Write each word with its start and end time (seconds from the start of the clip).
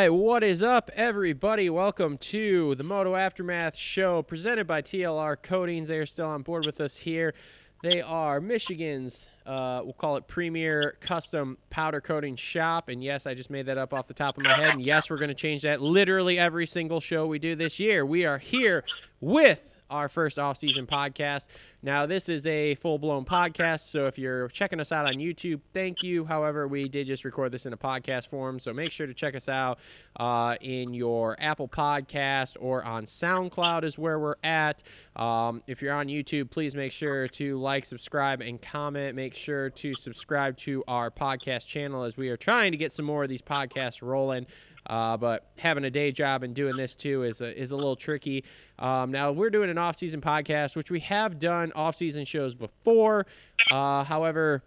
right, 0.00 0.08
what 0.08 0.42
is 0.42 0.62
up, 0.62 0.90
everybody? 0.94 1.68
Welcome 1.68 2.16
to 2.16 2.74
the 2.76 2.82
Moto 2.82 3.16
Aftermath 3.16 3.76
show 3.76 4.22
presented 4.22 4.66
by 4.66 4.80
TLR 4.80 5.36
Coatings. 5.42 5.88
They 5.88 5.98
are 5.98 6.06
still 6.06 6.28
on 6.28 6.40
board 6.40 6.64
with 6.64 6.80
us 6.80 6.96
here. 6.96 7.34
They 7.82 8.00
are 8.00 8.40
Michigan's, 8.40 9.28
uh, 9.44 9.82
we'll 9.84 9.92
call 9.92 10.16
it 10.16 10.26
premier 10.26 10.96
custom 11.00 11.58
powder 11.68 12.00
coating 12.00 12.34
shop. 12.36 12.88
And 12.88 13.04
yes, 13.04 13.26
I 13.26 13.34
just 13.34 13.50
made 13.50 13.66
that 13.66 13.76
up 13.76 13.92
off 13.92 14.06
the 14.06 14.14
top 14.14 14.38
of 14.38 14.44
my 14.44 14.54
head. 14.54 14.68
And 14.68 14.82
yes, 14.82 15.10
we're 15.10 15.18
going 15.18 15.28
to 15.28 15.34
change 15.34 15.60
that 15.62 15.82
literally 15.82 16.38
every 16.38 16.64
single 16.64 17.00
show 17.00 17.26
we 17.26 17.38
do 17.38 17.54
this 17.54 17.78
year. 17.78 18.06
We 18.06 18.24
are 18.24 18.38
here 18.38 18.84
with 19.20 19.79
our 19.90 20.08
first 20.08 20.38
off-season 20.38 20.86
podcast. 20.86 21.48
Now, 21.82 22.06
this 22.06 22.28
is 22.28 22.46
a 22.46 22.74
full-blown 22.76 23.24
podcast, 23.24 23.80
so 23.80 24.06
if 24.06 24.18
you're 24.18 24.48
checking 24.48 24.80
us 24.80 24.92
out 24.92 25.06
on 25.06 25.14
YouTube, 25.14 25.60
thank 25.72 26.02
you. 26.02 26.24
However, 26.24 26.68
we 26.68 26.88
did 26.88 27.06
just 27.06 27.24
record 27.24 27.52
this 27.52 27.66
in 27.66 27.72
a 27.72 27.76
podcast 27.76 28.28
form, 28.28 28.60
so 28.60 28.72
make 28.72 28.92
sure 28.92 29.06
to 29.06 29.14
check 29.14 29.34
us 29.34 29.48
out 29.48 29.78
uh, 30.18 30.56
in 30.60 30.94
your 30.94 31.36
Apple 31.40 31.68
Podcast 31.68 32.56
or 32.60 32.84
on 32.84 33.06
SoundCloud 33.06 33.84
is 33.84 33.98
where 33.98 34.18
we're 34.18 34.36
at. 34.44 34.82
Um, 35.16 35.62
if 35.66 35.82
you're 35.82 35.94
on 35.94 36.08
YouTube, 36.08 36.50
please 36.50 36.74
make 36.74 36.92
sure 36.92 37.28
to 37.28 37.58
like, 37.58 37.84
subscribe, 37.84 38.40
and 38.40 38.60
comment. 38.60 39.16
Make 39.16 39.34
sure 39.34 39.70
to 39.70 39.94
subscribe 39.94 40.56
to 40.58 40.84
our 40.86 41.10
podcast 41.10 41.66
channel 41.66 42.04
as 42.04 42.16
we 42.16 42.28
are 42.28 42.36
trying 42.36 42.72
to 42.72 42.78
get 42.78 42.92
some 42.92 43.06
more 43.06 43.22
of 43.22 43.28
these 43.28 43.42
podcasts 43.42 44.02
rolling. 44.02 44.46
Uh, 44.86 45.16
but 45.16 45.50
having 45.56 45.84
a 45.84 45.90
day 45.90 46.12
job 46.12 46.42
and 46.42 46.54
doing 46.54 46.76
this 46.76 46.94
too 46.94 47.22
is 47.22 47.40
a, 47.40 47.60
is 47.60 47.70
a 47.70 47.76
little 47.76 47.96
tricky. 47.96 48.44
Um, 48.78 49.10
now 49.10 49.32
we're 49.32 49.50
doing 49.50 49.70
an 49.70 49.78
off-season 49.78 50.20
podcast, 50.20 50.76
which 50.76 50.90
we 50.90 51.00
have 51.00 51.38
done 51.38 51.72
off-season 51.74 52.24
shows 52.24 52.54
before. 52.54 53.26
Uh, 53.70 54.04
however, 54.04 54.62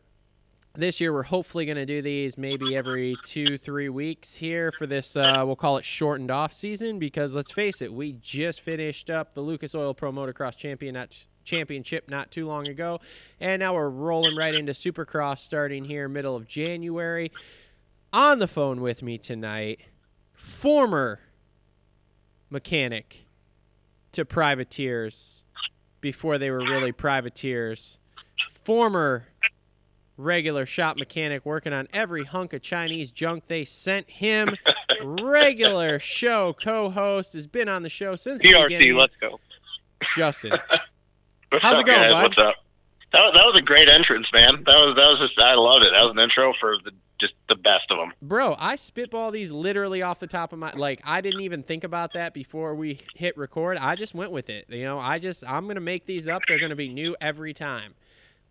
this 0.75 1.00
year 1.00 1.14
we're 1.14 1.23
hopefully 1.23 1.66
going 1.66 1.78
to 1.78 1.86
do 1.86 2.02
these 2.02 2.36
maybe 2.36 2.75
every 2.75 3.16
two, 3.23 3.58
three 3.58 3.89
weeks 3.89 4.34
here 4.34 4.72
for 4.72 4.88
this. 4.88 5.16
Uh, 5.16 5.44
we'll 5.45 5.56
call 5.56 5.78
it 5.78 5.86
shortened 5.86 6.31
off 6.31 6.52
season 6.52 6.97
because 6.97 7.36
let's 7.36 7.52
face 7.52 7.81
it, 7.81 7.94
we 7.94 8.14
just 8.14 8.61
finished 8.61 9.09
up 9.09 9.36
the 9.36 9.41
Lucas 9.41 9.75
Oil 9.75 9.94
Pro 9.94 10.11
Motocross 10.11 10.58
Champion 10.58 10.97
Championship 11.44 12.09
not 12.09 12.31
too 12.31 12.47
long 12.47 12.67
ago, 12.67 13.02
and 13.39 13.59
now 13.59 13.75
we're 13.75 13.89
rolling 13.89 14.36
right 14.36 14.56
into 14.56 14.72
Supercross 14.72 15.39
starting 15.39 15.84
here 15.84 16.08
middle 16.08 16.36
of 16.36 16.47
January. 16.47 17.31
On 18.11 18.39
the 18.39 18.47
phone 18.47 18.81
with 18.81 19.02
me 19.02 19.17
tonight 19.17 19.80
former 20.44 21.22
mechanic 22.49 23.25
to 24.11 24.25
privateers 24.25 25.45
before 26.02 26.38
they 26.38 26.52
were 26.52 26.59
really 26.59 26.91
privateers, 26.91 27.97
former 28.52 29.25
regular 30.17 30.66
shop 30.66 30.97
mechanic 30.97 31.45
working 31.45 31.72
on 31.72 31.88
every 31.94 32.25
hunk 32.25 32.52
of 32.52 32.61
Chinese 32.61 33.09
junk 33.09 33.45
they 33.47 33.63
sent 33.63 34.09
him, 34.09 34.53
regular 35.02 35.97
show 35.97 36.53
co-host 36.61 37.31
has 37.33 37.47
been 37.47 37.69
on 37.69 37.81
the 37.81 37.89
show 37.89 38.18
since 38.18 38.41
the 38.41 38.53
beginning. 38.53 38.95
let's 38.97 39.16
go. 39.22 39.39
Justin, 40.18 40.51
How's 41.53 41.75
up, 41.75 41.79
it 41.81 41.85
going, 41.85 41.85
guys? 41.85 42.12
bud? 42.12 42.23
What's 42.23 42.38
up? 42.38 42.56
That 43.13 43.25
was, 43.25 43.34
that 43.34 43.46
was 43.46 43.56
a 43.56 43.62
great 43.62 43.90
entrance, 43.90 44.28
man. 44.34 44.63
That 44.66 44.75
was 44.84 44.96
that 44.96 45.07
was 45.07 45.19
just 45.19 45.40
I 45.40 45.53
loved 45.53 45.85
it. 45.85 45.91
That 45.94 46.01
was 46.01 46.12
an 46.12 46.19
intro 46.19 46.51
for 46.59 46.78
the 46.84 46.91
just 47.19 47.35
the 47.47 47.56
best 47.56 47.90
of 47.91 47.97
them. 47.97 48.12
bro, 48.22 48.56
I 48.57 48.75
spitball 48.75 49.31
these 49.31 49.51
literally 49.51 50.01
off 50.01 50.19
the 50.19 50.28
top 50.28 50.51
of 50.51 50.59
my 50.59 50.74
like. 50.74 51.00
I 51.06 51.22
didn't 51.22 51.41
even 51.41 51.62
think 51.62 51.84
about 51.84 52.13
that 52.13 52.34
before 52.34 52.74
we 52.74 53.00
hit 53.16 53.38
record. 53.38 53.78
I 53.78 53.96
just 53.96 54.16
went 54.16 54.31
with 54.31 54.50
it. 54.50 54.66
You 54.68 54.84
know, 54.84 55.00
I 55.00 55.19
just 55.19 55.44
I'm 55.47 55.68
gonna 55.68 55.79
make 55.79 56.07
these 56.07 56.28
up. 56.28 56.41
They're 56.47 56.59
gonna 56.59 56.75
be 56.75 56.90
new 56.90 57.16
every 57.22 57.53
time. 57.53 57.94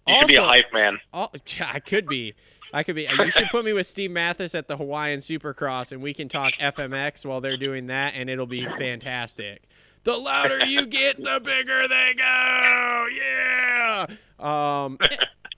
You 0.06 0.16
should 0.20 0.28
be 0.28 0.36
a 0.36 0.44
hype 0.44 0.72
man. 0.72 0.98
Oh, 1.12 1.28
I 1.60 1.80
could 1.80 2.06
be. 2.06 2.34
I 2.72 2.82
could 2.84 2.96
be. 2.96 3.06
You 3.18 3.30
should 3.30 3.50
put 3.50 3.64
me 3.64 3.72
with 3.72 3.86
Steve 3.86 4.10
Matthes 4.10 4.54
at 4.54 4.66
the 4.68 4.76
Hawaiian 4.76 5.20
Supercross, 5.20 5.92
and 5.92 6.00
we 6.00 6.14
can 6.14 6.28
talk 6.28 6.54
FMX 6.54 7.26
while 7.26 7.40
they're 7.40 7.56
doing 7.56 7.88
that, 7.88 8.14
and 8.16 8.30
it'll 8.30 8.46
be 8.46 8.64
fantastic. 8.64 9.64
The 10.04 10.16
louder 10.16 10.64
you 10.66 10.86
get, 10.86 11.22
the 11.22 11.40
bigger 11.42 11.86
they 11.88 12.14
go. 12.16 13.06
Yeah. 13.16 14.06
Um. 14.38 14.98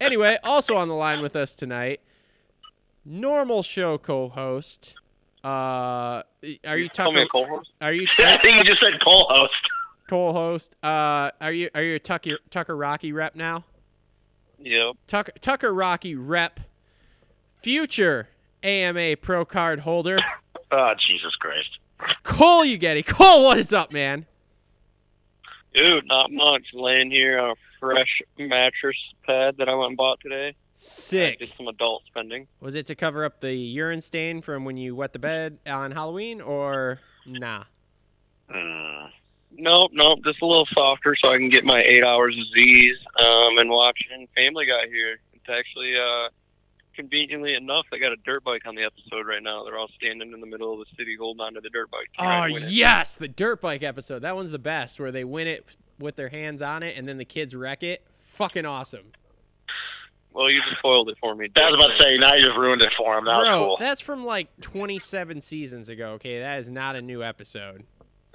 Anyway, 0.00 0.36
also 0.44 0.76
on 0.76 0.88
the 0.88 0.94
line 0.94 1.22
with 1.22 1.34
us 1.34 1.54
tonight, 1.54 2.00
normal 3.04 3.62
show 3.62 3.96
co-host. 3.96 4.96
Uh, 5.42 6.22
are 6.66 6.78
you 6.78 6.88
co-host. 6.90 7.70
Are 7.80 7.92
you 7.92 8.06
I 8.18 8.36
think 8.38 8.58
you 8.58 8.64
just 8.64 8.80
said 8.80 9.02
co-host. 9.02 9.52
co-host? 10.08 10.76
Uh, 10.82 11.30
are 11.40 11.52
you 11.52 11.70
are 11.74 11.82
you 11.82 11.94
a 11.94 11.98
Tucker 11.98 12.38
Tucker 12.50 12.76
Rocky 12.76 13.12
rep 13.12 13.34
now? 13.34 13.64
Yep. 14.58 14.96
Tucker, 15.06 15.32
Tucker 15.40 15.72
Rocky 15.74 16.14
rep, 16.14 16.60
future 17.62 18.28
AMA 18.62 19.16
Pro 19.18 19.44
Card 19.44 19.80
holder, 19.80 20.18
Oh 20.70 20.94
Jesus 20.98 21.36
Christ, 21.36 21.78
Cole 22.22 22.64
Ugeti. 22.64 23.06
Cole, 23.06 23.44
what 23.44 23.58
is 23.58 23.72
up, 23.72 23.92
man? 23.92 24.26
Dude! 25.74 26.06
Not 26.06 26.32
much. 26.32 26.68
Laying 26.72 27.10
here 27.10 27.38
on 27.38 27.50
a 27.50 27.54
fresh 27.78 28.22
mattress 28.38 28.96
pad 29.26 29.56
that 29.58 29.68
I 29.68 29.74
went 29.74 29.88
and 29.90 29.96
bought 29.96 30.20
today. 30.20 30.54
I 31.32 31.36
did 31.36 31.52
some 31.56 31.68
adult 31.68 32.02
spending. 32.06 32.46
Was 32.60 32.74
it 32.74 32.86
to 32.86 32.94
cover 32.94 33.24
up 33.24 33.40
the 33.40 33.54
urine 33.54 34.00
stain 34.00 34.42
from 34.42 34.64
when 34.64 34.76
you 34.76 34.94
wet 34.94 35.12
the 35.12 35.18
bed 35.18 35.58
on 35.66 35.92
Halloween, 35.92 36.40
or 36.40 37.00
nah? 37.26 37.64
Mm. 38.50 39.10
Nope, 39.56 39.92
nope. 39.94 40.20
Just 40.24 40.42
a 40.42 40.46
little 40.46 40.66
softer 40.66 41.14
so 41.16 41.30
I 41.30 41.38
can 41.38 41.48
get 41.48 41.64
my 41.64 41.80
eight 41.82 42.02
hours 42.02 42.36
of 42.36 42.44
Z's 42.54 42.96
um, 43.20 43.58
and 43.58 43.70
watching 43.70 44.26
Family 44.36 44.66
Guy 44.66 44.88
here. 44.88 45.18
It's 45.32 45.48
actually 45.48 45.94
uh, 45.96 46.28
conveniently 46.94 47.54
enough, 47.54 47.86
they 47.90 47.98
got 47.98 48.12
a 48.12 48.16
dirt 48.16 48.42
bike 48.44 48.62
on 48.66 48.74
the 48.74 48.82
episode 48.84 49.26
right 49.26 49.42
now. 49.42 49.64
They're 49.64 49.78
all 49.78 49.88
standing 49.96 50.32
in 50.32 50.40
the 50.40 50.46
middle 50.46 50.72
of 50.72 50.78
the 50.78 50.96
city 50.96 51.16
holding 51.18 51.40
onto 51.40 51.60
the 51.60 51.70
dirt 51.70 51.90
bike. 51.90 52.08
Oh 52.18 52.22
trying 52.24 52.56
it. 52.56 52.62
yes, 52.70 53.16
the 53.16 53.28
dirt 53.28 53.60
bike 53.60 53.82
episode. 53.82 54.20
That 54.20 54.36
one's 54.36 54.50
the 54.50 54.58
best, 54.58 54.98
where 55.00 55.12
they 55.12 55.24
win 55.24 55.46
it 55.46 55.64
with 55.98 56.16
their 56.16 56.28
hands 56.30 56.62
on 56.62 56.82
it, 56.82 56.96
and 56.96 57.06
then 57.08 57.18
the 57.18 57.24
kids 57.24 57.54
wreck 57.54 57.82
it. 57.82 58.02
Fucking 58.18 58.66
awesome, 58.66 59.12
Well, 60.32 60.50
you 60.50 60.60
just 60.62 60.78
spoiled 60.78 61.08
it 61.08 61.16
for 61.20 61.36
me. 61.36 61.48
I 61.54 61.70
was 61.70 61.76
about 61.76 61.96
to 61.96 62.02
say, 62.02 62.16
now 62.16 62.34
you 62.34 62.44
just 62.46 62.56
ruined 62.56 62.82
it 62.82 62.92
for 62.96 63.16
him. 63.16 63.24
That 63.26 63.42
bro. 63.42 63.66
cool. 63.66 63.76
That's 63.78 64.00
from 64.00 64.24
like 64.24 64.48
27 64.60 65.40
seasons 65.40 65.88
ago. 65.88 66.12
Okay, 66.14 66.40
that 66.40 66.58
is 66.58 66.68
not 66.68 66.96
a 66.96 67.02
new 67.02 67.22
episode. 67.22 67.84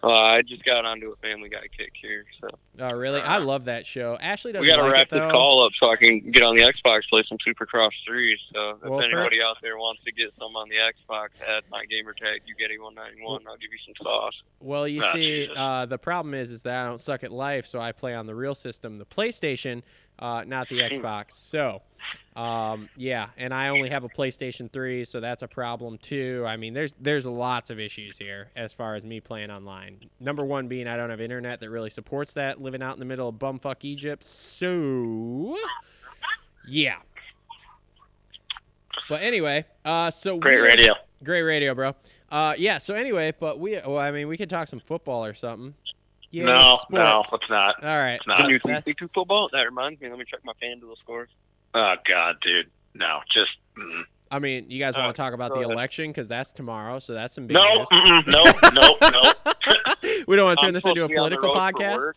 Uh, 0.03 0.11
I 0.13 0.41
just 0.41 0.63
got 0.63 0.85
onto 0.85 1.11
a 1.11 1.15
Family 1.17 1.49
Guy 1.49 1.67
kick 1.77 1.93
here, 2.01 2.25
so 2.39 2.47
Oh 2.79 2.91
really? 2.93 3.19
I 3.19 3.37
love 3.39 3.65
that 3.65 3.85
show. 3.85 4.17
Ashley 4.21 4.53
doesn't 4.53 4.61
we 4.65 4.69
got 4.71 4.77
to 4.77 4.83
like 4.83 4.93
wrap 4.93 5.09
this 5.09 5.31
call 5.31 5.65
up 5.65 5.73
so 5.77 5.89
I 5.91 5.97
can 5.97 6.19
get 6.31 6.43
on 6.43 6.55
the 6.55 6.61
Xbox, 6.63 7.01
play 7.09 7.23
some 7.27 7.37
Supercross 7.45 7.91
3. 8.07 8.39
So 8.53 8.69
if 8.69 8.81
Well, 8.83 8.99
for- 8.99 9.03
anybody 9.03 9.41
out 9.41 9.57
there 9.61 9.77
wants 9.77 10.01
to 10.05 10.11
get 10.11 10.31
some 10.39 10.55
on 10.55 10.69
the 10.69 10.75
Xbox, 10.75 11.29
add 11.45 11.63
my 11.69 11.83
gamer 11.85 12.13
tag, 12.13 12.41
you 12.45 12.55
get 12.55 12.69
191 12.79 13.41
I'll 13.47 13.57
give 13.57 13.71
you 13.71 13.79
some 13.85 13.95
sauce. 14.01 14.41
Well, 14.61 14.87
you 14.87 15.01
Ah, 15.03 15.11
see, 15.13 15.49
uh, 15.53 15.85
the 15.85 15.97
problem 15.97 16.33
is, 16.33 16.51
is 16.51 16.61
that 16.61 16.83
I 16.83 16.87
don't 16.87 17.01
suck 17.01 17.23
at 17.23 17.31
life, 17.31 17.65
so 17.65 17.79
I 17.81 17.91
play 17.91 18.13
on 18.15 18.25
the 18.25 18.35
real 18.35 18.55
system, 18.55 18.97
the 18.97 19.05
PlayStation, 19.05 19.83
uh, 20.19 20.43
not 20.45 20.67
the. 20.69 20.79
Xbox. 20.79 21.31
So, 21.31 21.81
um, 22.35 22.89
yeah, 22.95 23.27
and 23.37 23.53
I 23.53 23.69
only 23.69 23.89
have 23.89 24.03
a 24.03 24.09
PlayStation 24.09 24.71
3, 24.71 25.05
so 25.05 25.19
that's 25.19 25.43
a 25.43 25.47
problem 25.47 25.97
too. 25.97 26.43
I 26.47 26.57
mean, 26.57 26.73
there's 26.73 26.93
there's 26.99 27.25
lots 27.25 27.69
of 27.69 27.79
issues 27.79 28.17
here 28.17 28.49
as 28.55 28.73
far 28.73 28.95
as 28.95 29.03
me 29.03 29.19
playing 29.19 29.51
online. 29.51 29.99
Number 30.19 30.45
one 30.45 30.67
being 30.67 30.87
I 30.87 30.97
don't 30.97 31.09
have 31.09 31.21
internet 31.21 31.59
that 31.61 31.69
really 31.69 31.89
supports 31.89 32.33
that. 32.33 32.61
Living 32.61 32.81
out 32.81 32.93
in 32.93 32.99
the 32.99 33.05
middle 33.05 33.29
of 33.29 33.35
bumfuck 33.35 33.83
Egypt, 33.83 34.23
so 34.23 35.57
yeah. 36.67 36.97
But 39.09 39.21
anyway, 39.21 39.65
uh, 39.85 40.11
so 40.11 40.37
Great 40.37 40.61
radio. 40.61 40.93
Great 41.23 41.41
radio, 41.41 41.73
bro. 41.73 41.95
Uh, 42.29 42.53
yeah. 42.57 42.77
So 42.77 42.93
anyway, 42.93 43.33
but 43.37 43.59
we, 43.59 43.73
well, 43.85 43.97
I 43.97 44.11
mean, 44.11 44.27
we 44.27 44.37
could 44.37 44.49
talk 44.49 44.67
some 44.67 44.79
football 44.79 45.25
or 45.25 45.33
something. 45.33 45.73
Yeah, 46.31 46.45
no, 46.45 46.77
no, 46.91 47.23
it's 47.31 47.49
not. 47.49 47.83
All 47.83 47.89
right. 47.97 48.13
It's 48.13 48.27
not. 48.27 48.41
The 48.43 48.47
new 48.47 48.59
That's- 48.63 48.85
62 48.85 49.09
football? 49.13 49.49
That 49.51 49.63
reminds 49.63 49.99
me, 49.99 50.09
let 50.09 50.19
me 50.19 50.25
check 50.29 50.41
my 50.43 50.53
FanDuel 50.61 50.97
scores. 50.99 51.29
Oh 51.73 51.95
God, 52.07 52.37
dude. 52.41 52.69
No, 52.93 53.19
just 53.29 53.51
mm. 53.77 54.01
I 54.31 54.37
mean, 54.39 54.69
you 54.69 54.79
guys 54.79 54.95
Uh, 54.95 54.99
want 54.99 55.15
to 55.15 55.19
talk 55.19 55.33
about 55.33 55.53
the 55.53 55.59
ahead. 55.61 55.71
election 55.71 56.11
because 56.11 56.27
that's 56.27 56.51
tomorrow, 56.51 56.99
so 56.99 57.13
that's 57.13 57.33
some 57.33 57.47
big 57.47 57.55
no, 57.55 57.85
news. 57.91 58.25
no, 58.27 58.43
no, 58.71 58.97
no. 59.01 59.33
we 60.27 60.35
don't 60.35 60.45
want 60.45 60.59
to 60.59 60.61
turn 60.63 60.67
I'm 60.69 60.73
this 60.73 60.85
into 60.85 61.03
a 61.03 61.07
to 61.07 61.13
be 61.13 61.17
on 61.17 61.29
the 61.31 61.37
political 61.37 61.55
podcast. 61.55 62.13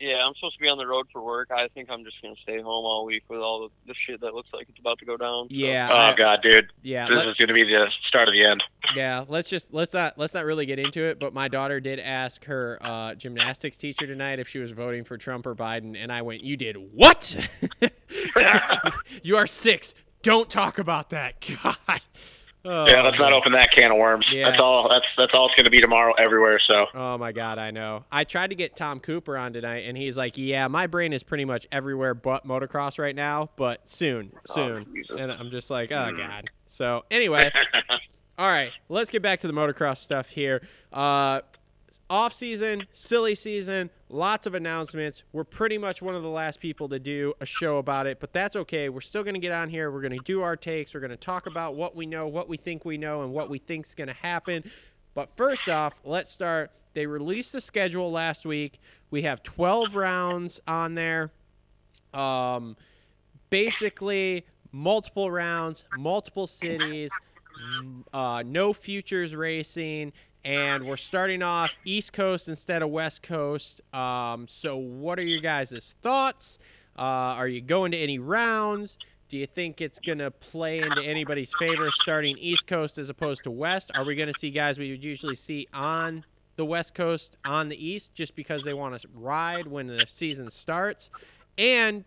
Yeah, 0.00 0.26
I'm 0.26 0.34
supposed 0.34 0.54
to 0.56 0.60
be 0.60 0.68
on 0.68 0.78
the 0.78 0.86
road 0.86 1.06
for 1.12 1.22
work. 1.22 1.50
I 1.50 1.68
think 1.68 1.88
I'm 1.90 2.04
just 2.04 2.20
gonna 2.22 2.34
stay 2.42 2.56
home 2.60 2.84
all 2.84 3.04
week 3.04 3.24
with 3.28 3.40
all 3.40 3.62
the, 3.62 3.68
the 3.92 3.94
shit 3.94 4.20
that 4.20 4.34
looks 4.34 4.48
like 4.52 4.66
it's 4.68 4.78
about 4.78 4.98
to 4.98 5.04
go 5.04 5.16
down. 5.16 5.48
so. 5.48 5.54
Yeah, 5.56 5.88
Oh 5.90 5.96
I- 5.96 6.14
god, 6.14 6.42
dude, 6.42 6.72
yeah, 6.82 7.06
this 7.08 7.16
let- 7.16 7.28
is 7.28 7.34
going 7.36 7.48
to 7.48 7.54
be 7.54 7.64
the 7.64 7.88
start 8.06 8.28
of 8.28 8.34
the 8.34 8.44
end. 8.44 8.62
yeah. 8.94 9.24
Let's 9.28 9.48
just 9.48 9.72
let's 9.72 9.94
not 9.94 10.18
let's 10.18 10.34
not 10.34 10.44
really 10.44 10.66
get 10.66 10.78
into 10.78 11.04
it. 11.04 11.18
But 11.18 11.32
my 11.32 11.48
daughter 11.48 11.80
did 11.80 11.98
ask 12.00 12.44
her 12.44 12.78
uh, 12.80 13.14
gymnastics 13.14 13.76
teacher 13.76 14.06
tonight 14.06 14.38
if 14.38 14.48
she 14.48 14.58
was 14.58 14.72
voting 14.72 15.04
for 15.04 15.16
Trump 15.16 15.46
or 15.46 15.54
Biden, 15.54 15.96
and 15.96 16.12
I 16.12 16.22
went, 16.22 16.42
"You 16.44 16.56
did 16.56 16.76
what? 16.92 17.36
you 19.22 19.36
are 19.36 19.46
six. 19.46 19.94
Don't 20.22 20.48
talk 20.48 20.78
about 20.78 21.10
that. 21.10 21.34
God. 21.62 21.76
Oh, 22.66 22.86
yeah, 22.88 23.02
let's 23.02 23.18
not 23.18 23.32
open 23.32 23.52
that 23.52 23.70
can 23.72 23.92
of 23.92 23.98
worms. 23.98 24.26
Yeah. 24.32 24.48
That's 24.48 24.60
all. 24.60 24.88
That's 24.88 25.06
that's 25.18 25.34
all 25.34 25.46
it's 25.46 25.54
going 25.54 25.64
to 25.66 25.70
be 25.70 25.80
tomorrow 25.80 26.14
everywhere. 26.14 26.58
So 26.58 26.86
Oh 26.94 27.18
my 27.18 27.30
god, 27.30 27.58
I 27.58 27.70
know. 27.70 28.04
I 28.10 28.24
tried 28.24 28.50
to 28.50 28.56
get 28.56 28.74
Tom 28.74 29.00
Cooper 29.00 29.36
on 29.36 29.52
tonight, 29.52 29.80
and 29.80 29.98
he's 29.98 30.16
like, 30.16 30.38
"Yeah, 30.38 30.68
my 30.68 30.86
brain 30.86 31.12
is 31.12 31.22
pretty 31.22 31.44
much 31.44 31.66
everywhere 31.70 32.14
but 32.14 32.46
motocross 32.46 32.98
right 32.98 33.14
now, 33.14 33.50
but 33.56 33.88
soon, 33.88 34.30
soon." 34.46 34.84
Jesus. 34.84 35.16
and 35.16 35.30
I'm 35.32 35.50
just 35.50 35.70
like, 35.70 35.92
"Oh 35.92 36.12
god." 36.16 36.48
So 36.64 37.04
anyway, 37.10 37.52
all 38.38 38.48
right, 38.48 38.72
let's 38.88 39.10
get 39.10 39.20
back 39.22 39.40
to 39.40 39.46
the 39.46 39.52
motocross 39.52 39.98
stuff 39.98 40.28
here. 40.28 40.66
Uh, 40.92 41.40
off 42.10 42.32
season, 42.32 42.86
silly 42.92 43.34
season, 43.34 43.90
lots 44.08 44.46
of 44.46 44.54
announcements. 44.54 45.22
We're 45.32 45.44
pretty 45.44 45.78
much 45.78 46.02
one 46.02 46.14
of 46.14 46.22
the 46.22 46.28
last 46.28 46.60
people 46.60 46.88
to 46.90 46.98
do 46.98 47.34
a 47.40 47.46
show 47.46 47.78
about 47.78 48.06
it, 48.06 48.20
but 48.20 48.32
that's 48.32 48.56
okay. 48.56 48.88
We're 48.88 49.00
still 49.00 49.22
going 49.22 49.34
to 49.34 49.40
get 49.40 49.52
on 49.52 49.70
here. 49.70 49.90
We're 49.90 50.02
going 50.02 50.18
to 50.18 50.24
do 50.24 50.42
our 50.42 50.56
takes. 50.56 50.94
We're 50.94 51.00
going 51.00 51.10
to 51.10 51.16
talk 51.16 51.46
about 51.46 51.74
what 51.74 51.96
we 51.96 52.06
know, 52.06 52.26
what 52.26 52.48
we 52.48 52.56
think 52.56 52.84
we 52.84 52.98
know, 52.98 53.22
and 53.22 53.32
what 53.32 53.48
we 53.48 53.58
think's 53.58 53.94
going 53.94 54.08
to 54.08 54.14
happen. 54.14 54.64
But 55.14 55.36
first 55.36 55.68
off, 55.68 55.94
let's 56.04 56.30
start. 56.30 56.70
They 56.92 57.06
released 57.06 57.52
the 57.52 57.60
schedule 57.60 58.10
last 58.10 58.46
week. 58.46 58.80
We 59.10 59.22
have 59.22 59.42
12 59.42 59.94
rounds 59.94 60.60
on 60.66 60.94
there. 60.94 61.32
Um, 62.12 62.76
basically, 63.50 64.46
multiple 64.70 65.30
rounds, 65.30 65.84
multiple 65.96 66.46
cities, 66.46 67.10
uh, 68.12 68.42
no 68.46 68.72
futures 68.72 69.34
racing, 69.34 70.12
and 70.44 70.84
we're 70.84 70.96
starting 70.96 71.42
off 71.42 71.74
East 71.84 72.12
Coast 72.12 72.48
instead 72.48 72.82
of 72.82 72.90
West 72.90 73.22
Coast. 73.22 73.80
Um, 73.94 74.46
so, 74.48 74.76
what 74.76 75.18
are 75.18 75.22
your 75.22 75.40
guys' 75.40 75.94
thoughts? 76.02 76.58
Uh, 76.96 77.36
are 77.38 77.48
you 77.48 77.60
going 77.60 77.92
to 77.92 77.98
any 77.98 78.18
rounds? 78.18 78.98
Do 79.28 79.38
you 79.38 79.46
think 79.46 79.80
it's 79.80 79.98
going 79.98 80.18
to 80.18 80.30
play 80.30 80.80
into 80.80 81.02
anybody's 81.02 81.52
favor 81.58 81.90
starting 81.90 82.36
East 82.38 82.66
Coast 82.66 82.98
as 82.98 83.08
opposed 83.08 83.42
to 83.44 83.50
West? 83.50 83.90
Are 83.94 84.04
we 84.04 84.14
going 84.14 84.32
to 84.32 84.38
see 84.38 84.50
guys 84.50 84.78
we 84.78 84.90
would 84.90 85.02
usually 85.02 85.34
see 85.34 85.66
on 85.72 86.24
the 86.56 86.64
West 86.64 86.94
Coast 86.94 87.36
on 87.44 87.68
the 87.68 87.86
East 87.86 88.14
just 88.14 88.36
because 88.36 88.62
they 88.62 88.74
want 88.74 88.98
to 89.00 89.08
ride 89.14 89.66
when 89.66 89.86
the 89.86 90.04
season 90.06 90.50
starts? 90.50 91.10
And 91.56 92.04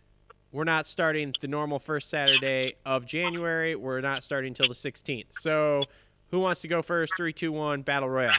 we're 0.51 0.63
not 0.63 0.87
starting 0.87 1.33
the 1.41 1.47
normal 1.47 1.79
first 1.79 2.09
Saturday 2.09 2.75
of 2.85 3.05
January. 3.05 3.75
We're 3.75 3.99
not 4.01 4.23
starting 4.23 4.49
until 4.49 4.67
the 4.67 4.73
16th. 4.73 5.25
So, 5.31 5.83
who 6.31 6.39
wants 6.39 6.61
to 6.61 6.67
go 6.67 6.81
first? 6.81 7.13
Three, 7.15 7.33
two, 7.33 7.51
one, 7.51 7.81
battle 7.81 8.09
royale. 8.09 8.35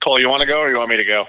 Cole, 0.00 0.20
you 0.20 0.28
want 0.28 0.42
to 0.42 0.48
go 0.48 0.60
or 0.60 0.70
you 0.70 0.76
want 0.76 0.90
me 0.90 0.96
to 0.96 1.04
go? 1.04 1.26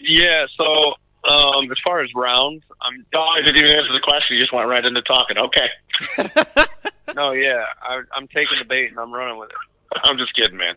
Yeah. 0.00 0.46
So 0.56 0.94
um, 1.24 1.70
as 1.70 1.78
far 1.84 2.00
as 2.00 2.08
rounds, 2.14 2.62
I'm 2.80 3.04
No, 3.12 3.24
I 3.24 3.42
didn't 3.42 3.56
even 3.56 3.76
answer 3.76 3.92
the 3.92 4.00
question. 4.00 4.36
You 4.36 4.42
just 4.42 4.52
went 4.52 4.68
right 4.68 4.84
into 4.84 5.02
talking. 5.02 5.38
Okay, 5.38 5.68
no, 7.14 7.32
yeah, 7.32 7.66
I, 7.82 8.02
I'm 8.12 8.28
taking 8.28 8.58
the 8.58 8.64
bait 8.64 8.90
and 8.90 8.98
I'm 8.98 9.12
running 9.12 9.38
with 9.38 9.50
it. 9.50 10.00
I'm 10.04 10.16
just 10.16 10.34
kidding, 10.34 10.56
man. 10.56 10.74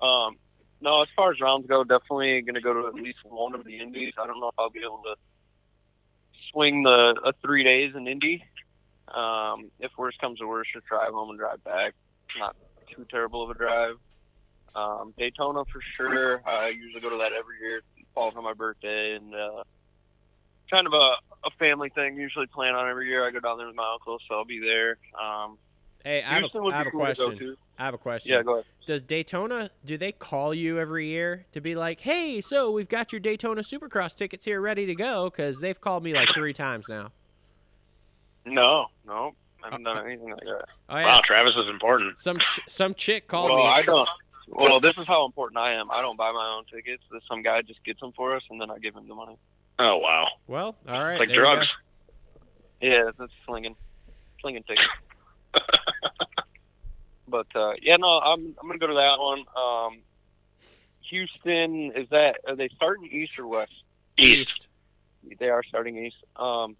Um, 0.00 0.36
no, 0.80 1.02
as 1.02 1.08
far 1.16 1.32
as 1.32 1.40
rounds 1.40 1.66
go, 1.66 1.84
definitely 1.84 2.40
going 2.42 2.54
to 2.54 2.60
go 2.60 2.72
to 2.72 2.88
at 2.88 2.94
least 2.94 3.18
one 3.24 3.54
of 3.54 3.64
the 3.64 3.78
indies. 3.78 4.14
I 4.18 4.26
don't 4.26 4.40
know 4.40 4.48
if 4.48 4.54
I'll 4.58 4.70
be 4.70 4.80
able 4.80 5.02
to 5.04 5.16
swing 6.50 6.82
the 6.82 7.16
uh, 7.22 7.32
three 7.42 7.64
days 7.64 7.94
in 7.94 8.06
Indy. 8.06 8.44
Um, 9.08 9.70
if 9.80 9.90
worse 9.98 10.16
comes 10.20 10.38
to 10.38 10.46
worse, 10.46 10.68
just 10.72 10.86
drive 10.86 11.12
home 11.12 11.30
and 11.30 11.38
drive 11.38 11.62
back. 11.64 11.94
Not 12.38 12.56
too 12.94 13.06
terrible 13.10 13.42
of 13.42 13.50
a 13.50 13.54
drive. 13.54 13.96
Um, 14.74 15.12
Daytona 15.18 15.64
for 15.64 15.80
sure. 15.98 16.40
I 16.46 16.72
usually 16.76 17.00
go 17.00 17.10
to 17.10 17.18
that 17.18 17.32
every 17.32 17.56
year. 17.60 17.78
It 17.98 18.06
falls 18.14 18.36
on 18.36 18.44
my 18.44 18.54
birthday 18.54 19.16
and 19.16 19.34
uh, 19.34 19.64
kind 20.70 20.86
of 20.86 20.92
a, 20.92 21.16
a 21.44 21.50
family 21.58 21.90
thing. 21.90 22.16
Usually 22.16 22.46
plan 22.46 22.74
on 22.74 22.88
every 22.88 23.08
year. 23.08 23.26
I 23.26 23.30
go 23.30 23.40
down 23.40 23.58
there 23.58 23.66
with 23.66 23.76
my 23.76 23.90
uncle, 23.92 24.18
so 24.28 24.36
I'll 24.36 24.44
be 24.44 24.60
there. 24.60 24.96
Um, 25.20 25.58
Hey, 26.04 26.22
I 26.22 26.34
have 26.34 26.40
Houston 26.40 26.60
a, 26.60 26.64
would 26.64 26.74
I 26.74 26.78
have 26.78 26.86
a 26.86 26.90
cool 26.90 27.00
to 27.00 27.14
question. 27.14 27.38
to. 27.38 27.56
I 27.78 27.84
have 27.84 27.94
a 27.94 27.98
question. 27.98 28.32
Yeah, 28.32 28.42
go 28.42 28.54
ahead. 28.54 28.64
Does 28.86 29.02
Daytona, 29.02 29.70
do 29.84 29.98
they 29.98 30.12
call 30.12 30.54
you 30.54 30.78
every 30.78 31.06
year 31.06 31.46
to 31.52 31.60
be 31.60 31.74
like, 31.74 32.00
hey, 32.00 32.40
so 32.40 32.70
we've 32.70 32.88
got 32.88 33.12
your 33.12 33.20
Daytona 33.20 33.60
Supercross 33.60 34.16
tickets 34.16 34.44
here 34.44 34.60
ready 34.60 34.86
to 34.86 34.94
go? 34.94 35.28
Because 35.30 35.60
they've 35.60 35.80
called 35.80 36.02
me 36.02 36.14
like 36.14 36.30
three 36.30 36.52
times 36.52 36.88
now. 36.88 37.12
No, 38.46 38.86
no, 39.06 39.34
I 39.62 39.66
haven't 39.66 39.82
done 39.84 40.04
anything 40.06 40.30
like 40.30 40.40
that. 40.44 40.64
Oh, 40.88 40.96
yeah. 40.98 41.04
Wow, 41.12 41.20
Travis 41.22 41.54
is 41.56 41.68
important. 41.68 42.18
Some, 42.18 42.38
ch- 42.38 42.60
some 42.68 42.94
chick 42.94 43.26
called 43.28 43.50
Well, 43.50 43.56
me. 43.64 43.70
I 43.70 43.82
don't. 43.82 44.08
Well, 44.48 44.80
this 44.80 44.98
is 44.98 45.06
how 45.06 45.24
important 45.26 45.58
I 45.58 45.72
am. 45.74 45.90
I 45.92 46.02
don't 46.02 46.16
buy 46.18 46.32
my 46.32 46.54
own 46.56 46.64
tickets. 46.64 47.02
This 47.12 47.22
some 47.28 47.42
guy 47.42 47.62
just 47.62 47.84
gets 47.84 48.00
them 48.00 48.12
for 48.16 48.34
us, 48.34 48.42
and 48.50 48.60
then 48.60 48.70
I 48.70 48.78
give 48.78 48.96
him 48.96 49.06
the 49.06 49.14
money. 49.14 49.36
Oh 49.78 49.98
wow, 49.98 50.28
Well, 50.46 50.76
all 50.88 51.02
right. 51.04 51.18
like 51.18 51.28
there 51.28 51.38
you 51.38 51.42
go. 51.44 51.54
drugs. 51.54 51.68
Yeah, 52.80 53.10
that's 53.18 53.32
slinging, 53.46 53.76
slinging 54.40 54.62
tickets. 54.64 54.88
but 57.28 57.46
uh, 57.54 57.72
yeah, 57.80 57.96
no, 57.96 58.18
I'm 58.18 58.54
I'm 58.60 58.66
gonna 58.66 58.78
go 58.78 58.88
to 58.88 58.94
that 58.94 59.18
one. 59.18 59.44
Um, 59.56 59.98
Houston 61.08 61.92
is 61.92 62.08
that? 62.10 62.38
Are 62.46 62.56
they 62.56 62.68
starting 62.68 63.06
east 63.06 63.38
or 63.38 63.48
west? 63.50 63.72
East. 64.18 64.66
They 65.38 65.48
are 65.50 65.62
starting 65.62 65.96
east. 66.04 66.16
Um, 66.36 66.76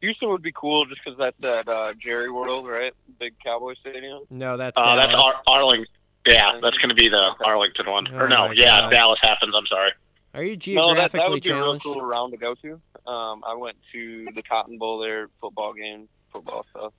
Houston 0.00 0.28
would 0.28 0.42
be 0.42 0.52
cool 0.52 0.84
just 0.86 1.00
because 1.04 1.18
that's 1.18 1.44
at 1.44 1.68
uh, 1.68 1.92
Jerry 1.98 2.30
World, 2.30 2.66
right? 2.68 2.92
Big 3.18 3.34
Cowboy 3.44 3.74
Stadium. 3.80 4.22
No, 4.30 4.56
that's 4.56 4.76
Uh, 4.76 4.94
that's 4.96 5.14
Ar- 5.14 5.42
Arlington. 5.46 5.86
Yeah, 6.26 6.52
that's 6.62 6.76
going 6.78 6.90
to 6.90 6.94
be 6.94 7.08
the 7.08 7.34
Arlington 7.44 7.90
one. 7.90 8.06
Oh 8.12 8.18
or 8.18 8.28
no, 8.28 8.50
yeah, 8.52 8.82
God. 8.82 8.90
Dallas 8.90 9.18
happens. 9.22 9.54
I'm 9.56 9.66
sorry. 9.66 9.92
Are 10.34 10.42
you 10.42 10.50
No, 10.74 10.94
that, 10.94 11.10
geographically 11.10 11.20
that 11.20 11.30
would 11.30 11.42
be 11.42 11.50
a 11.50 11.54
real 11.54 11.64
challenged? 11.64 11.84
cool 11.84 12.10
round 12.10 12.32
to 12.32 12.38
go 12.38 12.54
to. 12.54 12.80
Um, 13.10 13.42
I 13.46 13.54
went 13.54 13.76
to 13.92 14.24
the 14.34 14.42
Cotton 14.42 14.76
Bowl 14.78 14.98
there, 14.98 15.28
football 15.40 15.72
game, 15.72 16.06
football 16.32 16.66
stuff, 16.70 16.92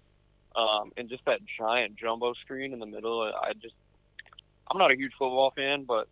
um, 0.56 0.92
and 0.98 1.08
just 1.08 1.24
that 1.26 1.42
giant 1.58 1.96
jumbo 1.96 2.34
screen 2.34 2.74
in 2.74 2.80
the 2.80 2.88
middle. 2.88 3.22
I 3.22 3.54
just, 3.54 3.76
I'm 4.72 4.80
not 4.80 4.92
a 4.92 4.96
huge 4.98 5.12
football 5.12 5.52
fan, 5.52 5.84
but 5.84 6.08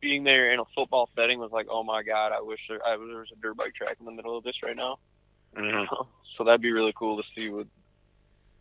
being 0.00 0.24
there 0.24 0.50
in 0.50 0.58
a 0.58 0.64
football 0.74 1.08
setting 1.16 1.38
was 1.38 1.52
like, 1.52 1.68
oh 1.70 1.84
my 1.84 2.02
god, 2.02 2.32
I 2.32 2.40
wish 2.40 2.60
there, 2.68 2.84
I, 2.84 2.96
there 2.96 3.18
was 3.18 3.28
a 3.32 3.36
dirt 3.40 3.56
bike 3.56 3.72
track 3.74 3.96
in 4.00 4.06
the 4.06 4.14
middle 4.14 4.36
of 4.36 4.42
this 4.42 4.56
right 4.64 4.76
now. 4.76 4.96
Hmm 5.56 5.84
so 6.36 6.44
that'd 6.44 6.60
be 6.60 6.72
really 6.72 6.92
cool 6.92 7.16
to 7.16 7.22
see 7.34 7.50
with, 7.50 7.66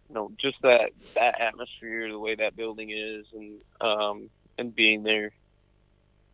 you 0.09 0.15
know, 0.15 0.31
just 0.37 0.55
that 0.61 0.91
that 1.15 1.41
atmosphere, 1.41 2.09
the 2.09 2.19
way 2.19 2.35
that 2.35 2.55
building 2.55 2.91
is, 2.91 3.25
and 3.33 3.59
um, 3.81 4.29
and 4.57 4.75
being 4.75 5.03
there. 5.03 5.31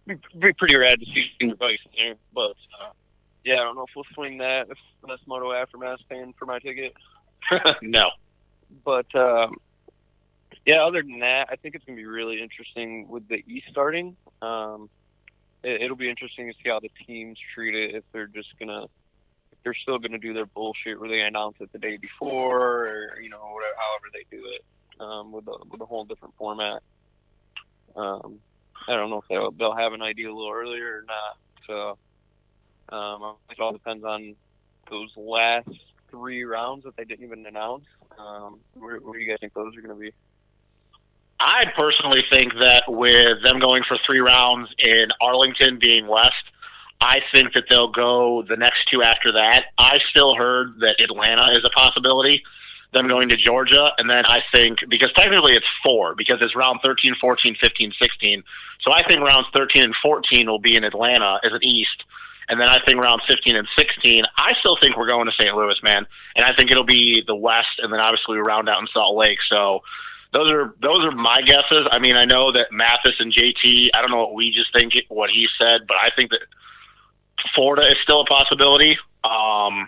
Be, 0.07 0.15
be 0.38 0.53
pretty 0.53 0.75
rad 0.75 1.00
to 1.00 1.05
see 1.05 1.31
the 1.39 1.55
bikes 1.55 1.83
there, 1.95 2.15
but 2.33 2.55
uh, 2.81 2.89
yeah, 3.43 3.55
I 3.55 3.63
don't 3.63 3.75
know 3.75 3.83
if 3.83 3.95
we'll 3.95 4.05
swing 4.13 4.39
that. 4.39 4.67
If 4.69 4.77
that's 5.07 5.21
Moto 5.27 5.51
Aftermath 5.51 6.00
paying 6.09 6.33
for 6.38 6.45
my 6.45 6.59
ticket, 6.59 6.93
no. 7.81 8.09
but 8.83 9.13
um, 9.15 9.57
yeah, 10.65 10.83
other 10.83 11.01
than 11.01 11.19
that, 11.19 11.50
I 11.51 11.55
think 11.55 11.75
it's 11.75 11.85
gonna 11.85 11.95
be 11.95 12.05
really 12.05 12.41
interesting 12.41 13.07
with 13.07 13.27
the 13.27 13.43
East 13.47 13.67
starting. 13.69 14.15
Um, 14.41 14.89
it, 15.63 15.81
it'll 15.81 15.97
be 15.97 16.09
interesting 16.09 16.47
to 16.47 16.53
see 16.63 16.69
how 16.69 16.79
the 16.79 16.91
teams 17.05 17.38
treat 17.53 17.75
it. 17.75 17.95
If 17.95 18.03
they're 18.12 18.27
just 18.27 18.50
gonna, 18.59 18.88
they're 19.63 19.73
still 19.73 19.99
gonna 19.99 20.17
do 20.17 20.33
their 20.33 20.45
bullshit 20.45 20.99
where 20.99 21.09
they 21.09 21.21
announce 21.21 21.57
it 21.59 21.71
the 21.71 21.79
day 21.79 21.97
before, 21.97 22.87
or 22.87 23.21
you 23.21 23.29
know, 23.29 23.37
whatever, 23.37 23.73
however 23.77 24.05
they 24.13 24.25
do 24.35 24.43
it, 24.45 24.63
um, 25.01 25.31
with 25.31 25.47
a 25.47 25.57
with 25.69 25.81
a 25.81 25.85
whole 25.85 26.05
different 26.05 26.33
format. 26.37 26.81
Um, 27.95 28.39
I 28.87 28.95
don't 28.95 29.09
know 29.09 29.19
if 29.19 29.27
they'll, 29.29 29.51
they'll 29.51 29.75
have 29.75 29.93
an 29.93 30.01
idea 30.01 30.31
a 30.31 30.33
little 30.33 30.51
earlier 30.51 30.99
or 30.99 31.03
not. 31.07 31.37
So 31.67 32.95
um, 32.95 33.35
it 33.49 33.59
all 33.59 33.71
depends 33.71 34.03
on 34.03 34.35
those 34.89 35.11
last 35.15 35.69
three 36.09 36.43
rounds 36.43 36.83
that 36.83 36.95
they 36.97 37.05
didn't 37.05 37.25
even 37.25 37.45
announce. 37.45 37.85
Um, 38.17 38.59
where, 38.73 38.97
where 38.97 39.13
do 39.13 39.19
you 39.23 39.29
guys 39.29 39.37
think 39.39 39.53
those 39.53 39.75
are 39.77 39.81
going 39.81 39.95
to 39.95 39.99
be? 39.99 40.13
I 41.39 41.71
personally 41.75 42.23
think 42.29 42.53
that 42.59 42.83
with 42.87 43.41
them 43.43 43.59
going 43.59 43.83
for 43.83 43.97
three 44.05 44.19
rounds 44.19 44.69
in 44.77 45.09
Arlington 45.21 45.79
being 45.79 46.07
west, 46.07 46.43
I 47.01 47.22
think 47.31 47.53
that 47.53 47.65
they'll 47.70 47.88
go 47.88 48.43
the 48.43 48.55
next 48.55 48.88
two 48.89 49.01
after 49.01 49.31
that. 49.31 49.67
I 49.77 50.00
still 50.10 50.36
heard 50.36 50.79
that 50.81 51.00
Atlanta 51.00 51.51
is 51.51 51.63
a 51.65 51.70
possibility. 51.70 52.43
Them 52.93 53.08
going 53.08 53.29
to 53.29 53.38
Georgia, 53.38 53.93
and 53.98 54.10
then 54.10 54.25
I 54.25 54.43
think 54.51 54.79
because 54.89 55.13
technically 55.13 55.53
it's 55.53 55.65
four 55.81 56.13
because 56.13 56.41
it's 56.41 56.55
round 56.55 56.81
13, 56.84 57.15
14, 57.22 57.55
15, 57.55 57.93
16. 57.98 58.43
So 58.81 58.91
I 58.91 59.01
think 59.03 59.22
rounds 59.22 59.48
13 59.53 59.84
and 59.84 59.96
14 59.96 60.50
will 60.50 60.60
be 60.60 60.75
in 60.75 60.84
Atlanta 60.84 61.39
as 61.46 61.53
an 61.53 61.63
East, 61.63 62.03
and 62.50 62.60
then 62.60 62.67
I 62.67 62.79
think 62.86 63.01
rounds 63.01 63.24
15 63.27 63.55
and 63.55 63.67
16. 63.77 64.25
I 64.38 64.53
still 64.55 64.75
think 64.75 64.98
we're 64.98 65.08
going 65.08 65.25
to 65.25 65.31
St. 65.31 65.55
Louis, 65.55 65.81
man, 65.81 66.05
and 66.36 66.46
I 66.46 66.53
think 66.53 66.70
it'll 66.70 66.84
be 66.84 67.24
the 67.25 67.36
West, 67.36 67.79
and 67.81 67.93
then 67.93 68.01
obviously 68.01 68.36
we 68.36 68.41
round 68.41 68.67
out 68.67 68.81
in 68.81 68.88
Salt 68.88 69.15
Lake. 69.15 69.39
So 69.48 69.84
those 70.34 70.51
are 70.51 70.75
those 70.81 71.05
are 71.05 71.12
my 71.12 71.41
guesses. 71.41 71.88
I 71.91 72.00
mean, 72.00 72.17
I 72.17 72.25
know 72.25 72.51
that 72.51 72.74
Matthes 72.74 73.15
and 73.20 73.31
JT. 73.31 73.89
I 73.93 74.01
don't 74.01 74.12
know 74.12 74.20
what 74.20 74.34
we 74.34 74.51
just 74.51 74.74
think 74.74 74.93
what 75.08 75.29
he 75.29 75.48
said, 75.58 75.88
but 75.88 75.96
I 76.01 76.10
think 76.15 76.31
that 76.31 76.41
Florida 77.53 77.88
is 77.88 77.98
still 78.03 78.21
a 78.21 78.25
possibility. 78.25 78.98
Um, 79.24 79.88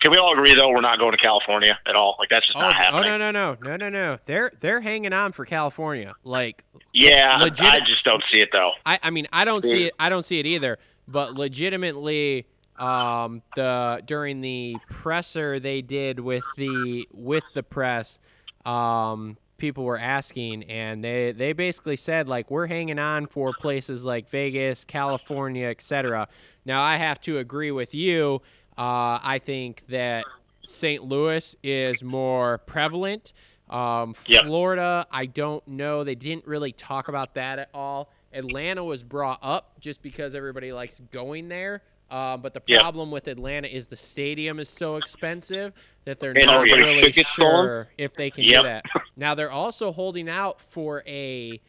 can 0.00 0.12
we 0.12 0.16
all 0.16 0.32
agree 0.32 0.54
though 0.54 0.70
we're 0.70 0.80
not 0.80 0.98
going 0.98 1.12
to 1.12 1.18
California 1.18 1.78
at 1.86 1.96
all? 1.96 2.16
Like 2.18 2.28
that's 2.28 2.46
just 2.46 2.56
Oh, 2.56 2.60
not 2.60 2.94
oh 2.94 3.00
no 3.02 3.18
no 3.18 3.30
no 3.30 3.56
no 3.60 3.76
no 3.76 3.88
no. 3.88 4.18
They're 4.26 4.52
they're 4.60 4.80
hanging 4.80 5.12
on 5.12 5.32
for 5.32 5.44
California. 5.44 6.14
Like 6.22 6.64
Yeah, 6.92 7.38
Legit- 7.40 7.66
I 7.66 7.80
just 7.80 8.04
don't 8.04 8.22
see 8.30 8.40
it 8.40 8.50
though. 8.52 8.72
I, 8.86 8.98
I 9.02 9.10
mean 9.10 9.26
I 9.32 9.44
don't 9.44 9.64
see 9.64 9.86
it 9.86 9.94
I 9.98 10.08
don't 10.08 10.24
see 10.24 10.38
it 10.38 10.46
either. 10.46 10.78
But 11.08 11.34
legitimately, 11.34 12.46
um, 12.76 13.42
the 13.56 14.02
during 14.04 14.40
the 14.40 14.76
presser 14.90 15.58
they 15.58 15.82
did 15.82 16.20
with 16.20 16.44
the 16.56 17.08
with 17.12 17.44
the 17.54 17.62
press, 17.62 18.18
um, 18.64 19.36
people 19.58 19.84
were 19.84 19.98
asking, 19.98 20.62
and 20.64 21.04
they 21.04 21.32
they 21.32 21.52
basically 21.52 21.96
said 21.96 22.28
like 22.28 22.50
we're 22.50 22.66
hanging 22.68 22.98
on 22.98 23.26
for 23.26 23.52
places 23.52 24.04
like 24.04 24.30
Vegas, 24.30 24.84
California, 24.84 25.66
etc. 25.68 26.28
Now 26.64 26.82
I 26.82 26.96
have 26.96 27.20
to 27.22 27.38
agree 27.38 27.70
with 27.70 27.94
you. 27.94 28.40
Uh, 28.78 29.18
I 29.22 29.40
think 29.44 29.82
that 29.88 30.24
St. 30.62 31.02
Louis 31.04 31.56
is 31.62 32.02
more 32.02 32.58
prevalent. 32.58 33.32
Um, 33.68 34.14
Yep. 34.26 34.44
Florida, 34.44 35.06
I 35.10 35.26
don't 35.26 35.66
know. 35.68 36.04
They 36.04 36.14
didn't 36.14 36.46
really 36.46 36.72
talk 36.72 37.08
about 37.08 37.34
that 37.34 37.58
at 37.58 37.68
all. 37.74 38.10
Atlanta 38.32 38.84
was 38.84 39.02
brought 39.02 39.38
up 39.42 39.78
just 39.80 40.00
because 40.02 40.34
everybody 40.34 40.72
likes 40.72 41.00
going 41.10 41.48
there. 41.48 41.82
Uh, 42.10 42.36
but 42.38 42.54
the 42.54 42.60
problem 42.60 43.10
with 43.10 43.28
Atlanta 43.28 43.68
is 43.68 43.88
the 43.88 43.96
stadium 43.96 44.58
is 44.58 44.68
so 44.70 44.96
expensive 44.96 45.74
that 46.06 46.18
they're 46.20 46.30
And 46.30 46.46
not 46.46 46.64
really 46.64 47.12
sure 47.12 47.88
if 47.98 48.14
they 48.14 48.30
can 48.30 48.44
Yep. 48.44 48.62
do 48.62 48.68
that. 48.68 48.84
Now 49.16 49.34
they're 49.34 49.50
also 49.50 49.92
holding 49.92 50.28
out 50.28 50.60
for 50.60 51.02
a 51.06 51.60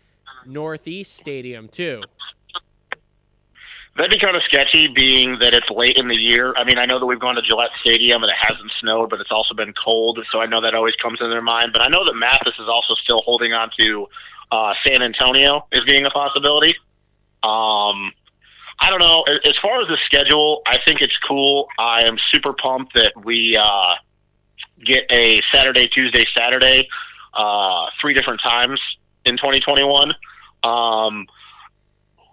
Northeast 0.45 1.17
stadium 1.17 1.67
too. 1.67 2.01
That'd 3.97 4.11
be 4.11 4.19
kind 4.19 4.37
of 4.37 4.43
sketchy, 4.43 4.87
being 4.87 5.39
that 5.39 5.53
it's 5.53 5.69
late 5.69 5.97
in 5.97 6.07
the 6.07 6.17
year. 6.17 6.53
I 6.55 6.63
mean, 6.63 6.77
I 6.79 6.85
know 6.85 6.99
that 6.99 7.05
we've 7.05 7.19
gone 7.19 7.35
to 7.35 7.41
Gillette 7.41 7.71
Stadium 7.81 8.23
and 8.23 8.31
it 8.31 8.37
hasn't 8.37 8.71
snowed, 8.79 9.09
but 9.09 9.19
it's 9.19 9.31
also 9.31 9.53
been 9.53 9.73
cold, 9.73 10.25
so 10.31 10.41
I 10.41 10.45
know 10.45 10.61
that 10.61 10.73
always 10.73 10.95
comes 10.95 11.19
in 11.19 11.29
their 11.29 11.41
mind. 11.41 11.73
But 11.73 11.83
I 11.83 11.89
know 11.89 12.05
that 12.05 12.13
Matthes 12.15 12.53
is 12.59 12.69
also 12.69 12.93
still 12.93 13.21
holding 13.25 13.51
on 13.51 13.69
to 13.77 14.07
uh, 14.51 14.73
San 14.85 15.01
Antonio 15.01 15.67
as 15.73 15.81
being 15.81 16.05
a 16.05 16.09
possibility. 16.11 16.75
Um, 17.43 18.13
I 18.81 18.89
don't 18.89 18.99
know. 18.99 19.23
As- 19.45 19.57
far 19.57 19.81
as 19.81 19.87
the 19.87 19.97
schedule, 20.05 20.61
I 20.65 20.77
think 20.77 21.01
it's 21.01 21.17
cool. 21.17 21.67
I 21.77 22.03
am 22.07 22.17
super 22.17 22.53
pumped 22.53 22.93
that 22.95 23.13
we 23.23 23.57
uh, 23.59 23.93
get 24.83 25.05
a 25.11 25.41
Saturday, 25.41 25.87
Tuesday, 25.87 26.25
Saturday, 26.33 26.87
uh, 27.33 27.89
three 27.99 28.13
different 28.13 28.41
times 28.41 28.79
in 29.25 29.37
2021. 29.37 30.11
Um, 30.63 31.27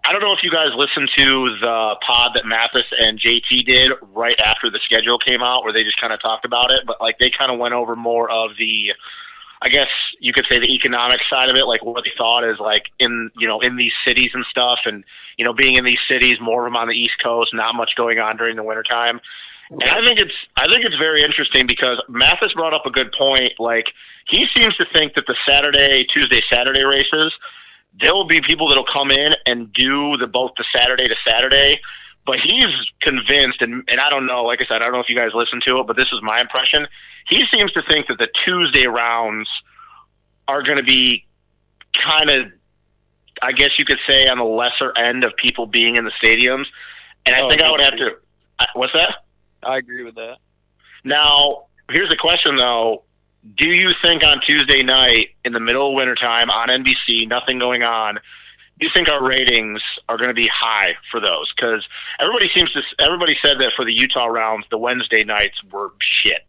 I 0.05 0.13
don't 0.13 0.21
know 0.21 0.33
if 0.33 0.45
you 0.45 0.53
guys 0.53 0.73
listened 0.73 1.11
to 1.17 1.59
the 1.59 1.99
pod 2.01 2.33
that 2.35 2.47
Matthes 2.47 2.85
and 3.01 3.19
JT 3.19 3.67
did 3.67 3.93
right 4.13 4.39
after 4.39 4.71
the 4.71 4.79
schedule 4.79 5.19
came 5.19 5.43
out, 5.43 5.65
where 5.65 5.73
they 5.73 5.83
just 5.83 5.99
kind 6.01 6.13
of 6.13 6.23
talked 6.23 6.45
about 6.45 6.71
it, 6.71 6.83
but 6.87 7.01
like 7.01 7.19
they 7.19 7.29
kind 7.29 7.51
of 7.51 7.59
went 7.59 7.75
over 7.75 7.97
more 7.97 8.31
of 8.31 8.51
the, 8.57 8.93
I 9.63 9.69
guess 9.69 9.89
you 10.21 10.33
could 10.33 10.47
say 10.49 10.59
the 10.59 10.73
economic 10.75 11.23
side 11.29 11.49
of 11.49 11.57
it, 11.57 11.67
like 11.67 11.85
what 11.85 12.05
they 12.05 12.13
thought 12.17 12.45
is 12.45 12.59
like 12.59 12.91
in 12.99 13.31
you 13.39 13.49
know 13.49 13.61
in 13.61 13.77
these 13.77 13.95
cities 14.05 14.31
and 14.35 14.45
stuff, 14.47 14.81
and 14.85 15.05
you 15.39 15.45
know 15.45 15.55
being 15.55 15.77
in 15.77 15.85
these 15.85 16.01
cities, 16.07 16.41
more 16.41 16.67
of 16.67 16.73
them 16.73 16.77
on 16.77 16.89
the 16.89 16.95
East 16.95 17.19
Coast, 17.23 17.55
not 17.55 17.75
much 17.75 17.95
going 17.97 18.19
on 18.19 18.37
during 18.37 18.57
the 18.57 18.63
wintertime. 18.63 19.21
And 19.71 19.83
I 19.85 20.05
think 20.07 20.21
it's 20.21 20.35
I 20.57 20.67
think 20.69 20.85
it's 20.85 20.97
very 20.97 21.23
interesting 21.23 21.67
because 21.67 22.03
Matthes 22.09 22.53
brought 22.53 22.75
up 22.75 22.87
a 22.87 22.91
good 22.91 23.13
point. 23.13 23.53
Like 23.59 23.93
he 24.29 24.47
seems 24.55 24.77
to 24.77 24.85
think 24.85 25.15
that 25.15 25.27
the 25.27 25.37
Saturday, 25.47 26.05
Tuesday, 26.05 26.43
Saturday 26.49 26.85
races 26.85 27.33
there 28.01 28.15
will 28.15 28.27
be 28.27 28.41
people 28.41 28.69
that'll 28.69 28.85
come 28.85 29.11
in 29.11 29.33
and 29.47 29.73
do 29.73 30.17
the 30.17 30.27
both 30.27 30.53
the 30.57 30.65
Saturday 30.75 31.09
to 31.09 31.17
Saturday, 31.27 31.81
but 32.27 32.39
he's 32.39 32.69
convinced, 33.01 33.63
and, 33.63 33.85
and 33.89 34.01
I 34.01 34.11
don't 34.11 34.27
know, 34.27 34.45
like 34.45 34.61
I 34.61 34.67
said, 34.67 34.83
I 34.83 34.85
don't 34.85 34.93
know 34.93 35.01
if 35.01 35.09
you 35.09 35.17
guys 35.17 35.33
listen 35.33 35.61
to 35.67 35.81
it, 35.81 35.87
but 35.87 35.97
this 35.97 36.13
is 36.13 36.21
my 36.23 36.41
impression. 36.41 36.87
He 37.29 37.47
seems 37.47 37.73
to 37.73 37.83
think 37.83 38.07
that 38.09 38.19
the 38.19 38.29
Tuesday 38.45 38.87
rounds 38.87 39.49
are 40.49 40.63
going 40.63 40.79
to 40.79 40.85
be 40.85 41.27
kind 41.95 42.31
of, 42.31 42.53
I 43.43 43.53
guess 43.53 43.79
you 43.79 43.85
could 43.85 43.99
say, 44.07 44.27
on 44.27 44.39
the 44.39 44.45
lesser 44.45 44.97
end 44.97 45.25
of 45.25 45.37
people 45.37 45.67
being 45.67 45.97
in 45.97 46.05
the 46.05 46.13
stadiums. 46.13 46.67
And 47.25 47.35
I 47.35 47.41
Oh, 47.43 47.49
think 47.51 47.63
I 47.63 47.71
would 47.71 47.81
have 47.81 47.97
to. 47.97 48.17
What's 48.75 48.93
that? 48.93 49.25
I 49.63 49.79
agree 49.79 50.05
with 50.05 50.15
that. 50.15 50.37
Now, 51.05 51.67
here's 51.91 52.09
the 52.09 52.17
question 52.17 52.57
though. 52.57 53.03
Do 53.57 53.67
you 53.69 53.93
think 54.03 54.25
on 54.25 54.41
Tuesday 54.41 54.83
night 54.83 55.31
in 55.45 55.53
the 55.53 55.61
middle 55.61 55.89
of 55.91 55.95
wintertime 55.95 56.51
on 56.51 56.69
NBC, 56.69 57.29
nothing 57.29 57.59
going 57.61 57.83
on, 57.85 58.19
do 58.79 58.87
you 58.87 58.91
think 58.93 59.09
our 59.09 59.23
ratings 59.27 59.81
are 60.09 60.17
going 60.17 60.29
to 60.29 60.35
be 60.35 60.49
high 60.49 60.97
for 61.11 61.21
those? 61.21 61.53
Because 61.55 61.87
everybody 62.19 62.49
seems 62.49 62.73
to, 62.73 62.83
everybody 62.99 63.37
said 63.41 63.59
that 63.61 63.73
for 63.77 63.85
the 63.85 63.97
Utah 63.97 64.27
rounds, 64.27 64.67
the 64.71 64.79
Wednesday 64.79 65.23
nights 65.25 65.57
were 65.73 65.89
shit. 66.01 66.45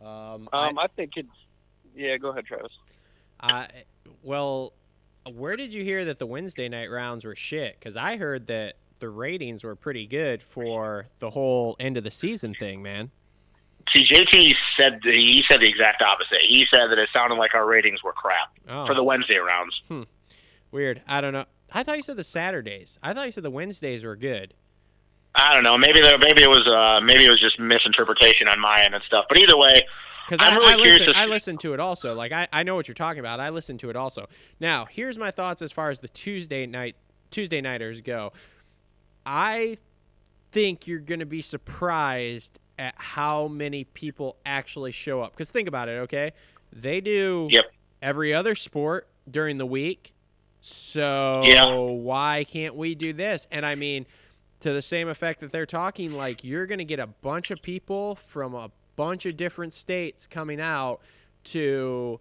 Um, 0.00 0.48
I- 0.52 0.68
Um, 0.68 0.78
I, 0.78 0.86
think 0.88 1.12
it's. 1.16 1.28
Yeah, 1.94 2.16
go 2.16 2.30
ahead, 2.30 2.46
Travis. 2.46 2.72
I 3.40 3.68
well, 4.22 4.72
where 5.32 5.56
did 5.56 5.72
you 5.74 5.82
hear 5.84 6.04
that 6.06 6.18
the 6.18 6.26
Wednesday 6.26 6.68
night 6.68 6.90
rounds 6.90 7.24
were 7.24 7.34
shit? 7.34 7.76
Because 7.78 7.96
I 7.96 8.16
heard 8.16 8.46
that 8.48 8.76
the 9.00 9.08
ratings 9.08 9.64
were 9.64 9.74
pretty 9.74 10.06
good 10.06 10.42
for 10.42 11.06
the 11.18 11.30
whole 11.30 11.76
end 11.80 11.96
of 11.96 12.04
the 12.04 12.10
season 12.10 12.54
thing, 12.54 12.82
man. 12.82 13.10
See, 13.90 14.04
JT 14.04 14.54
said 14.76 15.00
the, 15.02 15.12
he 15.12 15.42
said 15.48 15.60
the 15.60 15.68
exact 15.68 16.02
opposite. 16.02 16.40
He 16.46 16.66
said 16.70 16.88
that 16.88 16.98
it 16.98 17.08
sounded 17.12 17.36
like 17.36 17.54
our 17.54 17.66
ratings 17.66 18.02
were 18.02 18.12
crap 18.12 18.50
Oh, 18.68 18.86
for 18.86 18.94
the 18.94 19.02
Wednesday 19.02 19.38
rounds. 19.38 19.80
Hmm. 19.88 20.02
weird. 20.70 21.02
I 21.08 21.20
don't 21.20 21.32
know. 21.32 21.46
I 21.72 21.82
thought 21.82 21.96
you 21.96 22.02
said 22.02 22.16
the 22.16 22.24
Saturdays. 22.24 22.98
I 23.02 23.14
thought 23.14 23.26
you 23.26 23.32
said 23.32 23.42
the 23.42 23.50
Wednesdays 23.50 24.04
were 24.04 24.16
good. 24.16 24.54
I 25.34 25.54
don't 25.54 25.62
know. 25.62 25.78
Maybe 25.78 26.00
there, 26.00 26.18
maybe 26.18 26.42
it 26.42 26.48
was 26.48 26.66
uh, 26.66 27.00
maybe 27.02 27.24
it 27.24 27.30
was 27.30 27.40
just 27.40 27.58
misinterpretation 27.60 28.48
on 28.48 28.58
my 28.60 28.82
end 28.82 28.94
and 28.94 29.04
stuff. 29.04 29.26
But 29.28 29.38
either 29.38 29.56
way, 29.56 29.86
Because 30.28 30.44
I'm 30.44 30.54
I, 30.54 30.56
really 30.56 30.72
I, 30.72 30.76
curious 30.76 30.98
listen, 31.00 31.14
to 31.14 31.20
I 31.20 31.26
listened 31.26 31.60
to 31.60 31.74
it 31.74 31.80
also. 31.80 32.14
Like 32.14 32.32
I, 32.32 32.48
I 32.52 32.62
know 32.64 32.74
what 32.74 32.88
you're 32.88 32.94
talking 32.96 33.20
about. 33.20 33.38
I 33.40 33.50
listened 33.50 33.80
to 33.80 33.90
it 33.90 33.96
also. 33.96 34.28
Now, 34.58 34.86
here's 34.86 35.16
my 35.18 35.30
thoughts 35.30 35.62
as 35.62 35.70
far 35.72 35.90
as 35.90 36.00
the 36.00 36.08
Tuesday 36.08 36.66
night 36.66 36.96
Tuesday 37.30 37.60
nighters 37.60 38.00
go. 38.00 38.32
I 39.24 39.76
think 40.50 40.86
you're 40.88 40.98
going 40.98 41.20
to 41.20 41.26
be 41.26 41.42
surprised 41.42 42.58
at 42.78 42.94
how 42.96 43.46
many 43.46 43.84
people 43.84 44.36
actually 44.44 44.90
show 44.90 45.20
up. 45.20 45.32
Because 45.32 45.50
think 45.50 45.68
about 45.68 45.88
it, 45.88 45.92
okay? 46.00 46.32
They 46.72 47.00
do 47.00 47.46
Yep. 47.50 47.66
every 48.02 48.34
other 48.34 48.54
sport 48.54 49.06
during 49.30 49.58
the 49.58 49.66
week. 49.66 50.12
So 50.60 51.42
Yeah. 51.44 51.72
why 51.74 52.44
can't 52.48 52.74
we 52.74 52.94
do 52.94 53.12
this? 53.12 53.46
And 53.52 53.64
I 53.64 53.74
mean, 53.74 54.06
to 54.60 54.72
the 54.72 54.82
same 54.82 55.08
effect 55.08 55.40
that 55.40 55.50
they're 55.50 55.66
talking, 55.66 56.12
like 56.12 56.44
you're 56.44 56.66
going 56.66 56.78
to 56.78 56.84
get 56.84 56.98
a 56.98 57.06
bunch 57.06 57.50
of 57.50 57.62
people 57.62 58.14
from 58.14 58.54
a 58.54 58.70
bunch 58.96 59.26
of 59.26 59.36
different 59.36 59.74
states 59.74 60.26
coming 60.26 60.60
out 60.60 61.00
to 61.44 62.20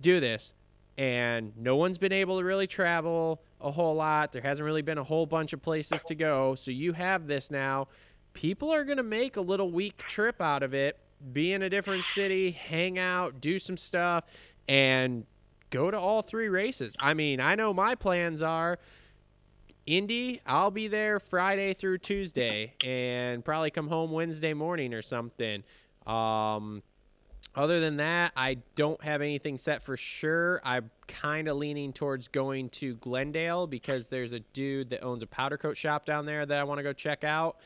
do 0.00 0.20
this. 0.20 0.54
And 0.98 1.52
no 1.56 1.76
one's 1.76 1.98
been 1.98 2.12
able 2.12 2.38
to 2.38 2.44
really 2.44 2.66
travel 2.66 3.42
a 3.60 3.70
whole 3.70 3.94
lot. 3.94 4.32
There 4.32 4.42
hasn't 4.42 4.64
really 4.64 4.82
been 4.82 4.98
a 4.98 5.04
whole 5.04 5.26
bunch 5.26 5.52
of 5.52 5.60
places 5.60 6.04
to 6.04 6.14
go. 6.14 6.54
So 6.54 6.70
you 6.70 6.92
have 6.94 7.26
this 7.26 7.50
now. 7.50 7.88
People 8.32 8.72
are 8.72 8.84
going 8.84 8.96
to 8.96 9.02
make 9.02 9.36
a 9.36 9.40
little 9.40 9.70
week 9.70 9.98
trip 9.98 10.40
out 10.40 10.62
of 10.62 10.72
it, 10.72 10.98
be 11.32 11.52
in 11.52 11.62
a 11.62 11.68
different 11.68 12.04
city, 12.04 12.50
hang 12.50 12.98
out, 12.98 13.40
do 13.40 13.58
some 13.58 13.76
stuff, 13.76 14.24
and 14.68 15.26
go 15.70 15.90
to 15.90 15.98
all 15.98 16.22
three 16.22 16.48
races. 16.48 16.94
I 17.00 17.14
mean, 17.14 17.40
I 17.40 17.54
know 17.54 17.74
my 17.74 17.94
plans 17.94 18.40
are 18.40 18.78
Indy, 19.86 20.40
I'll 20.44 20.72
be 20.72 20.88
there 20.88 21.20
Friday 21.20 21.72
through 21.72 21.98
Tuesday 21.98 22.74
and 22.84 23.44
probably 23.44 23.70
come 23.70 23.86
home 23.86 24.10
Wednesday 24.10 24.52
morning 24.52 24.92
or 24.92 25.00
something. 25.00 25.62
Um, 26.08 26.82
other 27.54 27.78
than 27.78 27.98
that, 27.98 28.32
I 28.36 28.58
don't 28.74 29.00
have 29.04 29.22
anything 29.22 29.58
set 29.58 29.84
for 29.84 29.96
sure. 29.96 30.60
I'm 30.64 30.90
kind 31.06 31.46
of 31.46 31.56
leaning 31.56 31.92
towards 31.92 32.26
going 32.26 32.68
to 32.70 32.96
Glendale 32.96 33.68
because 33.68 34.08
there's 34.08 34.32
a 34.32 34.40
dude 34.40 34.90
that 34.90 35.02
owns 35.02 35.22
a 35.22 35.26
powder 35.26 35.56
coat 35.56 35.76
shop 35.76 36.04
down 36.04 36.26
there 36.26 36.44
that 36.44 36.58
I 36.58 36.64
want 36.64 36.78
to 36.78 36.82
go 36.82 36.92
check 36.92 37.22
out 37.22 37.56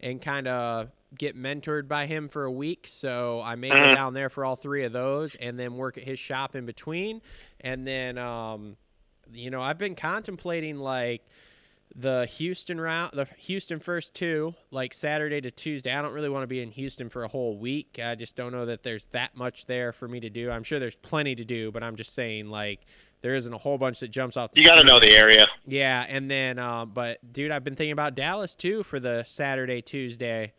and 0.00 0.20
kind 0.20 0.48
of 0.48 0.90
get 1.16 1.34
mentored 1.34 1.88
by 1.88 2.06
him 2.06 2.28
for 2.28 2.44
a 2.44 2.52
week. 2.52 2.86
So 2.88 3.40
I 3.42 3.56
may 3.56 3.70
go 3.70 3.94
down 3.94 4.12
there 4.12 4.28
for 4.28 4.44
all 4.44 4.54
three 4.54 4.84
of 4.84 4.92
those 4.92 5.34
and 5.34 5.58
then 5.58 5.76
work 5.76 5.96
at 5.96 6.04
his 6.04 6.18
shop 6.18 6.54
in 6.54 6.66
between. 6.66 7.22
And 7.60 7.86
then, 7.86 8.18
um, 8.18 8.76
you 9.32 9.50
know, 9.50 9.62
I've 9.62 9.78
been 9.78 9.94
contemplating 9.94 10.76
like 10.76 11.22
the 11.94 12.26
Houston 12.26 12.80
round, 12.80 13.12
the 13.14 13.26
Houston 13.38 13.80
first 13.80 14.14
two, 14.14 14.54
like 14.70 14.94
Saturday 14.94 15.40
to 15.40 15.50
Tuesday. 15.50 15.92
I 15.92 16.00
don't 16.02 16.12
really 16.12 16.28
want 16.28 16.44
to 16.44 16.46
be 16.46 16.62
in 16.62 16.70
Houston 16.70 17.08
for 17.08 17.24
a 17.24 17.28
whole 17.28 17.56
week. 17.56 17.98
I 18.02 18.14
just 18.14 18.36
don't 18.36 18.52
know 18.52 18.66
that 18.66 18.82
there's 18.82 19.06
that 19.06 19.36
much 19.36 19.66
there 19.66 19.92
for 19.92 20.06
me 20.06 20.20
to 20.20 20.30
do. 20.30 20.50
I'm 20.50 20.62
sure 20.62 20.78
there's 20.78 20.96
plenty 20.96 21.34
to 21.34 21.44
do, 21.44 21.72
but 21.72 21.82
I'm 21.82 21.96
just 21.96 22.14
saying 22.14 22.48
like 22.48 22.86
there 23.22 23.34
isn't 23.34 23.52
a 23.52 23.58
whole 23.58 23.76
bunch 23.76 24.00
that 24.00 24.08
jumps 24.08 24.36
off. 24.36 24.52
The 24.52 24.60
you 24.60 24.66
got 24.66 24.76
to 24.76 24.84
know 24.84 25.00
the 25.00 25.12
area. 25.12 25.46
Yeah, 25.66 26.06
and 26.08 26.30
then, 26.30 26.58
um, 26.58 26.92
but 26.94 27.18
dude, 27.32 27.50
I've 27.50 27.64
been 27.64 27.76
thinking 27.76 27.92
about 27.92 28.14
Dallas 28.14 28.54
too 28.54 28.82
for 28.82 29.00
the 29.00 29.24
Saturday 29.24 29.82
Tuesday 29.82 30.52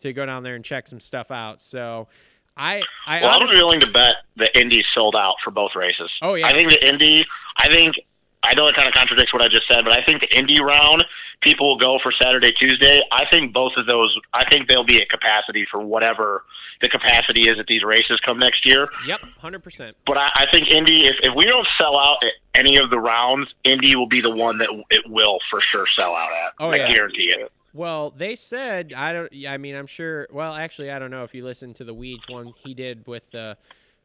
to 0.00 0.12
go 0.12 0.26
down 0.26 0.42
there 0.42 0.54
and 0.54 0.64
check 0.64 0.86
some 0.86 1.00
stuff 1.00 1.30
out. 1.30 1.60
So, 1.62 2.08
I, 2.56 2.82
I 3.06 3.20
Well, 3.20 3.40
I'm 3.40 3.48
willing 3.48 3.80
to 3.80 3.90
bet 3.90 4.16
that 4.36 4.56
Indy 4.58 4.84
sold 4.92 5.16
out 5.16 5.36
for 5.42 5.50
both 5.50 5.74
races. 5.74 6.10
Oh, 6.20 6.34
yeah. 6.34 6.46
I 6.46 6.52
think 6.52 6.70
that 6.70 6.86
Indy. 6.86 7.24
I 7.56 7.68
think. 7.68 7.96
I 8.44 8.54
know 8.54 8.66
it 8.68 8.74
kind 8.74 8.86
of 8.86 8.94
contradicts 8.94 9.32
what 9.32 9.42
I 9.42 9.48
just 9.48 9.66
said, 9.66 9.84
but 9.84 9.98
I 9.98 10.04
think 10.04 10.20
the 10.20 10.36
Indy 10.36 10.60
round 10.60 11.04
people 11.40 11.68
will 11.68 11.78
go 11.78 11.98
for 11.98 12.12
Saturday, 12.12 12.52
Tuesday. 12.52 13.02
I 13.12 13.24
think 13.26 13.52
both 13.52 13.72
of 13.76 13.86
those. 13.86 14.16
I 14.32 14.44
think 14.48 14.68
they'll 14.68 14.84
be 14.84 15.00
at 15.00 15.08
capacity 15.08 15.66
for 15.70 15.80
whatever 15.80 16.44
the 16.80 16.88
capacity 16.88 17.48
is 17.48 17.58
at 17.58 17.66
these 17.66 17.82
races 17.82 18.18
come 18.20 18.38
next 18.38 18.66
year. 18.66 18.88
Yep, 19.06 19.20
hundred 19.38 19.62
percent. 19.62 19.96
But 20.06 20.18
I, 20.18 20.30
I 20.36 20.46
think 20.50 20.70
Indy, 20.70 21.06
if, 21.06 21.16
if 21.22 21.34
we 21.34 21.44
don't 21.44 21.66
sell 21.78 21.96
out 21.96 22.22
at 22.22 22.32
any 22.54 22.76
of 22.76 22.90
the 22.90 22.98
rounds, 22.98 23.54
Indy 23.64 23.96
will 23.96 24.08
be 24.08 24.20
the 24.20 24.34
one 24.36 24.58
that 24.58 24.84
it 24.90 25.08
will 25.08 25.38
for 25.50 25.60
sure 25.60 25.86
sell 25.88 26.14
out 26.14 26.28
at. 26.28 26.52
Oh, 26.60 26.68
I 26.68 26.76
yeah. 26.76 26.92
guarantee 26.92 27.34
it. 27.36 27.50
Well, 27.72 28.10
they 28.10 28.36
said 28.36 28.92
I 28.96 29.12
don't. 29.12 29.32
I 29.48 29.56
mean, 29.58 29.74
I'm 29.74 29.86
sure. 29.86 30.28
Well, 30.30 30.54
actually, 30.54 30.90
I 30.90 30.98
don't 30.98 31.10
know 31.10 31.24
if 31.24 31.34
you 31.34 31.44
listened 31.44 31.76
to 31.76 31.84
the 31.84 31.94
Weege 31.94 32.30
one 32.30 32.52
he 32.62 32.74
did 32.74 33.06
with 33.06 33.30
the 33.30 33.56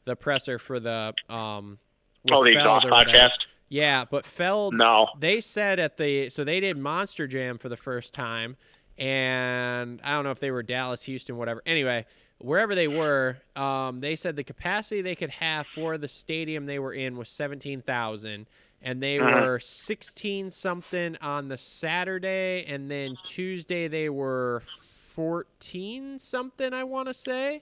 the 0.06 0.16
presser 0.16 0.60
for 0.60 0.80
the 0.80 1.14
um. 1.30 1.80
Oh, 2.32 2.44
the 2.44 2.54
Feld 2.54 2.84
exhaust 2.84 2.86
whatever. 2.86 3.30
Yeah, 3.70 4.06
but 4.10 4.26
Feld. 4.26 4.74
No. 4.74 5.08
They 5.20 5.42
said 5.42 5.80
at 5.80 5.98
the 5.98 6.30
so 6.30 6.44
they 6.44 6.60
did 6.60 6.78
Monster 6.78 7.28
Jam 7.28 7.58
for 7.58 7.70
the 7.70 7.78
first 7.78 8.14
time, 8.14 8.58
and 8.98 10.02
I 10.04 10.12
don't 10.12 10.24
know 10.24 10.32
if 10.32 10.40
they 10.40 10.52
were 10.52 10.64
Dallas, 10.64 11.04
Houston, 11.04 11.38
whatever. 11.38 11.62
Anyway, 11.66 12.06
wherever 12.40 12.74
they 12.76 12.88
were, 12.88 13.38
um, 13.56 14.00
they 14.02 14.16
said 14.16 14.36
the 14.36 14.44
capacity 14.44 15.02
they 15.02 15.16
could 15.16 15.30
have 15.30 15.68
for 15.68 15.98
the 15.98 16.08
stadium 16.08 16.66
they 16.66 16.80
were 16.80 16.94
in 16.94 17.16
was 17.18 17.30
seventeen 17.30 17.82
thousand, 17.82 18.48
and 18.82 19.04
they 19.04 19.18
Mhm. 19.18 19.46
were 19.46 19.60
sixteen 19.60 20.50
something 20.50 21.16
on 21.22 21.48
the 21.48 21.58
Saturday, 21.58 22.66
and 22.68 22.90
then 22.90 23.18
Tuesday 23.24 23.88
they 23.88 24.10
were 24.10 24.64
fourteen 24.68 26.18
something. 26.18 26.74
I 26.74 26.84
want 26.86 27.08
to 27.08 27.14
say. 27.14 27.62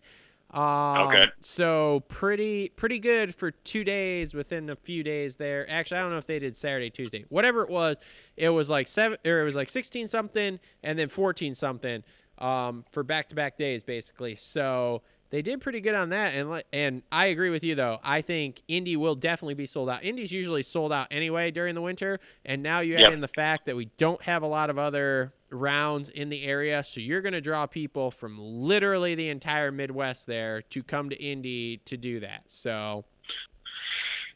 Um, 0.51 1.07
Okay. 1.07 1.25
So 1.41 2.03
pretty 2.07 2.69
pretty 2.69 2.99
good 2.99 3.35
for 3.35 3.51
two 3.51 3.83
days 3.83 4.33
within 4.33 4.69
a 4.69 4.75
few 4.75 5.03
days 5.03 5.35
there. 5.35 5.69
Actually, 5.69 5.99
I 5.99 6.01
don't 6.03 6.11
know 6.11 6.17
if 6.17 6.27
they 6.27 6.39
did 6.39 6.55
Saturday, 6.55 6.89
Tuesday, 6.89 7.25
whatever 7.29 7.63
it 7.63 7.69
was. 7.69 7.97
It 8.37 8.49
was 8.49 8.69
like 8.69 8.87
seven 8.87 9.17
or 9.25 9.41
it 9.41 9.43
was 9.43 9.55
like 9.55 9.69
sixteen 9.69 10.07
something 10.07 10.59
and 10.83 10.97
then 10.97 11.09
fourteen 11.09 11.53
something 11.53 12.03
um, 12.37 12.85
for 12.91 13.03
back 13.03 13.27
to 13.29 13.35
back 13.35 13.57
days 13.57 13.83
basically. 13.83 14.35
So 14.35 15.01
they 15.29 15.41
did 15.41 15.59
pretty 15.61 15.81
good 15.81 15.95
on 15.95 16.09
that. 16.09 16.33
And 16.33 16.63
and 16.71 17.03
I 17.11 17.27
agree 17.27 17.49
with 17.49 17.63
you 17.63 17.75
though. 17.75 17.99
I 18.03 18.21
think 18.21 18.61
Indy 18.67 18.95
will 18.95 19.15
definitely 19.15 19.55
be 19.55 19.65
sold 19.65 19.89
out. 19.89 20.03
Indy's 20.03 20.31
usually 20.31 20.63
sold 20.63 20.91
out 20.93 21.07
anyway 21.11 21.51
during 21.51 21.75
the 21.75 21.81
winter, 21.81 22.19
and 22.45 22.63
now 22.63 22.79
you 22.79 22.95
add 22.95 23.01
Yep. 23.01 23.13
in 23.13 23.21
the 23.21 23.27
fact 23.27 23.65
that 23.65 23.75
we 23.75 23.85
don't 23.97 24.21
have 24.23 24.43
a 24.43 24.47
lot 24.47 24.69
of 24.69 24.77
other 24.77 25.33
rounds 25.49 26.09
in 26.09 26.27
the 26.29 26.43
area, 26.43 26.83
so 26.83 26.99
you're 26.99 27.21
going 27.21 27.31
to 27.33 27.39
draw 27.41 27.65
people 27.65 28.11
from 28.11 28.37
literally 28.37 29.15
the 29.15 29.29
entire 29.29 29.71
Midwest 29.71 30.25
there 30.27 30.61
to 30.63 30.83
come 30.83 31.09
to 31.09 31.15
Indy 31.23 31.77
to 31.85 31.95
do 31.95 32.19
that. 32.19 32.43
So 32.47 33.05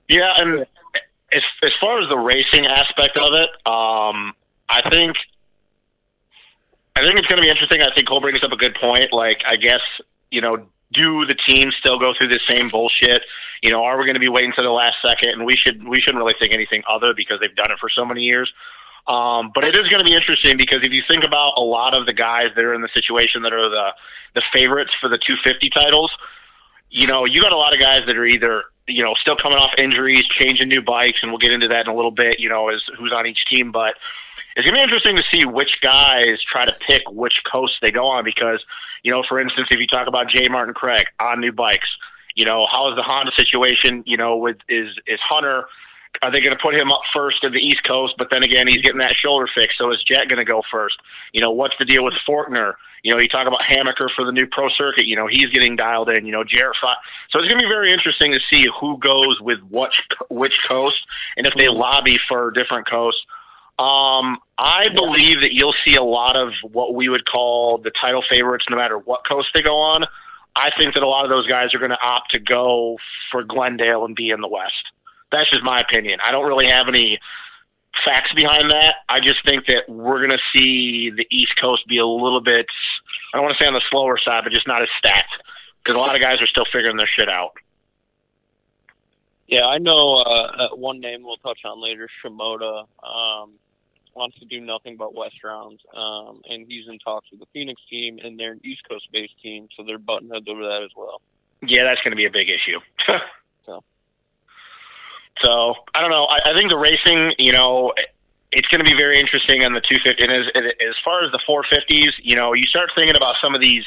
Yeah, 0.07 0.33
and 0.37 0.65
as 1.33 1.43
as 1.63 1.71
far 1.81 1.99
as 1.99 2.07
the 2.09 2.17
racing 2.17 2.65
aspect 2.65 3.17
of 3.17 3.33
it, 3.33 3.49
um, 3.65 4.33
I 4.69 4.81
think 4.89 5.17
I 6.95 7.03
think 7.05 7.17
it's 7.17 7.27
going 7.27 7.37
to 7.37 7.43
be 7.43 7.49
interesting. 7.49 7.81
I 7.81 7.89
think 7.93 8.07
Cole 8.07 8.19
brings 8.21 8.43
up 8.43 8.51
a 8.51 8.57
good 8.57 8.75
point. 8.75 9.13
Like, 9.13 9.43
I 9.47 9.55
guess 9.55 9.81
you 10.29 10.39
know, 10.41 10.65
do 10.91 11.25
the 11.25 11.35
teams 11.35 11.75
still 11.75 11.99
go 11.99 12.13
through 12.13 12.27
the 12.27 12.39
same 12.39 12.69
bullshit? 12.69 13.23
You 13.61 13.69
know, 13.69 13.83
are 13.83 13.97
we 13.97 14.05
going 14.05 14.15
to 14.15 14.19
be 14.19 14.29
waiting 14.29 14.53
to 14.53 14.61
the 14.61 14.71
last 14.71 14.97
second? 15.01 15.29
And 15.29 15.45
we 15.45 15.55
should 15.55 15.87
we 15.87 16.01
shouldn't 16.01 16.21
really 16.21 16.35
think 16.39 16.53
anything 16.53 16.83
other 16.87 17.13
because 17.13 17.39
they've 17.39 17.55
done 17.55 17.71
it 17.71 17.79
for 17.79 17.89
so 17.89 18.05
many 18.05 18.23
years. 18.23 18.51
Um, 19.07 19.51
but 19.53 19.63
it 19.63 19.75
is 19.75 19.87
going 19.87 19.99
to 19.99 20.05
be 20.05 20.15
interesting 20.15 20.57
because 20.57 20.83
if 20.83 20.91
you 20.91 21.01
think 21.07 21.23
about 21.23 21.53
a 21.57 21.61
lot 21.61 21.93
of 21.93 22.05
the 22.05 22.13
guys 22.13 22.51
that 22.55 22.63
are 22.63 22.73
in 22.73 22.81
the 22.81 22.89
situation 22.93 23.41
that 23.43 23.53
are 23.53 23.69
the 23.69 23.93
the 24.33 24.41
favorites 24.53 24.93
for 24.99 25.07
the 25.09 25.17
250 25.17 25.69
titles, 25.69 26.11
you 26.89 27.07
know, 27.07 27.25
you 27.25 27.41
got 27.41 27.51
a 27.51 27.57
lot 27.57 27.73
of 27.73 27.79
guys 27.79 28.05
that 28.05 28.15
are 28.15 28.25
either 28.25 28.63
you 28.87 29.03
know 29.03 29.13
still 29.15 29.35
coming 29.35 29.57
off 29.57 29.73
injuries, 29.77 30.25
changing 30.25 30.67
new 30.67 30.81
bikes, 30.81 31.19
and 31.21 31.31
we'll 31.31 31.39
get 31.39 31.51
into 31.51 31.67
that 31.67 31.85
in 31.85 31.91
a 31.91 31.95
little 31.95 32.11
bit. 32.11 32.39
You 32.39 32.49
know, 32.49 32.69
as 32.69 32.83
who's 32.97 33.13
on 33.13 33.25
each 33.25 33.45
team, 33.45 33.71
but 33.71 33.95
it's 34.55 34.65
gonna 34.65 34.77
be 34.77 34.83
interesting 34.83 35.15
to 35.15 35.23
see 35.31 35.45
which 35.45 35.81
guys 35.81 36.41
try 36.43 36.65
to 36.65 36.73
pick 36.79 37.03
which 37.11 37.41
coast 37.43 37.77
they 37.81 37.91
go 37.91 38.07
on 38.07 38.23
because 38.23 38.63
you 39.03 39.11
know, 39.11 39.23
for 39.23 39.39
instance, 39.39 39.67
if 39.71 39.79
you 39.79 39.87
talk 39.87 40.07
about 40.07 40.27
J. 40.27 40.47
Martin 40.47 40.73
Craig 40.73 41.07
on 41.19 41.39
new 41.39 41.51
bikes, 41.51 41.89
you 42.35 42.45
know, 42.45 42.65
how 42.71 42.89
is 42.89 42.95
the 42.95 43.03
Honda 43.03 43.31
situation? 43.31 44.03
You 44.05 44.17
know, 44.17 44.37
with 44.37 44.57
is 44.69 44.95
is 45.07 45.19
Hunter. 45.21 45.65
Are 46.21 46.29
they 46.29 46.41
going 46.41 46.51
to 46.51 46.59
put 46.59 46.75
him 46.75 46.91
up 46.91 46.99
first 47.13 47.41
in 47.45 47.53
the 47.53 47.65
East 47.65 47.85
Coast? 47.85 48.15
But 48.17 48.29
then 48.29 48.43
again, 48.43 48.67
he's 48.67 48.81
getting 48.81 48.99
that 48.99 49.15
shoulder 49.15 49.47
fixed. 49.47 49.77
So 49.77 49.91
is 49.93 50.03
Jett 50.03 50.27
going 50.27 50.39
to 50.39 50.45
go 50.45 50.61
first? 50.69 50.99
You 51.31 51.39
know, 51.39 51.51
what's 51.51 51.75
the 51.79 51.85
deal 51.85 52.03
with 52.03 52.15
Fortner? 52.27 52.73
You 53.03 53.11
know, 53.11 53.17
you 53.17 53.29
talk 53.29 53.47
about 53.47 53.61
Hammaker 53.61 54.11
for 54.11 54.25
the 54.25 54.31
new 54.33 54.45
pro 54.45 54.67
circuit. 54.67 55.07
You 55.07 55.15
know, 55.15 55.27
he's 55.27 55.47
getting 55.47 55.77
dialed 55.77 56.09
in. 56.09 56.25
You 56.25 56.33
know, 56.33 56.43
Jarrett 56.43 56.75
Fott. 56.83 56.95
So 57.29 57.39
it's 57.39 57.47
going 57.47 57.61
to 57.61 57.65
be 57.65 57.73
very 57.73 57.93
interesting 57.93 58.33
to 58.33 58.41
see 58.49 58.67
who 58.79 58.97
goes 58.97 59.39
with 59.39 59.61
which 59.69 60.05
which 60.29 60.63
coast 60.67 61.07
and 61.37 61.47
if 61.47 61.53
they 61.55 61.69
lobby 61.69 62.17
for 62.27 62.51
different 62.51 62.87
coasts. 62.87 63.25
Um, 63.81 64.37
I 64.59 64.89
believe 64.93 65.41
that 65.41 65.55
you'll 65.55 65.73
see 65.73 65.95
a 65.95 66.03
lot 66.03 66.35
of 66.35 66.53
what 66.61 66.93
we 66.93 67.09
would 67.09 67.25
call 67.25 67.79
the 67.79 67.89
title 67.89 68.21
favorites, 68.21 68.65
no 68.69 68.77
matter 68.77 68.99
what 68.99 69.25
coast 69.25 69.49
they 69.55 69.63
go 69.63 69.75
on. 69.75 70.05
I 70.55 70.69
think 70.69 70.93
that 70.93 71.01
a 71.01 71.07
lot 71.07 71.23
of 71.23 71.31
those 71.31 71.47
guys 71.47 71.73
are 71.73 71.79
going 71.79 71.89
to 71.89 72.05
opt 72.05 72.31
to 72.33 72.39
go 72.39 72.99
for 73.31 73.43
Glendale 73.43 74.05
and 74.05 74.15
be 74.15 74.29
in 74.29 74.39
the 74.39 74.47
West. 74.47 74.91
That's 75.31 75.49
just 75.49 75.63
my 75.63 75.79
opinion. 75.79 76.19
I 76.23 76.31
don't 76.31 76.45
really 76.45 76.67
have 76.67 76.89
any 76.89 77.17
facts 78.05 78.33
behind 78.33 78.69
that. 78.69 78.97
I 79.09 79.19
just 79.19 79.43
think 79.45 79.65
that 79.65 79.89
we're 79.89 80.19
going 80.19 80.37
to 80.37 80.43
see 80.53 81.09
the 81.09 81.25
East 81.31 81.57
Coast 81.57 81.87
be 81.87 81.97
a 81.97 82.05
little 82.05 82.41
bit, 82.41 82.67
I 83.33 83.37
don't 83.37 83.45
want 83.45 83.57
to 83.57 83.63
say 83.63 83.67
on 83.67 83.73
the 83.73 83.81
slower 83.89 84.19
side, 84.19 84.43
but 84.43 84.53
just 84.53 84.67
not 84.67 84.83
as 84.83 84.89
stacked 84.99 85.41
because 85.83 85.95
a 85.95 85.99
lot 85.99 86.13
of 86.13 86.21
guys 86.21 86.39
are 86.39 86.47
still 86.47 86.65
figuring 86.65 86.97
their 86.97 87.07
shit 87.07 87.29
out. 87.29 87.53
Yeah, 89.47 89.65
I 89.65 89.79
know 89.79 90.17
uh, 90.17 90.51
uh, 90.69 90.75
one 90.75 90.99
name 90.99 91.23
we'll 91.23 91.37
touch 91.37 91.65
on 91.65 91.81
later, 91.81 92.07
Shimoda, 92.23 92.85
um, 93.03 93.53
wants 94.13 94.37
to 94.39 94.45
do 94.45 94.59
nothing 94.59 94.97
but 94.97 95.13
West 95.15 95.43
rounds, 95.43 95.81
um, 95.95 96.41
and 96.49 96.65
he's 96.67 96.87
in 96.87 96.99
talks 96.99 97.29
with 97.31 97.39
the 97.39 97.45
Phoenix 97.53 97.81
team, 97.89 98.19
and 98.23 98.39
they're 98.39 98.51
an 98.51 98.61
East 98.63 98.87
Coast 98.89 99.07
based 99.11 99.39
team, 99.41 99.67
so 99.75 99.83
they're 99.83 99.97
button 99.97 100.29
heads 100.29 100.47
over 100.47 100.63
that 100.63 100.83
as 100.83 100.91
well. 100.95 101.21
Yeah, 101.61 101.83
that's 101.83 102.01
going 102.01 102.11
to 102.11 102.17
be 102.17 102.25
a 102.25 102.31
big 102.31 102.49
issue. 102.49 102.79
So. 103.63 103.83
So 105.39 105.75
I 105.93 106.01
don't 106.01 106.09
know. 106.09 106.25
I, 106.25 106.39
I 106.45 106.53
think 106.53 106.71
the 106.71 106.77
racing, 106.77 107.35
you 107.37 107.51
know, 107.51 107.93
it's 108.51 108.67
going 108.67 108.83
to 108.83 108.89
be 108.89 108.97
very 108.97 109.19
interesting 109.19 109.63
on 109.63 109.73
the 109.73 109.81
250. 109.81 110.23
And 110.23 110.31
as, 110.31 110.73
as 110.81 110.97
far 111.03 111.23
as 111.23 111.31
the 111.31 111.39
450s, 111.47 112.13
you 112.17 112.35
know, 112.35 112.53
you 112.53 112.65
start 112.65 112.89
thinking 112.95 113.15
about 113.15 113.35
some 113.35 113.55
of 113.55 113.61
these, 113.61 113.85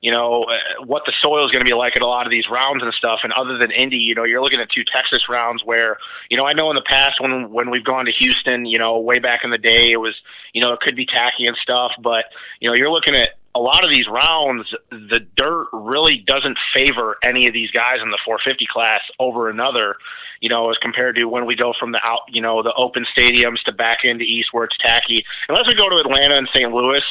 you 0.00 0.10
know, 0.10 0.44
uh, 0.44 0.58
what 0.84 1.04
the 1.06 1.12
soil 1.20 1.44
is 1.44 1.50
going 1.50 1.64
to 1.64 1.68
be 1.68 1.74
like 1.74 1.96
at 1.96 2.02
a 2.02 2.06
lot 2.06 2.26
of 2.26 2.30
these 2.30 2.48
rounds 2.48 2.82
and 2.82 2.92
stuff. 2.94 3.20
And 3.22 3.32
other 3.32 3.58
than 3.58 3.70
Indy, 3.70 3.96
you 3.96 4.14
know, 4.14 4.24
you're 4.24 4.42
looking 4.42 4.60
at 4.60 4.70
two 4.70 4.84
Texas 4.84 5.28
rounds 5.28 5.64
where, 5.64 5.96
you 6.30 6.36
know, 6.36 6.46
I 6.46 6.52
know 6.52 6.70
in 6.70 6.76
the 6.76 6.82
past 6.82 7.20
when 7.20 7.50
when 7.50 7.70
we've 7.70 7.84
gone 7.84 8.04
to 8.06 8.12
Houston, 8.12 8.66
you 8.66 8.78
know, 8.78 9.00
way 9.00 9.18
back 9.18 9.44
in 9.44 9.50
the 9.50 9.58
day, 9.58 9.90
it 9.92 10.00
was, 10.00 10.14
you 10.52 10.60
know, 10.60 10.72
it 10.72 10.80
could 10.80 10.96
be 10.96 11.06
tacky 11.06 11.46
and 11.46 11.56
stuff. 11.56 11.92
But 11.98 12.26
you 12.60 12.68
know, 12.68 12.74
you're 12.74 12.90
looking 12.90 13.14
at 13.14 13.30
a 13.56 13.60
lot 13.60 13.84
of 13.84 13.90
these 13.90 14.06
rounds, 14.06 14.74
the 14.90 15.26
dirt 15.34 15.68
really 15.72 16.18
doesn't 16.18 16.58
favor 16.74 17.16
any 17.22 17.46
of 17.46 17.54
these 17.54 17.70
guys 17.70 18.02
in 18.02 18.10
the 18.10 18.18
450 18.22 18.66
class 18.66 19.00
over 19.18 19.48
another, 19.48 19.96
you 20.42 20.50
know, 20.50 20.70
as 20.70 20.76
compared 20.76 21.16
to 21.16 21.24
when 21.24 21.46
we 21.46 21.56
go 21.56 21.72
from 21.80 21.92
the 21.92 22.06
out, 22.06 22.20
you 22.28 22.42
know, 22.42 22.62
the 22.62 22.74
open 22.74 23.06
stadiums 23.06 23.62
to 23.62 23.72
back 23.72 24.04
into 24.04 24.24
East 24.24 24.50
where 24.52 24.64
it's 24.64 24.76
tacky. 24.76 25.24
Unless 25.48 25.68
we 25.68 25.74
go 25.74 25.88
to 25.88 25.96
Atlanta 25.96 26.34
and 26.34 26.46
St. 26.52 26.70
Louis, 26.70 27.02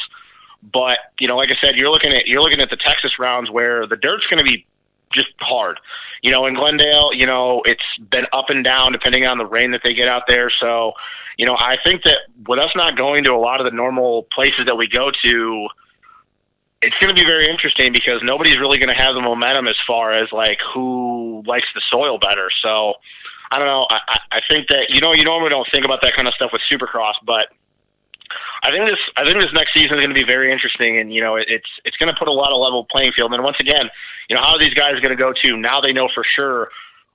but 0.72 0.98
you 1.20 1.28
know, 1.28 1.36
like 1.36 1.50
I 1.50 1.56
said, 1.56 1.76
you're 1.76 1.90
looking 1.90 2.12
at 2.12 2.26
you're 2.26 2.42
looking 2.42 2.60
at 2.60 2.70
the 2.70 2.76
Texas 2.76 3.18
rounds 3.18 3.50
where 3.50 3.86
the 3.86 3.96
dirt's 3.96 4.26
going 4.26 4.38
to 4.38 4.44
be 4.44 4.66
just 5.12 5.28
hard. 5.40 5.78
You 6.22 6.30
know, 6.30 6.46
in 6.46 6.54
Glendale, 6.54 7.12
you 7.12 7.26
know, 7.26 7.62
it's 7.64 7.98
been 8.10 8.24
up 8.32 8.50
and 8.50 8.64
down 8.64 8.92
depending 8.92 9.26
on 9.26 9.38
the 9.38 9.46
rain 9.46 9.70
that 9.70 9.82
they 9.84 9.94
get 9.94 10.08
out 10.08 10.24
there. 10.28 10.50
So, 10.50 10.92
you 11.38 11.46
know, 11.46 11.56
I 11.58 11.78
think 11.84 12.02
that 12.04 12.20
with 12.46 12.58
us 12.58 12.70
not 12.74 12.96
going 12.96 13.22
to 13.24 13.32
a 13.32 13.36
lot 13.36 13.60
of 13.60 13.64
the 13.66 13.70
normal 13.70 14.24
places 14.34 14.64
that 14.64 14.76
we 14.76 14.88
go 14.88 15.10
to, 15.22 15.68
it's 16.82 16.98
going 16.98 17.14
to 17.14 17.14
be 17.14 17.26
very 17.26 17.46
interesting 17.46 17.92
because 17.92 18.22
nobody's 18.22 18.58
really 18.58 18.78
going 18.78 18.94
to 18.94 19.00
have 19.00 19.14
the 19.14 19.20
momentum 19.20 19.68
as 19.68 19.76
far 19.86 20.12
as 20.12 20.32
like 20.32 20.60
who 20.60 21.42
likes 21.46 21.68
the 21.74 21.80
soil 21.88 22.18
better. 22.18 22.50
So, 22.50 22.94
I 23.50 23.58
don't 23.58 23.68
know. 23.68 23.86
I, 23.90 24.00
I- 24.32 24.40
think 24.48 24.68
that 24.68 24.90
you 24.90 25.00
know 25.00 25.12
you 25.12 25.24
normally 25.24 25.50
don't 25.50 25.66
think 25.72 25.84
about 25.84 26.02
that 26.02 26.12
kind 26.14 26.28
of 26.28 26.34
stuff 26.34 26.52
with 26.52 26.62
Supercross, 26.62 27.14
but 27.24 27.48
I 28.62 28.70
think 28.70 28.86
this 28.86 28.98
I 29.16 29.24
think 29.24 29.40
this 29.40 29.52
next 29.52 29.72
season 29.72 29.98
is 29.98 30.04
going 30.04 30.08
to 30.08 30.14
be 30.14 30.24
very 30.24 30.50
interesting, 30.50 30.98
and 30.98 31.12
you 31.12 31.20
know 31.20 31.36
it, 31.36 31.46
it's 31.48 31.68
it's 31.84 31.96
going 31.96 32.12
to 32.12 32.18
put 32.18 32.28
a 32.28 32.32
lot 32.32 32.52
of 32.52 32.58
level 32.58 32.84
playing 32.84 33.12
field. 33.12 33.32
And 33.34 33.42
once 33.42 33.58
again, 33.60 33.88
you 34.28 34.36
know 34.36 34.42
how 34.42 34.52
are 34.52 34.58
these 34.58 34.74
guys 34.74 34.94
going 35.00 35.10
to 35.10 35.16
go 35.16 35.32
to 35.32 35.56
now? 35.56 35.80
They 35.80 35.92
know 35.92 36.08
for 36.14 36.24
sure 36.24 36.70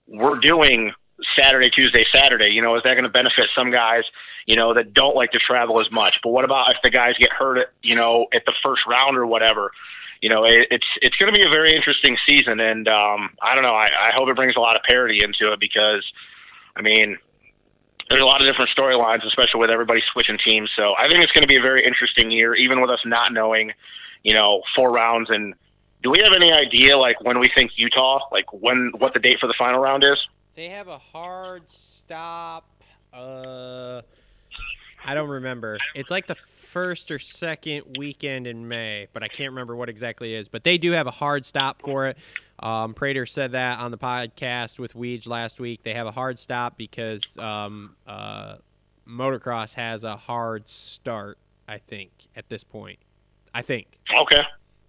we're 0.07 0.39
doing 0.39 0.93
Saturday, 1.35 1.69
Tuesday, 1.69 2.05
Saturday. 2.11 2.49
You 2.49 2.61
know, 2.61 2.75
is 2.75 2.83
that 2.83 2.93
going 2.93 3.03
to 3.03 3.09
benefit 3.09 3.49
some 3.55 3.71
guys? 3.71 4.03
You 4.45 4.55
know 4.55 4.73
that 4.73 4.93
don't 4.93 5.15
like 5.15 5.31
to 5.31 5.39
travel 5.39 5.79
as 5.79 5.91
much. 5.91 6.19
But 6.23 6.31
what 6.31 6.45
about 6.45 6.71
if 6.71 6.81
the 6.83 6.89
guys 6.89 7.15
get 7.17 7.31
hurt? 7.31 7.73
You 7.83 7.95
know, 7.95 8.27
at 8.33 8.45
the 8.45 8.53
first 8.63 8.85
round 8.85 9.17
or 9.17 9.25
whatever. 9.25 9.71
You 10.21 10.29
know, 10.29 10.45
it, 10.45 10.67
it's 10.69 10.85
it's 11.01 11.15
going 11.17 11.33
to 11.33 11.37
be 11.37 11.43
a 11.43 11.49
very 11.49 11.73
interesting 11.73 12.15
season, 12.27 12.59
and 12.59 12.87
um, 12.87 13.31
I 13.41 13.55
don't 13.55 13.63
know. 13.63 13.73
I, 13.73 13.89
I 13.99 14.11
hope 14.13 14.29
it 14.29 14.35
brings 14.35 14.55
a 14.55 14.59
lot 14.59 14.75
of 14.75 14.83
parity 14.83 15.23
into 15.23 15.51
it 15.51 15.59
because, 15.59 16.05
I 16.75 16.83
mean, 16.83 17.17
there's 18.11 18.21
a 18.21 18.25
lot 18.25 18.41
of 18.41 18.47
different 18.47 18.69
storylines, 18.69 19.25
especially 19.25 19.59
with 19.59 19.71
everybody 19.71 20.01
switching 20.01 20.37
teams. 20.37 20.69
So 20.75 20.95
I 20.97 21.07
think 21.07 21.23
it's 21.23 21.31
going 21.31 21.43
to 21.43 21.47
be 21.47 21.55
a 21.55 21.61
very 21.61 21.83
interesting 21.83 22.29
year, 22.29 22.53
even 22.55 22.81
with 22.81 22.89
us 22.89 22.99
not 23.05 23.33
knowing, 23.33 23.71
you 24.23 24.33
know, 24.33 24.61
four 24.75 24.93
rounds. 24.93 25.29
And 25.29 25.55
do 26.03 26.11
we 26.11 26.19
have 26.23 26.33
any 26.33 26.51
idea, 26.51 26.97
like, 26.97 27.21
when 27.21 27.39
we 27.39 27.49
think 27.49 27.77
Utah, 27.77 28.19
like, 28.31 28.51
when 28.53 28.91
what 28.97 29.13
the 29.13 29.19
date 29.19 29.39
for 29.39 29.47
the 29.47 29.53
final 29.53 29.81
round 29.81 30.03
is? 30.03 30.27
they 30.55 30.69
have 30.69 30.87
a 30.87 30.97
hard 30.97 31.67
stop. 31.69 32.65
Uh, 33.13 34.01
I 35.03 35.13
don't 35.13 35.29
remember. 35.29 35.77
It's 35.95 36.11
like 36.11 36.27
the 36.27 36.35
first 36.35 37.11
or 37.11 37.19
second 37.19 37.97
weekend 37.97 38.47
in 38.47 38.67
May, 38.67 39.07
but 39.13 39.23
I 39.23 39.27
can't 39.27 39.49
remember 39.51 39.75
what 39.75 39.89
exactly 39.89 40.33
it 40.33 40.39
is. 40.39 40.47
But 40.47 40.63
they 40.63 40.77
do 40.77 40.91
have 40.91 41.07
a 41.07 41.11
hard 41.11 41.45
stop 41.45 41.81
for 41.81 42.07
it. 42.07 42.17
Um, 42.61 42.93
Prater 42.93 43.25
said 43.25 43.53
that 43.53 43.79
on 43.79 43.91
the 43.91 43.97
podcast 43.97 44.77
with 44.77 44.93
Weege 44.93 45.27
last 45.27 45.59
week. 45.59 45.81
They 45.83 45.93
have 45.93 46.07
a 46.07 46.11
hard 46.11 46.37
stop 46.37 46.77
because 46.77 47.37
um, 47.37 47.95
uh, 48.05 48.57
motocross 49.07 49.73
has 49.75 50.03
a 50.03 50.15
hard 50.15 50.67
start. 50.67 51.37
I 51.67 51.77
think 51.77 52.11
at 52.35 52.49
this 52.49 52.63
point. 52.63 52.99
I 53.53 53.61
think. 53.61 53.99
Okay. 54.13 54.43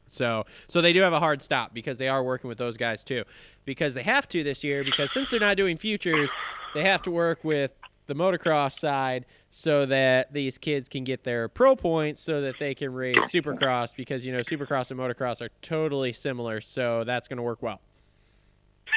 So 0.07 0.45
so 0.69 0.81
they 0.81 0.93
do 0.93 1.01
have 1.01 1.13
a 1.13 1.21
hard 1.21 1.41
stop 1.41 1.73
because 1.73 1.97
they 1.97 2.09
are 2.09 2.23
working 2.23 2.49
with 2.49 2.59
those 2.59 2.77
guys 2.77 3.03
too. 3.03 3.25
Because 3.65 3.95
they 3.95 4.03
have 4.03 4.29
to 4.29 4.43
this 4.43 4.63
year 4.63 4.85
because 4.85 5.13
since 5.13 5.31
they're 5.31 5.41
not 5.41 5.57
doing 5.57 5.77
futures, 5.77 6.31
they 6.75 6.85
have 6.85 7.03
to 7.03 7.11
work 7.11 7.45
with 7.45 7.71
the 8.07 8.15
motocross 8.15 8.79
side 8.79 9.25
so 9.55 9.85
that 9.85 10.33
these 10.33 10.57
kids 10.57 10.88
can 10.88 11.05
get 11.05 11.25
their 11.25 11.47
pro 11.47 11.77
points 11.77 12.23
so 12.23 12.41
that 12.41 12.59
they 12.59 12.75
can 12.75 12.93
race 12.93 13.19
supercross 13.19 13.95
because 13.95 14.25
you 14.25 14.33
know 14.33 14.41
supercross 14.41 14.91
and 14.91 14.99
motocross 14.99 15.43
are 15.43 15.51
totally 15.61 16.12
similar 16.12 16.61
so 16.61 17.05
that's 17.05 17.29
going 17.29 17.37
to 17.37 17.43
work 17.43 17.62
well 17.62 17.81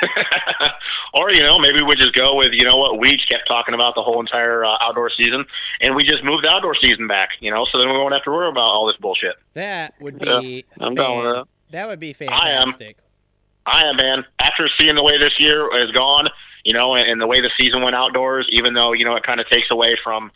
or 1.13 1.31
you 1.31 1.43
know 1.43 1.59
maybe 1.59 1.81
we 1.81 1.95
just 1.95 2.13
go 2.13 2.35
with 2.35 2.51
you 2.53 2.63
know 2.63 2.77
what 2.77 2.99
we 2.99 3.17
kept 3.17 3.47
talking 3.47 3.73
about 3.73 3.95
the 3.95 4.01
whole 4.01 4.19
entire 4.19 4.65
uh, 4.65 4.75
outdoor 4.81 5.09
season, 5.09 5.45
and 5.79 5.95
we 5.95 6.03
just 6.03 6.21
moved 6.21 6.43
the 6.43 6.49
outdoor 6.49 6.75
season 6.75 7.07
back. 7.07 7.29
You 7.39 7.49
know, 7.49 7.65
so 7.71 7.77
then 7.77 7.87
we 7.87 7.93
won't 7.93 8.11
have 8.11 8.23
to 8.23 8.31
worry 8.31 8.49
about 8.49 8.61
all 8.61 8.87
this 8.87 8.97
bullshit. 8.97 9.35
that 9.53 9.93
would 10.01 10.19
be 10.19 10.65
I'm 10.81 10.95
down 10.95 11.17
with 11.17 11.35
that. 11.35 11.47
that 11.69 11.87
would 11.87 11.99
be 11.99 12.13
I 12.27 12.49
am. 12.49 12.63
fantastic 12.63 12.97
I 13.65 13.83
am, 13.87 13.95
man. 13.95 14.25
After 14.39 14.67
seeing 14.77 14.95
the 14.95 15.03
way 15.03 15.17
this 15.17 15.39
year 15.39 15.69
has 15.79 15.91
gone, 15.91 16.27
you 16.65 16.73
know, 16.73 16.95
and, 16.95 17.07
and 17.07 17.21
the 17.21 17.27
way 17.27 17.39
the 17.39 17.51
season 17.57 17.81
went 17.81 17.95
outdoors, 17.95 18.45
even 18.49 18.73
though 18.73 18.91
you 18.91 19.05
know 19.05 19.15
it 19.15 19.23
kind 19.23 19.39
of 19.39 19.47
takes 19.47 19.71
away 19.71 19.95
from, 20.03 20.31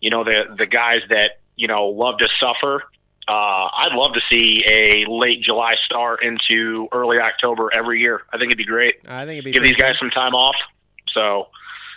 you 0.00 0.10
know, 0.10 0.24
the 0.24 0.52
the 0.58 0.66
guys 0.66 1.00
that 1.08 1.40
you 1.56 1.66
know 1.66 1.86
love 1.86 2.18
to 2.18 2.28
suffer. 2.38 2.82
Uh, 3.30 3.68
I'd 3.76 3.92
love 3.92 4.14
to 4.14 4.22
see 4.30 4.64
a 4.66 5.04
late 5.04 5.42
July 5.42 5.74
start 5.82 6.22
into 6.22 6.88
early 6.92 7.18
October 7.18 7.70
every 7.74 8.00
year. 8.00 8.22
I 8.32 8.38
think 8.38 8.48
it'd 8.48 8.56
be 8.56 8.64
great. 8.64 9.00
i 9.06 9.26
think 9.26 9.34
it'd 9.38 9.44
be 9.44 9.52
Give 9.52 9.62
these 9.62 9.74
pretty 9.74 9.92
guys 9.92 9.98
some 9.98 10.08
time 10.08 10.34
off. 10.34 10.56
So, 11.08 11.48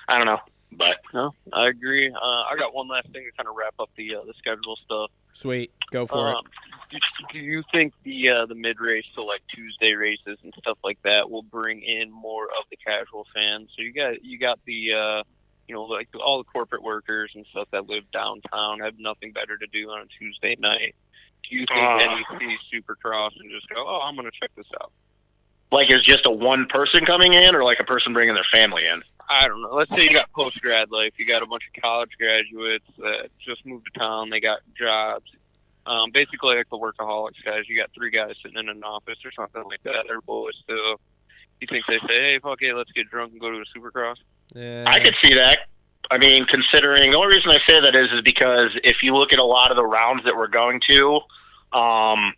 I 0.09 0.17
don't 0.17 0.25
know, 0.25 0.39
but 0.73 0.97
No, 1.13 1.33
I 1.53 1.69
agree. 1.69 2.09
Uh, 2.09 2.19
I 2.19 2.55
got 2.59 2.73
one 2.75 2.89
last 2.89 3.07
thing 3.13 3.23
to 3.23 3.31
kind 3.37 3.47
of 3.47 3.55
wrap 3.55 3.73
up 3.79 3.89
the 3.95 4.15
uh, 4.15 4.23
the 4.25 4.33
schedule 4.39 4.77
stuff. 4.83 5.09
sweet 5.31 5.71
go 5.91 6.05
for 6.05 6.31
it 6.31 6.35
Um, 6.35 6.43
do, 6.91 6.97
do 7.33 7.39
you 7.39 7.63
think 7.73 7.93
the 8.03 8.29
uh, 8.29 8.45
the 8.45 8.55
mid 8.55 8.79
race, 8.79 9.05
so 9.15 9.25
like 9.25 9.41
Tuesday 9.47 9.93
races 9.93 10.37
and 10.43 10.53
stuff 10.59 10.77
like 10.83 11.01
that, 11.03 11.29
will 11.29 11.43
bring 11.43 11.81
in 11.81 12.11
more 12.11 12.45
of 12.45 12.65
the 12.69 12.77
casual 12.77 13.25
fans? 13.33 13.69
So 13.75 13.81
you 13.81 13.93
got 13.93 14.23
you 14.23 14.37
got 14.37 14.59
the 14.65 14.93
uh, 14.93 15.23
you 15.67 15.75
know 15.75 15.83
like 15.83 16.09
all 16.23 16.37
the 16.37 16.43
corporate 16.43 16.83
workers 16.83 17.31
and 17.35 17.45
stuff 17.51 17.67
that 17.71 17.87
live 17.89 18.09
downtown 18.11 18.79
have 18.79 18.99
nothing 18.99 19.31
better 19.31 19.57
to 19.57 19.67
do 19.67 19.89
on 19.89 20.01
a 20.01 20.05
Tuesday 20.19 20.55
night. 20.59 20.95
Do 21.49 21.55
you 21.55 21.65
think 21.65 21.81
Uh. 21.81 22.17
you 22.39 22.57
see 22.69 22.79
Supercross 22.79 23.31
and 23.39 23.49
just 23.49 23.67
go, 23.69 23.83
oh, 23.85 24.01
I'm 24.03 24.15
going 24.15 24.29
to 24.29 24.37
check 24.39 24.51
this 24.55 24.67
out? 24.79 24.91
like 25.71 25.89
is 25.89 26.01
just 26.01 26.25
a 26.25 26.31
one 26.31 26.65
person 26.67 27.05
coming 27.05 27.33
in, 27.33 27.55
or 27.55 27.63
like 27.63 27.79
a 27.79 27.83
person 27.83 28.13
bringing 28.13 28.35
their 28.35 28.45
family 28.51 28.85
in? 28.85 29.01
I 29.29 29.47
don't 29.47 29.61
know. 29.61 29.73
Let's 29.73 29.95
say 29.95 30.03
you 30.03 30.11
got 30.13 30.31
post 30.33 30.61
grad 30.61 30.91
life. 30.91 31.13
You 31.17 31.25
got 31.25 31.41
a 31.41 31.45
bunch 31.45 31.63
of 31.73 31.81
college 31.81 32.11
graduates 32.19 32.85
that 32.97 33.29
just 33.39 33.65
moved 33.65 33.87
to 33.93 33.99
town. 33.99 34.29
They 34.29 34.41
got 34.41 34.59
jobs. 34.77 35.31
Um, 35.91 36.09
basically, 36.11 36.55
like 36.55 36.69
the 36.69 36.77
workaholics 36.77 37.43
guys. 37.43 37.67
You 37.67 37.75
got 37.75 37.91
three 37.93 38.11
guys 38.11 38.35
sitting 38.41 38.57
in 38.57 38.69
an 38.69 38.81
office 38.81 39.17
or 39.25 39.31
something 39.33 39.61
like 39.63 39.83
that. 39.83 40.05
They're 40.07 40.21
boys 40.21 40.53
still. 40.63 41.01
You 41.59 41.67
think 41.67 41.85
they 41.85 41.99
say, 42.07 42.21
"Hey, 42.21 42.39
fuck 42.39 42.61
it, 42.61 42.73
let's 42.73 42.93
get 42.93 43.09
drunk 43.09 43.33
and 43.33 43.41
go 43.41 43.51
to 43.51 43.57
a 43.57 43.77
supercross"? 43.77 44.15
Yeah. 44.55 44.85
I 44.87 45.01
could 45.01 45.15
see 45.21 45.33
that. 45.33 45.67
I 46.09 46.17
mean, 46.17 46.45
considering 46.45 47.11
the 47.11 47.17
only 47.17 47.35
reason 47.35 47.51
I 47.51 47.59
say 47.67 47.81
that 47.81 47.93
is 47.93 48.09
is 48.13 48.21
because 48.21 48.71
if 48.85 49.03
you 49.03 49.15
look 49.15 49.33
at 49.33 49.39
a 49.39 49.43
lot 49.43 49.69
of 49.69 49.75
the 49.75 49.85
rounds 49.85 50.23
that 50.23 50.35
we're 50.35 50.47
going 50.47 50.81
to, 50.87 51.19
um, 51.73 52.33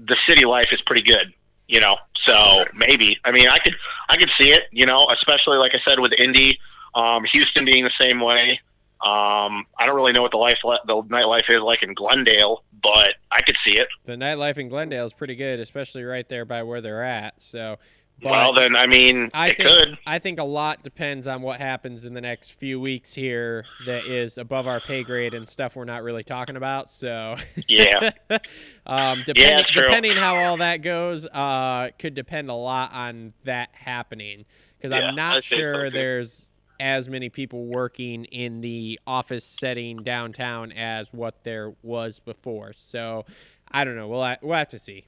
the 0.00 0.16
city 0.26 0.44
life 0.44 0.72
is 0.72 0.80
pretty 0.82 1.02
good. 1.02 1.32
You 1.68 1.80
know, 1.80 1.96
so 2.22 2.36
maybe. 2.74 3.18
I 3.24 3.30
mean, 3.30 3.48
I 3.48 3.58
could 3.58 3.76
I 4.08 4.16
could 4.16 4.30
see 4.36 4.50
it. 4.50 4.64
You 4.72 4.86
know, 4.86 5.06
especially 5.10 5.58
like 5.58 5.76
I 5.76 5.80
said 5.88 6.00
with 6.00 6.12
Indy, 6.18 6.58
um, 6.96 7.22
Houston 7.22 7.64
being 7.64 7.84
the 7.84 7.92
same 8.00 8.18
way. 8.18 8.60
Um, 9.00 9.66
I 9.78 9.84
don't 9.86 9.94
really 9.94 10.12
know 10.12 10.22
what 10.22 10.32
the 10.32 10.38
life 10.38 10.58
the 10.64 11.02
nightlife 11.04 11.48
is 11.48 11.60
like 11.60 11.84
in 11.84 11.94
Glendale, 11.94 12.64
but 12.82 13.14
I 13.30 13.40
could 13.42 13.56
see 13.64 13.78
it. 13.78 13.88
the 14.04 14.14
nightlife 14.14 14.58
in 14.58 14.68
glendale 14.68 15.06
is 15.06 15.12
pretty 15.12 15.34
good 15.36 15.60
especially 15.60 16.04
right 16.04 16.28
there 16.28 16.44
by 16.44 16.62
where 16.62 16.80
they're 16.80 17.02
at 17.02 17.42
so 17.42 17.76
well, 18.22 18.54
then 18.54 18.74
I 18.76 18.86
mean, 18.86 19.28
I 19.34 19.48
it 19.48 19.58
think 19.58 19.68
could. 19.68 19.98
I 20.06 20.18
think 20.18 20.38
a 20.38 20.42
lot 20.44 20.82
depends 20.82 21.26
on 21.26 21.42
what 21.42 21.60
happens 21.60 22.06
in 22.06 22.14
the 22.14 22.22
next 22.22 22.52
few 22.54 22.80
weeks 22.80 23.12
here 23.12 23.66
that 23.84 24.06
is 24.06 24.38
above 24.38 24.66
our 24.66 24.80
pay 24.80 25.02
grade 25.04 25.34
and 25.34 25.46
stuff 25.46 25.76
we're 25.76 25.84
not 25.84 26.02
really 26.02 26.24
talking 26.24 26.56
about. 26.56 26.90
So 26.90 27.36
Yeah. 27.68 28.12
um, 28.86 29.22
depending 29.26 29.66
true. 29.66 29.82
depending 29.82 30.16
how 30.16 30.34
all 30.34 30.56
that 30.56 30.78
goes, 30.78 31.26
uh, 31.26 31.90
could 31.98 32.14
depend 32.14 32.48
a 32.48 32.54
lot 32.54 32.94
on 32.94 33.34
that 33.44 33.68
happening 33.72 34.46
because 34.78 34.96
Yeah, 34.96 35.08
I'm 35.08 35.14
not 35.14 35.32
I 35.32 35.34
think 35.34 35.44
so, 35.44 35.56
sure 35.58 35.90
there's 35.90 36.50
as 36.80 37.08
many 37.08 37.28
people 37.28 37.66
working 37.66 38.24
in 38.26 38.60
the 38.60 38.98
office 39.06 39.44
setting 39.44 39.98
downtown 40.02 40.72
as 40.72 41.12
what 41.12 41.44
there 41.44 41.74
was 41.82 42.18
before. 42.18 42.72
So 42.74 43.24
I 43.70 43.84
don't 43.84 43.96
know. 43.96 44.08
We'll 44.08 44.36
we'll 44.42 44.56
have 44.56 44.68
to 44.68 44.78
see. 44.78 45.06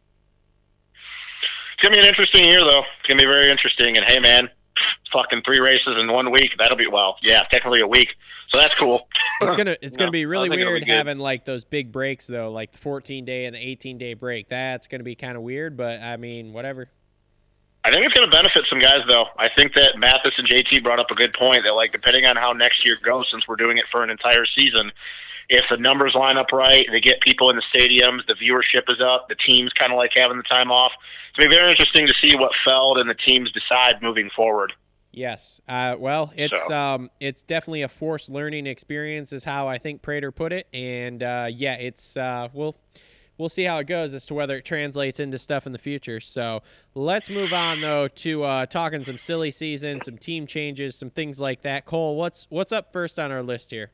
It's 1.74 1.82
gonna 1.82 1.94
be 1.94 2.00
an 2.00 2.06
interesting 2.06 2.44
year, 2.44 2.60
though. 2.60 2.80
It's 2.80 3.06
gonna 3.08 3.20
be 3.20 3.26
very 3.26 3.50
interesting. 3.50 3.96
And 3.96 4.04
hey, 4.04 4.18
man, 4.18 4.50
fucking 5.12 5.42
three 5.42 5.60
races 5.60 5.96
in 5.96 6.10
one 6.12 6.30
week. 6.30 6.52
That'll 6.58 6.76
be 6.76 6.86
well, 6.88 7.16
yeah, 7.22 7.40
technically 7.50 7.80
a 7.80 7.86
week. 7.86 8.16
So 8.52 8.60
that's 8.60 8.74
cool. 8.74 9.08
It's 9.42 9.54
gonna 9.54 9.76
it's 9.80 9.96
No, 9.96 10.02
gonna 10.02 10.10
be 10.10 10.26
really 10.26 10.48
think 10.48 10.60
it'll 10.60 10.72
be 10.72 10.80
weird 10.80 10.88
having 10.88 11.18
like 11.18 11.44
those 11.44 11.64
big 11.64 11.92
breaks 11.92 12.26
though, 12.26 12.50
like 12.50 12.72
the 12.72 12.78
14 12.78 13.24
day 13.24 13.44
and 13.44 13.54
the 13.54 13.60
18 13.60 13.98
day 13.98 14.14
break. 14.14 14.48
That's 14.48 14.88
gonna 14.88 15.04
be 15.04 15.14
kind 15.14 15.36
of 15.36 15.42
weird, 15.42 15.76
but 15.76 16.00
I 16.00 16.16
mean, 16.16 16.52
whatever. 16.52 16.88
I 17.94 17.98
think 17.98 18.06
it's 18.06 18.14
going 18.14 18.28
to 18.30 18.36
benefit 18.36 18.64
some 18.68 18.78
guys, 18.78 19.02
though. 19.06 19.26
I 19.36 19.48
think 19.48 19.74
that 19.74 19.98
Matthes 19.98 20.32
and 20.38 20.48
JT 20.48 20.82
brought 20.82 20.98
up 20.98 21.10
a 21.10 21.14
good 21.14 21.32
point 21.32 21.64
that, 21.64 21.74
like, 21.74 21.92
depending 21.92 22.26
on 22.26 22.36
how 22.36 22.52
next 22.52 22.84
year 22.84 22.96
goes, 23.02 23.26
since 23.30 23.46
we're 23.48 23.56
doing 23.56 23.78
it 23.78 23.86
for 23.90 24.02
an 24.02 24.10
entire 24.10 24.44
season, 24.46 24.92
if 25.48 25.64
the 25.70 25.76
numbers 25.78 26.14
line 26.14 26.36
up 26.36 26.52
right, 26.52 26.86
they 26.90 27.00
get 27.00 27.20
people 27.20 27.48
in 27.50 27.56
the 27.56 27.62
stadiums, 27.74 28.26
the 28.26 28.34
viewership 28.34 28.82
is 28.92 29.00
up, 29.00 29.28
the 29.28 29.34
teams 29.34 29.72
kind 29.72 29.92
of 29.92 29.96
like 29.96 30.10
having 30.14 30.36
the 30.36 30.42
time 30.42 30.70
off. 30.70 30.92
It's 31.30 31.38
going 31.38 31.48
to 31.50 31.54
be 31.54 31.56
very 31.58 31.70
interesting 31.70 32.06
to 32.06 32.14
see 32.20 32.36
what 32.36 32.52
Feld 32.64 32.98
and 32.98 33.08
the 33.08 33.14
teams 33.14 33.50
decide 33.52 34.02
moving 34.02 34.28
forward. 34.36 34.72
Yes. 35.10 35.60
Uh, 35.66 35.96
well, 35.98 36.32
it's 36.36 36.66
So- 36.66 36.74
um, 36.74 37.10
it's 37.18 37.42
definitely 37.42 37.82
a 37.82 37.88
forced 37.88 38.28
learning 38.28 38.66
experience, 38.66 39.32
is 39.32 39.44
how 39.44 39.66
I 39.66 39.78
think 39.78 40.02
Prater 40.02 40.30
put 40.30 40.52
it. 40.52 40.68
And 40.74 41.22
uh, 41.22 41.48
yeah, 41.50 41.74
it's 41.74 42.16
uh, 42.16 42.48
we'll 42.52 42.76
we'll 43.38 43.48
see 43.48 43.62
how 43.64 43.78
it 43.78 43.86
goes 43.86 44.12
as 44.12 44.26
to 44.26 44.34
whether 44.34 44.56
it 44.56 44.64
translates 44.64 45.18
into 45.20 45.38
stuff 45.38 45.66
in 45.66 45.72
the 45.72 45.78
future. 45.78 46.20
So 46.20 46.62
let's 46.94 47.30
move 47.30 47.52
on 47.52 47.80
though 47.80 48.08
to 48.08 48.42
uh, 48.44 48.66
talking 48.66 49.04
some 49.04 49.16
silly 49.18 49.50
season, 49.50 50.00
some 50.00 50.18
team 50.18 50.46
changes, 50.46 50.96
some 50.96 51.10
things 51.10 51.40
like 51.40 51.62
that. 51.62 51.86
Cole, 51.86 52.16
what's 52.16 52.46
what's 52.50 52.72
up 52.72 52.92
first 52.92 53.18
on 53.18 53.32
our 53.32 53.42
list 53.42 53.70
here? 53.70 53.90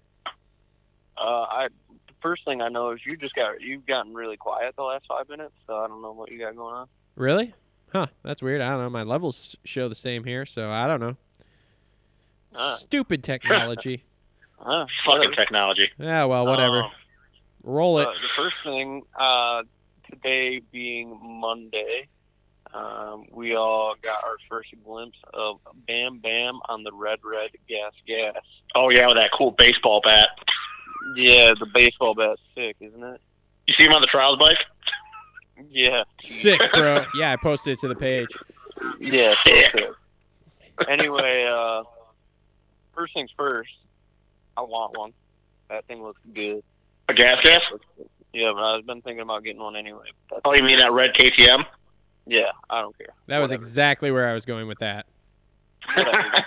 Uh, 1.16 1.46
I 1.48 1.66
the 2.08 2.14
first 2.20 2.44
thing 2.44 2.60
I 2.60 2.68
know 2.68 2.90
is 2.92 3.00
you 3.06 3.16
just 3.16 3.34
got 3.34 3.60
you've 3.60 3.86
gotten 3.86 4.14
really 4.14 4.36
quiet 4.36 4.74
the 4.76 4.82
last 4.82 5.04
five 5.06 5.28
minutes, 5.28 5.54
so 5.66 5.76
I 5.76 5.86
don't 5.86 6.02
know 6.02 6.12
what 6.12 6.32
you 6.32 6.38
got 6.38 6.56
going 6.56 6.74
on. 6.74 6.88
Really? 7.14 7.54
Huh? 7.92 8.06
That's 8.24 8.42
weird. 8.42 8.60
I 8.60 8.70
don't 8.70 8.80
know. 8.80 8.90
My 8.90 9.04
levels 9.04 9.54
show 9.64 9.88
the 9.88 9.94
same 9.94 10.24
here, 10.24 10.44
so 10.44 10.70
I 10.70 10.88
don't 10.88 10.98
know. 11.00 11.16
Ah. 12.56 12.74
Stupid 12.76 13.22
technology. 13.22 14.02
Huh, 14.58 14.86
Fucking 15.04 15.32
technology. 15.32 15.90
yeah. 15.98 16.24
Well, 16.24 16.46
whatever. 16.46 16.84
Um, 16.84 16.90
Roll 17.64 17.98
it. 17.98 18.06
Uh, 18.06 18.12
the 18.12 18.28
first 18.36 18.56
thing, 18.62 19.02
uh, 19.18 19.62
today 20.10 20.60
being 20.70 21.18
Monday, 21.22 22.08
um, 22.74 23.24
we 23.30 23.54
all 23.54 23.94
got 24.02 24.22
our 24.22 24.36
first 24.48 24.68
glimpse 24.84 25.18
of 25.32 25.60
Bam 25.86 26.18
Bam 26.18 26.60
on 26.68 26.82
the 26.82 26.92
Red 26.92 27.20
Red 27.24 27.50
Gas 27.68 27.92
Gas. 28.06 28.36
Oh, 28.74 28.90
yeah, 28.90 29.06
with 29.06 29.16
that 29.16 29.30
cool 29.32 29.52
baseball 29.52 30.02
bat. 30.02 30.28
Yeah, 31.16 31.54
the 31.58 31.66
baseball 31.72 32.14
bat's 32.14 32.40
sick, 32.54 32.76
isn't 32.80 33.02
it? 33.02 33.20
You 33.66 33.74
see 33.74 33.84
him 33.84 33.92
on 33.92 34.02
the 34.02 34.06
trials 34.06 34.38
bike? 34.38 34.64
Yeah. 35.70 36.04
Sick, 36.20 36.60
bro. 36.74 37.04
Yeah, 37.14 37.32
I 37.32 37.36
posted 37.36 37.74
it 37.74 37.80
to 37.80 37.88
the 37.88 37.94
page. 37.94 38.28
Yeah, 38.98 39.34
so 39.46 39.52
sick. 39.52 39.86
Anyway, 40.88 41.44
uh, 41.50 41.84
first 42.94 43.14
things 43.14 43.30
first, 43.36 43.70
I 44.56 44.62
want 44.62 44.98
one. 44.98 45.12
That 45.70 45.86
thing 45.86 46.02
looks 46.02 46.20
good. 46.32 46.62
A 47.08 47.14
gas 47.14 47.40
gas? 47.42 47.62
Yeah, 48.32 48.52
but 48.54 48.62
I've 48.62 48.86
been 48.86 49.02
thinking 49.02 49.20
about 49.22 49.44
getting 49.44 49.60
one 49.62 49.76
anyway. 49.76 50.06
But 50.30 50.40
Oh, 50.44 50.54
you 50.54 50.62
mean 50.62 50.78
that 50.78 50.92
red 50.92 51.14
KTM? 51.14 51.64
yeah, 52.26 52.50
I 52.70 52.80
don't 52.80 52.96
care. 52.96 53.08
That 53.26 53.38
was 53.38 53.50
Whatever. 53.50 53.62
exactly 53.62 54.10
where 54.10 54.28
I 54.28 54.34
was 54.34 54.44
going 54.44 54.66
with 54.66 54.78
that. 54.78 55.06
Whatever. 55.94 56.44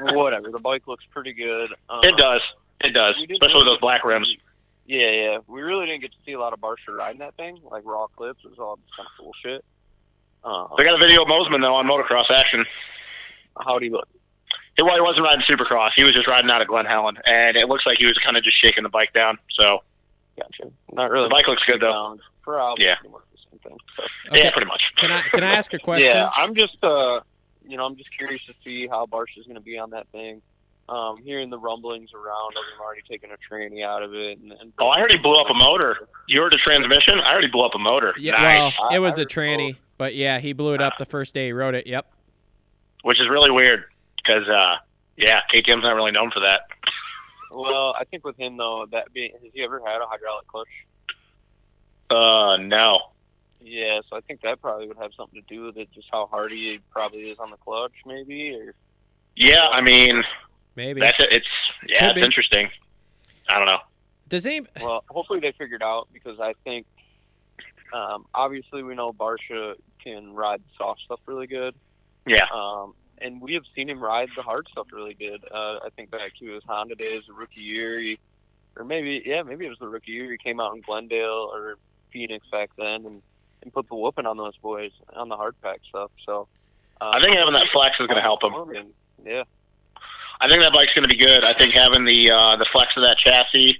Whatever. 0.16 0.50
The 0.50 0.58
bike 0.58 0.86
looks 0.86 1.04
pretty 1.10 1.32
good. 1.32 1.70
Um, 1.88 2.00
It 2.02 2.16
does. 2.16 2.42
It 2.82 2.90
does. 2.90 3.14
Especially 3.30 3.56
with 3.58 3.66
those 3.66 3.78
black 3.78 4.04
rims. 4.04 4.28
Yeah, 4.86 5.10
yeah. 5.10 5.38
We 5.46 5.62
really 5.62 5.86
didn't 5.86 6.00
get 6.02 6.10
to 6.12 6.18
see 6.26 6.32
a 6.32 6.40
lot 6.40 6.52
of 6.52 6.60
Barcia 6.60 6.96
riding 6.98 7.20
that 7.20 7.34
thing, 7.34 7.58
like 7.70 7.82
raw 7.84 8.06
clips. 8.08 8.40
It 8.44 8.50
was 8.50 8.58
all 8.58 8.76
just 8.76 8.96
kind 8.96 9.06
of 9.18 9.24
bullshit. 9.24 9.64
Um, 10.42 10.68
They 10.76 10.84
got 10.84 10.94
a 10.94 10.98
video 10.98 11.22
of 11.22 11.28
Mosiman, 11.28 11.60
though, 11.60 11.74
on 11.76 11.86
motocross 11.86 12.30
action. 12.30 12.64
how 13.64 13.78
do 13.78 13.84
you 13.86 13.92
look? 13.92 14.08
Well, 14.78 14.94
he 14.94 15.00
wasn't 15.02 15.24
riding 15.26 15.44
Supercross. 15.44 15.90
He 15.94 16.02
was 16.04 16.14
just 16.14 16.26
riding 16.26 16.50
out 16.50 16.62
of 16.62 16.66
Glen 16.68 16.86
Helen, 16.86 17.18
and 17.26 17.54
it 17.56 17.68
looks 17.68 17.84
like 17.84 17.98
he 17.98 18.06
was 18.06 18.16
kind 18.16 18.38
of 18.38 18.42
just 18.42 18.56
shaking 18.56 18.82
the 18.82 18.88
bike 18.88 19.12
down. 19.12 19.38
So 19.50 19.82
Gotcha. 20.40 20.72
Not 20.92 21.10
really. 21.10 21.24
The 21.24 21.30
bike 21.30 21.46
looks 21.48 21.64
good, 21.64 21.80
though. 21.80 21.92
Sound. 21.92 22.20
For 22.44 22.56
Yeah. 22.78 22.96
pretty 22.96 23.12
much 23.12 23.22
thing. 23.62 23.76
So, 23.96 24.02
Okay. 24.32 24.42
yeah, 24.44 24.50
pretty 24.52 24.66
much. 24.68 24.92
Can 24.96 25.10
I 25.10 25.20
can 25.22 25.42
I 25.44 25.52
ask 25.54 25.72
a 25.74 25.78
question? 25.88 26.08
yeah, 26.08 26.26
I'm 26.36 26.54
just 26.54 26.82
uh, 26.82 27.20
you 27.68 27.76
know, 27.76 27.84
I'm 27.84 27.96
just 27.96 28.10
curious 28.16 28.42
to 28.46 28.54
see 28.64 28.86
how 28.88 29.06
Barcia's 29.06 29.44
going 29.44 29.56
to 29.56 29.60
be 29.60 29.78
on 29.78 29.90
that 29.90 30.06
thing. 30.12 30.40
Um, 30.88 31.18
hearing 31.22 31.50
the 31.50 31.58
rumblings 31.58 32.10
around 32.14 32.56
of 32.56 32.64
him 32.74 32.80
already 32.84 33.02
taking 33.08 33.30
a 33.30 33.36
tranny 33.52 33.84
out 33.84 34.02
of 34.02 34.12
it, 34.14 34.38
and, 34.40 34.50
and 34.52 34.72
Oh, 34.80 34.88
I 34.88 34.98
already 34.98 35.18
blew 35.18 35.36
up 35.36 35.48
a 35.48 35.54
motor. 35.54 36.08
You 36.26 36.40
heard 36.42 36.52
the 36.52 36.56
transmission? 36.56 37.20
I 37.20 37.30
already 37.32 37.46
blew 37.46 37.64
up 37.64 37.76
a 37.76 37.78
motor. 37.78 38.12
Yeah, 38.18 38.32
nice. 38.32 38.72
well, 38.80 38.90
it 38.90 38.98
was 38.98 39.12
I 39.12 39.16
the 39.16 39.20
heard 39.22 39.28
tranny, 39.30 39.76
but 39.98 40.16
yeah, 40.16 40.40
he 40.40 40.52
blew 40.52 40.74
it 40.74 40.80
up 40.80 40.94
the 40.98 41.04
first 41.04 41.32
day 41.32 41.46
he 41.46 41.52
rode 41.52 41.76
it. 41.76 41.86
Yep. 41.86 42.12
Which 43.02 43.20
is 43.20 43.28
really 43.28 43.52
weird 43.52 43.84
because, 44.16 44.48
uh, 44.48 44.78
yeah, 45.16 45.42
KTM's 45.52 45.82
not 45.84 45.94
really 45.94 46.10
known 46.10 46.30
for 46.32 46.40
that. 46.40 46.62
Well, 47.50 47.94
I 47.98 48.04
think 48.04 48.24
with 48.24 48.38
him 48.38 48.56
though, 48.56 48.86
that 48.92 49.12
being, 49.12 49.32
has 49.32 49.50
he 49.52 49.62
ever 49.62 49.80
had 49.84 50.00
a 50.00 50.06
hydraulic 50.06 50.46
clutch? 50.46 50.68
Uh, 52.08 52.58
no. 52.60 53.00
Yeah, 53.60 54.00
so 54.08 54.16
I 54.16 54.20
think 54.20 54.40
that 54.42 54.60
probably 54.60 54.88
would 54.88 54.96
have 54.98 55.12
something 55.16 55.40
to 55.40 55.54
do 55.54 55.62
with 55.64 55.76
it, 55.76 55.90
just 55.92 56.08
how 56.10 56.28
hard 56.32 56.50
he 56.50 56.78
probably 56.90 57.18
is 57.20 57.36
on 57.38 57.50
the 57.50 57.56
clutch, 57.58 57.92
maybe. 58.06 58.54
Or 58.54 58.74
Yeah, 59.36 59.68
I 59.70 59.80
mean, 59.80 60.24
Maybe. 60.76 61.00
that's 61.00 61.20
it. 61.20 61.28
It's 61.32 61.46
yeah, 61.88 61.98
Could 62.00 62.06
it's 62.08 62.14
be. 62.14 62.22
interesting. 62.22 62.70
I 63.48 63.58
don't 63.58 63.66
know. 63.66 63.80
Does 64.28 64.44
he? 64.44 64.62
well, 64.80 65.04
hopefully 65.10 65.40
they 65.40 65.52
figured 65.52 65.82
out 65.82 66.08
because 66.12 66.38
I 66.40 66.54
think 66.64 66.86
um, 67.92 68.24
obviously 68.34 68.82
we 68.82 68.94
know 68.94 69.10
Barcia 69.10 69.74
can 70.02 70.32
ride 70.32 70.62
soft 70.78 71.00
stuff 71.02 71.20
really 71.26 71.48
good. 71.48 71.74
Yeah. 72.26 72.46
Um, 72.54 72.94
and 73.20 73.40
we 73.40 73.54
have 73.54 73.64
seen 73.74 73.88
him 73.88 74.00
ride 74.00 74.28
the 74.36 74.42
hard 74.42 74.66
stuff 74.70 74.88
really 74.92 75.14
good. 75.14 75.44
Uh, 75.50 75.78
I 75.84 75.88
think 75.94 76.10
back 76.10 76.34
to 76.40 76.46
his 76.46 76.62
Honda 76.66 76.94
days, 76.94 77.22
rookie 77.38 77.60
year, 77.60 78.00
he, 78.00 78.18
or 78.76 78.84
maybe 78.84 79.22
yeah, 79.24 79.42
maybe 79.42 79.66
it 79.66 79.68
was 79.68 79.78
the 79.78 79.88
rookie 79.88 80.12
year. 80.12 80.30
He 80.30 80.38
came 80.38 80.60
out 80.60 80.74
in 80.74 80.82
Glendale 80.82 81.50
or 81.52 81.76
Phoenix 82.12 82.46
back 82.50 82.70
then 82.76 83.04
and, 83.06 83.22
and 83.62 83.72
put 83.72 83.88
the 83.88 83.94
whooping 83.94 84.26
on 84.26 84.36
those 84.36 84.56
boys 84.58 84.92
on 85.14 85.28
the 85.28 85.36
hard 85.36 85.54
pack 85.62 85.80
stuff. 85.88 86.10
So 86.24 86.48
uh, 87.00 87.10
I 87.14 87.20
think 87.20 87.36
having 87.36 87.54
that 87.54 87.68
flex 87.68 87.98
is 88.00 88.06
going 88.06 88.16
to 88.16 88.22
help 88.22 88.42
him. 88.42 88.54
And, 88.76 88.92
yeah, 89.24 89.44
I 90.40 90.48
think 90.48 90.62
that 90.62 90.72
bike's 90.72 90.92
going 90.92 91.08
to 91.08 91.14
be 91.14 91.22
good. 91.22 91.44
I 91.44 91.52
think 91.52 91.72
having 91.72 92.04
the 92.04 92.30
uh, 92.30 92.56
the 92.56 92.66
flex 92.66 92.96
of 92.96 93.02
that 93.02 93.18
chassis. 93.18 93.78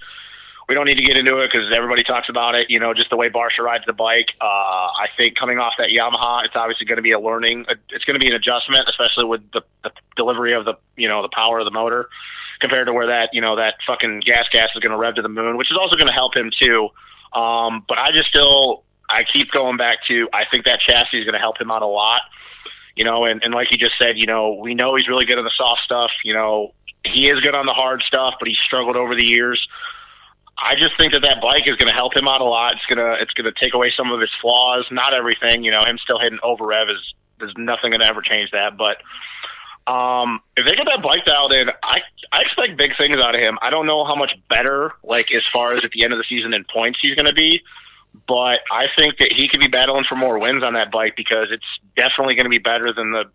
We 0.70 0.76
don't 0.76 0.86
need 0.86 0.98
to 0.98 1.02
get 1.02 1.16
into 1.16 1.42
it 1.42 1.50
because 1.50 1.72
everybody 1.74 2.04
talks 2.04 2.28
about 2.28 2.54
it. 2.54 2.70
You 2.70 2.78
know, 2.78 2.94
just 2.94 3.10
the 3.10 3.16
way 3.16 3.28
Barcia 3.28 3.58
rides 3.64 3.82
the 3.88 3.92
bike. 3.92 4.36
Uh, 4.40 4.44
I 4.44 5.08
think 5.16 5.34
coming 5.34 5.58
off 5.58 5.72
that 5.78 5.90
Yamaha, 5.90 6.44
it's 6.44 6.54
obviously 6.54 6.86
going 6.86 6.94
to 6.94 7.02
be 7.02 7.10
a 7.10 7.18
learning. 7.18 7.66
It's 7.88 8.04
going 8.04 8.14
to 8.14 8.24
be 8.24 8.30
an 8.30 8.36
adjustment, 8.36 8.88
especially 8.88 9.24
with 9.24 9.50
the, 9.50 9.62
the 9.82 9.90
delivery 10.14 10.52
of 10.52 10.66
the 10.66 10.76
you 10.96 11.08
know 11.08 11.22
the 11.22 11.28
power 11.30 11.58
of 11.58 11.64
the 11.64 11.72
motor 11.72 12.08
compared 12.60 12.86
to 12.86 12.92
where 12.92 13.08
that 13.08 13.30
you 13.32 13.40
know 13.40 13.56
that 13.56 13.78
fucking 13.84 14.20
gas 14.20 14.46
gas 14.52 14.68
is 14.72 14.80
going 14.80 14.92
to 14.92 14.96
rev 14.96 15.16
to 15.16 15.22
the 15.22 15.28
moon, 15.28 15.56
which 15.56 15.72
is 15.72 15.76
also 15.76 15.96
going 15.96 16.06
to 16.06 16.12
help 16.12 16.36
him 16.36 16.52
too. 16.56 16.88
Um, 17.32 17.84
but 17.88 17.98
I 17.98 18.12
just 18.12 18.28
still 18.28 18.84
I 19.08 19.24
keep 19.24 19.50
going 19.50 19.76
back 19.76 20.04
to 20.04 20.28
I 20.32 20.44
think 20.44 20.66
that 20.66 20.78
chassis 20.78 21.18
is 21.18 21.24
going 21.24 21.34
to 21.34 21.40
help 21.40 21.60
him 21.60 21.72
out 21.72 21.82
a 21.82 21.86
lot. 21.86 22.20
You 22.94 23.02
know, 23.02 23.24
and, 23.24 23.42
and 23.42 23.52
like 23.52 23.72
you 23.72 23.76
just 23.76 23.98
said, 23.98 24.20
you 24.20 24.26
know, 24.26 24.54
we 24.54 24.74
know 24.74 24.94
he's 24.94 25.08
really 25.08 25.24
good 25.24 25.38
on 25.38 25.44
the 25.44 25.50
soft 25.50 25.82
stuff. 25.82 26.12
You 26.22 26.32
know, 26.32 26.74
he 27.04 27.28
is 27.28 27.40
good 27.40 27.56
on 27.56 27.66
the 27.66 27.72
hard 27.72 28.02
stuff, 28.02 28.34
but 28.38 28.46
he's 28.46 28.58
struggled 28.58 28.94
over 28.94 29.16
the 29.16 29.24
years. 29.24 29.66
I 30.62 30.74
just 30.74 30.96
think 30.96 31.12
that 31.12 31.22
that 31.22 31.40
bike 31.40 31.66
is 31.66 31.76
going 31.76 31.88
to 31.88 31.94
help 31.94 32.16
him 32.16 32.28
out 32.28 32.40
a 32.40 32.44
lot. 32.44 32.74
It's 32.74 32.86
gonna 32.86 33.16
it's 33.20 33.32
gonna 33.32 33.52
take 33.58 33.74
away 33.74 33.90
some 33.96 34.10
of 34.12 34.20
his 34.20 34.30
flaws, 34.40 34.86
not 34.90 35.14
everything. 35.14 35.64
You 35.64 35.70
know, 35.70 35.82
him 35.84 35.98
still 35.98 36.18
hitting 36.18 36.38
over 36.42 36.66
rev 36.66 36.90
is 36.90 37.14
there's 37.40 37.56
nothing 37.56 37.90
going 37.90 38.00
to 38.00 38.06
ever 38.06 38.20
change 38.20 38.50
that. 38.52 38.76
But 38.76 38.98
um, 39.86 40.40
if 40.56 40.64
they 40.64 40.74
get 40.74 40.86
that 40.86 41.02
bike 41.02 41.24
dialed 41.24 41.52
in, 41.52 41.70
I 41.82 42.02
I 42.32 42.42
expect 42.42 42.76
big 42.76 42.96
things 42.96 43.16
out 43.16 43.34
of 43.34 43.40
him. 43.40 43.58
I 43.62 43.70
don't 43.70 43.86
know 43.86 44.04
how 44.04 44.14
much 44.14 44.38
better, 44.48 44.92
like 45.02 45.34
as 45.34 45.44
far 45.46 45.72
as 45.72 45.84
at 45.84 45.90
the 45.90 46.04
end 46.04 46.12
of 46.12 46.18
the 46.18 46.24
season 46.28 46.54
in 46.54 46.64
points, 46.64 47.00
he's 47.02 47.16
going 47.16 47.26
to 47.26 47.34
be. 47.34 47.62
But 48.26 48.60
I 48.70 48.88
think 48.96 49.18
that 49.18 49.32
he 49.32 49.48
could 49.48 49.60
be 49.60 49.68
battling 49.68 50.04
for 50.04 50.16
more 50.16 50.40
wins 50.40 50.62
on 50.62 50.74
that 50.74 50.90
bike 50.90 51.16
because 51.16 51.46
it's 51.50 51.66
definitely 51.96 52.34
going 52.34 52.44
to 52.44 52.50
be 52.50 52.58
better 52.58 52.92
than 52.92 53.12
the 53.12 53.30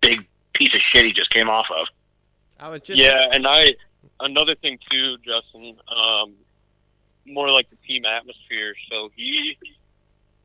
big 0.00 0.18
piece 0.52 0.74
of 0.74 0.80
shit 0.80 1.04
he 1.04 1.12
just 1.12 1.30
came 1.30 1.48
off 1.48 1.66
of. 1.70 1.86
I 2.60 2.68
was 2.68 2.82
just 2.82 3.00
yeah, 3.00 3.28
and 3.32 3.46
I 3.46 3.74
another 4.20 4.54
thing 4.56 4.78
too, 4.90 5.16
Justin. 5.18 5.76
Um, 5.94 6.34
more 7.32 7.50
like 7.50 7.68
the 7.70 7.76
team 7.76 8.04
atmosphere. 8.04 8.74
So 8.90 9.10
he, 9.14 9.56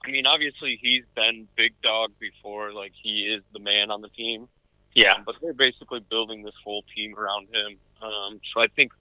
I 0.05 0.11
mean, 0.11 0.25
obviously 0.25 0.77
he's 0.81 1.03
been 1.15 1.47
big 1.55 1.73
dog 1.81 2.11
before. 2.19 2.73
Like 2.73 2.93
he 3.01 3.25
is 3.25 3.43
the 3.53 3.59
man 3.59 3.91
on 3.91 4.01
the 4.01 4.09
team. 4.09 4.47
Yeah. 4.95 5.15
but 5.25 5.35
they're 5.41 5.53
basically 5.53 6.01
building 6.01 6.43
this 6.43 6.53
whole 6.63 6.83
team 6.95 7.17
around 7.17 7.47
him. 7.53 7.77
Um, 8.01 8.39
so 8.53 8.61
I 8.61 8.67
think 8.67 8.91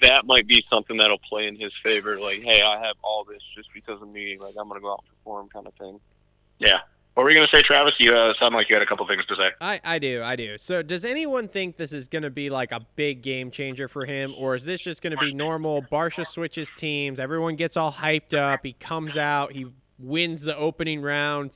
that 0.00 0.26
might 0.26 0.46
be 0.46 0.64
something 0.70 0.96
that'll 0.96 1.18
play 1.18 1.46
in 1.46 1.56
his 1.56 1.72
favor. 1.84 2.18
Like, 2.18 2.40
hey, 2.42 2.62
I 2.62 2.80
have 2.80 2.96
all 3.02 3.24
this 3.24 3.42
just 3.54 3.68
because 3.72 4.00
of 4.00 4.08
me. 4.08 4.38
Like, 4.38 4.54
I'm 4.58 4.68
gonna 4.68 4.80
go 4.80 4.92
out 4.92 5.04
and 5.06 5.16
perform, 5.18 5.48
kind 5.48 5.66
of 5.66 5.74
thing. 5.74 6.00
What 7.14 7.24
were 7.24 7.30
you 7.30 7.36
going 7.36 7.46
to 7.46 7.54
say, 7.54 7.62
Travis? 7.62 7.92
You 7.98 8.14
uh, 8.16 8.32
sound 8.40 8.54
like 8.54 8.70
you 8.70 8.74
had 8.74 8.82
a 8.82 8.86
couple 8.86 9.06
things 9.06 9.26
to 9.26 9.36
say. 9.36 9.50
I, 9.60 9.80
I 9.84 9.98
do, 9.98 10.22
I 10.22 10.34
do. 10.34 10.56
So, 10.56 10.82
does 10.82 11.04
anyone 11.04 11.46
think 11.46 11.76
this 11.76 11.92
is 11.92 12.08
going 12.08 12.22
to 12.22 12.30
be 12.30 12.48
like 12.48 12.72
a 12.72 12.80
big 12.96 13.20
game 13.20 13.50
changer 13.50 13.86
for 13.86 14.06
him, 14.06 14.34
or 14.38 14.54
is 14.54 14.64
this 14.64 14.80
just 14.80 15.02
going 15.02 15.14
to 15.14 15.18
be 15.18 15.34
normal? 15.34 15.82
Barcia 15.82 16.26
switches 16.26 16.72
teams, 16.74 17.20
everyone 17.20 17.56
gets 17.56 17.76
all 17.76 17.92
hyped 17.92 18.32
up. 18.32 18.64
He 18.64 18.72
comes 18.72 19.18
out, 19.18 19.52
he 19.52 19.66
wins 19.98 20.40
the 20.40 20.56
opening 20.56 21.02
round 21.02 21.54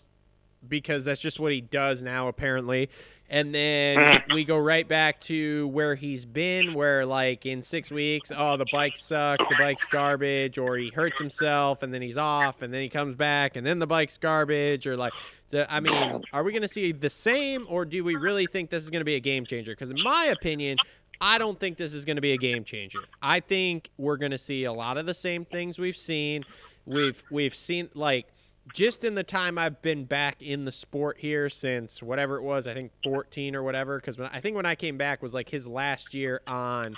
because 0.68 1.06
that's 1.06 1.22
just 1.22 1.40
what 1.40 1.52
he 1.52 1.62
does 1.62 2.02
now, 2.02 2.28
apparently. 2.28 2.90
And 3.28 3.54
then 3.54 4.22
we 4.34 4.44
go 4.44 4.56
right 4.58 4.86
back 4.86 5.20
to 5.22 5.68
where 5.68 5.94
he's 5.94 6.24
been, 6.24 6.74
where 6.74 7.04
like 7.04 7.44
in 7.46 7.62
six 7.62 7.90
weeks, 7.90 8.30
oh, 8.36 8.56
the 8.56 8.66
bike 8.70 8.96
sucks, 8.96 9.48
the 9.48 9.56
bike's 9.58 9.84
garbage, 9.86 10.58
or 10.58 10.76
he 10.76 10.90
hurts 10.90 11.18
himself 11.18 11.82
and 11.82 11.92
then 11.92 12.02
he's 12.02 12.16
off, 12.18 12.62
and 12.62 12.72
then 12.72 12.82
he 12.82 12.88
comes 12.88 13.16
back 13.16 13.56
and 13.56 13.66
then 13.66 13.78
the 13.78 13.86
bike's 13.86 14.18
garbage, 14.18 14.86
or 14.86 14.96
like 14.96 15.12
the- 15.50 15.72
I 15.72 15.80
mean, 15.80 16.22
are 16.32 16.42
we 16.44 16.52
going 16.52 16.62
to 16.62 16.68
see 16.68 16.92
the 16.92 17.10
same, 17.10 17.66
or 17.68 17.84
do 17.84 18.04
we 18.04 18.14
really 18.16 18.46
think 18.46 18.70
this 18.70 18.82
is 18.84 18.90
going 18.90 19.00
to 19.00 19.04
be 19.06 19.16
a 19.16 19.20
game 19.20 19.44
changer? 19.44 19.72
Because 19.72 19.90
in 19.90 20.02
my 20.02 20.26
opinion, 20.26 20.78
I 21.20 21.38
don't 21.38 21.58
think 21.58 21.78
this 21.78 21.94
is 21.94 22.04
going 22.04 22.16
to 22.16 22.22
be 22.22 22.32
a 22.32 22.36
game 22.36 22.62
changer. 22.62 22.98
I 23.22 23.40
think 23.40 23.90
we're 23.96 24.18
going 24.18 24.32
to 24.32 24.38
see 24.38 24.64
a 24.64 24.72
lot 24.72 24.98
of 24.98 25.06
the 25.06 25.14
same 25.14 25.44
things 25.44 25.78
we've 25.78 25.96
seen. 25.96 26.44
We've 26.84 27.22
we've 27.30 27.54
seen 27.54 27.88
like 27.94 28.26
just 28.72 29.04
in 29.04 29.14
the 29.14 29.22
time 29.22 29.58
I've 29.58 29.80
been 29.82 30.04
back 30.04 30.42
in 30.42 30.64
the 30.64 30.72
sport 30.72 31.18
here 31.18 31.48
since 31.48 32.02
whatever 32.02 32.36
it 32.36 32.42
was, 32.42 32.66
I 32.66 32.74
think 32.74 32.92
14 33.04 33.54
or 33.54 33.62
whatever. 33.62 33.98
Because 33.98 34.18
I 34.18 34.40
think 34.40 34.56
when 34.56 34.66
I 34.66 34.74
came 34.74 34.96
back 34.96 35.22
was 35.22 35.32
like 35.32 35.48
his 35.48 35.66
last 35.66 36.14
year 36.14 36.40
on 36.46 36.96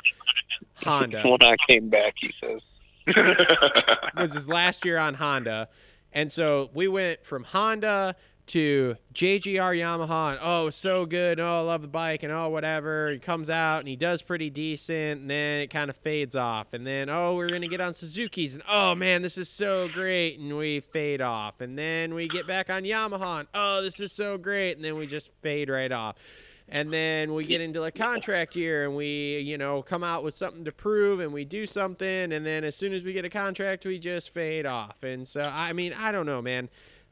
Honda 0.85 1.23
When 1.23 1.43
I 1.43 1.57
came 1.67 1.89
back, 1.89 2.15
he 2.17 2.33
says. 2.43 2.61
was 4.17 4.35
his 4.35 4.49
last 4.49 4.85
year 4.85 4.99
on 4.99 5.15
Honda. 5.15 5.69
And 6.13 6.33
so 6.33 6.71
we 6.75 6.89
went 6.89 7.25
from 7.25 7.45
Honda 7.45 8.17
to 8.49 8.97
JGR 9.15 9.77
Yamaha 9.77 10.33
and 10.33 10.41
oh 10.43 10.71
so 10.71 11.07
good 11.07 11.41
oh 11.41 11.59
I 11.59 11.61
love 11.61 11.83
the 11.83 11.89
bike 11.89 12.23
and 12.23 12.33
oh 12.33 12.49
whatever. 12.49 13.11
He 13.11 13.19
comes 13.19 13.51
out 13.51 13.81
and 13.81 13.89
he 13.89 13.97
does 13.97 14.23
pretty 14.23 14.51
decent 14.51 15.21
and 15.21 15.31
then 15.31 15.61
it 15.61 15.69
kind 15.69 15.91
of 15.91 15.97
fades 15.97 16.35
off. 16.35 16.69
And 16.73 16.87
then 16.87 17.09
oh 17.09 17.37
we're 17.37 17.51
gonna 17.51 17.69
get 17.69 17.81
on 17.81 17.95
Suzuki's 17.95 18.55
and 18.55 18.63
oh 18.69 18.95
man 18.95 19.23
this 19.23 19.39
is 19.39 19.49
so 19.49 19.89
great 19.89 20.39
and 20.39 20.57
we 20.57 20.81
fade 20.81 21.21
off. 21.21 21.61
And 21.61 21.79
then 21.79 22.15
we 22.15 22.29
get 22.29 22.47
back 22.47 22.71
on 22.71 22.83
Yamaha 22.83 23.41
and 23.41 23.49
oh 23.55 23.83
this 23.83 24.01
is 24.01 24.15
so 24.15 24.39
great 24.39 24.77
and 24.77 24.85
then 24.85 24.97
we 24.97 25.07
just 25.07 25.31
fade 25.43 25.69
right 25.69 25.93
off. 25.93 26.17
And 26.71 26.93
then 26.93 27.33
we 27.33 27.45
get 27.45 27.63
into 27.63 27.85
a 27.85 27.91
contract 27.91 28.55
year 28.55 28.85
and 28.85 28.97
we 28.97 29.39
you 29.41 29.59
know 29.59 29.83
come 29.83 30.03
out 30.03 30.25
with 30.25 30.35
something 30.35 30.65
to 30.65 30.73
prove 30.73 31.21
and 31.21 31.33
we 31.33 31.45
do 31.45 31.67
something 31.67 32.33
and 32.33 32.45
then 32.45 32.65
as 32.65 32.77
soon 32.77 32.93
as 32.93 33.05
we 33.05 33.13
get 33.13 33.25
a 33.25 33.31
contract 33.31 33.85
we 33.85 33.99
just 33.99 34.31
fade 34.33 34.67
off. 34.67 35.03
And 35.03 35.29
so 35.29 35.43
i 35.53 35.73
mean 35.73 35.93
i 35.93 36.13
don't 36.13 36.27
know 36.27 36.41
man. 36.41 36.69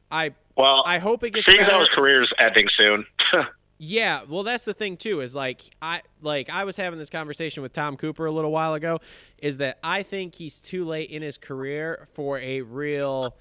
I 0.09 0.33
well, 0.57 0.83
i 0.85 0.97
hope 0.97 1.23
it 1.23 1.31
gets 1.31 1.45
seeing 1.45 1.59
better. 1.59 1.71
how 1.71 1.79
his 1.79 1.87
career's 1.89 2.31
ending 2.39 2.67
soon. 2.69 3.05
Yeah, 3.79 4.21
well, 4.27 4.41
that's 4.41 4.65
the 4.65 4.73
thing 4.73 4.97
too. 4.97 5.21
Is 5.21 5.35
like 5.35 5.61
I 5.81 6.01
like 6.21 6.49
I 6.49 6.63
was 6.63 6.75
having 6.77 6.97
this 6.97 7.11
conversation 7.11 7.61
with 7.61 7.73
Tom 7.73 7.95
Cooper 7.95 8.25
a 8.25 8.31
little 8.31 8.51
while 8.51 8.73
ago. 8.73 8.99
Is 9.37 9.57
that 9.57 9.77
I 9.83 10.01
think 10.01 10.33
he's 10.33 10.59
too 10.59 10.83
late 10.83 11.11
in 11.11 11.21
his 11.21 11.37
career 11.37 12.07
for 12.15 12.39
a 12.39 12.61
real 12.61 13.35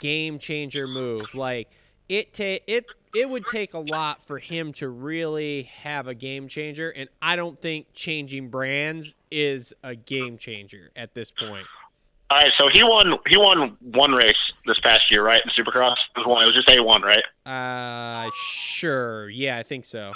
game 0.00 0.38
changer 0.38 0.86
move. 0.86 1.34
Like 1.34 1.70
it 2.08 2.34
ta- 2.34 2.62
it 2.66 2.84
it 3.14 3.30
would 3.30 3.46
take 3.46 3.72
a 3.72 3.78
lot 3.78 4.26
for 4.26 4.38
him 4.38 4.74
to 4.74 4.88
really 4.90 5.62
have 5.80 6.06
a 6.06 6.14
game 6.14 6.48
changer, 6.48 6.90
and 6.90 7.08
I 7.22 7.36
don't 7.36 7.58
think 7.58 7.86
changing 7.94 8.50
brands 8.50 9.14
is 9.30 9.72
a 9.82 9.94
game 9.94 10.36
changer 10.36 10.90
at 10.96 11.14
this 11.14 11.30
point. 11.30 11.66
All 12.28 12.36
right, 12.38 12.52
so 12.58 12.68
he 12.68 12.84
won. 12.84 13.16
He 13.26 13.38
won 13.38 13.78
one 13.80 14.12
race 14.12 14.47
this 14.68 14.78
past 14.80 15.10
year, 15.10 15.24
right? 15.24 15.40
In 15.44 15.50
Supercross, 15.50 15.96
it 16.14 16.18
was 16.18 16.26
one. 16.26 16.42
It 16.42 16.46
was 16.46 16.54
just 16.54 16.70
A 16.70 16.80
one, 16.82 17.02
right? 17.02 17.24
Uh, 17.44 18.30
sure. 18.36 19.28
Yeah, 19.28 19.58
I 19.58 19.62
think 19.62 19.84
so. 19.84 20.12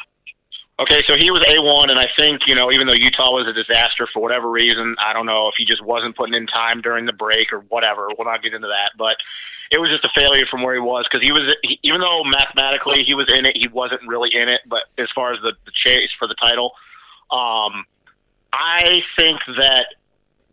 Okay, 0.78 1.02
so 1.06 1.16
he 1.16 1.30
was 1.30 1.40
A1, 1.40 1.90
and 1.90 1.98
I 1.98 2.08
think, 2.18 2.46
you 2.46 2.54
know, 2.54 2.72
even 2.72 2.86
though 2.86 2.94
Utah 2.94 3.30
was 3.32 3.46
a 3.46 3.52
disaster 3.52 4.08
for 4.12 4.22
whatever 4.22 4.50
reason, 4.50 4.96
I 4.98 5.12
don't 5.12 5.26
know 5.26 5.46
if 5.48 5.54
he 5.56 5.64
just 5.64 5.84
wasn't 5.84 6.16
putting 6.16 6.34
in 6.34 6.46
time 6.46 6.80
during 6.80 7.04
the 7.04 7.12
break 7.12 7.52
or 7.52 7.60
whatever. 7.68 8.08
We'll 8.18 8.26
not 8.26 8.42
get 8.42 8.54
into 8.54 8.68
that. 8.68 8.90
But 8.96 9.16
it 9.70 9.78
was 9.78 9.90
just 9.90 10.04
a 10.04 10.10
failure 10.14 10.46
from 10.46 10.62
where 10.62 10.74
he 10.74 10.80
was 10.80 11.06
because 11.10 11.24
he 11.24 11.30
was, 11.30 11.54
he, 11.62 11.78
even 11.82 12.00
though 12.00 12.24
mathematically 12.24 13.04
he 13.04 13.14
was 13.14 13.30
in 13.32 13.46
it, 13.46 13.56
he 13.56 13.68
wasn't 13.68 14.00
really 14.08 14.34
in 14.34 14.48
it. 14.48 14.62
But 14.66 14.84
as 14.98 15.10
far 15.12 15.32
as 15.32 15.40
the, 15.42 15.52
the 15.66 15.72
chase 15.72 16.10
for 16.18 16.26
the 16.26 16.34
title, 16.34 16.72
um, 17.30 17.84
I 18.52 19.04
think 19.16 19.40
that 19.56 19.86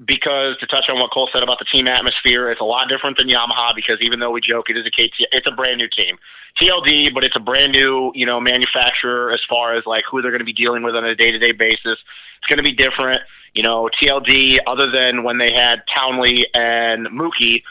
because 0.05 0.57
to 0.57 0.67
touch 0.67 0.89
on 0.89 0.99
what 0.99 1.11
Cole 1.11 1.29
said 1.31 1.43
about 1.43 1.59
the 1.59 1.65
team 1.65 1.87
atmosphere, 1.87 2.49
it's 2.49 2.61
a 2.61 2.65
lot 2.65 2.87
different 2.87 3.17
than 3.17 3.27
Yamaha 3.27 3.75
because 3.75 3.99
even 4.01 4.19
though 4.19 4.31
we 4.31 4.41
joke 4.41 4.69
it 4.69 4.77
is 4.77 4.85
a 4.85 4.91
KT, 4.91 5.27
it's 5.31 5.47
a 5.47 5.51
brand 5.51 5.77
new 5.77 5.89
team. 5.89 6.17
TLD, 6.59 7.13
but 7.13 7.23
it's 7.23 7.35
a 7.35 7.39
brand 7.39 7.73
new, 7.73 8.11
you 8.15 8.25
know, 8.25 8.39
manufacturer 8.39 9.31
as 9.31 9.41
far 9.49 9.73
as 9.73 9.85
like 9.85 10.03
who 10.09 10.21
they're 10.21 10.31
going 10.31 10.39
to 10.39 10.45
be 10.45 10.53
dealing 10.53 10.83
with 10.83 10.95
on 10.95 11.03
a 11.05 11.15
day-to-day 11.15 11.51
basis. 11.51 11.97
It's 12.37 12.47
going 12.47 12.57
to 12.57 12.63
be 12.63 12.71
different. 12.71 13.19
You 13.53 13.63
know, 13.63 13.89
TLD, 14.01 14.59
other 14.67 14.89
than 14.89 15.23
when 15.23 15.37
they 15.37 15.51
had 15.51 15.83
Townley 15.93 16.47
and 16.53 17.07
Mookie, 17.07 17.63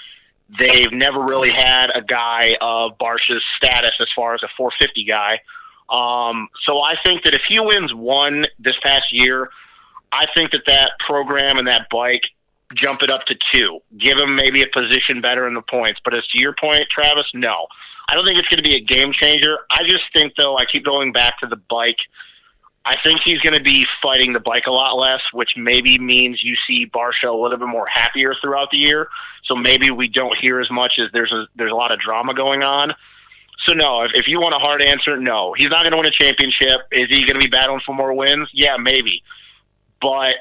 they've 0.58 0.92
never 0.92 1.20
really 1.20 1.50
had 1.50 1.90
a 1.94 2.02
guy 2.02 2.56
of 2.60 2.98
Barcia's 2.98 3.44
status 3.56 3.94
as 4.00 4.08
far 4.14 4.34
as 4.34 4.42
a 4.42 4.48
450 4.56 5.04
guy. 5.04 5.40
Um, 5.88 6.48
so 6.62 6.82
I 6.82 6.96
think 7.02 7.22
that 7.24 7.34
if 7.34 7.42
he 7.42 7.60
wins 7.60 7.94
one 7.94 8.46
this 8.58 8.76
past 8.82 9.12
year, 9.12 9.50
I 10.12 10.26
think 10.34 10.52
that 10.52 10.62
that 10.66 10.92
program 11.00 11.58
and 11.58 11.66
that 11.68 11.88
bike 11.90 12.22
jump 12.74 13.02
it 13.02 13.10
up 13.10 13.24
to 13.26 13.36
two, 13.50 13.80
give 13.96 14.18
him 14.18 14.34
maybe 14.34 14.62
a 14.62 14.66
position 14.66 15.20
better 15.20 15.46
in 15.46 15.54
the 15.54 15.62
points. 15.62 16.00
But 16.04 16.14
as 16.14 16.26
to 16.28 16.38
your 16.38 16.54
point, 16.54 16.88
Travis, 16.90 17.30
no, 17.34 17.66
I 18.08 18.14
don't 18.14 18.24
think 18.24 18.38
it's 18.38 18.48
going 18.48 18.62
to 18.62 18.68
be 18.68 18.76
a 18.76 18.80
game 18.80 19.12
changer. 19.12 19.58
I 19.70 19.84
just 19.84 20.04
think 20.12 20.34
though, 20.36 20.56
I 20.56 20.64
keep 20.64 20.84
going 20.84 21.12
back 21.12 21.38
to 21.40 21.46
the 21.46 21.56
bike. 21.56 21.98
I 22.84 22.96
think 23.04 23.20
he's 23.22 23.40
going 23.40 23.56
to 23.56 23.62
be 23.62 23.86
fighting 24.00 24.32
the 24.32 24.40
bike 24.40 24.66
a 24.66 24.70
lot 24.70 24.96
less, 24.96 25.20
which 25.32 25.56
maybe 25.56 25.98
means 25.98 26.42
you 26.42 26.56
see 26.66 26.86
Barcia 26.86 27.28
a 27.28 27.36
little 27.36 27.58
bit 27.58 27.68
more 27.68 27.86
happier 27.86 28.34
throughout 28.40 28.70
the 28.70 28.78
year. 28.78 29.08
So 29.44 29.54
maybe 29.54 29.90
we 29.90 30.08
don't 30.08 30.38
hear 30.38 30.58
as 30.60 30.70
much 30.70 30.98
as 30.98 31.10
there's 31.12 31.32
a 31.32 31.46
there's 31.56 31.72
a 31.72 31.76
lot 31.76 31.92
of 31.92 31.98
drama 31.98 32.32
going 32.32 32.62
on. 32.62 32.94
So 33.60 33.74
no, 33.74 34.04
if, 34.04 34.14
if 34.14 34.28
you 34.28 34.40
want 34.40 34.54
a 34.54 34.58
hard 34.58 34.80
answer, 34.80 35.18
no, 35.18 35.52
he's 35.52 35.68
not 35.68 35.82
going 35.82 35.90
to 35.90 35.96
win 35.98 36.06
a 36.06 36.10
championship. 36.10 36.82
Is 36.90 37.08
he 37.08 37.22
going 37.22 37.34
to 37.34 37.40
be 37.40 37.48
battling 37.48 37.80
for 37.84 37.94
more 37.94 38.14
wins? 38.14 38.48
Yeah, 38.54 38.76
maybe, 38.76 39.22
but 40.00 40.36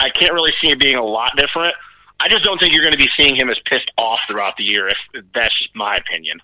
I 0.00 0.10
can't 0.10 0.32
really 0.32 0.52
see 0.60 0.70
it 0.70 0.80
being 0.80 0.96
a 0.96 1.04
lot 1.04 1.36
different. 1.36 1.74
I 2.20 2.28
just 2.28 2.44
don't 2.44 2.58
think 2.58 2.72
you're 2.72 2.82
going 2.82 2.92
to 2.92 2.98
be 2.98 3.10
seeing 3.16 3.34
him 3.34 3.50
as 3.50 3.58
pissed 3.64 3.90
off 3.98 4.20
throughout 4.28 4.56
the 4.56 4.64
year. 4.64 4.88
If, 4.88 4.98
that's 5.34 5.56
just 5.58 5.74
my 5.74 5.96
opinion. 5.96 6.40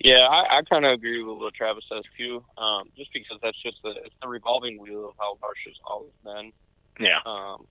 Yeah, 0.00 0.26
I, 0.28 0.58
I 0.58 0.62
kind 0.62 0.84
of 0.84 0.92
agree 0.92 1.22
with 1.22 1.38
what 1.38 1.54
Travis 1.54 1.84
says 1.88 2.02
too. 2.18 2.42
Um, 2.58 2.88
just 2.96 3.12
because 3.12 3.38
that's 3.42 3.60
just 3.62 3.76
the 3.84 3.90
it's 3.90 4.14
the 4.20 4.28
revolving 4.28 4.80
wheel 4.80 5.08
of 5.08 5.14
how 5.18 5.38
Barcia's 5.40 5.78
always 5.84 6.12
been. 6.24 6.52
Yeah. 6.98 7.20
Um, 7.24 7.66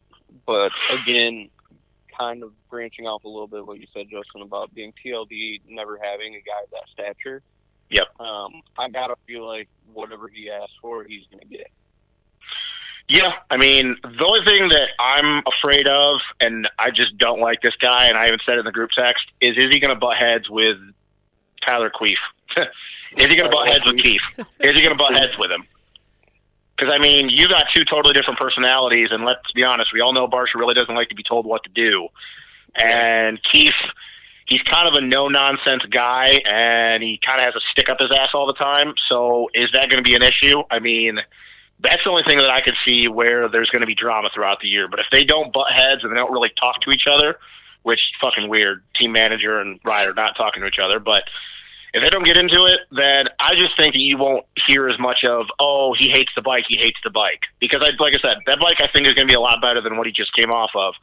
but 0.46 0.72
again, 1.02 1.50
kind 2.18 2.44
of 2.44 2.54
branching 2.70 3.06
off 3.06 3.24
a 3.26 3.28
little 3.28 3.48
bit 3.48 3.66
what 3.66 3.80
you 3.80 3.88
said, 3.94 4.08
Justin, 4.10 4.44
about 4.44 4.74
being 4.74 4.94
TLD, 5.04 5.62
never 5.68 6.00
having 6.02 6.36
a 6.36 6.42
guy 6.42 6.64
of 6.64 6.70
that 6.72 6.88
stature. 6.94 7.42
Yep. 7.90 8.20
Um, 8.22 8.62
I 8.78 8.88
gotta 8.88 9.16
feel 9.28 9.46
like 9.46 9.68
whatever 9.92 10.30
he 10.30 10.50
asks 10.50 10.74
for, 10.82 11.04
he's 11.04 11.26
gonna 11.30 11.46
get. 11.46 11.70
Yeah, 13.08 13.34
I 13.50 13.58
mean, 13.58 13.98
the 14.04 14.26
only 14.26 14.46
thing 14.46 14.70
that 14.70 14.90
I'm 15.00 15.44
afraid 15.46 15.88
of, 15.88 16.22
and 16.40 16.70
I 16.80 16.92
just 16.92 17.18
don't 17.18 17.42
like 17.42 17.62
this 17.62 17.76
guy, 17.76 18.08
and 18.08 18.18
I 18.18 18.28
even 18.28 18.40
said 18.46 18.56
it 18.56 18.60
in 18.60 18.66
the 18.66 18.72
group 18.72 18.92
text, 18.92 19.26
is 19.42 19.58
is 19.58 19.70
he 19.70 19.80
going 19.80 19.94
to 19.94 20.00
butt 20.00 20.18
heads 20.18 20.50
with 20.50 20.78
Tyler 21.66 21.90
Queef? 21.90 22.18
is 22.58 23.28
he 23.28 23.36
going 23.36 23.50
to 23.50 23.56
butt 23.56 23.68
heads 23.68 23.86
with 23.86 23.98
Keith? 23.98 24.22
Is 24.60 24.76
he 24.76 24.82
going 24.82 24.96
to 24.96 24.96
butt 24.96 25.14
heads 25.14 25.38
with 25.38 25.52
him? 25.52 25.66
Because 26.78 26.94
I 26.94 27.00
mean, 27.00 27.30
you 27.30 27.48
got 27.48 27.68
two 27.70 27.86
totally 27.86 28.14
different 28.14 28.40
personalities, 28.40 29.10
and 29.12 29.26
let's 29.26 29.52
be 29.52 29.64
honest, 29.64 29.94
we 29.94 30.02
all 30.02 30.14
know 30.14 30.28
Barcia 30.28 30.56
really 30.56 30.74
doesn't 30.74 30.96
like 30.96 31.10
to 31.10 31.16
be 31.16 31.24
told 31.24 31.46
what 31.46 31.64
to 31.64 31.70
do. 31.70 32.08
And 32.76 33.42
Keith, 33.44 33.76
he's 34.46 34.62
kind 34.64 34.88
of 34.88 34.96
a 34.96 35.02
no 35.02 35.28
nonsense 35.28 35.84
guy, 35.92 36.42
and 36.46 37.04
he 37.04 37.20
kind 37.24 37.40
of 37.40 37.46
has 37.46 37.56
a 37.56 37.62
stick 37.72 37.90
up 37.90 38.00
his 38.00 38.10
ass 38.12 38.30
all 38.34 38.48
the 38.48 38.54
time. 38.54 38.94
So, 39.08 39.50
is 39.54 39.72
that 39.74 39.90
going 39.90 40.04
to 40.04 40.10
be 40.10 40.16
an 40.16 40.24
issue? 40.24 40.64
I 40.72 40.80
mean, 40.80 41.22
that's 41.82 42.04
the 42.04 42.10
only 42.10 42.24
thing 42.24 42.38
that 42.38 42.50
I 42.50 42.62
can 42.62 42.76
see 42.86 43.08
where 43.08 43.48
there's 43.48 43.70
going 43.70 43.82
to 43.82 43.88
be 43.88 43.96
drama 43.96 44.30
throughout 44.34 44.60
the 44.62 44.68
year. 44.68 44.88
But 44.88 45.00
if 45.00 45.08
they 45.12 45.24
don't 45.24 45.52
butt 45.52 45.72
heads 45.72 46.04
and 46.04 46.12
they 46.12 46.18
don't 46.18 46.32
really 46.32 46.52
talk 46.60 46.82
to 46.82 46.92
each 46.92 47.08
other, 47.08 47.40
which 47.84 48.14
fucking 48.22 48.48
weird, 48.48 48.84
team 48.94 49.12
manager 49.12 49.60
and 49.60 49.80
rider 49.86 50.14
not 50.14 50.36
talking 50.36 50.62
to 50.62 50.68
each 50.68 50.80
other, 50.80 51.00
but 51.00 51.24
if 51.94 52.02
they 52.02 52.10
don't 52.10 52.24
get 52.24 52.38
into 52.38 52.66
it, 52.66 52.82
then 52.92 53.28
I 53.40 53.56
just 53.56 53.76
think 53.76 53.94
that 53.94 54.00
you 54.00 54.18
won't 54.18 54.46
hear 54.66 54.88
as 54.88 54.98
much 54.98 55.26
of, 55.26 55.48
oh, 55.60 55.94
he 55.94 56.08
hates 56.08 56.32
the 56.36 56.42
bike, 56.42 56.66
he 56.70 56.78
hates 56.78 57.00
the 57.04 57.10
bike. 57.10 57.42
Because, 57.60 57.82
I, 57.82 57.90
like 58.02 58.16
I 58.16 58.20
said, 58.20 58.38
that 58.46 58.60
bike 58.60 58.80
I 58.80 58.88
think 58.88 59.08
is 59.08 59.14
going 59.14 59.28
to 59.28 59.32
be 59.32 59.36
a 59.36 59.42
lot 59.42 59.62
better 59.62 59.82
than 59.82 59.98
what 59.98 60.06
he 60.06 60.14
just 60.14 60.34
came 60.34 60.52
off 60.52 60.72
of. 60.76 60.94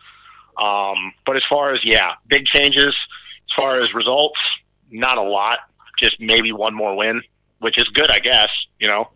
Um, 0.56 1.12
but 1.26 1.36
as 1.36 1.44
far 1.44 1.72
as, 1.74 1.84
yeah, 1.84 2.14
big 2.28 2.46
changes, 2.46 2.88
as 2.88 3.54
far 3.54 3.76
as 3.82 3.94
results, 3.94 4.40
not 4.90 5.18
a 5.18 5.22
lot. 5.22 5.60
Just 5.98 6.20
maybe 6.20 6.52
one 6.52 6.74
more 6.74 6.96
win, 6.96 7.22
which 7.58 7.76
is 7.76 7.88
good, 7.88 8.10
I 8.10 8.20
guess, 8.20 8.50
you 8.78 8.86
know. 8.86 9.10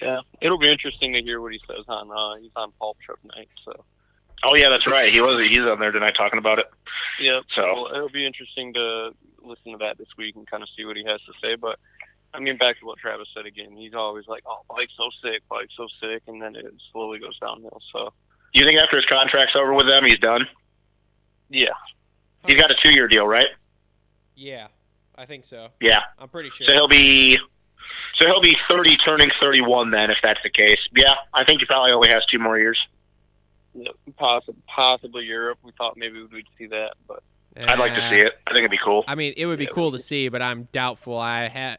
Yeah, 0.00 0.20
it'll 0.40 0.58
be 0.58 0.70
interesting 0.70 1.12
to 1.14 1.22
hear 1.22 1.40
what 1.40 1.52
he 1.52 1.60
says 1.66 1.84
on. 1.88 2.10
Uh, 2.10 2.40
he's 2.40 2.50
on 2.56 2.72
Pulp 2.78 2.98
Truck 3.00 3.18
Night, 3.36 3.48
so. 3.64 3.84
Oh 4.42 4.54
yeah, 4.54 4.70
that's 4.70 4.90
right. 4.90 5.08
He 5.10 5.20
was 5.20 5.42
he's 5.46 5.60
on 5.66 5.78
there 5.78 5.92
tonight 5.92 6.14
talking 6.14 6.38
about 6.38 6.58
it. 6.58 6.66
Yeah. 7.20 7.40
So- 7.54 7.74
well, 7.84 7.94
it'll 7.94 8.08
be 8.08 8.24
interesting 8.26 8.72
to 8.74 9.10
listen 9.42 9.72
to 9.72 9.78
that 9.78 9.98
this 9.98 10.08
week 10.16 10.36
and 10.36 10.46
kind 10.46 10.62
of 10.62 10.68
see 10.76 10.84
what 10.84 10.96
he 10.96 11.04
has 11.04 11.20
to 11.22 11.32
say. 11.42 11.56
But 11.56 11.78
I 12.32 12.40
mean, 12.40 12.56
back 12.56 12.78
to 12.80 12.86
what 12.86 12.98
Travis 12.98 13.28
said 13.34 13.44
again. 13.44 13.76
He's 13.76 13.92
always 13.94 14.26
like, 14.28 14.42
"Oh, 14.46 14.62
bike's 14.70 14.94
so 14.96 15.10
sick, 15.22 15.42
bike's 15.50 15.74
so 15.76 15.88
sick," 16.00 16.22
and 16.26 16.40
then 16.40 16.56
it 16.56 16.72
slowly 16.92 17.18
goes 17.18 17.38
downhill. 17.40 17.82
So 17.92 18.12
Do 18.54 18.60
you 18.60 18.64
think 18.64 18.78
after 18.80 18.96
his 18.96 19.04
contract's 19.06 19.56
over 19.56 19.74
with 19.74 19.86
them, 19.86 20.04
he's 20.04 20.18
done? 20.18 20.46
yeah, 21.50 21.72
He's 22.46 22.54
got 22.56 22.70
a 22.70 22.74
two-year 22.74 23.08
deal, 23.08 23.26
right? 23.26 23.48
Yeah, 24.36 24.68
I 25.16 25.26
think 25.26 25.44
so. 25.44 25.68
Yeah. 25.80 26.02
I'm 26.18 26.28
pretty 26.28 26.48
sure. 26.50 26.66
So 26.66 26.72
he'll 26.72 26.88
be 26.88 27.38
so 28.20 28.26
he'll 28.26 28.40
be 28.40 28.56
30 28.68 28.96
turning 28.98 29.30
31 29.40 29.90
then 29.90 30.10
if 30.10 30.18
that's 30.22 30.42
the 30.42 30.50
case. 30.50 30.78
Yeah, 30.94 31.14
I 31.34 31.44
think 31.44 31.60
he 31.60 31.66
probably 31.66 31.92
only 31.92 32.08
has 32.10 32.24
two 32.26 32.38
more 32.38 32.58
years. 32.58 32.78
yeah 33.74 33.90
possibly, 34.16 34.60
possibly 34.66 35.24
Europe. 35.24 35.58
We 35.62 35.72
thought 35.78 35.96
maybe 35.96 36.22
we'd 36.32 36.46
see 36.58 36.66
that, 36.66 36.94
but 37.08 37.22
I'd 37.56 37.78
like 37.78 37.94
to 37.94 38.10
see 38.10 38.20
it. 38.20 38.38
I 38.46 38.50
think 38.52 38.58
it'd 38.60 38.70
be 38.70 38.76
cool. 38.78 39.04
I 39.08 39.14
mean, 39.14 39.34
it 39.36 39.46
would 39.46 39.58
be 39.58 39.64
Yeah, 39.64 39.70
cool 39.72 39.92
to 39.92 39.98
see, 39.98 40.28
but 40.28 40.42
I'm 40.42 40.68
doubtful. 40.72 41.18
I 41.18 41.48
have. 41.48 41.78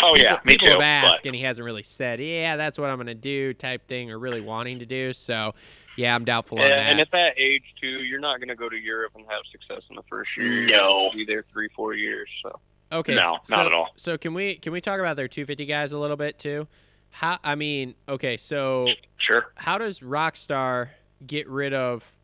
Oh 0.00 0.14
yeah, 0.14 0.38
me 0.44 0.52
people 0.54 0.68
too. 0.68 0.72
have 0.74 0.80
asked, 0.82 1.22
But 1.24 1.26
and 1.28 1.34
he 1.36 1.42
hasn't 1.42 1.64
really 1.64 1.82
said, 1.82 2.20
"Yeah, 2.20 2.56
that's 2.56 2.78
what 2.78 2.88
I'm 2.88 2.96
going 2.98 3.08
to 3.08 3.14
do," 3.14 3.52
type 3.52 3.88
thing, 3.88 4.10
or 4.12 4.18
really 4.18 4.40
wanting 4.40 4.78
to 4.78 4.86
do. 4.86 5.12
So, 5.12 5.54
yeah, 5.96 6.14
I'm 6.14 6.24
doubtful 6.24 6.58
on 6.60 6.68
yeah, 6.68 6.76
that. 6.76 6.86
and 6.90 7.00
at 7.00 7.10
that 7.10 7.34
age 7.36 7.64
too, 7.80 8.04
you're 8.04 8.20
not 8.20 8.38
going 8.38 8.48
to 8.48 8.54
go 8.54 8.68
to 8.68 8.76
Europe 8.76 9.12
and 9.16 9.24
have 9.28 9.42
success 9.50 9.82
in 9.90 9.96
the 9.96 10.04
first 10.10 10.28
year. 10.36 10.46
You're 10.46 10.70
No. 10.76 11.06
gonna 11.08 11.16
be 11.16 11.24
there 11.24 11.44
three, 11.52 11.68
four 11.74 11.94
years. 11.94 12.28
So 12.44 12.60
Okay. 12.90 13.14
No, 13.14 13.32
not 13.32 13.46
so, 13.46 13.66
at 13.66 13.72
all. 13.72 13.90
So 13.96 14.18
can 14.18 14.34
we 14.34 14.56
can 14.56 14.72
we 14.72 14.80
talk 14.80 14.98
about 15.00 15.16
their 15.16 15.28
250 15.28 15.66
guys 15.66 15.92
a 15.92 15.98
little 15.98 16.16
bit 16.16 16.38
too? 16.38 16.66
How 17.10 17.38
I 17.44 17.54
mean, 17.54 17.94
okay, 18.08 18.36
so 18.36 18.88
sure. 19.16 19.52
how 19.56 19.78
does 19.78 20.00
Rockstar 20.00 20.90
get 21.26 21.48
rid 21.48 21.74
of 21.74 22.16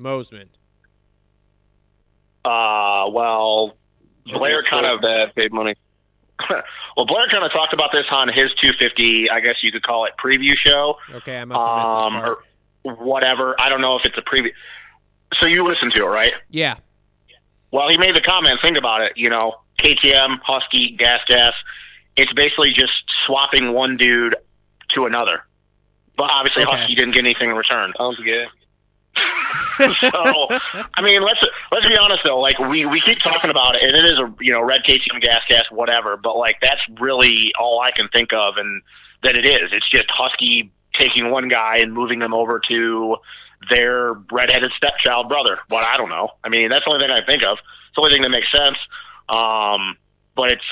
Mosiman? 0.00 0.46
Uh, 2.44 3.10
well, 3.12 3.76
Blair 4.26 4.62
kind 4.62 4.86
of 4.86 5.00
bad, 5.00 5.34
paid 5.34 5.52
money. 5.52 5.74
well, 6.96 7.06
Blair 7.06 7.28
kind 7.28 7.44
of 7.44 7.52
talked 7.52 7.72
about 7.72 7.92
this 7.92 8.06
on 8.10 8.28
his 8.28 8.52
250. 8.54 9.30
I 9.30 9.40
guess 9.40 9.56
you 9.62 9.70
could 9.70 9.82
call 9.82 10.06
it 10.06 10.12
preview 10.22 10.56
show. 10.56 10.96
Okay, 11.12 11.38
I 11.38 11.44
must 11.44 11.60
have 11.60 12.12
missed 12.12 12.24
Um, 12.24 12.38
or 12.86 12.94
whatever. 12.96 13.54
I 13.60 13.68
don't 13.68 13.80
know 13.80 13.98
if 13.98 14.04
it's 14.06 14.16
a 14.16 14.22
preview. 14.22 14.52
So 15.34 15.46
you 15.46 15.66
listened 15.66 15.92
to 15.94 16.00
it, 16.00 16.08
right? 16.08 16.42
yeah. 16.50 16.76
Well, 17.72 17.88
he 17.88 17.96
made 17.96 18.16
the 18.16 18.20
comment. 18.20 18.58
Think 18.62 18.76
about 18.76 19.00
it. 19.02 19.16
You 19.16 19.30
know, 19.30 19.60
KTM, 19.80 20.40
Husky, 20.44 20.90
Gas 20.90 21.20
Gas. 21.26 21.54
It's 22.16 22.32
basically 22.32 22.70
just 22.70 23.04
swapping 23.26 23.72
one 23.72 23.96
dude 23.96 24.34
to 24.94 25.06
another. 25.06 25.44
But 26.16 26.30
obviously, 26.30 26.64
Okay. 26.64 26.76
Husky 26.76 26.94
didn't 26.94 27.14
get 27.14 27.20
anything 27.20 27.50
in 27.50 27.56
return. 27.56 27.92
Sounds 27.98 28.18
good. 28.18 28.48
so, 29.98 30.10
I 30.94 31.02
mean, 31.02 31.22
let's 31.22 31.40
let's 31.72 31.88
be 31.88 31.96
honest 31.96 32.22
though. 32.22 32.38
Like 32.38 32.58
we, 32.58 32.86
we 32.86 33.00
keep 33.00 33.18
talking 33.20 33.50
about 33.50 33.76
it, 33.76 33.82
and 33.82 33.92
it 33.96 34.04
is 34.04 34.18
a 34.18 34.32
you 34.40 34.52
know 34.52 34.62
red 34.62 34.82
KTM 34.84 35.20
gas 35.22 35.42
gas 35.48 35.64
whatever. 35.70 36.16
But 36.16 36.36
like 36.36 36.56
that's 36.60 36.82
really 37.00 37.52
all 37.58 37.80
I 37.80 37.90
can 37.90 38.08
think 38.08 38.32
of, 38.32 38.56
and 38.56 38.82
that 39.22 39.36
it 39.36 39.46
is. 39.46 39.70
It's 39.72 39.88
just 39.88 40.10
Husky 40.10 40.70
taking 40.92 41.30
one 41.30 41.48
guy 41.48 41.78
and 41.78 41.92
moving 41.92 42.20
him 42.20 42.34
over 42.34 42.60
to 42.68 43.16
their 43.68 44.14
redheaded 44.30 44.72
stepchild 44.72 45.28
brother. 45.28 45.56
What 45.68 45.88
I 45.90 45.96
don't 45.96 46.10
know. 46.10 46.28
I 46.44 46.48
mean, 46.48 46.68
that's 46.68 46.84
the 46.84 46.90
only 46.92 47.06
thing 47.06 47.14
I 47.14 47.24
think 47.24 47.42
of. 47.42 47.58
It's 47.58 47.96
the 47.96 48.02
only 48.02 48.12
thing 48.12 48.22
that 48.22 48.30
makes 48.30 48.50
sense. 48.50 48.76
Um, 49.34 49.96
but 50.34 50.50
it's 50.50 50.64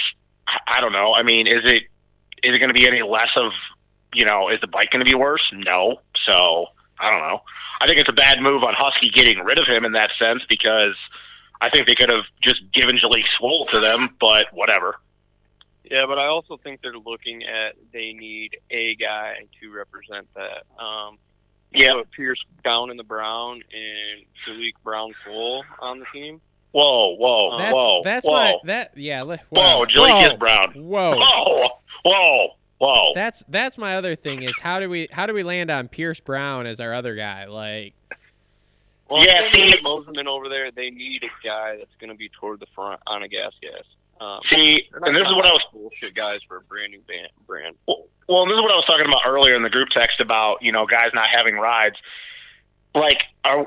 I 0.66 0.80
don't 0.80 0.92
know. 0.92 1.14
I 1.14 1.22
mean, 1.22 1.46
is 1.46 1.64
it 1.64 1.84
is 2.42 2.54
it 2.54 2.58
going 2.58 2.68
to 2.68 2.74
be 2.74 2.86
any 2.86 3.02
less 3.02 3.30
of 3.36 3.52
you 4.14 4.24
know? 4.24 4.48
Is 4.48 4.60
the 4.60 4.66
bike 4.68 4.90
going 4.90 5.04
to 5.04 5.10
be 5.10 5.14
worse? 5.14 5.52
No. 5.52 6.00
So 6.16 6.66
I 6.98 7.10
don't 7.10 7.20
know. 7.20 7.42
I 7.80 7.86
think 7.86 7.98
it's 7.98 8.08
a 8.08 8.12
bad 8.14 8.40
move 8.40 8.64
on 8.64 8.74
Husky 8.74 9.10
getting 9.10 9.44
rid 9.44 9.58
of 9.58 9.66
him 9.66 9.84
in 9.84 9.92
that 9.92 10.10
sense 10.18 10.42
because 10.48 10.94
I 11.60 11.68
think 11.70 11.86
they 11.86 11.94
could 11.94 12.08
have 12.08 12.22
just 12.40 12.62
given 12.72 12.96
Jalek 12.96 13.24
Swoll 13.38 13.68
to 13.68 13.78
them, 13.80 14.08
but 14.20 14.46
whatever. 14.52 14.96
Yeah, 15.84 16.06
but 16.06 16.18
I 16.18 16.26
also 16.26 16.56
think 16.56 16.82
they're 16.82 16.92
looking 16.98 17.44
at 17.44 17.74
they 17.92 18.12
need 18.12 18.58
a 18.70 18.94
guy 18.96 19.46
to 19.60 19.72
represent 19.72 20.26
that. 20.34 20.64
Um, 20.82 21.18
Yeah. 21.72 22.02
Pierce 22.10 22.44
down 22.62 22.90
in 22.90 22.96
the 22.96 23.04
Brown 23.04 23.62
and 23.72 24.24
Jalik 24.46 24.74
Brown 24.84 25.14
full 25.24 25.64
on 25.80 26.00
the 26.00 26.06
team. 26.12 26.40
Whoa, 26.72 27.16
whoa, 27.16 27.58
That's 27.58 27.72
whoa, 27.74 28.02
that's 28.04 28.26
whoa, 28.26 28.32
my 28.32 28.56
that 28.64 28.96
yeah. 28.96 29.22
li- 29.22 29.38
whoa, 29.50 29.62
Whoa, 29.80 29.84
Jaleel 29.86 30.30
whoa, 30.32 30.36
Brown. 30.36 30.72
Whoa. 30.74 31.14
Whoa, 31.18 31.56
whoa, 32.04 32.48
whoa. 32.78 33.12
That's 33.14 33.42
that's 33.48 33.78
my 33.78 33.96
other 33.96 34.14
thing 34.14 34.42
is 34.42 34.58
how 34.60 34.78
do 34.80 34.88
we 34.90 35.08
how 35.12 35.26
do 35.26 35.32
we 35.32 35.42
land 35.42 35.70
on 35.70 35.88
Pierce 35.88 36.20
Brown 36.20 36.66
as 36.66 36.78
our 36.80 36.92
other 36.92 37.14
guy? 37.14 37.46
Like 37.46 37.94
Well, 39.10 39.24
Yeah, 39.24 39.36
I 39.38 39.40
think 39.48 39.64
see- 39.64 39.70
with 39.72 39.82
Mosiman 39.82 40.26
over 40.26 40.48
there, 40.50 40.70
they 40.70 40.90
need 40.90 41.24
a 41.24 41.46
guy 41.46 41.76
that's 41.78 41.94
going 41.98 42.10
to 42.10 42.16
be 42.16 42.28
toward 42.28 42.60
the 42.60 42.66
front 42.74 43.00
on 43.06 43.22
a 43.22 43.28
gas 43.28 43.52
gas. 43.62 43.82
Um, 44.20 44.40
See, 44.44 44.88
and 44.92 45.14
this 45.14 45.26
is 45.28 45.34
what 45.34 45.46
I 45.46 45.52
was 45.52 45.62
bullshit 45.72 46.14
guys 46.14 46.40
for 46.48 46.58
a 46.58 46.60
brand 46.64 46.90
new 46.90 47.00
band, 47.02 47.28
brand. 47.46 47.76
Well, 47.86 48.42
and 48.42 48.50
this 48.50 48.56
is 48.56 48.62
what 48.62 48.72
I 48.72 48.76
was 48.76 48.84
talking 48.84 49.06
about 49.06 49.22
earlier 49.24 49.54
in 49.54 49.62
the 49.62 49.70
group 49.70 49.88
text 49.90 50.20
about 50.20 50.60
you 50.60 50.70
know 50.72 50.86
guys 50.86 51.12
not 51.14 51.28
having 51.32 51.54
rides. 51.56 51.96
Like, 52.94 53.22
are 53.44 53.66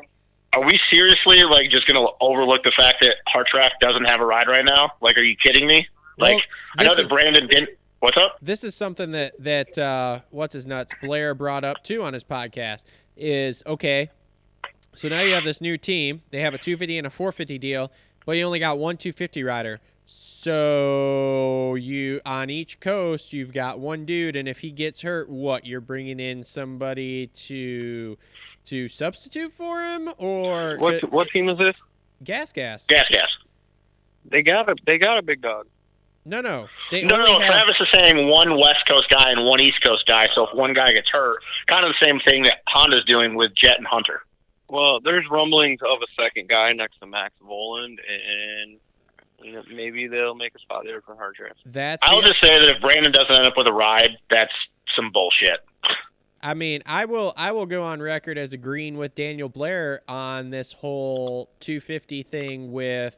are 0.53 0.65
we 0.65 0.79
seriously 0.89 1.43
like 1.43 1.69
just 1.69 1.87
going 1.87 2.03
to 2.05 2.11
overlook 2.19 2.63
the 2.63 2.71
fact 2.71 2.97
that 3.01 3.17
Hartranft 3.33 3.79
doesn't 3.79 4.05
have 4.05 4.19
a 4.21 4.25
ride 4.25 4.47
right 4.47 4.65
now? 4.65 4.91
Like, 5.01 5.17
are 5.17 5.21
you 5.23 5.35
kidding 5.37 5.65
me? 5.67 5.87
Like, 6.17 6.35
Well, 6.35 6.41
I 6.79 6.83
know 6.83 6.95
that 6.95 7.03
is- 7.03 7.09
Brandon 7.09 7.47
didn't. 7.47 7.69
What's 7.99 8.17
up? 8.17 8.37
this 8.41 8.63
is 8.63 8.73
something 8.73 9.11
that 9.11 9.33
that 9.43 9.77
uh, 9.77 10.21
what's 10.31 10.53
his 10.55 10.65
nuts 10.65 10.91
Blair 11.03 11.35
brought 11.35 11.63
up 11.63 11.83
too 11.83 12.01
on 12.01 12.13
his 12.13 12.23
podcast 12.23 12.83
is 13.15 13.61
okay. 13.67 14.09
So 14.95 15.07
now 15.07 15.21
you 15.21 15.33
have 15.35 15.43
this 15.43 15.61
new 15.61 15.77
team. 15.77 16.23
They 16.31 16.39
have 16.41 16.55
a 16.55 16.57
250 16.57 16.97
and 16.97 17.05
a 17.05 17.11
450 17.11 17.59
deal, 17.59 17.91
but 18.25 18.37
you 18.37 18.43
only 18.43 18.57
got 18.57 18.79
one 18.79 18.97
250 18.97 19.43
rider. 19.43 19.79
So 20.05 21.75
you 21.75 22.21
on 22.25 22.49
each 22.49 22.79
coast 22.79 23.33
you've 23.33 23.53
got 23.53 23.79
one 23.79 24.05
dude, 24.05 24.35
and 24.35 24.47
if 24.47 24.59
he 24.59 24.71
gets 24.71 25.03
hurt, 25.03 25.29
what 25.29 25.65
you're 25.65 25.79
bringing 25.79 26.19
in 26.19 26.43
somebody 26.43 27.27
to 27.27 28.17
to 28.65 28.87
substitute 28.87 29.51
for 29.51 29.81
him 29.81 30.09
or 30.17 30.75
What 30.77 31.11
what 31.11 31.27
team 31.29 31.49
is 31.49 31.57
this? 31.57 31.75
gas 32.23 32.51
gas? 32.53 32.85
Gas, 32.85 33.07
gas. 33.09 33.29
They 34.25 34.43
got 34.43 34.69
a 34.69 34.75
they 34.85 34.97
got 34.97 35.17
a 35.17 35.21
big 35.21 35.41
dog. 35.41 35.67
No, 36.23 36.39
no. 36.39 36.67
They 36.91 37.03
No, 37.03 37.17
no, 37.17 37.39
have- 37.39 37.49
Travis 37.51 37.81
is 37.81 37.87
saying 37.91 38.27
one 38.29 38.55
West 38.59 38.85
Coast 38.87 39.09
guy 39.09 39.31
and 39.31 39.43
one 39.43 39.59
East 39.59 39.81
Coast 39.83 40.05
guy. 40.05 40.27
So 40.35 40.47
if 40.47 40.53
one 40.53 40.73
guy 40.73 40.93
gets 40.93 41.09
hurt, 41.09 41.41
kind 41.65 41.83
of 41.83 41.91
the 41.99 42.05
same 42.05 42.19
thing 42.19 42.43
that 42.43 42.61
Honda's 42.69 43.03
doing 43.05 43.33
with 43.35 43.55
Jett 43.55 43.79
and 43.79 43.87
Hunter. 43.87 44.21
Well, 44.69 44.99
there's 44.99 45.27
rumblings 45.31 45.81
of 45.81 45.97
a 46.01 46.21
second 46.21 46.47
guy 46.47 46.71
next 46.73 46.99
to 46.99 47.07
Max 47.07 47.33
Vohland, 47.43 47.97
and 48.07 48.77
maybe 49.69 50.07
they'll 50.07 50.35
make 50.35 50.53
a 50.55 50.59
spot 50.59 50.83
there 50.85 51.01
for 51.01 51.15
Hartranft. 51.15 51.55
That's 51.65 52.03
I'll 52.07 52.21
the- 52.21 52.27
just 52.27 52.39
say 52.41 52.59
that 52.59 52.69
if 52.69 52.79
Brandon 52.81 53.11
doesn't 53.11 53.33
end 53.35 53.47
up 53.47 53.57
with 53.57 53.65
a 53.67 53.73
ride, 53.73 54.17
that's 54.29 54.53
some 54.95 55.09
bullshit. 55.11 55.59
I 56.43 56.53
mean, 56.53 56.81
I 56.85 57.05
will 57.05 57.33
I 57.37 57.51
will 57.51 57.65
go 57.65 57.83
on 57.83 58.01
record 58.01 58.37
as 58.37 58.53
agreeing 58.53 58.97
with 58.97 59.15
Daniel 59.15 59.49
Blair 59.49 60.01
on 60.07 60.49
this 60.49 60.73
whole 60.73 61.51
250 61.59 62.23
thing 62.23 62.71
with 62.71 63.15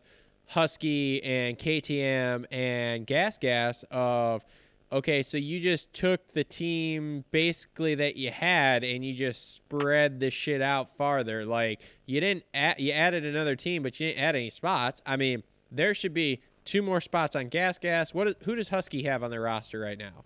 Husky 0.48 1.24
and 1.24 1.58
KTM 1.58 2.46
and 2.52 3.08
Gas 3.08 3.38
Gas 3.38 3.86
of 3.92 4.44
okay, 4.92 5.24
so 5.24 5.38
you 5.38 5.60
just 5.60 5.92
took 5.94 6.34
the 6.34 6.44
team 6.44 7.24
basically 7.32 7.96
that 7.96 8.16
you 8.16 8.30
had 8.30 8.84
and 8.84 9.04
you 9.04 9.14
just 9.14 9.56
spread 9.56 10.20
the 10.20 10.30
shit 10.30 10.62
out 10.62 10.96
farther. 10.98 11.46
Like 11.46 11.82
you 12.06 12.20
didn't 12.20 12.44
add, 12.54 12.80
you 12.80 12.92
added 12.92 13.26
another 13.26 13.56
team, 13.56 13.84
but 13.84 14.00
you 14.00 14.10
didn't 14.10 14.22
add 14.22 14.36
any 14.36 14.50
spots. 14.50 15.02
I 15.06 15.16
mean, 15.16 15.44
there 15.72 15.94
should 15.94 16.14
be 16.14 16.42
two 16.66 16.82
more 16.82 17.02
spots 17.02 17.36
on 17.36 17.48
Gas 17.48 17.80
Gas. 17.80 18.14
What 18.14 18.28
is, 18.28 18.36
who 18.44 18.56
does 18.56 18.70
Husky 18.70 19.04
have 19.04 19.24
on 19.24 19.32
their 19.32 19.42
roster 19.42 19.80
right 19.80 19.98
now? 19.98 20.26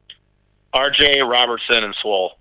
RJ 0.74 1.28
Robertson 1.28 1.84
and 1.84 1.96
Swoll. 1.96 2.32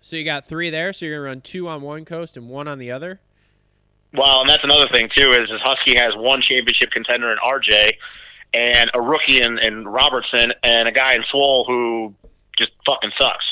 So 0.00 0.16
you 0.16 0.24
got 0.24 0.46
three 0.46 0.70
there. 0.70 0.92
So 0.92 1.06
you're 1.06 1.16
gonna 1.18 1.28
run 1.28 1.40
two 1.40 1.68
on 1.68 1.82
one 1.82 2.04
coast 2.04 2.36
and 2.36 2.48
one 2.48 2.68
on 2.68 2.78
the 2.78 2.90
other. 2.90 3.20
Well, 4.12 4.40
and 4.40 4.50
that's 4.50 4.64
another 4.64 4.88
thing 4.88 5.08
too 5.14 5.32
is, 5.32 5.50
is 5.50 5.60
Husky 5.62 5.94
has 5.96 6.16
one 6.16 6.42
championship 6.42 6.90
contender 6.90 7.30
in 7.30 7.38
RJ, 7.38 7.92
and 8.52 8.90
a 8.94 9.00
rookie 9.00 9.40
in, 9.40 9.58
in 9.58 9.86
Robertson, 9.86 10.52
and 10.64 10.88
a 10.88 10.92
guy 10.92 11.14
in 11.14 11.22
Swoll 11.22 11.66
who 11.66 12.14
just 12.58 12.72
fucking 12.84 13.12
sucks. 13.16 13.44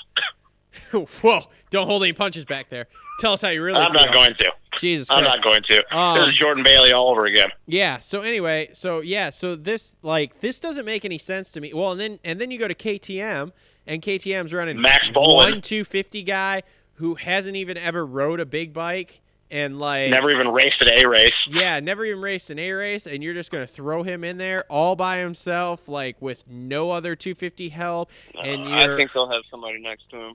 Whoa! 1.22 1.44
Don't 1.70 1.86
hold 1.86 2.02
any 2.02 2.12
punches 2.12 2.44
back 2.44 2.70
there. 2.70 2.88
Tell 3.20 3.32
us 3.32 3.42
how 3.42 3.48
you 3.48 3.62
really 3.62 3.80
I'm 3.80 3.92
feel. 3.92 4.04
not 4.04 4.12
going 4.12 4.34
to. 4.34 4.52
Jesus 4.78 5.08
Christ. 5.08 5.24
I'm 5.24 5.28
not 5.28 5.42
going 5.42 5.62
to. 5.64 5.96
Um, 5.96 6.18
this 6.18 6.28
is 6.28 6.34
Jordan 6.36 6.62
Bailey 6.62 6.92
all 6.92 7.08
over 7.08 7.26
again. 7.26 7.50
Yeah. 7.66 7.98
So 7.98 8.20
anyway, 8.20 8.70
so 8.72 9.00
yeah, 9.00 9.30
so 9.30 9.56
this 9.56 9.96
like 10.02 10.40
this 10.40 10.60
doesn't 10.60 10.84
make 10.84 11.04
any 11.04 11.18
sense 11.18 11.50
to 11.52 11.60
me. 11.60 11.72
Well, 11.74 11.92
and 11.92 12.00
then 12.00 12.18
and 12.24 12.40
then 12.40 12.50
you 12.50 12.58
go 12.58 12.68
to 12.68 12.74
KTM, 12.74 13.52
and 13.88 14.00
KTM's 14.00 14.52
running 14.54 14.80
Max 14.80 15.08
one 15.14 15.60
two 15.60 15.84
fifty 15.84 16.22
guy 16.22 16.62
who 16.94 17.16
hasn't 17.16 17.56
even 17.56 17.76
ever 17.76 18.04
rode 18.06 18.38
a 18.38 18.46
big 18.46 18.72
bike, 18.72 19.20
and 19.50 19.78
like 19.80 20.10
Never 20.10 20.30
even 20.30 20.48
raced 20.48 20.80
an 20.82 20.88
A 20.92 21.06
race. 21.06 21.32
Yeah, 21.48 21.80
never 21.80 22.04
even 22.04 22.20
raced 22.20 22.50
an 22.50 22.58
A 22.58 22.70
race, 22.72 23.06
and 23.06 23.22
you're 23.24 23.34
just 23.34 23.50
gonna 23.50 23.66
throw 23.66 24.02
him 24.04 24.22
in 24.22 24.36
there 24.38 24.64
all 24.68 24.94
by 24.94 25.18
himself, 25.18 25.88
like 25.88 26.20
with 26.20 26.44
no 26.46 26.90
other 26.92 27.16
250 27.16 27.70
help, 27.70 28.10
and 28.40 28.60
Uh, 28.68 28.92
I 28.92 28.96
think 28.96 29.12
they'll 29.12 29.30
have 29.30 29.42
somebody 29.50 29.78
next 29.80 30.08
to 30.10 30.16
him. 30.16 30.34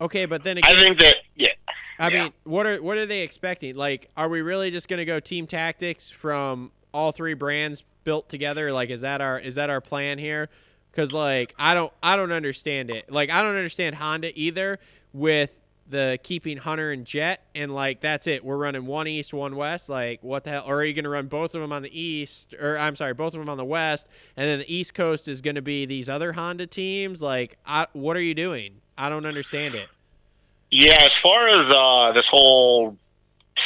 okay. 0.00 0.24
But 0.26 0.42
then 0.44 0.58
again, 0.58 0.76
I 0.76 0.78
think 0.80 0.98
that 1.00 1.16
yeah. 1.34 1.48
I 1.98 2.08
Yeah. 2.08 2.24
mean, 2.24 2.32
what 2.44 2.66
are 2.66 2.82
what 2.82 2.96
are 2.98 3.06
they 3.06 3.20
expecting? 3.20 3.74
Like, 3.74 4.08
are 4.16 4.28
we 4.28 4.40
really 4.42 4.70
just 4.70 4.88
gonna 4.88 5.04
go 5.04 5.18
team 5.20 5.46
tactics 5.46 6.10
from 6.10 6.72
all 6.94 7.10
three 7.12 7.34
brands 7.34 7.82
built 8.04 8.28
together? 8.28 8.72
Like, 8.72 8.90
is 8.90 9.00
that 9.02 9.20
our 9.20 9.38
is 9.38 9.54
that 9.56 9.70
our 9.70 9.80
plan 9.80 10.18
here? 10.18 10.48
Because 10.92 11.12
like, 11.12 11.54
I 11.58 11.74
don't 11.74 11.92
I 12.02 12.16
don't 12.16 12.32
understand 12.32 12.90
it. 12.90 13.10
Like, 13.10 13.30
I 13.30 13.42
don't 13.42 13.56
understand 13.56 13.96
Honda 13.96 14.38
either 14.38 14.78
with 15.12 15.50
the 15.88 16.18
keeping 16.22 16.56
Hunter 16.56 16.90
and 16.90 17.04
Jett 17.04 17.44
and 17.54 17.74
like 17.74 18.00
that's 18.00 18.26
it. 18.26 18.44
We're 18.44 18.56
running 18.56 18.86
one 18.86 19.08
east, 19.08 19.34
one 19.34 19.56
west. 19.56 19.88
Like, 19.88 20.22
what 20.22 20.44
the 20.44 20.50
hell? 20.50 20.64
Or 20.66 20.76
are 20.76 20.84
you 20.84 20.94
gonna 20.94 21.08
run 21.08 21.26
both 21.26 21.54
of 21.54 21.60
them 21.60 21.72
on 21.72 21.82
the 21.82 22.00
east? 22.00 22.54
Or 22.54 22.78
I'm 22.78 22.96
sorry, 22.96 23.14
both 23.14 23.34
of 23.34 23.40
them 23.40 23.48
on 23.48 23.58
the 23.58 23.64
west, 23.64 24.08
and 24.36 24.48
then 24.48 24.60
the 24.60 24.74
east 24.74 24.94
coast 24.94 25.28
is 25.28 25.40
gonna 25.40 25.62
be 25.62 25.86
these 25.86 26.08
other 26.08 26.32
Honda 26.32 26.66
teams? 26.66 27.20
Like, 27.20 27.58
I, 27.66 27.86
what 27.92 28.16
are 28.16 28.22
you 28.22 28.34
doing? 28.34 28.80
I 28.96 29.08
don't 29.08 29.26
understand 29.26 29.74
it. 29.74 29.88
Yeah, 30.70 31.02
as 31.02 31.12
far 31.22 31.48
as 31.48 31.70
uh, 31.70 32.12
this 32.12 32.26
whole 32.26 32.96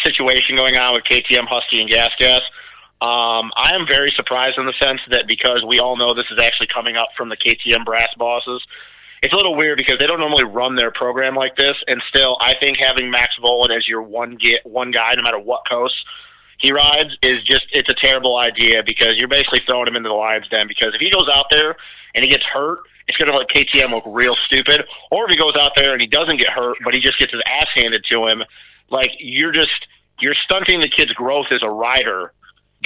situation 0.02 0.56
going 0.56 0.76
on 0.76 0.94
with 0.94 1.04
KTM, 1.04 1.46
Husky, 1.46 1.80
and 1.80 1.88
Gas 1.88 2.10
Gas, 2.18 2.42
um, 3.02 3.52
I 3.56 3.72
am 3.74 3.86
very 3.86 4.10
surprised 4.10 4.58
in 4.58 4.64
the 4.64 4.72
sense 4.78 5.02
that 5.08 5.26
because 5.26 5.64
we 5.64 5.78
all 5.78 5.96
know 5.96 6.14
this 6.14 6.30
is 6.30 6.38
actually 6.38 6.68
coming 6.68 6.96
up 6.96 7.08
from 7.14 7.28
the 7.28 7.36
KTM 7.36 7.84
brass 7.84 8.08
bosses, 8.16 8.64
it's 9.22 9.34
a 9.34 9.36
little 9.36 9.54
weird 9.54 9.76
because 9.76 9.98
they 9.98 10.06
don't 10.06 10.18
normally 10.18 10.44
run 10.44 10.76
their 10.76 10.90
program 10.90 11.34
like 11.34 11.56
this. 11.56 11.76
And 11.88 12.02
still, 12.08 12.38
I 12.40 12.54
think 12.54 12.78
having 12.78 13.10
Max 13.10 13.36
Vohland 13.38 13.76
as 13.76 13.86
your 13.86 14.00
one 14.00 14.36
get 14.36 14.64
one 14.64 14.90
guy, 14.92 15.14
no 15.14 15.22
matter 15.22 15.38
what 15.38 15.68
coast 15.68 16.06
he 16.58 16.72
rides, 16.72 17.16
is 17.22 17.42
just 17.44 17.66
it's 17.72 17.90
a 17.90 17.94
terrible 17.94 18.36
idea 18.36 18.82
because 18.82 19.16
you're 19.16 19.28
basically 19.28 19.60
throwing 19.66 19.88
him 19.88 19.96
into 19.96 20.08
the 20.08 20.14
lion's 20.14 20.48
den. 20.48 20.66
Because 20.66 20.94
if 20.94 21.00
he 21.00 21.10
goes 21.10 21.28
out 21.30 21.46
there 21.50 21.76
and 22.14 22.24
he 22.24 22.30
gets 22.30 22.44
hurt, 22.44 22.80
it's 23.08 23.18
going 23.18 23.30
to 23.30 23.36
let 23.36 23.48
KTM 23.48 23.90
look 23.90 24.04
real 24.10 24.36
stupid. 24.36 24.86
Or 25.10 25.24
if 25.24 25.30
he 25.30 25.36
goes 25.36 25.54
out 25.54 25.72
there 25.76 25.92
and 25.92 26.00
he 26.00 26.06
doesn't 26.06 26.38
get 26.38 26.48
hurt, 26.48 26.78
but 26.82 26.94
he 26.94 27.00
just 27.00 27.18
gets 27.18 27.32
his 27.32 27.42
ass 27.46 27.68
handed 27.74 28.04
to 28.10 28.26
him, 28.26 28.42
like 28.88 29.10
you're 29.18 29.52
just 29.52 29.86
you're 30.18 30.34
stunting 30.34 30.80
the 30.80 30.88
kid's 30.88 31.12
growth 31.12 31.48
as 31.50 31.62
a 31.62 31.70
rider 31.70 32.32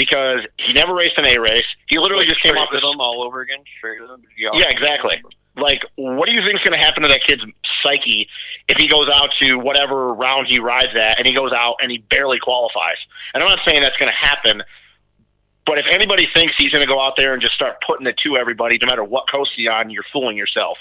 because 0.00 0.40
he 0.56 0.72
never 0.72 0.94
raced 0.94 1.18
an 1.18 1.26
A 1.26 1.36
race. 1.36 1.66
He 1.86 1.98
literally 1.98 2.24
just 2.24 2.40
came 2.40 2.56
off 2.56 2.70
with 2.72 2.80
them 2.80 2.98
all 3.02 3.22
over 3.22 3.42
again. 3.42 3.58
Straight. 3.76 4.00
Yeah, 4.38 4.70
exactly. 4.70 5.22
Like, 5.56 5.84
what 5.96 6.26
do 6.26 6.34
you 6.34 6.40
think 6.40 6.54
is 6.54 6.64
going 6.64 6.72
to 6.72 6.82
happen 6.82 7.02
to 7.02 7.08
that 7.10 7.22
kid's 7.22 7.44
psyche 7.82 8.26
if 8.66 8.78
he 8.78 8.88
goes 8.88 9.10
out 9.10 9.30
to 9.40 9.58
whatever 9.58 10.14
round 10.14 10.46
he 10.46 10.58
rides 10.58 10.96
at 10.96 11.18
and 11.18 11.26
he 11.26 11.34
goes 11.34 11.52
out 11.52 11.76
and 11.82 11.90
he 11.90 11.98
barely 11.98 12.38
qualifies? 12.38 12.96
And 13.34 13.42
I'm 13.42 13.48
not 13.50 13.60
saying 13.62 13.82
that's 13.82 13.98
going 13.98 14.10
to 14.10 14.16
happen, 14.16 14.62
but 15.66 15.78
if 15.78 15.86
anybody 15.90 16.26
thinks 16.32 16.56
he's 16.56 16.70
going 16.70 16.80
to 16.80 16.88
go 16.88 16.98
out 16.98 17.16
there 17.16 17.34
and 17.34 17.42
just 17.42 17.52
start 17.52 17.76
putting 17.86 18.06
it 18.06 18.16
to 18.18 18.38
everybody, 18.38 18.78
no 18.80 18.86
matter 18.86 19.04
what 19.04 19.28
coast 19.28 19.52
he's 19.52 19.68
on, 19.68 19.90
you're 19.90 20.04
fooling 20.10 20.38
yourself. 20.38 20.78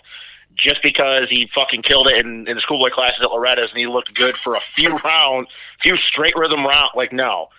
Just 0.56 0.82
because 0.82 1.28
he 1.28 1.50
fucking 1.54 1.82
killed 1.82 2.08
it 2.08 2.26
in, 2.26 2.48
in 2.48 2.56
the 2.56 2.62
schoolboy 2.62 2.90
classes 2.90 3.20
at 3.22 3.32
Loretta's 3.32 3.70
and 3.72 3.80
he 3.80 3.88
looked 3.88 4.14
good 4.16 4.36
for 4.36 4.56
a 4.56 4.60
few 4.60 4.96
rounds, 5.04 5.50
a 5.80 5.82
few 5.82 5.98
straight 5.98 6.36
rhythm 6.38 6.66
rounds, 6.66 6.92
like 6.96 7.12
no. 7.12 7.50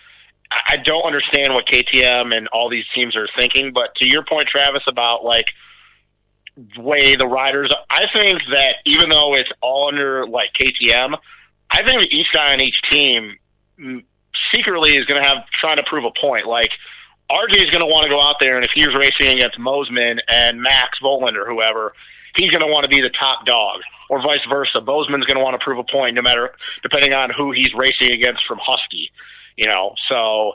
I 0.50 0.78
don't 0.78 1.04
understand 1.04 1.54
what 1.54 1.66
KTM 1.66 2.36
and 2.36 2.48
all 2.48 2.68
these 2.68 2.86
teams 2.92 3.14
are 3.14 3.28
thinking, 3.36 3.72
but 3.72 3.94
to 3.96 4.08
your 4.08 4.24
point, 4.24 4.48
Travis, 4.48 4.82
about 4.86 5.24
like 5.24 5.52
way 6.76 7.14
the 7.14 7.26
riders. 7.26 7.72
I 7.88 8.06
think 8.12 8.42
that 8.50 8.76
even 8.84 9.08
though 9.08 9.34
it's 9.34 9.50
all 9.60 9.88
under 9.88 10.26
like 10.26 10.52
KTM, 10.54 11.16
I 11.70 11.82
think 11.82 12.00
that 12.00 12.12
each 12.12 12.32
guy 12.32 12.52
on 12.52 12.60
each 12.60 12.82
team 12.82 13.36
mm, 13.78 14.04
secretly 14.50 14.96
is 14.96 15.04
going 15.04 15.22
to 15.22 15.26
have 15.26 15.46
trying 15.50 15.76
to 15.76 15.84
prove 15.84 16.04
a 16.04 16.10
point. 16.10 16.46
Like 16.46 16.72
RJ 17.30 17.64
is 17.64 17.70
going 17.70 17.84
to 17.84 17.90
want 17.90 18.04
to 18.04 18.10
go 18.10 18.20
out 18.20 18.40
there, 18.40 18.56
and 18.56 18.64
if 18.64 18.72
he's 18.72 18.92
racing 18.94 19.28
against 19.28 19.58
Mosiman 19.58 20.18
and 20.28 20.60
Max 20.60 20.98
Vohland 20.98 21.36
or 21.36 21.48
whoever, 21.48 21.92
he's 22.34 22.50
going 22.50 22.64
to 22.64 22.70
want 22.70 22.84
to 22.84 22.90
be 22.90 23.00
the 23.00 23.10
top 23.10 23.46
dog, 23.46 23.80
or 24.08 24.20
vice 24.20 24.44
versa. 24.48 24.80
Mosiman's 24.80 25.26
going 25.26 25.36
to 25.36 25.42
want 25.42 25.58
to 25.58 25.64
prove 25.64 25.78
a 25.78 25.84
point, 25.84 26.14
no 26.14 26.22
matter 26.22 26.54
depending 26.82 27.14
on 27.14 27.30
who 27.30 27.52
he's 27.52 27.72
racing 27.74 28.10
against 28.10 28.44
from 28.46 28.58
Husky. 28.58 29.10
You 29.56 29.66
know, 29.66 29.94
so 30.08 30.54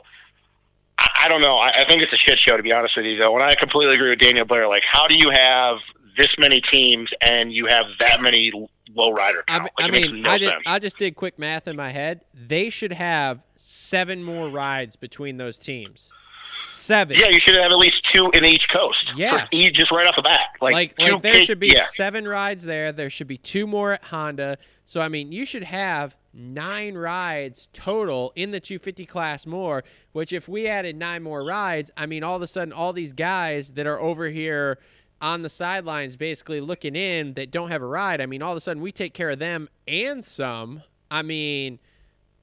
I, 0.98 1.08
I 1.24 1.28
don't 1.28 1.40
know. 1.42 1.56
I, 1.56 1.82
I 1.82 1.84
think 1.84 2.02
it's 2.02 2.12
a 2.12 2.16
shit 2.18 2.38
show 2.38 2.56
to 2.56 2.62
be 2.62 2.72
honest 2.72 2.96
with 2.96 3.06
you. 3.06 3.18
Though, 3.18 3.34
and 3.34 3.42
I 3.42 3.54
completely 3.54 3.94
agree 3.94 4.10
with 4.10 4.18
Daniel 4.18 4.44
Blair. 4.46 4.66
Like, 4.68 4.84
how 4.84 5.06
do 5.06 5.14
you 5.16 5.30
have 5.30 5.78
this 6.16 6.34
many 6.38 6.60
teams 6.60 7.10
and 7.20 7.52
you 7.52 7.66
have 7.66 7.86
that 8.00 8.18
many 8.22 8.50
low 8.94 9.12
rider 9.12 9.38
I, 9.48 9.58
count? 9.58 9.70
I 9.78 9.82
Like, 9.82 9.92
makes 9.92 10.08
mean, 10.12 10.22
no 10.22 10.30
I, 10.30 10.38
did. 10.38 10.54
I 10.66 10.78
just 10.78 10.98
did 10.98 11.14
quick 11.16 11.38
math 11.38 11.68
in 11.68 11.76
my 11.76 11.90
head. 11.90 12.22
They 12.34 12.70
should 12.70 12.92
have 12.92 13.40
seven 13.56 14.22
more 14.22 14.48
rides 14.48 14.96
between 14.96 15.36
those 15.36 15.58
teams. 15.58 16.12
Seven. 16.58 17.16
yeah, 17.18 17.28
you 17.30 17.40
should 17.40 17.56
have 17.56 17.70
at 17.72 17.76
least 17.76 18.06
two 18.12 18.30
in 18.30 18.44
each 18.44 18.68
coast. 18.68 19.10
Yeah. 19.16 19.42
for 19.44 19.48
each, 19.50 19.74
just 19.74 19.90
right 19.90 20.06
off 20.06 20.16
the 20.16 20.22
bat. 20.22 20.50
Like, 20.60 20.72
like, 20.72 20.98
like 20.98 21.22
there 21.22 21.32
big- 21.34 21.46
should 21.46 21.58
be 21.60 21.68
Yeah, 21.68 21.84
seven 21.84 22.26
rides 22.26 22.64
there. 22.64 22.92
There 22.92 23.10
should 23.10 23.26
be 23.26 23.36
two 23.38 23.66
more 23.66 23.92
at 23.92 24.04
Honda. 24.04 24.56
So 24.84 25.00
I 25.00 25.08
mean, 25.08 25.32
you 25.32 25.44
should 25.44 25.64
have 25.64 26.16
nine 26.36 26.94
rides 26.96 27.68
total 27.72 28.32
in 28.36 28.50
the 28.50 28.60
250 28.60 29.06
class 29.06 29.46
more. 29.46 29.82
Which 30.12 30.32
if 30.32 30.48
we 30.48 30.66
added 30.66 30.96
nine 30.96 31.22
more 31.22 31.44
rides, 31.44 31.90
I 31.96 32.06
mean, 32.06 32.22
all 32.22 32.36
of 32.36 32.42
a 32.42 32.46
sudden, 32.46 32.72
all 32.72 32.92
these 32.92 33.12
guys 33.12 33.70
that 33.70 33.86
are 33.86 34.00
over 34.00 34.28
here 34.28 34.78
on 35.20 35.42
the 35.42 35.48
sidelines, 35.48 36.16
basically 36.16 36.60
looking 36.60 36.94
in, 36.94 37.34
that 37.34 37.50
don't 37.50 37.70
have 37.70 37.82
a 37.82 37.86
ride. 37.86 38.20
I 38.20 38.26
mean, 38.26 38.42
all 38.42 38.52
of 38.52 38.56
a 38.56 38.60
sudden, 38.60 38.82
we 38.82 38.92
take 38.92 39.14
care 39.14 39.30
of 39.30 39.38
them 39.38 39.68
and 39.88 40.24
some. 40.24 40.82
I 41.10 41.22
mean, 41.22 41.78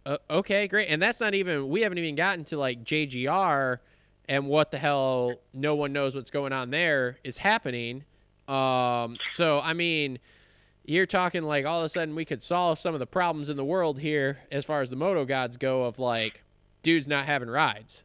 uh, 0.06 0.18
okay, 0.30 0.68
great. 0.68 0.90
And 0.90 1.02
that's 1.02 1.20
not 1.20 1.34
even. 1.34 1.70
We 1.70 1.82
haven't 1.82 1.98
even 1.98 2.16
gotten 2.16 2.44
to 2.46 2.58
like 2.58 2.84
JGR 2.84 3.80
and 4.28 4.48
what 4.48 4.72
the 4.72 4.78
hell 4.78 5.34
no 5.54 5.76
one 5.76 5.94
knows 5.94 6.16
what's 6.16 6.32
going 6.32 6.54
on 6.54 6.70
there 6.70 7.18
is 7.24 7.38
happening. 7.38 8.04
Um, 8.48 9.18
so 9.32 9.60
I 9.60 9.74
mean, 9.74 10.20
you're 10.86 11.06
talking 11.06 11.44
like 11.44 11.66
all 11.66 11.80
of 11.80 11.86
a 11.86 11.90
sudden 11.90 12.16
we 12.16 12.26
could 12.26 12.44
solve 12.44 12.78
some 12.78 12.94
of 12.94 13.00
the 13.00 13.08
problems 13.08 13.50
in 13.50 13.58
the 13.58 13.64
world 13.66 14.00
here 14.00 14.40
as 14.52 14.66
far 14.66 14.82
as 14.82 14.90
the 14.90 14.96
moto 14.96 15.26
gods 15.26 15.58
go 15.58 15.84
of 15.84 16.00
like 16.00 16.44
dudes 16.82 17.08
not 17.08 17.26
having 17.26 17.50
rides. 17.50 18.04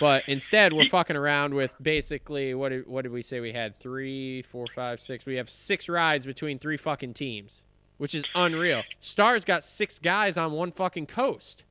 But 0.00 0.24
instead, 0.26 0.72
we're 0.72 0.88
fucking 0.88 1.16
around 1.16 1.54
with 1.54 1.74
basically 1.80 2.54
what 2.54 2.68
did, 2.70 2.86
what 2.86 3.02
did 3.02 3.12
we 3.12 3.22
say 3.22 3.40
we 3.40 3.52
had 3.52 3.74
three, 3.74 4.42
four, 4.42 4.66
five, 4.74 5.00
six. 5.00 5.24
We 5.24 5.36
have 5.36 5.48
six 5.48 5.88
rides 5.88 6.26
between 6.26 6.58
three 6.58 6.76
fucking 6.76 7.14
teams, 7.14 7.62
which 7.96 8.14
is 8.14 8.24
unreal. 8.34 8.82
Stars 9.00 9.44
got 9.44 9.64
six 9.64 9.98
guys 9.98 10.36
on 10.36 10.52
one 10.52 10.72
fucking 10.72 11.06
coast. 11.06 11.64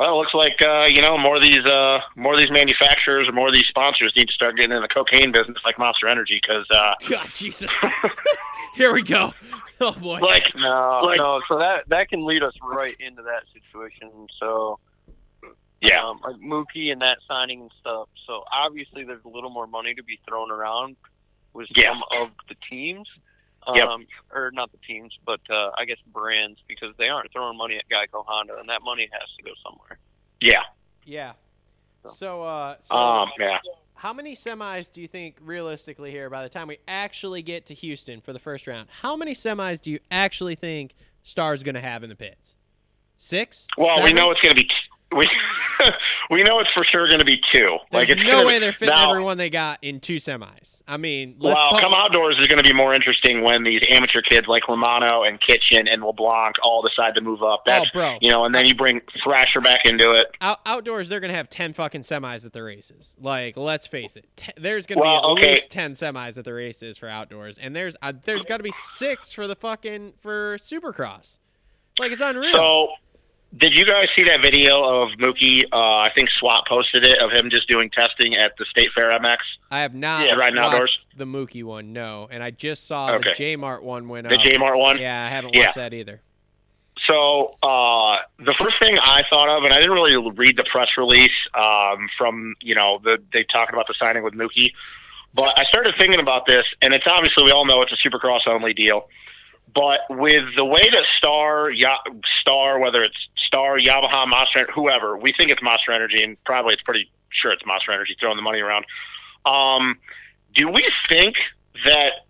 Well, 0.00 0.14
it 0.14 0.16
looks 0.16 0.32
like 0.32 0.62
uh, 0.62 0.88
you 0.90 1.02
know 1.02 1.18
more 1.18 1.36
of 1.36 1.42
these 1.42 1.62
uh, 1.66 2.00
more 2.16 2.32
of 2.32 2.40
these 2.40 2.50
manufacturers 2.50 3.28
or 3.28 3.32
more 3.32 3.48
of 3.48 3.52
these 3.54 3.66
sponsors 3.66 4.14
need 4.16 4.28
to 4.28 4.32
start 4.32 4.56
getting 4.56 4.72
in 4.74 4.80
the 4.80 4.88
cocaine 4.88 5.30
business 5.30 5.58
like 5.62 5.78
Monster 5.78 6.08
Energy 6.08 6.40
because 6.42 6.64
uh, 6.70 6.94
God, 7.08 7.28
Jesus. 7.34 7.70
Here 8.74 8.92
we 8.92 9.02
go. 9.02 9.32
Oh 9.82 9.92
boy. 9.92 10.18
like 10.20 10.44
No, 10.56 11.00
Like- 11.04 11.16
no. 11.16 11.40
So 11.48 11.56
that 11.58 11.88
that 11.88 12.10
can 12.10 12.22
lead 12.26 12.42
us 12.42 12.52
right 12.62 12.94
into 13.00 13.22
that 13.22 13.44
situation. 13.54 14.26
So 14.38 14.78
yeah 15.80 16.02
um, 16.02 16.20
like 16.22 16.36
Mookie 16.36 16.92
and 16.92 17.00
that 17.00 17.16
signing 17.26 17.62
and 17.62 17.70
stuff. 17.80 18.08
So 18.26 18.44
obviously, 18.52 19.04
there's 19.04 19.24
a 19.24 19.28
little 19.28 19.48
more 19.48 19.66
money 19.66 19.94
to 19.94 20.02
be 20.02 20.18
thrown 20.28 20.50
around 20.50 20.96
with 21.54 21.68
Yeah. 21.74 21.92
some 21.94 22.02
of 22.22 22.34
the 22.50 22.56
teams. 22.68 23.08
Yep. 23.74 23.88
Um, 23.88 24.06
or 24.32 24.50
not 24.52 24.72
the 24.72 24.78
teams, 24.78 25.16
but 25.24 25.40
uh, 25.50 25.70
I 25.76 25.84
guess 25.84 25.98
brands 26.12 26.58
because 26.66 26.96
they 26.96 27.08
aren't 27.08 27.30
throwing 27.32 27.58
money 27.58 27.76
at 27.76 27.84
Geico 27.88 28.24
Honda, 28.26 28.54
and 28.58 28.66
that 28.68 28.82
money 28.82 29.08
has 29.12 29.28
to 29.36 29.42
go 29.42 29.50
somewhere. 29.62 29.98
yeah 30.40 30.62
Yeah. 31.04 31.32
So, 32.14 32.42
uh, 32.42 32.76
so 32.82 32.96
um 32.96 33.28
yeah 33.38 33.58
how 34.00 34.14
many 34.14 34.34
semis 34.34 34.90
do 34.90 35.02
you 35.02 35.08
think 35.08 35.36
realistically 35.42 36.10
here 36.10 36.30
by 36.30 36.42
the 36.42 36.48
time 36.48 36.68
we 36.68 36.78
actually 36.88 37.42
get 37.42 37.66
to 37.66 37.74
Houston 37.74 38.22
for 38.22 38.32
the 38.32 38.38
first 38.38 38.66
round? 38.66 38.88
How 39.02 39.14
many 39.14 39.34
semis 39.34 39.78
do 39.78 39.90
you 39.90 39.98
actually 40.10 40.54
think 40.54 40.94
Star's 41.22 41.62
going 41.62 41.74
to 41.74 41.82
have 41.82 42.02
in 42.02 42.08
the 42.08 42.16
pits? 42.16 42.56
Six? 43.18 43.66
well 43.76 44.02
we 44.02 44.14
know 44.14 44.30
it's 44.30 44.40
going 44.40 44.56
to 44.56 44.62
be 44.62 44.70
we 45.16 45.28
we 46.30 46.42
know 46.42 46.60
it's 46.60 46.70
for 46.72 46.84
sure 46.84 47.06
going 47.08 47.18
to 47.18 47.24
be 47.24 47.40
two 47.52 47.78
There's 47.90 48.08
like 48.08 48.18
it's 48.18 48.24
no 48.24 48.44
way 48.46 48.56
be- 48.56 48.60
they're 48.60 48.72
fitting 48.72 48.94
now, 48.94 49.10
everyone 49.10 49.38
they 49.38 49.50
got 49.50 49.78
in 49.82 49.98
two 50.00 50.16
semis. 50.16 50.82
I 50.86 50.96
mean, 50.96 51.36
Well, 51.40 51.70
put- 51.72 51.80
come 51.80 51.94
outdoors 51.94 52.38
is 52.38 52.46
going 52.46 52.62
to 52.62 52.68
be 52.68 52.72
more 52.72 52.94
interesting 52.94 53.42
when 53.42 53.64
these 53.64 53.82
amateur 53.88 54.22
kids 54.22 54.46
like 54.46 54.68
Romano 54.68 55.22
and 55.24 55.40
Kitchen 55.40 55.88
and 55.88 56.02
LeBlanc 56.02 56.56
all 56.62 56.82
decide 56.82 57.14
to 57.16 57.20
move 57.20 57.42
up. 57.42 57.64
That's 57.66 57.86
Oh, 57.86 57.98
bro. 57.98 58.18
you 58.20 58.30
know, 58.30 58.44
and 58.44 58.54
then 58.54 58.66
you 58.66 58.74
bring 58.74 59.00
Thrasher 59.22 59.60
back 59.60 59.84
into 59.84 60.12
it. 60.12 60.28
Out, 60.40 60.60
outdoors, 60.66 61.08
they're 61.08 61.20
gonna 61.20 61.34
have 61.34 61.50
ten 61.50 61.72
fucking 61.72 62.02
semis 62.02 62.44
at 62.46 62.52
the 62.52 62.62
races. 62.62 63.16
Like, 63.20 63.56
let's 63.56 63.86
face 63.86 64.16
it, 64.16 64.26
te- 64.36 64.52
there's 64.56 64.86
gonna 64.86 65.00
Well, 65.00 65.34
be 65.34 65.40
at 65.42 65.44
okay. 65.44 65.54
least 65.54 65.70
ten 65.70 65.92
semis 65.94 66.38
at 66.38 66.44
the 66.44 66.52
races 66.54 66.98
for 66.98 67.08
outdoors, 67.08 67.58
and 67.58 67.74
there's 67.74 67.96
uh, 68.02 68.12
there's 68.24 68.44
got 68.44 68.58
to 68.58 68.62
be 68.62 68.72
six 68.72 69.32
for 69.32 69.46
the 69.46 69.56
fucking 69.56 70.14
for 70.20 70.56
Supercross. 70.58 71.38
Like, 71.98 72.12
it's 72.12 72.20
unreal. 72.20 72.52
So, 72.54 72.88
did 73.56 73.74
you 73.74 73.84
guys 73.84 74.08
see 74.14 74.22
that 74.24 74.40
video 74.42 74.82
of 75.02 75.10
Mookie? 75.18 75.64
Uh, 75.72 75.96
I 75.98 76.10
think 76.14 76.30
SWAT 76.30 76.66
posted 76.68 77.04
it 77.04 77.18
of 77.18 77.30
him 77.30 77.50
just 77.50 77.68
doing 77.68 77.90
testing 77.90 78.36
at 78.36 78.56
the 78.58 78.64
State 78.64 78.90
Fair 78.94 79.10
MX. 79.18 79.38
I 79.70 79.80
have 79.80 79.94
not 79.94 80.26
Yeah, 80.26 80.34
riding 80.34 80.56
watched 80.60 80.72
outdoors? 80.74 80.98
the 81.16 81.24
Mookie 81.26 81.64
one, 81.64 81.92
no, 81.92 82.28
and 82.30 82.42
I 82.42 82.50
just 82.50 82.86
saw 82.86 83.12
Okay. 83.14 83.30
the 83.30 83.34
J 83.34 83.56
Mart 83.56 83.82
one 83.82 84.08
went 84.08 84.28
The 84.28 84.36
up. 84.36 84.42
J-Mart 84.44 84.78
one? 84.78 84.98
Yeah, 84.98 85.24
I 85.24 85.28
haven't 85.28 85.54
Yeah. 85.54 85.64
watched 85.66 85.74
that 85.76 85.92
either. 85.94 86.20
So 87.06 87.56
uh, 87.62 88.18
the 88.38 88.54
first 88.54 88.76
thing 88.78 88.98
I 89.00 89.22
thought 89.30 89.48
of, 89.48 89.64
and 89.64 89.72
I 89.72 89.78
didn't 89.78 89.94
really 89.94 90.16
read 90.32 90.56
the 90.56 90.64
press 90.64 90.90
release 90.98 91.32
um, 91.54 92.08
from 92.18 92.54
you 92.60 92.74
know 92.74 93.00
the 93.02 93.20
they 93.32 93.44
talking 93.44 93.74
about 93.74 93.86
the 93.88 93.94
signing 93.94 94.22
with 94.22 94.34
Mookie, 94.34 94.72
but 95.34 95.58
I 95.58 95.64
started 95.64 95.94
thinking 95.98 96.20
about 96.20 96.46
this, 96.46 96.66
and 96.82 96.92
it's 96.92 97.06
obviously 97.06 97.44
we 97.44 97.50
all 97.52 97.64
know 97.64 97.80
it's 97.82 97.92
a 97.92 97.96
Supercross 97.96 98.46
only 98.46 98.74
deal. 98.74 99.08
But 99.74 100.00
with 100.08 100.44
the 100.56 100.64
way 100.64 100.88
that 100.90 101.04
Star, 101.16 101.70
ya- 101.70 101.98
Star, 102.40 102.78
whether 102.78 103.02
it's 103.02 103.28
Star, 103.36 103.78
Yamaha, 103.78 104.26
Monster, 104.26 104.66
whoever, 104.72 105.16
we 105.16 105.32
think 105.32 105.50
it's 105.50 105.62
Monster 105.62 105.92
Energy, 105.92 106.22
and 106.22 106.42
probably 106.44 106.72
it's 106.72 106.82
pretty 106.82 107.10
sure 107.28 107.52
it's 107.52 107.64
Monster 107.66 107.92
Energy 107.92 108.16
throwing 108.18 108.36
the 108.36 108.42
money 108.42 108.60
around. 108.60 108.86
Um, 109.44 109.98
do 110.54 110.68
we 110.68 110.82
think 111.08 111.36
that 111.84 112.26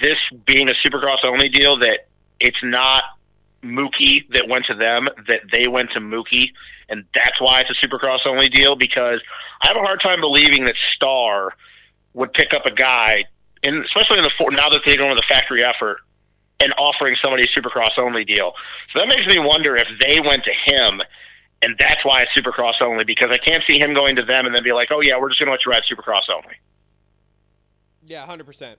this 0.00 0.18
being 0.46 0.68
a 0.68 0.72
Supercross 0.72 1.24
only 1.24 1.48
deal, 1.48 1.76
that 1.78 2.08
it's 2.38 2.62
not 2.62 3.04
Mookie 3.62 4.28
that 4.30 4.48
went 4.48 4.66
to 4.66 4.74
them, 4.74 5.08
that 5.26 5.42
they 5.50 5.66
went 5.68 5.90
to 5.92 6.00
Mookie, 6.00 6.52
and 6.88 7.04
that's 7.14 7.40
why 7.40 7.60
it's 7.60 7.70
a 7.70 7.86
Supercross 7.86 8.26
only 8.26 8.48
deal? 8.48 8.76
Because 8.76 9.20
I 9.62 9.68
have 9.68 9.76
a 9.76 9.80
hard 9.80 10.00
time 10.00 10.20
believing 10.20 10.64
that 10.66 10.76
Star 10.94 11.52
would 12.14 12.32
pick 12.32 12.54
up 12.54 12.66
a 12.66 12.72
guy, 12.72 13.24
and 13.62 13.84
especially 13.84 14.18
in 14.18 14.24
the 14.24 14.30
now 14.56 14.68
that 14.70 14.82
they're 14.84 14.96
going 14.96 15.10
with 15.10 15.18
the 15.18 15.26
factory 15.26 15.62
effort 15.64 15.98
and 16.60 16.72
offering 16.78 17.16
somebody 17.16 17.44
a 17.44 17.46
Supercross 17.46 17.98
only 17.98 18.24
deal. 18.24 18.52
So 18.92 18.98
that 19.00 19.08
makes 19.08 19.26
me 19.26 19.38
wonder 19.38 19.76
if 19.76 19.88
they 19.98 20.20
went 20.20 20.44
to 20.44 20.52
him. 20.52 21.02
And 21.62 21.76
that's 21.78 22.04
why 22.04 22.22
it's 22.22 22.30
Supercross 22.32 22.80
only 22.80 23.04
because 23.04 23.30
I 23.30 23.36
can't 23.38 23.62
see 23.66 23.78
him 23.78 23.92
going 23.92 24.16
to 24.16 24.22
them 24.22 24.46
and 24.46 24.54
then 24.54 24.62
be 24.62 24.72
like, 24.72 24.90
"Oh 24.90 25.00
yeah, 25.00 25.18
we're 25.20 25.28
just 25.28 25.40
going 25.40 25.48
to 25.48 25.50
let 25.52 25.64
you 25.66 25.70
ride 25.72 25.82
Supercross 25.90 26.30
only." 26.34 26.54
Yeah, 28.06 28.24
hundred 28.24 28.46
percent, 28.46 28.78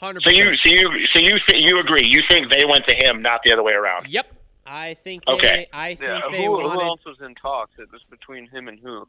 hundred 0.00 0.22
So 0.22 0.30
you, 0.30 0.56
so 0.56 0.68
you, 0.70 1.06
so 1.08 1.18
you, 1.18 1.38
th- 1.46 1.62
you 1.64 1.78
agree? 1.80 2.06
You 2.06 2.22
think 2.28 2.50
they 2.50 2.64
went 2.64 2.86
to 2.86 2.94
him, 2.94 3.20
not 3.20 3.42
the 3.44 3.52
other 3.52 3.62
way 3.62 3.74
around? 3.74 4.08
Yep, 4.08 4.26
I 4.66 4.94
think. 5.04 5.24
They, 5.26 5.32
Okay. 5.34 5.66
I 5.72 5.94
think 5.94 6.00
Yeah. 6.10 6.28
they 6.30 6.46
Who, 6.46 6.60
who 6.68 6.80
else 6.80 7.04
was 7.04 7.20
in 7.20 7.34
talks? 7.34 7.72
It 7.78 7.92
was 7.92 8.00
between 8.10 8.46
him 8.48 8.68
and 8.68 8.78
who? 8.78 9.06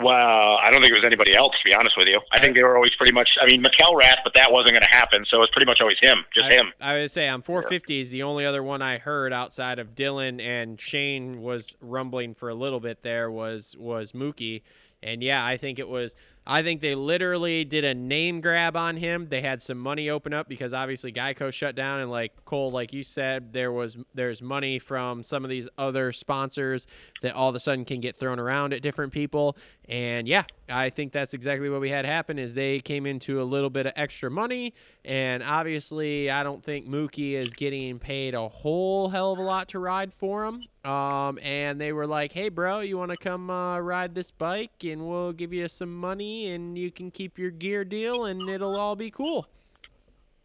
Well, 0.00 0.58
I 0.62 0.70
don't 0.70 0.80
think 0.80 0.92
it 0.92 0.96
was 0.96 1.04
anybody 1.04 1.34
else, 1.34 1.52
to 1.58 1.64
be 1.64 1.74
honest 1.74 1.96
with 1.96 2.08
you. 2.08 2.20
I 2.32 2.40
think 2.40 2.54
they 2.54 2.62
were 2.62 2.76
always 2.76 2.94
pretty 2.94 3.12
much. 3.12 3.36
I 3.40 3.46
mean, 3.46 3.62
McElrath, 3.62 4.18
but 4.24 4.34
that 4.34 4.50
wasn't 4.50 4.72
going 4.72 4.82
to 4.82 4.94
happen, 4.94 5.24
so 5.26 5.42
it's 5.42 5.52
pretty 5.52 5.66
much 5.66 5.80
always 5.80 5.98
him, 6.00 6.24
just 6.34 6.46
I, 6.46 6.52
him. 6.52 6.72
I 6.80 6.94
would 6.94 7.10
say 7.10 7.28
on 7.28 7.42
450 7.42 8.00
is 8.00 8.10
the 8.10 8.22
only 8.22 8.46
other 8.46 8.62
one 8.62 8.80
I 8.80 8.98
heard 8.98 9.32
outside 9.32 9.78
of 9.78 9.94
Dylan 9.94 10.40
and 10.40 10.80
Shane 10.80 11.42
was 11.42 11.76
rumbling 11.80 12.34
for 12.34 12.48
a 12.48 12.54
little 12.54 12.80
bit. 12.80 13.02
There 13.02 13.30
was 13.30 13.76
was 13.78 14.12
Mookie, 14.12 14.62
and 15.02 15.22
yeah, 15.22 15.44
I 15.44 15.56
think 15.56 15.78
it 15.78 15.88
was. 15.88 16.14
I 16.46 16.62
think 16.62 16.80
they 16.80 16.94
literally 16.94 17.64
did 17.64 17.84
a 17.84 17.94
name 17.94 18.40
grab 18.40 18.74
on 18.74 18.96
him. 18.96 19.28
They 19.28 19.42
had 19.42 19.62
some 19.62 19.78
money 19.78 20.10
open 20.10 20.32
up 20.32 20.48
because 20.48 20.72
obviously 20.72 21.12
Geico 21.12 21.52
shut 21.52 21.74
down, 21.74 22.00
and 22.00 22.10
like 22.10 22.44
Cole, 22.44 22.72
like 22.72 22.92
you 22.92 23.02
said, 23.02 23.52
there 23.52 23.70
was 23.70 23.96
there's 24.14 24.42
money 24.42 24.78
from 24.78 25.22
some 25.22 25.44
of 25.44 25.50
these 25.50 25.68
other 25.78 26.12
sponsors 26.12 26.86
that 27.22 27.34
all 27.34 27.50
of 27.50 27.54
a 27.54 27.60
sudden 27.60 27.84
can 27.84 28.00
get 28.00 28.16
thrown 28.16 28.38
around 28.38 28.72
at 28.72 28.82
different 28.82 29.12
people. 29.12 29.56
And 29.90 30.28
yeah, 30.28 30.44
I 30.68 30.90
think 30.90 31.10
that's 31.10 31.34
exactly 31.34 31.68
what 31.68 31.80
we 31.80 31.90
had 31.90 32.04
happen. 32.04 32.38
Is 32.38 32.54
they 32.54 32.78
came 32.78 33.06
into 33.06 33.42
a 33.42 33.44
little 33.44 33.70
bit 33.70 33.86
of 33.86 33.92
extra 33.96 34.30
money, 34.30 34.72
and 35.04 35.42
obviously 35.42 36.30
I 36.30 36.44
don't 36.44 36.62
think 36.62 36.88
Mookie 36.88 37.32
is 37.32 37.52
getting 37.54 37.98
paid 37.98 38.34
a 38.34 38.48
whole 38.48 39.08
hell 39.08 39.32
of 39.32 39.40
a 39.40 39.42
lot 39.42 39.66
to 39.70 39.80
ride 39.80 40.14
for 40.14 40.46
him. 40.46 40.62
Um, 40.88 41.40
and 41.42 41.80
they 41.80 41.92
were 41.92 42.06
like, 42.06 42.32
"Hey, 42.32 42.50
bro, 42.50 42.80
you 42.80 42.98
want 42.98 43.10
to 43.10 43.16
come 43.16 43.50
uh, 43.50 43.80
ride 43.80 44.14
this 44.14 44.30
bike, 44.30 44.84
and 44.84 45.08
we'll 45.08 45.32
give 45.32 45.52
you 45.52 45.66
some 45.66 45.94
money, 45.96 46.50
and 46.50 46.78
you 46.78 46.92
can 46.92 47.10
keep 47.10 47.36
your 47.36 47.50
gear 47.50 47.84
deal, 47.84 48.26
and 48.26 48.48
it'll 48.48 48.76
all 48.76 48.94
be 48.94 49.10
cool." 49.10 49.48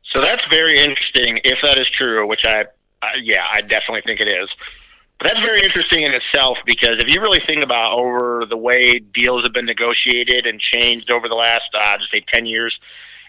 So 0.02 0.22
that's 0.22 0.48
very 0.50 0.80
interesting, 0.80 1.40
if 1.44 1.62
that 1.62 1.78
is 1.78 1.88
true, 1.92 2.28
which 2.28 2.46
I, 2.46 2.66
I 3.04 3.18
yeah, 3.22 3.46
I 3.52 3.62
definitely 3.62 4.02
think 4.02 4.22
it 4.22 4.28
is. 4.28 4.50
That's 5.22 5.40
very 5.40 5.64
interesting 5.64 6.04
in 6.04 6.14
itself 6.14 6.58
because 6.66 6.98
if 7.00 7.08
you 7.08 7.22
really 7.22 7.40
think 7.40 7.64
about 7.64 7.94
over 7.94 8.46
the 8.46 8.58
way 8.58 9.00
deals 9.00 9.44
have 9.44 9.54
been 9.54 9.66
negotiated 9.66 10.46
and 10.46 10.60
changed 10.60 11.10
over 11.10 11.30
the 11.30 11.36
last, 11.36 11.64
uh, 11.74 11.98
just 11.98 12.12
say, 12.12 12.24
ten 12.32 12.46
years, 12.46 12.78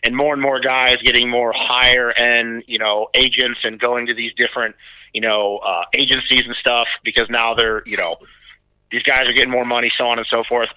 and 0.03 0.15
more 0.17 0.33
and 0.33 0.43
more 0.43 0.59
guys 0.61 0.97
getting 1.03 1.29
more 1.31 1.53
higher 1.55 2.13
end, 2.13 2.65
you 2.67 2.79
know, 2.79 3.09
agents 3.15 3.61
and 3.65 3.79
going 3.79 4.07
to 4.07 4.15
these 4.15 4.33
different, 4.35 4.75
you 5.15 5.21
know, 5.21 5.59
uh, 5.59 5.85
agencies 5.95 6.43
and 6.45 6.57
stuff 6.57 6.89
because 7.05 7.31
now 7.31 7.55
they're, 7.55 7.83
you 7.87 7.97
know, 7.97 8.17
These 8.91 9.03
guys 9.03 9.29
are 9.29 9.33
getting 9.33 9.51
more 9.51 9.65
money, 9.65 9.91
so 9.97 10.09
on 10.09 10.19
and 10.19 10.27
so 10.29 10.45
forth. 10.45 10.69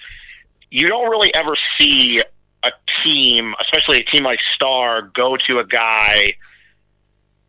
You 0.71 0.87
don't 0.87 1.09
really 1.09 1.33
ever 1.35 1.55
see 1.77 2.21
a 2.63 2.71
team, 3.03 3.55
especially 3.61 3.99
a 3.99 4.03
team 4.03 4.23
like 4.23 4.39
Star, 4.55 5.01
go 5.01 5.37
to 5.37 5.59
a 5.59 5.65
guy 5.65 6.33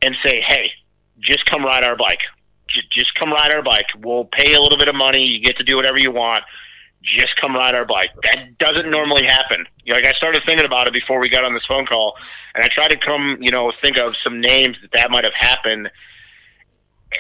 and 0.03 0.17
say, 0.23 0.41
"Hey, 0.41 0.71
just 1.19 1.47
come 1.47 1.65
ride 1.65 1.85
our 1.85 1.97
bike. 1.97 2.21
Just, 2.91 3.15
come 3.15 3.33
ride 3.33 3.53
our 3.55 3.63
bike. 3.63 3.91
We'll 3.99 4.25
pay 4.25 4.55
a 4.55 4.61
little 4.61 4.79
bit 4.79 4.89
of 4.89 4.95
money. 4.95 5.25
You 5.25 5.41
get 5.41 5.57
to 5.59 5.65
do 5.65 5.77
whatever 5.77 5.99
you 5.99 6.11
want. 6.11 6.45
Just 7.03 7.37
come 7.37 7.55
ride 7.55 7.75
our 7.75 7.85
bike." 7.85 8.11
That 8.23 8.47
doesn't 8.59 8.91
normally 8.91 9.25
happen. 9.25 9.67
You 9.85 9.93
know, 9.93 10.01
like 10.01 10.07
I 10.07 10.13
started 10.13 10.43
thinking 10.45 10.67
about 10.67 10.87
it 10.87 10.93
before 10.93 11.21
we 11.21 11.29
got 11.29 11.45
on 11.45 11.55
this 11.55 11.67
phone 11.67 11.87
call, 11.87 12.17
and 12.55 12.63
I 12.65 12.69
tried 12.69 12.89
to 12.89 12.97
come, 12.97 13.39
you 13.41 13.51
know, 13.51 13.73
think 13.83 13.99
of 13.99 14.17
some 14.17 14.41
names 14.41 14.77
that 14.83 14.93
that 14.93 15.11
might 15.11 15.25
have 15.25 15.35
happened 15.35 15.91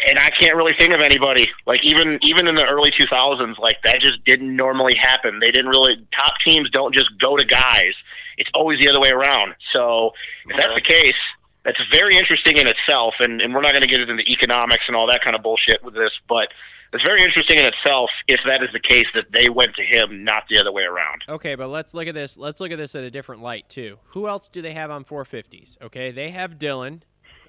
and 0.09 0.19
I 0.19 0.31
can't 0.31 0.57
really 0.57 0.73
think 0.73 0.93
of 0.93 1.01
anybody. 1.01 1.49
Like 1.67 1.85
even 1.85 2.19
even 2.23 2.47
in 2.47 2.55
the 2.55 2.67
early 2.67 2.91
2000s, 2.91 3.59
like 3.59 3.83
that 3.83 4.01
just 4.01 4.25
didn't 4.25 4.55
normally 4.55 4.95
happen. 4.95 5.41
They 5.41 5.51
didn't 5.51 5.71
really. 5.71 6.07
Top 6.15 6.35
teams 6.45 6.71
don't 6.71 6.95
just 6.95 7.19
go 7.19 7.37
to 7.37 7.45
guys. 7.45 7.95
It's 8.37 8.51
always 8.55 8.79
the 8.79 8.89
other 8.89 9.01
way 9.01 9.11
around. 9.11 9.55
So 9.73 10.13
if 10.47 10.57
that's 10.57 10.75
the 10.75 10.81
case, 10.81 11.17
that's 11.65 11.83
very 11.91 12.17
interesting 12.17 12.57
in 12.57 12.67
itself. 12.67 13.15
And 13.21 13.43
and 13.43 13.55
we're 13.55 13.63
not 13.63 13.73
going 13.73 13.83
to 13.83 13.89
get 13.89 14.01
into 14.01 14.15
the 14.15 14.31
economics 14.31 14.85
and 14.87 14.97
all 14.97 15.07
that 15.09 15.23
kind 15.23 15.37
of 15.37 15.43
bullshit 15.43 15.83
with 15.83 15.95
this, 15.95 16.13
but 16.29 16.49
it's 16.93 17.05
very 17.05 17.23
interesting 17.23 17.59
in 17.59 17.67
itself 17.67 18.11
if 18.27 18.41
that 18.45 18.63
is 18.63 18.71
the 18.73 18.81
case 18.81 19.11
that 19.13 19.31
they 19.31 19.49
went 19.49 19.75
to 19.77 19.83
him, 19.83 20.25
not 20.25 20.45
the 20.49 20.59
other 20.59 20.73
way 20.73 20.83
around. 20.83 21.23
Okay, 21.29 21.55
but 21.55 21.69
let's 21.69 21.95
look 21.95 22.09
at 22.09 22.15
this. 22.15 22.37
Let's 22.37 22.59
look 22.61 22.73
at 22.73 22.79
this 22.79 22.95
at 22.95 23.05
a 23.05 23.11
different 23.11 23.43
light 23.43 23.69
too. 23.69 23.99
Who 24.09 24.27
else 24.27 24.49
do 24.49 24.61
they 24.61 24.73
have 24.73 24.91
on 24.91 25.05
450s? 25.05 25.81
Okay, 25.81 26.11
they 26.11 26.31
have 26.31 26.55
Dylan, 26.59 27.03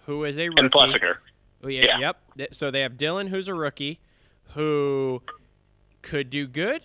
who 0.05 0.23
is 0.25 0.37
a 0.37 0.49
rookie. 0.49 0.61
And 0.61 0.71
Plessinger. 0.71 1.15
Oh, 1.63 1.67
yeah, 1.67 1.85
Yeah. 1.99 2.13
Yep. 2.37 2.53
So 2.53 2.71
they 2.71 2.81
have 2.81 2.93
Dylan, 2.93 3.29
who's 3.29 3.47
a 3.47 3.53
rookie, 3.53 3.99
who 4.53 5.21
could 6.01 6.29
do 6.29 6.47
good, 6.47 6.81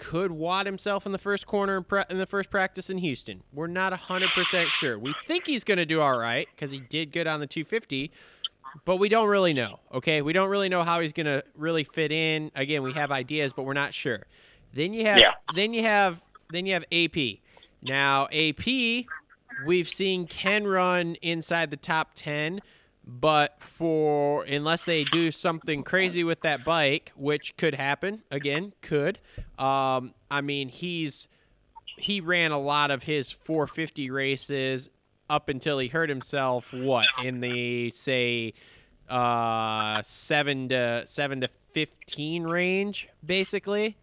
could 0.00 0.32
wad 0.32 0.66
himself 0.66 1.04
in 1.06 1.12
the 1.12 1.18
first 1.18 1.46
corner 1.46 1.76
in, 1.76 1.84
pra- 1.84 2.06
in 2.10 2.18
the 2.18 2.26
first 2.26 2.50
practice 2.50 2.88
in 2.90 2.98
Houston. 2.98 3.42
We're 3.52 3.66
not 3.68 3.92
100% 3.92 4.66
sure. 4.68 4.98
We 4.98 5.14
think 5.26 5.46
he's 5.46 5.62
going 5.62 5.78
to 5.78 5.86
do 5.86 6.00
all 6.00 6.18
right 6.18 6.48
because 6.56 6.72
he 6.72 6.80
did 6.80 7.12
good 7.12 7.26
on 7.26 7.38
the 7.40 7.46
250, 7.46 8.10
but 8.84 8.96
we 8.96 9.08
don't 9.08 9.28
really 9.28 9.52
know. 9.52 9.78
Okay. 9.92 10.22
We 10.22 10.32
don't 10.32 10.48
really 10.48 10.68
know 10.68 10.82
how 10.82 11.00
he's 11.00 11.12
going 11.12 11.26
to 11.26 11.44
really 11.54 11.84
fit 11.84 12.10
in. 12.10 12.50
Again, 12.56 12.82
we 12.82 12.92
have 12.94 13.12
ideas, 13.12 13.52
but 13.52 13.62
we're 13.64 13.74
not 13.74 13.94
sure. 13.94 14.24
Then 14.72 14.92
you 14.94 15.04
have, 15.06 15.18
Yeah. 15.18 15.32
then 15.54 15.72
you 15.74 15.82
have, 15.82 16.20
then 16.50 16.64
you 16.66 16.72
have 16.72 16.84
AP. 16.90 17.38
Now, 17.82 18.26
AP, 18.32 19.04
we've 19.66 19.88
seen 19.88 20.26
can 20.26 20.66
run 20.66 21.16
inside 21.22 21.70
the 21.70 21.76
top 21.76 22.12
10 22.14 22.60
but 23.18 23.56
for 23.60 24.44
unless 24.44 24.84
they 24.84 25.02
do 25.04 25.32
something 25.32 25.82
crazy 25.82 26.22
with 26.22 26.42
that 26.42 26.64
bike 26.64 27.12
which 27.16 27.56
could 27.56 27.74
happen 27.74 28.22
again 28.30 28.72
could 28.82 29.18
um 29.58 30.14
i 30.30 30.40
mean 30.40 30.68
he's 30.68 31.26
he 31.98 32.20
ran 32.20 32.52
a 32.52 32.58
lot 32.58 32.90
of 32.90 33.02
his 33.02 33.32
450 33.32 34.10
races 34.10 34.88
up 35.28 35.48
until 35.48 35.78
he 35.78 35.88
hurt 35.88 36.08
himself 36.08 36.72
what 36.72 37.06
in 37.24 37.40
the 37.40 37.90
say 37.90 38.54
uh 39.08 40.00
7 40.02 40.68
to 40.68 41.02
7 41.06 41.40
to 41.40 41.48
15 41.72 42.44
range 42.44 43.08
basically 43.24 43.96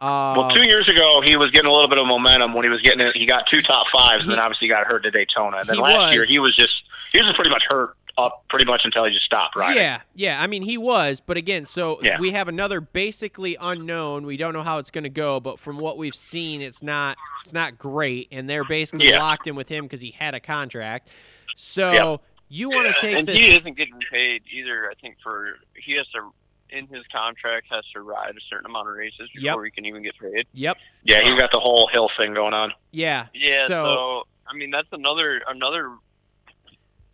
um, 0.00 0.34
Well, 0.36 0.50
two 0.50 0.64
years 0.68 0.86
ago, 0.88 1.22
he 1.22 1.36
was 1.36 1.50
getting 1.50 1.70
a 1.70 1.72
little 1.72 1.88
bit 1.88 1.96
of 1.98 2.06
momentum 2.06 2.52
when 2.52 2.64
he 2.64 2.68
was 2.68 2.80
getting 2.80 3.00
it. 3.00 3.16
He 3.16 3.24
got 3.24 3.46
two 3.46 3.62
top 3.62 3.86
fives, 3.88 4.24
and 4.24 4.32
He- 4.32 4.36
then 4.36 4.38
obviously 4.40 4.68
got 4.68 4.86
hurt 4.86 5.04
to 5.04 5.10
Daytona. 5.10 5.58
And 5.58 5.68
then 5.68 5.76
He 5.76 5.82
last 5.82 6.12
year, 6.12 6.24
he 6.24 6.38
was 6.40 6.54
just 6.54 6.82
he 7.12 7.18
was 7.18 7.26
just 7.26 7.36
pretty 7.36 7.48
much 7.50 7.62
hurt 7.70 7.96
up 8.16 8.44
pretty 8.48 8.64
much 8.64 8.84
until 8.84 9.04
he 9.04 9.12
just 9.12 9.24
stopped 9.24 9.56
riding. 9.58 9.82
Yeah, 9.82 10.00
yeah. 10.14 10.40
I 10.42 10.46
mean, 10.46 10.62
he 10.62 10.78
was, 10.78 11.20
but 11.20 11.36
again, 11.36 11.66
so 11.66 11.98
Yeah. 12.02 12.18
we 12.20 12.30
have 12.30 12.46
another 12.48 12.80
basically 12.80 13.56
unknown. 13.60 14.24
We 14.26 14.36
don't 14.36 14.52
know 14.52 14.62
how 14.62 14.78
it's 14.78 14.90
going 14.90 15.04
to 15.04 15.10
go, 15.10 15.40
but 15.40 15.58
from 15.58 15.78
what 15.78 15.98
we've 15.98 16.14
seen, 16.14 16.62
it's 16.62 16.82
not 16.82 17.16
it's 17.42 17.52
not 17.52 17.76
great, 17.78 18.28
and 18.32 18.48
they're 18.48 18.64
basically 18.64 19.08
Yeah. 19.10 19.18
locked 19.18 19.46
in 19.46 19.54
with 19.56 19.68
him 19.68 19.84
because 19.84 20.00
he 20.00 20.12
had 20.12 20.34
a 20.34 20.40
contract. 20.40 21.10
So 21.56 21.92
Yep. 21.92 22.20
you 22.48 22.68
want 22.70 22.86
to 22.86 23.00
take 23.00 23.18
and 23.18 23.28
this? 23.28 23.36
he 23.36 23.54
isn't 23.54 23.76
getting 23.76 23.98
paid 24.10 24.42
either. 24.50 24.90
I 24.90 24.94
think 25.00 25.16
for 25.22 25.58
he 25.76 25.92
has 25.96 26.06
to 26.08 26.32
in 26.70 26.86
his 26.88 27.04
contract 27.14 27.66
has 27.70 27.84
to 27.92 28.00
ride 28.00 28.34
a 28.36 28.40
certain 28.50 28.66
amount 28.66 28.88
of 28.88 28.94
races 28.94 29.28
Yep. 29.34 29.42
before 29.52 29.64
he 29.66 29.70
can 29.70 29.84
even 29.84 30.02
get 30.02 30.18
paid. 30.18 30.46
Yep. 30.54 30.76
Yeah, 31.04 31.20
he's 31.20 31.38
got 31.38 31.52
the 31.52 31.60
whole 31.60 31.86
hill 31.88 32.08
thing 32.16 32.32
going 32.34 32.54
on. 32.54 32.72
Yeah. 32.90 33.26
Yeah, 33.34 33.66
So 33.68 33.84
so, 33.84 34.26
I 34.48 34.54
mean 34.54 34.70
that's 34.70 34.88
another 34.92 35.42
another 35.46 35.90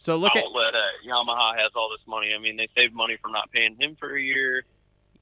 so 0.00 0.16
look 0.16 0.34
at 0.34 0.44
outlet 0.44 0.74
at 0.74 1.08
Yamaha 1.08 1.56
has 1.56 1.70
all 1.76 1.90
this 1.90 2.04
money. 2.06 2.34
I 2.34 2.38
mean 2.38 2.56
they 2.56 2.68
saved 2.76 2.94
money 2.94 3.16
from 3.22 3.32
not 3.32 3.50
paying 3.52 3.76
him 3.78 3.96
for 4.00 4.16
a 4.16 4.20
year 4.20 4.64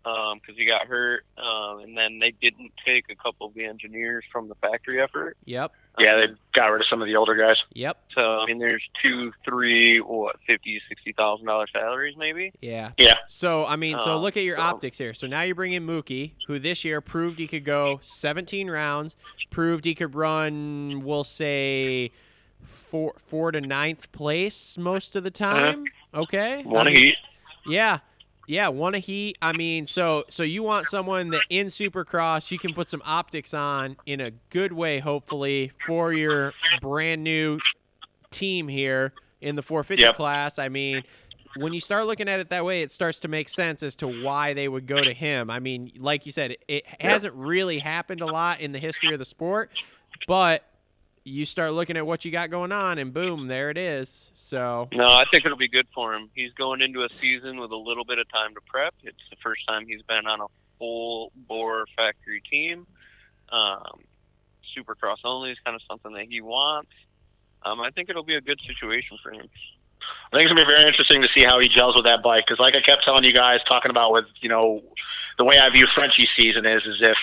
because 0.05 0.57
he 0.57 0.65
got 0.65 0.87
hurt, 0.87 1.25
um, 1.37 1.81
and 1.81 1.95
then 1.99 2.19
they 2.19 2.31
didn't 2.31 2.73
take 2.87 3.05
a 3.11 3.15
couple 3.15 3.47
of 3.47 3.53
the 3.53 3.65
engineers 3.67 4.25
from 4.33 4.49
the 4.49 4.55
factory 4.55 5.03
effort. 5.03 5.37
yep, 5.45 5.71
Yeah, 5.99 6.17
they 6.17 6.25
Um, 6.29 6.39
got 6.55 6.69
rid 6.69 6.81
of 6.81 6.87
some 6.87 7.03
of 7.03 7.09
the 7.09 7.17
older 7.17 7.35
guys. 7.35 7.63
yep, 7.75 7.99
so 8.15 8.41
I 8.41 8.47
mean 8.47 8.59
there's 8.59 8.83
two, 9.03 9.35
three, 9.45 9.99
what 10.01 10.37
fifty, 10.47 10.81
sixty 10.89 11.13
thousand 11.13 11.45
dollar 11.47 11.67
salaries 11.71 12.17
maybe. 12.17 12.53
yeah. 12.63 12.93
Yeah. 12.97 13.19
So 13.27 13.67
I 13.67 13.77
mean, 13.77 13.99
so 13.99 14.13
Uh, 14.15 14.19
look 14.19 14.39
at 14.39 14.45
your 14.45 14.57
so- 14.57 14.63
optics 14.63 14.97
here. 14.97 15.13
So 15.13 15.27
now 15.27 15.43
you 15.43 15.55
bring 15.55 15.73
in 15.75 15.87
Mookie, 15.87 16.33
who 16.47 16.59
this 16.59 16.87
year 16.87 17.03
proved 17.03 17.39
he 17.39 17.47
could 17.47 17.65
go 17.65 17.99
17 18.01 18.71
rounds, 18.71 19.15
proved 19.51 19.85
he 19.85 19.95
could 19.95 20.15
run, 20.15 21.03
we'll 21.05 21.25
say, 21.25 22.13
four 22.63 23.15
four 23.19 23.53
to 23.53 23.61
ninth 23.61 24.11
place 24.13 24.79
most 24.79 25.17
of 25.17 25.25
the 25.25 25.31
uh-huh. 25.31 25.73
time. 25.73 25.85
Okay, 26.15 26.63
One 26.63 26.87
I 26.87 26.91
mean, 26.91 26.97
heat. 26.97 27.17
Yeah. 27.67 27.99
Yeah, 28.47 28.69
one 28.69 28.95
a 28.95 28.99
heat. 28.99 29.37
I 29.43 29.53
mean, 29.53 29.85
so 29.85 30.25
so 30.31 30.43
you 30.43 30.63
want 30.63 30.87
someone 30.87 31.29
that 31.31 31.43
in 31.51 31.67
Supercross 31.67 32.51
you 32.51 32.59
can 32.59 32.73
put 32.73 32.89
some 32.89 33.03
optics 33.05 33.53
on 33.53 33.99
in 34.07 34.23
a 34.23 34.31
good 34.49 34.73
way, 34.73 35.01
hopefully, 35.01 35.73
for 35.87 36.15
your 36.15 36.55
brand 36.81 37.23
new 37.23 37.59
team 38.31 38.69
here 38.69 39.13
in 39.43 39.55
the 39.55 39.63
450 39.63 40.03
Yep. 40.03 40.15
class. 40.15 40.59
I 40.59 40.71
mean, 40.71 41.03
when 41.57 41.75
you 41.75 41.81
start 41.81 42.07
looking 42.07 42.27
at 42.27 42.41
it 42.41 42.49
that 42.49 42.65
way, 42.65 42.81
it 42.83 42.91
starts 42.91 43.21
to 43.21 43.29
make 43.29 43.51
sense 43.51 43.83
as 43.83 43.95
to 43.97 44.09
why 44.09 44.55
they 44.55 44.67
would 44.67 44.87
go 44.87 45.01
to 45.01 45.13
him. 45.13 45.51
I 45.51 45.61
mean, 45.61 45.93
like 45.99 46.25
you 46.25 46.33
said, 46.33 46.57
it 46.69 46.85
hasn't 47.01 47.35
really 47.35 47.79
happened 47.79 48.23
a 48.23 48.27
lot 48.27 48.61
in 48.61 48.73
the 48.73 48.79
history 48.79 49.13
of 49.13 49.19
the 49.19 49.25
sport, 49.25 49.71
but 50.27 50.65
you 51.29 51.45
start 51.45 51.73
looking 51.73 51.97
at 51.97 52.07
what 52.07 52.25
you 52.25 52.31
got 52.31 52.51
going 52.51 52.73
on, 52.73 52.99
and 52.99 53.13
boom, 53.13 53.47
there 53.47 53.71
it 53.71 53.79
is. 53.79 54.31
So 54.35 54.89
No, 54.93 55.07
I 55.07 55.25
think 55.31 55.45
it'll 55.45 55.59
be 55.59 55.69
good 55.69 55.87
for 55.95 56.15
him. 56.15 56.31
He's 56.35 56.53
going 56.53 56.81
into 56.81 57.05
a 57.05 57.09
season 57.09 57.59
with 57.59 57.71
a 57.71 57.77
little 57.77 58.05
bit 58.05 58.19
of 58.19 58.31
time 58.31 58.55
to 58.55 58.61
prep. 58.67 58.95
It's 59.03 59.23
the 59.31 59.37
first 59.43 59.67
time 59.67 59.87
he's 59.87 60.03
been 60.03 60.27
on 60.27 60.41
a 60.41 60.47
full 60.79 61.33
bore 61.49 61.87
factory 61.97 62.43
team. 62.51 62.87
Um, 63.51 64.01
Supercross 64.77 65.19
only 65.25 65.51
is 65.51 65.59
kind 65.65 65.75
of 65.75 65.83
something 65.89 66.13
that 66.13 66.27
he 66.29 66.41
wants. 66.41 66.91
Um, 67.63 67.81
I 67.81 67.91
think 67.91 68.09
it'll 68.09 68.23
be 68.23 68.37
a 68.37 68.41
good 68.41 68.61
situation 68.67 69.19
for 69.23 69.33
him. 69.33 69.49
I 70.33 70.37
think 70.37 70.49
it's 70.49 70.55
gonna 70.55 70.67
be 70.67 70.73
very 70.73 70.87
interesting 70.87 71.23
to 71.23 71.29
see 71.29 71.43
how 71.43 71.59
he 71.59 71.69
gels 71.69 71.97
with 71.97 72.05
that 72.05 72.23
bike. 72.23 72.45
Because, 72.47 72.61
like 72.61 72.77
I 72.77 72.81
kept 72.81 73.05
telling 73.05 73.25
you 73.25 73.33
guys, 73.33 73.61
talking 73.65 73.91
about 73.91 74.13
with 74.13 74.27
you 74.41 74.49
know, 74.49 74.83
the 75.39 75.45
way 75.45 75.59
I 75.59 75.69
view 75.71 75.87
Frenchie's 75.95 76.29
season 76.37 76.67
is, 76.67 76.83
is 76.85 76.99
if 77.01 77.19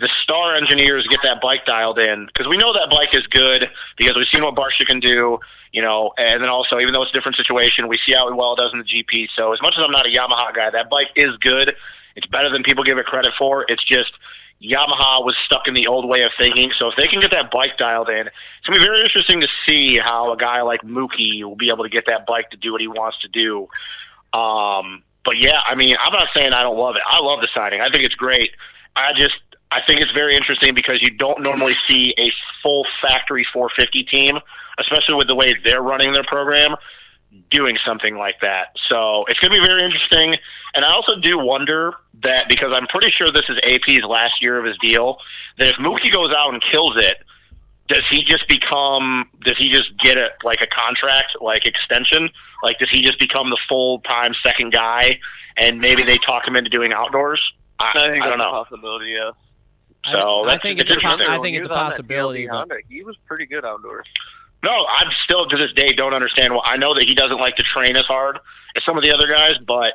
the 0.00 0.08
star 0.22 0.56
engineers 0.56 1.06
get 1.08 1.20
that 1.22 1.40
bike 1.40 1.66
dialed 1.66 1.98
in, 1.98 2.26
because 2.26 2.48
we 2.48 2.56
know 2.56 2.72
that 2.72 2.90
bike 2.90 3.14
is 3.14 3.26
good 3.26 3.70
because 3.96 4.16
we've 4.16 4.28
seen 4.28 4.42
what 4.42 4.54
Barsha 4.54 4.86
can 4.86 4.98
do, 4.98 5.38
you 5.72 5.82
know, 5.82 6.12
and 6.16 6.42
then 6.42 6.48
also 6.48 6.78
even 6.78 6.94
though 6.94 7.02
it's 7.02 7.10
a 7.10 7.14
different 7.14 7.36
situation, 7.36 7.86
we 7.86 7.98
see 7.98 8.12
how 8.12 8.34
well 8.34 8.54
it 8.54 8.56
does 8.56 8.72
in 8.72 8.78
the 8.78 8.84
GP. 8.84 9.28
So 9.36 9.52
as 9.52 9.60
much 9.60 9.74
as 9.76 9.84
I'm 9.84 9.90
not 9.90 10.06
a 10.06 10.08
Yamaha 10.08 10.54
guy, 10.54 10.70
that 10.70 10.88
bike 10.88 11.10
is 11.16 11.36
good. 11.36 11.76
It's 12.16 12.26
better 12.26 12.48
than 12.48 12.62
people 12.62 12.82
give 12.82 12.98
it 12.98 13.06
credit 13.06 13.34
for. 13.38 13.66
It's 13.68 13.84
just 13.84 14.12
Yamaha 14.62 15.24
was 15.24 15.36
stuck 15.44 15.68
in 15.68 15.74
the 15.74 15.86
old 15.86 16.08
way 16.08 16.22
of 16.22 16.32
thinking. 16.38 16.72
So 16.76 16.88
if 16.88 16.96
they 16.96 17.06
can 17.06 17.20
get 17.20 17.30
that 17.32 17.50
bike 17.50 17.76
dialed 17.76 18.08
in, 18.08 18.26
it's 18.26 18.66
gonna 18.66 18.78
be 18.78 18.84
very 18.84 19.00
interesting 19.00 19.40
to 19.42 19.48
see 19.66 19.98
how 19.98 20.32
a 20.32 20.36
guy 20.36 20.62
like 20.62 20.82
Mookie 20.82 21.44
will 21.44 21.56
be 21.56 21.68
able 21.68 21.84
to 21.84 21.90
get 21.90 22.06
that 22.06 22.26
bike 22.26 22.50
to 22.50 22.56
do 22.56 22.72
what 22.72 22.80
he 22.80 22.88
wants 22.88 23.18
to 23.20 23.28
do. 23.28 23.68
Um, 24.32 25.02
but 25.24 25.36
yeah, 25.36 25.60
I 25.66 25.74
mean, 25.74 25.96
I'm 26.00 26.12
not 26.12 26.28
saying 26.34 26.52
I 26.54 26.62
don't 26.62 26.78
love 26.78 26.96
it. 26.96 27.02
I 27.06 27.20
love 27.20 27.42
the 27.42 27.48
signing. 27.54 27.80
I 27.80 27.90
think 27.90 28.04
it's 28.04 28.14
great. 28.14 28.50
I 28.96 29.12
just 29.12 29.38
I 29.72 29.80
think 29.80 30.00
it's 30.00 30.10
very 30.10 30.34
interesting 30.34 30.74
because 30.74 31.00
you 31.00 31.10
don't 31.10 31.42
normally 31.42 31.74
see 31.74 32.14
a 32.18 32.32
full 32.62 32.84
factory 33.00 33.44
450 33.52 34.02
team, 34.04 34.38
especially 34.78 35.14
with 35.14 35.28
the 35.28 35.34
way 35.34 35.54
they're 35.64 35.82
running 35.82 36.12
their 36.12 36.24
program, 36.24 36.74
doing 37.50 37.78
something 37.84 38.16
like 38.16 38.40
that. 38.40 38.74
So 38.88 39.24
it's 39.28 39.38
going 39.38 39.52
to 39.52 39.60
be 39.60 39.66
very 39.66 39.82
interesting. 39.82 40.36
And 40.74 40.84
I 40.84 40.92
also 40.92 41.20
do 41.20 41.38
wonder 41.38 41.94
that 42.22 42.48
because 42.48 42.72
I'm 42.72 42.86
pretty 42.88 43.10
sure 43.10 43.30
this 43.30 43.48
is 43.48 43.58
AP's 43.64 44.02
last 44.02 44.42
year 44.42 44.58
of 44.58 44.64
his 44.64 44.76
deal, 44.78 45.18
that 45.58 45.68
if 45.68 45.76
Mookie 45.76 46.12
goes 46.12 46.32
out 46.34 46.52
and 46.52 46.62
kills 46.62 46.96
it, 46.96 47.18
does 47.88 48.06
he 48.08 48.22
just 48.22 48.46
become? 48.48 49.28
Does 49.44 49.58
he 49.58 49.68
just 49.68 49.96
get 49.98 50.16
a 50.16 50.30
like 50.44 50.62
a 50.62 50.66
contract 50.68 51.36
like 51.40 51.66
extension? 51.66 52.30
Like 52.62 52.78
does 52.78 52.88
he 52.88 53.02
just 53.02 53.18
become 53.18 53.50
the 53.50 53.58
full 53.68 53.98
time 54.02 54.32
second 54.44 54.72
guy, 54.72 55.18
and 55.56 55.76
maybe 55.78 56.02
they 56.02 56.16
talk 56.18 56.46
him 56.46 56.54
into 56.54 56.70
doing 56.70 56.92
outdoors? 56.92 57.52
I, 57.80 57.90
I 57.96 58.12
think 58.12 58.24
I 58.24 58.28
don't 58.28 58.38
that's 58.38 58.52
know. 58.52 58.60
a 58.60 58.64
possibility. 58.64 59.10
Yeah. 59.10 59.32
I- 60.04 60.12
So 60.12 60.42
I, 60.42 60.44
that's- 60.44 60.62
think 60.62 60.80
it's 60.80 60.90
it's 60.90 60.98
a 61.02 61.06
po- 61.06 61.16
I 61.28 61.38
think 61.38 61.56
it's 61.56 61.66
a 61.66 61.68
was 61.68 61.76
on 61.78 61.84
that 61.84 61.90
possibility. 61.90 62.46
But 62.46 62.54
Honda, 62.54 62.76
he 62.88 63.02
was 63.02 63.16
pretty 63.26 63.46
good 63.46 63.64
outdoors. 63.64 64.06
No, 64.62 64.86
I'm 64.90 65.10
still 65.24 65.46
to 65.46 65.56
this 65.56 65.72
day 65.72 65.92
don't 65.92 66.12
understand. 66.14 66.54
Why 66.54 66.62
I 66.64 66.76
know 66.76 66.94
that 66.94 67.04
he 67.04 67.14
doesn't 67.14 67.38
like 67.38 67.56
to 67.56 67.62
train 67.62 67.96
as 67.96 68.04
hard 68.06 68.38
as 68.76 68.84
some 68.84 68.96
of 68.96 69.02
the 69.02 69.12
other 69.12 69.26
guys, 69.26 69.56
but 69.66 69.94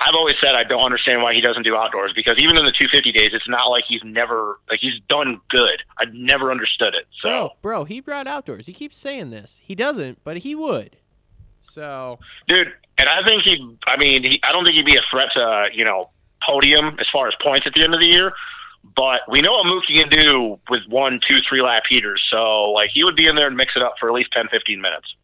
I've 0.00 0.14
always 0.16 0.34
said 0.40 0.56
I 0.56 0.64
don't 0.64 0.82
understand 0.84 1.22
why 1.22 1.34
he 1.34 1.40
doesn't 1.40 1.62
do 1.62 1.76
outdoors 1.76 2.12
because 2.12 2.36
even 2.38 2.58
in 2.58 2.64
the 2.64 2.72
250 2.72 3.12
days, 3.12 3.30
it's 3.32 3.48
not 3.48 3.66
like 3.70 3.84
he's 3.84 4.02
never 4.02 4.58
like 4.68 4.80
he's 4.80 4.98
done 5.08 5.40
good. 5.50 5.82
I've 5.98 6.12
never 6.12 6.50
understood 6.50 6.94
it. 6.96 7.06
So 7.20 7.28
Bro, 7.28 7.50
bro, 7.62 7.84
he 7.84 8.00
brought 8.00 8.26
outdoors. 8.26 8.66
He 8.66 8.72
keeps 8.72 8.96
saying 8.98 9.30
this. 9.30 9.60
He 9.62 9.76
doesn't, 9.76 10.18
but 10.24 10.38
he 10.38 10.56
would. 10.56 10.96
So 11.60 12.18
dude, 12.48 12.72
and 12.98 13.08
I 13.08 13.22
think 13.22 13.42
he. 13.44 13.76
I 13.86 13.96
mean, 13.96 14.24
he, 14.24 14.40
I 14.42 14.50
don't 14.50 14.64
think 14.64 14.74
he'd 14.76 14.84
be 14.84 14.96
a 14.96 15.02
threat 15.10 15.28
to 15.34 15.42
uh, 15.48 15.68
you 15.72 15.84
know 15.84 16.10
podium 16.44 16.96
as 16.98 17.08
far 17.08 17.28
as 17.28 17.34
points 17.40 17.66
at 17.68 17.74
the 17.74 17.82
end 17.84 17.94
of 17.94 18.00
the 18.00 18.10
year. 18.10 18.32
But 18.84 19.22
we 19.28 19.40
know 19.40 19.52
what 19.52 19.66
Mookie 19.66 20.00
can 20.00 20.08
do 20.08 20.58
with 20.68 20.82
one, 20.88 21.20
two, 21.26 21.38
three 21.40 21.62
lap 21.62 21.84
heaters. 21.88 22.22
So 22.30 22.72
like 22.72 22.90
he 22.90 23.04
would 23.04 23.16
be 23.16 23.26
in 23.28 23.36
there 23.36 23.46
and 23.46 23.56
mix 23.56 23.76
it 23.76 23.82
up 23.82 23.94
for 23.98 24.08
at 24.08 24.14
least 24.14 24.32
10, 24.32 24.48
15 24.48 24.80
minutes. 24.80 25.14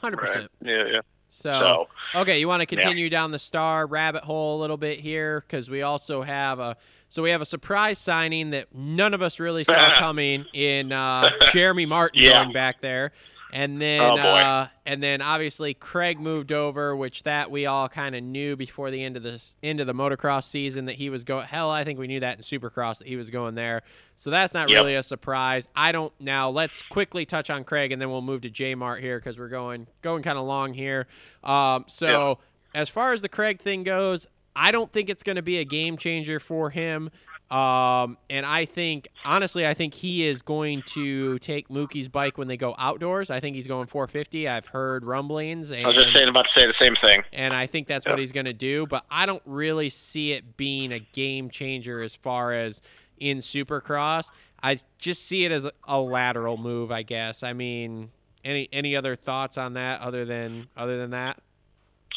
hundred 0.00 0.18
percent. 0.18 0.50
Yeah, 0.62 0.84
yeah. 0.86 1.00
So, 1.28 1.86
So 2.14 2.20
okay, 2.20 2.38
you 2.38 2.46
want 2.48 2.66
to 2.66 2.74
Yeah. 2.76 2.82
continue 2.82 3.08
down 3.10 3.30
the 3.30 3.38
star 3.38 3.86
rabbit 3.86 4.24
hole 4.24 4.58
a 4.58 4.60
little 4.60 4.76
bit 4.76 5.00
here 5.00 5.40
because 5.40 5.68
we 5.70 5.82
also 5.82 6.22
have 6.22 6.60
a 6.60 6.76
so 7.08 7.22
we 7.22 7.30
have 7.30 7.40
a 7.40 7.46
surprise 7.46 7.98
signing 7.98 8.50
that 8.50 8.74
none 8.74 9.14
of 9.14 9.22
us 9.22 9.38
really 9.40 9.64
saw 9.64 9.90
coming 9.98 10.44
in 10.52 10.92
uh, 10.92 11.30
Jeremy 11.52 11.86
Martin 11.86 12.22
Yeah. 12.22 12.42
going 12.42 12.52
back 12.52 12.80
there, 12.80 13.12
and 13.56 13.80
then 13.80 14.02
Oh, 14.02 14.16
uh, 14.18 14.68
and 14.84 15.02
then 15.02 15.22
obviously 15.22 15.72
Craig 15.72 16.20
moved 16.20 16.52
over, 16.52 16.94
which 16.94 17.22
that 17.22 17.50
we 17.50 17.64
all 17.64 17.88
kind 17.88 18.14
of 18.14 18.22
knew 18.22 18.54
before 18.54 18.90
the 18.90 19.02
end 19.02 19.16
of 19.16 19.22
the 19.22 19.42
end 19.62 19.80
of 19.80 19.86
the 19.86 19.94
motocross 19.94 20.44
season 20.44 20.84
that 20.84 20.96
he 20.96 21.08
was 21.08 21.24
going. 21.24 21.46
Hell, 21.46 21.70
I 21.70 21.82
think 21.82 21.98
we 21.98 22.06
knew 22.06 22.20
that 22.20 22.36
in 22.36 22.42
Supercross 22.42 22.98
that 22.98 23.06
he 23.08 23.16
was 23.16 23.30
going 23.30 23.54
there. 23.54 23.80
So 24.18 24.28
that's 24.28 24.52
not 24.52 24.68
Yep. 24.68 24.76
really 24.78 24.94
a 24.94 25.02
surprise. 25.02 25.66
I 25.74 25.90
don't 25.92 26.12
now. 26.20 26.50
Let's 26.50 26.82
quickly 26.82 27.24
touch 27.24 27.48
on 27.48 27.64
Craig, 27.64 27.92
and 27.92 28.00
then 28.02 28.10
we'll 28.10 28.20
move 28.22 28.42
to 28.42 28.50
J 28.50 28.74
Mart 28.74 29.00
here 29.00 29.18
because 29.18 29.38
we're 29.38 29.48
going 29.48 29.86
going 30.02 30.22
kind 30.22 30.36
of 30.38 30.44
long 30.44 30.74
here. 30.74 31.06
Um, 31.42 31.84
so 31.88 32.38
as 32.74 32.90
far 32.90 33.14
as 33.14 33.22
the 33.22 33.28
Craig 33.30 33.60
thing 33.60 33.84
goes, 33.84 34.26
I 34.54 34.70
don't 34.70 34.92
think 34.92 35.08
it's 35.08 35.22
going 35.22 35.36
to 35.36 35.42
be 35.42 35.56
a 35.58 35.64
game 35.64 35.96
changer 35.96 36.38
for 36.40 36.68
him. 36.70 37.10
Um, 37.50 38.18
and 38.28 38.44
I 38.44 38.64
think 38.64 39.08
honestly, 39.24 39.66
I 39.66 39.74
think 39.74 39.94
he 39.94 40.26
is 40.26 40.42
going 40.42 40.82
to 40.86 41.38
take 41.38 41.68
Mookie's 41.68 42.08
bike 42.08 42.38
when 42.38 42.48
they 42.48 42.56
go 42.56 42.74
outdoors. 42.76 43.30
I 43.30 43.38
think 43.38 43.54
he's 43.54 43.68
going 43.68 43.86
450. 43.86 44.48
I've 44.48 44.66
heard 44.66 45.04
rumblings, 45.04 45.70
and 45.70 45.84
I 45.84 45.88
was 45.88 45.96
just 45.96 46.12
saying 46.14 46.28
about 46.28 46.46
to 46.46 46.60
say 46.60 46.66
the 46.66 46.74
same 46.78 46.96
thing. 46.96 47.22
and 47.32 47.54
I 47.54 47.66
think 47.68 47.86
that's 47.86 48.04
what 48.04 48.18
he's 48.18 48.32
going 48.32 48.46
to 48.46 48.52
do. 48.52 48.86
But 48.86 49.04
I 49.10 49.26
don't 49.26 49.42
really 49.46 49.90
see 49.90 50.32
it 50.32 50.56
being 50.56 50.90
a 50.92 50.98
game 50.98 51.48
changer 51.48 52.02
as 52.02 52.16
far 52.16 52.52
as 52.52 52.82
in 53.18 53.38
Supercross. 53.38 54.30
I 54.62 54.78
just 54.98 55.24
see 55.24 55.44
it 55.44 55.52
as 55.52 55.64
a, 55.64 55.72
a 55.84 56.00
lateral 56.00 56.56
move, 56.56 56.90
I 56.90 57.02
guess. 57.02 57.44
I 57.44 57.52
mean, 57.52 58.10
any 58.44 58.68
any 58.72 58.96
other 58.96 59.14
thoughts 59.14 59.56
on 59.56 59.74
that 59.74 60.00
other 60.00 60.24
than 60.24 60.66
other 60.76 60.98
than 60.98 61.10
that? 61.10 61.38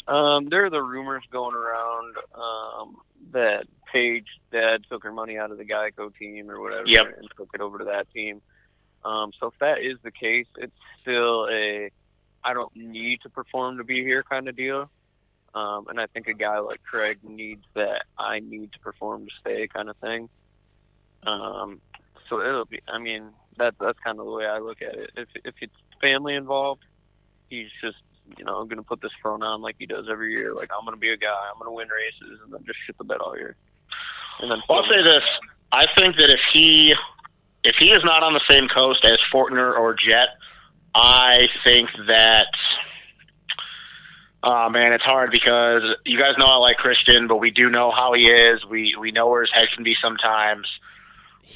Um, 0.08 0.46
there 0.46 0.64
are 0.64 0.70
the 0.70 0.82
rumors 0.82 1.22
going 1.30 1.52
around 1.54 2.16
um, 2.34 2.96
that 3.30 3.66
Paige 3.92 4.26
dad 4.52 4.84
took 4.90 5.02
her 5.04 5.12
money 5.12 5.38
out 5.38 5.50
of 5.50 5.58
the 5.58 5.64
Geico 5.64 6.14
team 6.16 6.50
or 6.50 6.60
whatever 6.60 6.86
Yep. 6.86 7.18
and 7.18 7.28
took 7.36 7.50
it 7.54 7.60
over 7.60 7.78
to 7.78 7.84
that 7.86 8.12
team. 8.12 8.40
Um, 9.04 9.32
so 9.38 9.46
if 9.48 9.58
that 9.60 9.80
is 9.80 9.96
the 10.02 10.10
case, 10.10 10.46
it's 10.56 10.76
still 11.00 11.48
a 11.50 11.90
I 12.42 12.54
don't 12.54 12.74
need 12.74 13.20
to 13.22 13.28
perform 13.30 13.78
to 13.78 13.84
be 13.84 14.02
here 14.02 14.22
kind 14.22 14.48
of 14.48 14.56
deal. 14.56 14.90
Um, 15.54 15.88
and 15.88 16.00
I 16.00 16.06
think 16.06 16.28
a 16.28 16.34
guy 16.34 16.58
like 16.58 16.82
Craig 16.82 17.18
needs 17.22 17.64
that 17.74 18.04
I 18.16 18.40
need 18.40 18.72
to 18.72 18.78
perform 18.78 19.26
to 19.26 19.32
stay 19.40 19.66
kind 19.66 19.88
of 19.90 19.96
thing. 19.96 20.28
Um, 21.26 21.80
so 22.28 22.40
it'll 22.40 22.64
be. 22.64 22.80
I 22.88 22.98
mean, 22.98 23.30
that 23.56 23.74
that's 23.80 23.98
kind 23.98 24.18
of 24.20 24.26
the 24.26 24.32
way 24.32 24.46
I 24.46 24.58
look 24.58 24.80
at 24.82 24.94
it. 24.94 25.10
If 25.16 25.28
if 25.44 25.54
it's 25.60 25.74
family 26.00 26.34
involved, 26.34 26.84
he's 27.48 27.68
just 27.82 27.98
you 28.38 28.44
know 28.44 28.64
going 28.64 28.76
to 28.76 28.82
put 28.82 29.00
this 29.02 29.10
front 29.20 29.42
on 29.42 29.60
like 29.60 29.76
he 29.78 29.86
does 29.86 30.06
every 30.08 30.34
year. 30.36 30.54
Like 30.54 30.70
I'm 30.76 30.84
going 30.84 30.96
to 30.96 31.00
be 31.00 31.10
a 31.12 31.16
guy. 31.16 31.48
I'm 31.50 31.58
going 31.58 31.66
to 31.70 31.72
win 31.72 31.88
races 31.88 32.40
and 32.44 32.52
then 32.52 32.64
just 32.64 32.78
shit 32.86 32.96
the 32.96 33.04
bed 33.04 33.18
all 33.18 33.36
year. 33.36 33.56
And 34.40 34.50
then 34.50 34.62
I'll 34.68 34.86
say 34.88 35.02
this: 35.02 35.24
I 35.72 35.86
think 35.94 36.16
that 36.16 36.30
if 36.30 36.40
he 36.52 36.94
if 37.64 37.76
he 37.76 37.92
is 37.92 38.04
not 38.04 38.22
on 38.22 38.32
the 38.32 38.40
same 38.48 38.68
coast 38.68 39.04
as 39.04 39.18
Forkner 39.32 39.76
or 39.76 39.94
Jett, 39.94 40.30
I 40.94 41.48
think 41.64 41.90
that. 42.06 42.48
Oh 44.42 44.70
man, 44.70 44.94
it's 44.94 45.04
hard 45.04 45.30
because 45.30 45.96
you 46.06 46.16
guys 46.16 46.38
know 46.38 46.46
I 46.46 46.56
like 46.56 46.78
Christian, 46.78 47.26
but 47.26 47.36
we 47.36 47.50
do 47.50 47.68
know 47.68 47.90
how 47.90 48.14
he 48.14 48.28
is. 48.28 48.64
We 48.64 48.96
we 48.96 49.12
know 49.12 49.28
where 49.28 49.42
his 49.42 49.50
head 49.52 49.68
can 49.74 49.84
be 49.84 49.94
sometimes. 50.00 50.66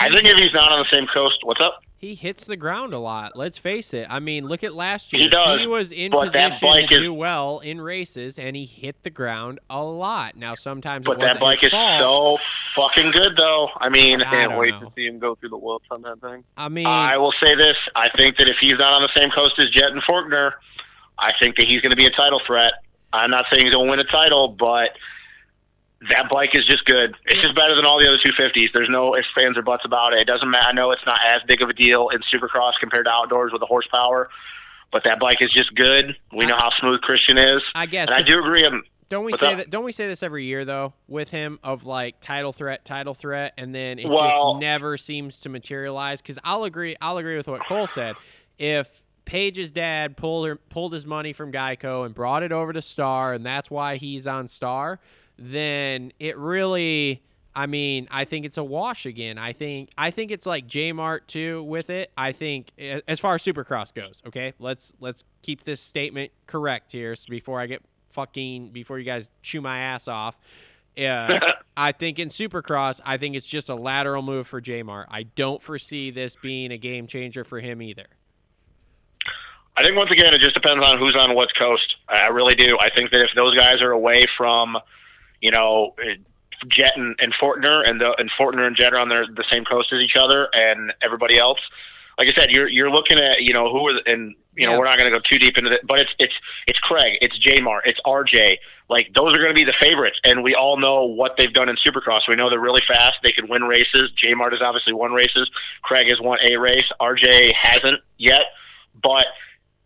I 0.01 0.11
think 0.11 0.27
if 0.27 0.37
he's 0.39 0.53
not 0.53 0.71
on 0.71 0.81
the 0.81 0.89
same 0.97 1.07
coast, 1.07 1.39
what's 1.45 1.63
up? 1.63 1.84
He 2.05 2.15
hits 2.15 2.45
the 2.45 2.59
ground 2.59 2.93
a 2.93 2.99
lot. 2.99 3.35
Let's 3.35 3.57
face 3.57 3.95
it. 3.95 4.07
I 4.11 4.21
mean, 4.21 4.47
look 4.47 4.63
at 4.63 4.75
last 4.75 5.15
year. 5.15 5.23
He 5.23 5.35
year. 5.35 5.59
he 5.59 5.67
was 5.67 5.91
in 5.91 6.13
position 6.13 6.61
to 6.61 6.95
is- 6.95 7.01
do 7.01 7.15
well 7.15 7.61
in 7.61 7.81
races, 7.81 8.39
and 8.39 8.55
he 8.55 8.67
hit 8.67 9.03
the 9.05 9.09
ground 9.09 9.59
a 9.71 9.83
lot. 9.83 10.37
Now, 10.37 10.55
sometimes 10.55 11.07
But 11.07 11.19
that 11.21 11.41
bike 11.41 11.65
is 11.65 11.71
so 11.71 12.37
fucking 12.75 13.11
good, 13.13 13.39
though. 13.39 13.71
I 13.79 13.89
mean, 13.89 14.21
I 14.21 14.25
can't 14.25 14.59
wait 14.59 14.75
know. 14.75 14.89
to 14.89 14.93
see 14.95 15.07
him 15.07 15.19
go 15.19 15.35
through 15.35 15.49
the 15.49 15.57
whoops 15.57 15.87
on 15.91 16.03
that 16.03 16.21
thing. 16.21 16.45
I 16.59 16.69
mean, 16.69 16.87
I 16.87 17.17
will 17.17 17.33
say 17.33 17.55
this: 17.55 17.79
I 17.97 18.11
think 18.11 18.37
that 18.37 18.51
if 18.51 18.59
he's 18.59 18.77
not 18.77 18.93
on 18.93 19.01
the 19.01 19.11
same 19.19 19.31
coast 19.31 19.59
as 19.59 19.71
Jett 19.71 19.91
and 19.91 20.03
Forkner, 20.03 20.53
I 21.19 21.33
think 21.41 21.57
that 21.57 21.67
he's 21.67 21.81
going 21.81 21.93
to 21.93 21.97
be 21.97 22.05
a 22.05 22.11
title 22.11 22.43
threat. 22.47 22.75
I'm 23.15 23.31
not 23.31 23.47
saying 23.51 23.65
he's 23.65 23.73
going 23.73 23.87
to 23.87 23.91
win 23.91 24.01
a 24.01 24.05
title, 24.05 24.49
but 24.49 24.95
that 26.11 26.29
bike 26.31 26.55
is 26.55 26.65
just 26.65 26.85
good. 26.85 27.15
It's 27.27 27.41
just 27.43 27.55
better 27.55 27.75
than 27.75 27.85
all 27.85 27.99
the 27.99 28.09
other 28.09 28.19
250s. 28.19 28.73
There's 28.73 28.89
no 28.89 29.15
ifs, 29.17 29.29
fans, 29.35 29.57
or 29.57 29.63
buts 29.63 29.85
about 29.85 30.13
it. 30.13 30.21
It 30.21 30.27
doesn't 30.27 30.49
matter. 30.51 30.67
I 30.69 30.73
know 30.73 30.91
it's 30.91 31.05
not 31.07 31.21
as 31.25 31.43
big 31.47 31.63
of 31.63 31.69
a 31.69 31.73
deal 31.75 32.09
in 32.11 32.21
Supercross 32.23 32.73
compared 32.81 33.07
to 33.07 33.11
outdoors 33.11 33.53
with 33.53 33.61
the 33.61 33.67
horsepower, 33.67 34.29
but 34.93 35.05
that 35.05 35.19
bike 35.21 35.41
is 35.41 35.53
just 35.53 35.75
good. 35.75 36.17
We 36.33 36.47
know 36.47 36.57
how 36.57 36.71
smooth 36.71 37.01
Christian 37.01 37.39
is, 37.39 37.63
I 37.75 37.87
guess. 37.87 38.09
and 38.09 38.15
I 38.17 38.23
do 38.23 38.39
agree. 38.41 38.65
I'm, 38.65 38.83
don't 39.09 39.25
we 39.25 39.33
what's 39.33 39.41
say 39.41 39.53
up? 39.53 39.59
that? 39.59 39.71
Don't 39.71 39.85
we 39.85 39.93
say 39.93 40.07
this 40.07 40.23
every 40.23 40.45
year 40.45 40.65
though 40.65 40.95
with 41.09 41.31
him 41.31 41.59
of 41.63 41.85
like 41.87 42.21
title 42.21 42.53
threat, 42.53 42.85
title 42.85 43.15
threat, 43.15 43.53
and 43.59 43.75
then 43.75 43.99
it 43.99 44.09
Well- 44.09 44.55
just 44.55 44.61
never 44.63 44.97
seems 44.97 45.41
to 45.41 45.49
materialize? 45.49 46.21
Because 46.23 46.39
I'll 46.45 46.65
agree. 46.65 46.97
I'll 47.01 47.19
agree 47.19 47.37
with 47.37 47.47
what 47.49 47.65
Cole 47.67 47.87
said. 47.87 48.17
If 48.59 49.03
Paige's 49.25 49.71
dad 49.71 50.17
pulled 50.17 50.47
her, 50.47 50.57
pulled 50.57 50.93
his 50.93 51.07
money 51.07 51.33
from 51.33 51.51
Geico 51.53 52.05
and 52.05 52.15
brought 52.15 52.43
it 52.43 52.53
over 52.53 52.73
to 52.73 52.83
Star, 52.83 53.33
and 53.33 53.45
that's 53.45 53.71
why 53.71 53.97
he's 53.97 54.27
on 54.27 54.49
Star, 54.49 55.01
then 55.39 56.13
it 56.19 56.37
really. 56.39 57.23
I 57.57 57.67
mean, 57.67 58.09
I 58.11 58.25
think 58.25 58.45
it's 58.45 58.57
a 58.57 58.65
wash 58.65 59.07
again. 59.07 59.39
I 59.39 59.53
think 59.53 59.91
I 59.97 60.11
think 60.11 60.33
it's 60.33 60.45
like 60.45 60.67
J 60.67 60.93
Mart 60.93 61.29
too 61.29 61.63
with 61.63 61.89
it. 61.89 62.11
I 62.19 62.33
think 62.33 62.73
as 63.07 63.21
far 63.21 63.37
as 63.37 63.43
Supercross 63.43 63.95
goes, 63.95 64.23
okay, 64.27 64.55
let's 64.59 64.93
let's 64.99 65.25
keep 65.43 65.63
this 65.63 65.81
statement 65.81 66.33
correct 66.47 66.91
here 66.91 67.15
so 67.15 67.27
before 67.31 67.61
I 67.61 67.67
get 67.67 67.83
fucking 68.11 68.71
before 68.71 68.99
you 68.99 69.05
guys 69.05 69.31
chew 69.43 69.61
my 69.61 69.79
ass 69.79 70.09
off. 70.09 70.37
Yeah, 70.97 71.39
uh, 71.43 71.53
I 71.77 71.93
think 71.93 72.19
in 72.19 72.29
Supercross, 72.29 73.01
I 73.05 73.19
think 73.19 73.37
it's 73.37 73.47
just 73.47 73.69
a 73.69 73.75
lateral 73.75 74.23
move 74.23 74.49
for 74.49 74.61
J 74.61 74.83
Mart. 74.83 75.09
I 75.11 75.25
don't 75.25 75.63
foresee 75.63 76.11
this 76.11 76.37
being 76.37 76.73
a 76.73 76.79
game 76.79 77.07
changer 77.07 77.45
for 77.45 77.61
him 77.61 77.83
either. 77.83 78.07
I 79.77 79.83
think 79.83 79.97
once 79.97 80.11
again, 80.13 80.33
it 80.33 80.41
just 80.41 80.55
depends 80.55 80.85
on 80.85 80.99
who's 80.99 81.17
on 81.17 81.35
what 81.35 81.55
coast. 81.57 81.97
I 82.09 82.29
really 82.29 82.55
do. 82.55 82.79
I 82.81 82.91
think 82.91 83.11
that 83.11 83.23
if 83.23 83.31
those 83.35 83.57
guys 83.57 83.81
are 83.81 83.91
away 83.91 84.27
from, 84.37 84.79
you 85.45 85.51
know, 85.51 85.95
Jett 86.69 86.97
and, 86.97 87.15
and 87.21 87.35
Forkner, 87.35 87.87
and 87.87 88.01
the 88.01 88.19
and 88.19 88.31
Forkner 88.31 88.67
and 88.67 88.75
Jett 88.75 88.95
are 88.95 88.99
on 88.99 89.11
their, 89.11 89.27
the 89.27 89.45
same 89.51 89.65
coast 89.67 89.93
as 89.93 90.01
each 90.01 90.17
other, 90.17 90.49
and 90.55 90.95
everybody 91.03 91.39
else, 91.39 91.59
like 92.19 92.29
I 92.29 92.33
said, 92.33 92.51
you're 92.51 92.71
you're 92.71 92.91
looking 92.91 93.19
at 93.19 93.43
you 93.43 93.53
know 93.53 93.71
who 93.71 93.87
are 93.89 93.93
the, 93.93 94.03
and 94.11 94.35
you 94.57 94.65
know 94.65 94.73
Yeah. 94.73 94.79
we're 94.79 94.85
not 94.87 94.97
going 94.99 95.13
to 95.13 95.17
go 95.19 95.21
too 95.21 95.39
deep 95.39 95.59
into 95.59 95.71
it, 95.73 95.87
but 95.87 95.99
it's 96.01 96.15
it's 96.19 96.35
it's 96.67 96.79
Craig, 96.79 97.19
it's 97.21 97.37
J 97.37 97.61
Mart, 97.61 97.83
it's 97.87 98.01
RJ. 98.07 98.57
Like 98.89 99.13
those 99.15 99.35
are 99.35 99.39
going 99.39 99.51
to 99.51 99.55
be 99.55 99.65
the 99.65 99.75
favorites, 99.75 100.19
and 100.25 100.43
we 100.43 100.55
all 100.55 100.79
know 100.79 101.05
what 101.05 101.37
they've 101.37 101.53
done 101.53 101.69
in 101.69 101.77
Supercross. 101.77 102.27
We 102.27 102.37
know 102.37 102.49
they're 102.49 102.59
really 102.59 102.83
fast. 102.89 103.19
They 103.23 103.33
could 103.33 103.51
win 103.51 103.65
races. 103.65 104.11
J 104.17 104.33
Mart 104.33 104.55
has 104.55 104.63
obviously 104.63 104.95
won 104.95 105.13
races. 105.13 105.51
Craig 105.83 106.09
has 106.09 106.21
won 106.23 106.39
a 106.43 106.57
race. 106.57 106.91
RJ 107.03 107.53
hasn't 107.53 108.01
yet, 108.17 108.47
but 109.03 109.27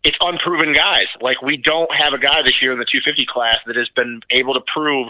it's 0.05 0.17
unproven 0.21 0.71
guys. 0.71 1.07
Like 1.19 1.41
we 1.41 1.57
don't 1.57 1.93
have 1.93 2.13
a 2.13 2.17
guy 2.17 2.41
this 2.43 2.61
year 2.61 2.71
in 2.71 2.79
the 2.79 2.85
250 2.85 3.25
class 3.25 3.57
that 3.65 3.75
has 3.75 3.89
been 3.89 4.21
able 4.29 4.53
to 4.53 4.61
prove 4.73 5.09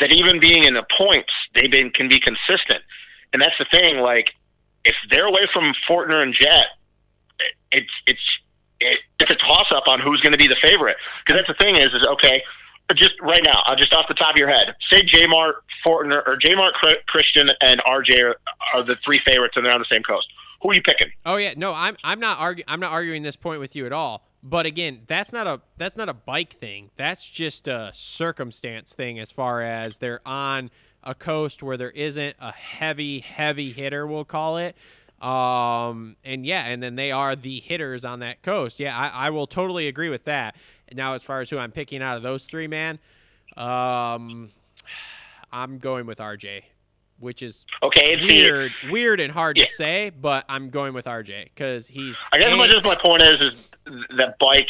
that 0.00 0.12
even 0.12 0.40
being 0.40 0.64
in 0.64 0.74
the 0.74 0.86
points, 0.96 1.32
they've 1.54 1.70
been 1.70 1.90
can 1.90 2.08
be 2.08 2.20
consistent. 2.20 2.82
And 3.32 3.40
that's 3.40 3.56
the 3.58 3.66
thing. 3.66 3.98
Like 3.98 4.30
if 4.84 4.96
they're 5.10 5.26
away 5.26 5.46
from 5.52 5.74
Forkner 5.88 6.22
and 6.22 6.34
Jett, 6.34 6.66
it's 7.72 7.90
it's 8.06 8.38
it, 8.80 9.00
it's 9.20 9.30
a 9.30 9.36
toss 9.36 9.70
up 9.72 9.88
on 9.88 10.00
who's 10.00 10.20
going 10.20 10.32
to 10.32 10.38
be 10.38 10.48
the 10.48 10.56
favorite. 10.56 10.96
Because 11.24 11.40
that's 11.40 11.58
the 11.58 11.64
thing 11.64 11.76
is 11.76 11.92
is 11.92 12.06
okay. 12.06 12.42
Just 12.94 13.14
right 13.22 13.42
now, 13.42 13.62
uh, 13.66 13.74
just 13.74 13.94
off 13.94 14.06
the 14.08 14.14
top 14.14 14.34
of 14.34 14.36
your 14.36 14.48
head, 14.48 14.74
say 14.90 15.02
J 15.02 15.26
Mart, 15.26 15.64
Forkner, 15.86 16.22
or 16.26 16.36
J 16.36 16.54
Mart, 16.54 16.74
Christian, 17.06 17.48
and 17.62 17.80
RJ 17.80 18.22
are, 18.22 18.36
are 18.74 18.82
the 18.82 18.94
three 18.96 19.16
favorites, 19.18 19.56
and 19.56 19.64
they're 19.64 19.72
on 19.72 19.80
the 19.80 19.86
same 19.90 20.02
coast. 20.02 20.28
Who 20.60 20.70
are 20.70 20.74
you 20.74 20.82
picking? 20.82 21.08
Oh 21.24 21.36
yeah, 21.36 21.54
no, 21.56 21.72
I'm 21.72 21.96
I'm 22.04 22.20
not 22.20 22.38
argu- 22.38 22.64
I'm 22.68 22.80
not 22.80 22.92
arguing 22.92 23.22
this 23.22 23.36
point 23.36 23.60
with 23.60 23.74
you 23.74 23.86
at 23.86 23.92
all. 23.92 24.26
But 24.46 24.66
again, 24.66 25.00
that's 25.06 25.32
not 25.32 25.46
a 25.46 25.62
that's 25.78 25.96
not 25.96 26.10
a 26.10 26.14
bike 26.14 26.52
thing. 26.52 26.90
That's 26.96 27.24
just 27.28 27.66
a 27.66 27.90
circumstance 27.94 28.92
thing 28.92 29.18
as 29.18 29.32
far 29.32 29.62
as 29.62 29.96
they're 29.96 30.20
on 30.26 30.70
a 31.02 31.14
coast 31.14 31.62
where 31.62 31.78
there 31.78 31.90
isn't 31.90 32.36
a 32.38 32.52
heavy 32.52 33.20
heavy 33.20 33.72
hitter, 33.72 34.06
we'll 34.06 34.26
call 34.26 34.58
it. 34.58 34.76
Um 35.22 36.16
and 36.24 36.44
yeah, 36.44 36.66
and 36.66 36.82
then 36.82 36.94
they 36.96 37.10
are 37.10 37.34
the 37.34 37.60
hitters 37.60 38.04
on 38.04 38.18
that 38.20 38.42
coast. 38.42 38.78
Yeah, 38.78 38.94
I, 38.94 39.28
I 39.28 39.30
will 39.30 39.46
totally 39.46 39.88
agree 39.88 40.10
with 40.10 40.24
that. 40.24 40.56
Now 40.92 41.14
as 41.14 41.22
far 41.22 41.40
as 41.40 41.48
who 41.48 41.56
I'm 41.56 41.72
picking 41.72 42.02
out 42.02 42.18
of 42.18 42.22
those 42.22 42.44
three, 42.44 42.66
man, 42.66 42.98
um 43.56 44.50
I'm 45.52 45.78
going 45.78 46.04
with 46.04 46.18
RJ, 46.18 46.64
which 47.18 47.42
is 47.42 47.64
Okay, 47.82 48.16
weird, 48.26 48.72
weird 48.90 49.20
and 49.20 49.32
hard 49.32 49.56
Yeah. 49.56 49.64
to 49.64 49.70
say, 49.70 50.10
but 50.10 50.44
I'm 50.48 50.70
going 50.70 50.92
with 50.94 51.06
RJ 51.06 51.44
because 51.54 51.86
he's. 51.86 52.18
I 52.32 52.38
guess 52.38 52.56
my, 52.56 52.66
just 52.68 52.84
my 52.86 52.96
point 53.00 53.22
is, 53.22 53.40
is 53.40 53.70
that 54.16 54.38
bike. 54.38 54.68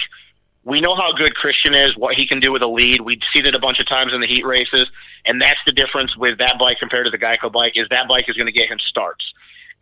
We 0.66 0.80
know 0.80 0.94
how 0.94 1.12
good 1.12 1.34
Christian 1.34 1.74
is, 1.74 1.94
what 1.96 2.14
he 2.16 2.26
can 2.26 2.40
do 2.40 2.50
with 2.50 2.62
a 2.62 2.66
lead. 2.66 3.02
We've 3.02 3.20
seen 3.34 3.44
it 3.44 3.54
a 3.54 3.58
bunch 3.58 3.80
of 3.80 3.86
times 3.86 4.14
in 4.14 4.20
the 4.22 4.26
heat 4.26 4.46
races, 4.46 4.86
and 5.26 5.40
that's 5.40 5.60
the 5.66 5.72
difference 5.72 6.16
with 6.16 6.38
that 6.38 6.58
bike 6.58 6.78
compared 6.78 7.04
to 7.04 7.10
the 7.10 7.18
Geico 7.18 7.52
bike. 7.52 7.72
Is 7.76 7.86
that 7.90 8.08
bike 8.08 8.28
is 8.28 8.34
going 8.36 8.46
to 8.46 8.52
get 8.52 8.68
him 8.70 8.78
starts, 8.78 9.24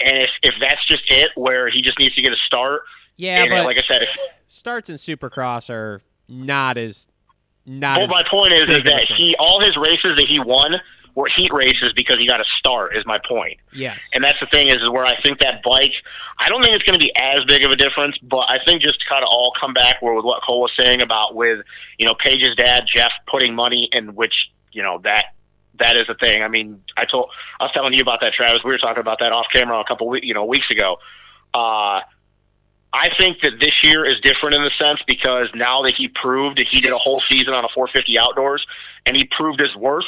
and 0.05 0.19
if 0.19 0.31
if 0.43 0.55
that's 0.61 0.85
just 0.87 1.05
it, 1.09 1.31
where 1.37 1.69
he 1.71 1.83
just 1.83 1.99
needs 2.01 2.15
to 2.17 2.23
get 2.23 2.33
a 2.33 2.37
start, 2.37 2.83
yeah, 3.17 3.47
but 3.49 3.65
like 3.65 3.79
I 3.79 3.83
said, 3.83 4.09
starts 4.49 4.91
in 4.91 4.97
Supercross 4.97 5.71
are 5.71 6.01
not 6.29 6.77
as 6.77 7.07
not 7.65 7.99
well, 7.99 8.05
as 8.07 8.11
my 8.11 8.23
point 8.29 8.53
is, 8.53 8.63
is 8.63 8.67
big 8.67 8.81
of 8.81 8.87
a 8.87 8.91
that 8.97 9.05
he 9.07 9.37
all 9.39 9.61
his 9.61 9.77
races 9.77 10.17
that 10.17 10.27
he 10.27 10.41
won 10.41 10.81
were 11.15 11.27
heat 11.27 11.53
races 11.53 11.93
because 11.93 12.19
he 12.19 12.27
got 12.27 12.41
a 12.41 12.45
start. 12.45 12.97
Is 12.97 13.05
my 13.07 13.19
point. 13.19 13.59
yes. 13.73 14.11
And 14.15 14.23
that's 14.25 14.41
the 14.41 14.47
thing 14.47 14.69
is, 14.69 14.77
is 14.77 14.89
where 14.89 15.05
I 15.05 15.21
think 15.21 15.39
that 15.41 15.63
bike, 15.63 15.95
I 16.39 16.49
don't 16.49 16.63
think 16.63 16.75
it's 16.75 16.85
going 16.85 16.99
to 16.99 17.05
be 17.05 17.15
as 17.17 17.45
big 17.45 17.65
of 17.65 17.71
a 17.71 17.77
difference, 17.77 18.19
but 18.19 18.49
I 18.49 18.59
think 18.65 18.83
just 18.83 19.01
to 19.01 19.07
kind 19.07 19.23
of 19.23 19.29
all 19.31 19.53
come 19.59 19.75
back 19.75 20.01
where 20.01 20.15
with 20.15 20.25
what 20.25 20.43
Cole 20.43 20.61
was 20.61 20.73
saying 20.77 21.03
about 21.03 21.35
with, 21.35 21.65
you 21.99 22.07
know, 22.07 22.15
Paige's 22.15 22.55
dad, 22.57 22.85
Jeff, 22.87 23.13
putting 23.27 23.55
money 23.55 23.89
in 23.93 24.15
which, 24.15 24.51
you 24.73 24.83
know, 24.83 24.99
that 24.99 25.27
that 25.79 25.97
is 25.97 26.09
a 26.09 26.15
thing. 26.15 26.43
I 26.43 26.49
mean, 26.49 26.83
I 26.97 27.05
told, 27.05 27.31
I 27.59 27.65
was 27.65 27.73
telling 27.73 27.93
you 27.93 28.03
about 28.03 28.21
that, 28.21 28.33
Travis. 28.33 28.63
We 28.63 28.71
were 28.71 28.79
talking 28.79 29.01
about 29.01 29.19
that 29.21 29.33
off 29.33 29.47
camera 29.53 29.81
a 29.81 29.85
couple, 29.85 30.17
you 30.19 30.35
know, 30.35 30.45
weeks 30.45 30.71
ago. 30.71 30.99
Uh, 31.55 32.03
I 32.93 33.09
think 33.17 33.41
that 33.41 33.59
this 33.59 33.83
year 33.83 34.05
is 34.05 34.21
different 34.21 34.55
in 34.55 34.63
the 34.63 34.71
sense 34.71 35.01
because 35.07 35.49
now 35.55 35.83
that 35.83 35.95
he 35.95 36.09
proved 36.09 36.59
that 36.59 36.69
he 36.69 36.81
did 36.81 36.93
a 36.93 36.99
whole 36.99 37.21
season 37.21 37.55
on 37.55 37.65
a 37.65 37.69
450 37.69 38.19
outdoors 38.19 38.67
and 39.07 39.17
he 39.17 39.25
proved 39.25 39.61
his 39.61 39.75
worth 39.75 40.05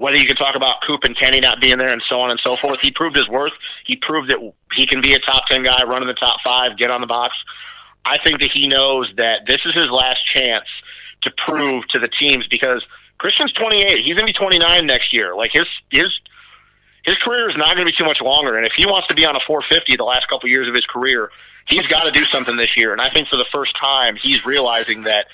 whether 0.00 0.16
you 0.16 0.26
can 0.26 0.34
talk 0.34 0.56
about 0.56 0.80
Coop 0.80 1.04
and 1.04 1.14
Kenny 1.14 1.40
not 1.40 1.60
being 1.60 1.76
there 1.76 1.92
and 1.92 2.00
so 2.00 2.22
on 2.22 2.30
and 2.30 2.40
so 2.40 2.56
forth, 2.56 2.80
he 2.80 2.90
proved 2.90 3.16
his 3.16 3.28
worth. 3.28 3.52
He 3.84 3.96
proved 3.96 4.30
that 4.30 4.38
he 4.72 4.86
can 4.86 5.02
be 5.02 5.12
a 5.12 5.18
top 5.18 5.46
10 5.46 5.62
guy, 5.62 5.84
run 5.84 6.00
in 6.00 6.08
the 6.08 6.14
top 6.14 6.40
five, 6.42 6.78
get 6.78 6.90
on 6.90 7.02
the 7.02 7.06
box. 7.06 7.36
I 8.06 8.16
think 8.16 8.40
that 8.40 8.50
he 8.50 8.66
knows 8.66 9.12
that 9.18 9.44
this 9.46 9.60
is 9.66 9.74
his 9.74 9.90
last 9.90 10.24
chance 10.24 10.64
to 11.20 11.30
prove 11.36 11.86
to 11.88 11.98
the 11.98 12.08
teams 12.08 12.46
because 12.46 12.82
Christian's 13.18 13.52
28. 13.52 13.98
He's 13.98 14.14
going 14.14 14.26
to 14.26 14.32
be 14.32 14.32
29 14.32 14.86
next 14.86 15.12
year. 15.12 15.36
Like 15.36 15.52
his, 15.52 15.66
his, 15.90 16.10
his 17.04 17.16
career 17.16 17.50
is 17.50 17.56
not 17.58 17.74
going 17.74 17.86
to 17.86 17.92
be 17.92 17.92
too 17.92 18.06
much 18.06 18.22
longer. 18.22 18.56
And 18.56 18.66
if 18.66 18.72
he 18.72 18.86
wants 18.86 19.06
to 19.08 19.14
be 19.14 19.26
on 19.26 19.36
a 19.36 19.40
450 19.40 19.96
the 19.96 20.04
last 20.04 20.28
couple 20.28 20.48
years 20.48 20.66
of 20.66 20.74
his 20.74 20.86
career, 20.86 21.30
he's 21.68 21.86
got 21.88 22.06
to 22.06 22.10
do 22.18 22.24
something 22.24 22.56
this 22.56 22.74
year. 22.74 22.92
And 22.92 23.02
I 23.02 23.10
think 23.10 23.28
for 23.28 23.36
the 23.36 23.46
first 23.52 23.76
time, 23.78 24.16
he's 24.16 24.46
realizing 24.46 25.02
that 25.02 25.26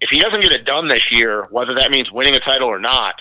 if 0.00 0.10
he 0.10 0.18
doesn't 0.18 0.40
get 0.40 0.50
it 0.50 0.64
done 0.64 0.88
this 0.88 1.12
year, 1.12 1.46
whether 1.52 1.72
that 1.74 1.92
means 1.92 2.10
winning 2.10 2.34
a 2.34 2.40
title 2.40 2.66
or 2.66 2.80
not, 2.80 3.14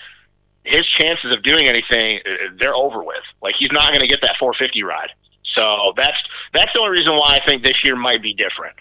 his 0.68 0.86
chances 0.86 1.32
of 1.36 1.44
doing 1.44 1.68
anything 1.68 2.20
uh, 2.26 2.50
they're 2.60 2.76
over 2.76 3.04
with. 3.04 3.24
Like 3.42 3.56
he's 3.58 3.72
not 3.72 3.90
going 3.90 4.02
to 4.02 4.08
get 4.08 4.22
that 4.22 4.36
450 4.40 4.84
ride. 4.84 5.10
So 5.56 5.94
that's 5.96 6.18
that's 6.54 6.72
the 6.74 6.80
only 6.80 6.98
reason 7.00 7.14
why 7.14 7.40
I 7.42 7.46
think 7.46 7.64
this 7.64 7.84
year 7.84 7.96
might 7.96 8.22
be 8.22 8.34
different. 8.34 8.76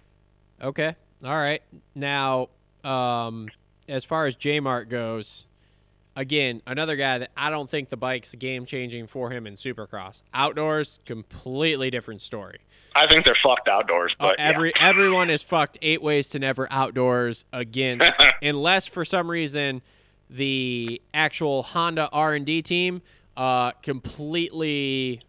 Okay. 0.63 0.97
All 1.25 1.37
right. 1.37 1.63
Now, 1.95 2.49
um, 2.85 3.49
as 3.89 4.05
far 4.05 4.27
as 4.27 4.37
J 4.37 4.61
Mart 4.61 4.89
goes, 4.89 5.47
again, 6.17 6.61
another 6.67 6.97
guy 6.97 7.19
that 7.19 7.31
I 7.37 7.51
don't 7.51 7.69
think 7.71 7.89
the 7.89 7.97
bike's 7.97 8.35
game 8.35 8.67
changing 8.67 9.07
for 9.07 9.31
him 9.31 9.47
in 9.47 9.55
Supercross. 9.55 10.23
Outdoors, 10.35 11.01
completely 11.07 11.91
different 11.91 12.21
story. 12.23 12.61
I 12.95 13.07
think 13.07 13.27
they're 13.27 13.37
fucked 13.43 13.69
outdoors, 13.69 14.17
Uh, 14.19 14.29
but 14.29 14.39
yeah. 14.39 14.49
every 14.49 14.73
everyone 14.81 15.29
is 15.31 15.43
fucked 15.43 15.77
eight 15.83 16.03
ways 16.03 16.31
to 16.31 16.39
never 16.39 16.67
outdoors 16.71 17.45
again, 17.53 18.01
unless 18.43 18.87
for 18.87 19.05
some 19.05 19.31
reason 19.31 19.83
the 20.31 21.01
actual 21.15 21.63
Honda 21.63 22.09
R 22.13 22.35
and 22.35 22.45
D 22.47 22.63
team 22.63 23.03
uh, 23.37 23.73
completely 23.83 25.23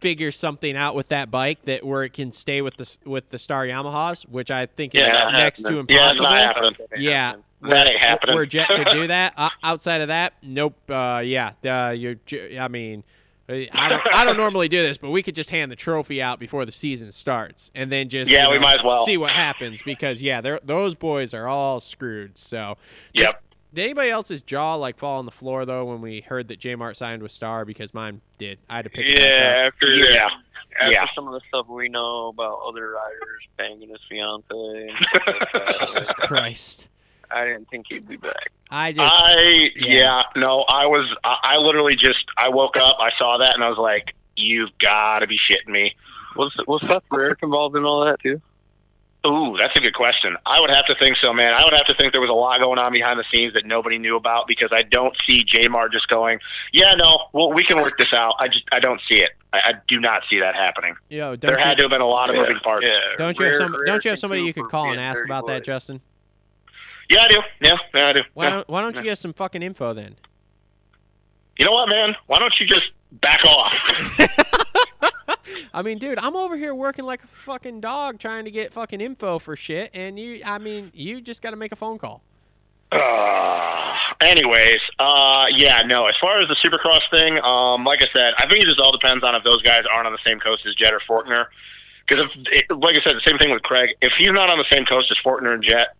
figures 0.00 0.34
something 0.34 0.76
out 0.76 0.94
with 0.94 1.08
that 1.08 1.30
bike 1.30 1.62
that 1.66 1.84
where 1.84 2.04
it 2.04 2.12
can 2.14 2.32
stay 2.32 2.62
with 2.62 2.76
the 2.76 2.96
with 3.04 3.28
the 3.30 3.38
Star 3.38 3.64
Yamahas, 3.66 4.26
which 4.28 4.50
I 4.50 4.66
think 4.66 4.94
is 4.94 5.02
Yeah, 5.02 5.30
next 5.32 5.62
to 5.62 5.76
happening. 5.76 5.86
yeah, 5.88 6.00
impossible. 6.10 6.24
not 6.24 6.38
happening. 6.38 6.76
Yeah, 6.96 7.34
That 7.62 7.90
ain't 7.90 7.98
happening. 8.00 8.34
Where 8.34 8.46
Jett 8.46 8.68
could 8.68 8.88
do 8.92 9.06
that. 9.08 9.34
Uh, 9.36 9.50
outside 9.62 10.00
of 10.00 10.08
that, 10.08 10.34
nope. 10.42 10.74
Uh, 10.90 11.22
yeah, 11.24 11.52
uh, 11.64 11.90
you. 11.90 12.18
I 12.58 12.68
mean, 12.68 13.04
I 13.48 13.88
don't. 13.88 14.06
I 14.14 14.24
don't 14.24 14.36
normally 14.38 14.68
do 14.68 14.80
this, 14.82 14.96
but 14.96 15.10
we 15.10 15.22
could 15.22 15.34
just 15.34 15.50
hand 15.50 15.70
the 15.70 15.76
trophy 15.76 16.22
out 16.22 16.38
before 16.38 16.64
the 16.64 16.72
season 16.72 17.12
starts, 17.12 17.70
and 17.74 17.92
then 17.92 18.08
just 18.08 18.30
Yeah, 18.30 18.46
you 18.46 18.52
we 18.52 18.58
might 18.58 18.78
as 18.78 18.84
well. 18.84 19.04
see 19.04 19.16
what 19.18 19.30
happens 19.32 19.82
because 19.82 20.22
yeah, 20.22 20.40
those 20.62 20.94
boys 20.94 21.34
are 21.34 21.46
all 21.46 21.80
screwed. 21.80 22.38
So, 22.38 22.78
Yep. 23.12 23.42
Did 23.74 23.82
anybody 23.84 24.10
else's 24.10 24.42
jaw 24.42 24.74
like 24.74 24.98
fall 24.98 25.18
on 25.18 25.26
the 25.26 25.30
floor 25.32 25.64
though 25.64 25.84
when 25.84 26.00
we 26.00 26.20
heard 26.20 26.48
that 26.48 26.58
J 26.58 26.74
Mart 26.74 26.96
signed 26.96 27.22
with 27.22 27.32
Star? 27.32 27.64
Because 27.64 27.94
mine 27.94 28.20
did. 28.38 28.58
I 28.68 28.76
had 28.76 28.84
to 28.84 28.90
pick 28.90 29.06
it 29.08 29.16
up. 29.16 29.22
Yeah, 29.22 29.66
after 29.66 29.94
Yeah. 29.94 30.28
after 30.80 30.92
Yeah. 30.92 31.06
some 31.14 31.26
of 31.28 31.34
the 31.34 31.40
stuff 31.48 31.68
we 31.68 31.88
know 31.88 32.28
about 32.28 32.60
other 32.66 32.90
riders 32.90 33.48
banging 33.56 33.88
his 33.90 34.00
fiance, 34.08 34.44
and 34.50 34.90
stuff 35.06 35.26
like 35.26 35.52
that, 35.52 35.76
Jesus 35.80 36.12
Christ. 36.14 36.88
I 37.30 37.44
didn't 37.46 37.68
think 37.70 37.86
he'd 37.90 38.08
be 38.08 38.16
back. 38.16 38.50
I 38.72 38.92
just. 38.92 39.06
I 39.08 39.70
yeah. 39.76 39.86
yeah. 39.94 40.22
no, 40.36 40.64
I 40.68 40.86
was 40.86 41.06
I, 41.24 41.38
I 41.42 41.56
literally 41.58 41.94
just 41.94 42.24
I 42.36 42.48
woke 42.48 42.76
up, 42.76 42.96
I 42.98 43.10
saw 43.18 43.38
that, 43.38 43.54
and 43.54 43.62
I 43.62 43.68
was 43.68 43.78
like, 43.78 44.14
"You've 44.36 44.76
got 44.78 45.20
to 45.20 45.26
be 45.28 45.38
shitting 45.38 45.68
me." 45.68 45.94
Was 46.36 46.52
was 46.66 46.86
Seth 46.86 47.08
Rarick 47.12 47.42
involved 47.42 47.76
in 47.76 47.84
all 47.84 48.04
that 48.04 48.20
too? 48.20 48.40
Ooh, 49.26 49.54
that's 49.58 49.76
a 49.76 49.80
good 49.80 49.92
question. 49.92 50.34
I 50.46 50.58
would 50.60 50.70
have 50.70 50.86
to 50.86 50.94
think 50.94 51.18
so, 51.18 51.32
man. 51.34 51.52
I 51.54 51.62
would 51.64 51.74
have 51.74 51.84
to 51.88 51.94
think 51.94 52.12
there 52.12 52.22
was 52.22 52.30
a 52.30 52.34
lot 52.34 52.58
going 52.60 52.78
on 52.78 52.90
behind 52.90 53.18
the 53.18 53.24
scenes 53.30 53.52
that 53.52 53.66
nobody 53.66 53.98
knew 53.98 54.16
about 54.16 54.46
because 54.46 54.70
I 54.72 54.80
don't 54.82 55.14
see 55.26 55.44
J 55.44 55.68
Mart 55.68 55.92
just 55.92 56.08
going, 56.08 56.38
"Yeah, 56.72 56.94
no, 56.94 57.26
well, 57.34 57.52
we 57.52 57.62
can 57.62 57.76
work 57.76 57.98
this 57.98 58.14
out." 58.14 58.34
I 58.40 58.48
just 58.48 58.64
I 58.72 58.80
don't 58.80 59.00
see 59.06 59.16
it. 59.22 59.32
I, 59.52 59.60
I 59.62 59.74
do 59.88 60.00
not 60.00 60.22
see 60.30 60.38
that 60.40 60.54
happening. 60.54 60.94
Yo, 61.10 61.36
don't 61.36 61.40
There 61.40 61.58
you, 61.58 61.64
had 61.64 61.76
to 61.76 61.82
have 61.82 61.90
been 61.90 62.00
a 62.00 62.06
lot 62.06 62.30
of 62.30 62.36
Yeah, 62.36 62.42
moving 62.42 62.58
parts. 62.60 62.86
Yeah, 62.86 62.98
don't 63.18 63.38
you 63.38 63.44
have 63.44 63.54
Rarick- 63.54 63.58
some? 63.58 63.84
Don't 63.84 64.04
you 64.06 64.10
have 64.10 64.18
somebody 64.18 64.42
you 64.42 64.54
could 64.54 64.68
call 64.70 64.90
and 64.90 64.98
ask 64.98 65.18
dirty 65.18 65.28
about 65.28 65.46
that. 65.48 65.64
Justin? 65.64 66.00
Yeah, 67.10 67.22
I 67.22 67.28
do. 67.28 67.42
Yeah, 67.60 67.76
yeah 67.92 68.06
I 68.08 68.12
do. 68.14 68.22
Why 68.32 68.44
Yeah. 68.44 68.50
don't 68.50 68.68
Why 68.70 68.80
don't 68.80 68.96
you 68.96 69.02
get 69.02 69.18
some 69.18 69.34
fucking 69.34 69.62
info 69.62 69.92
then? 69.92 70.16
You 71.58 71.66
know 71.66 71.72
what, 71.72 71.90
man? 71.90 72.16
Why 72.26 72.38
don't 72.38 72.58
you 72.58 72.64
just 72.64 72.92
back 73.20 73.44
off? 73.44 74.18
I 75.74 75.82
mean, 75.82 75.98
dude, 75.98 76.18
I'm 76.18 76.36
over 76.36 76.56
here 76.56 76.74
working 76.74 77.04
like 77.04 77.22
a 77.24 77.28
fucking 77.28 77.80
dog 77.80 78.18
trying 78.18 78.44
to 78.44 78.50
get 78.50 78.72
fucking 78.72 79.00
info 79.00 79.38
for 79.38 79.56
shit, 79.56 79.90
and 79.94 80.18
you, 80.18 80.40
I 80.44 80.58
mean, 80.58 80.90
you 80.94 81.20
just 81.20 81.42
got 81.42 81.50
to 81.50 81.56
make 81.56 81.72
a 81.72 81.76
phone 81.76 81.98
call. 81.98 82.22
Uh, 82.92 84.14
anyways, 84.20 84.80
uh, 84.98 85.46
yeah, 85.50 85.82
no. 85.82 86.06
As 86.06 86.16
far 86.16 86.40
as 86.40 86.48
the 86.48 86.56
Supercross 86.56 87.08
thing, 87.10 87.38
um, 87.44 87.84
like 87.84 88.02
I 88.02 88.08
said, 88.12 88.34
I 88.38 88.48
think 88.48 88.62
it 88.62 88.66
just 88.66 88.80
all 88.80 88.92
depends 88.92 89.24
on 89.24 89.34
if 89.34 89.44
those 89.44 89.62
guys 89.62 89.84
aren't 89.90 90.06
on 90.06 90.12
the 90.12 90.18
same 90.26 90.40
coast 90.40 90.66
as 90.66 90.74
Jett 90.74 90.92
or 90.92 91.00
Forkner. 91.00 91.46
Because, 92.08 92.36
like 92.70 92.96
I 92.96 93.00
said, 93.00 93.14
the 93.14 93.22
same 93.24 93.38
thing 93.38 93.50
with 93.50 93.62
Craig. 93.62 93.90
If 94.00 94.12
he's 94.14 94.32
not 94.32 94.50
on 94.50 94.58
the 94.58 94.64
same 94.68 94.84
coast 94.84 95.12
as 95.12 95.18
Forkner 95.18 95.54
and 95.54 95.62
Jett, 95.62 95.94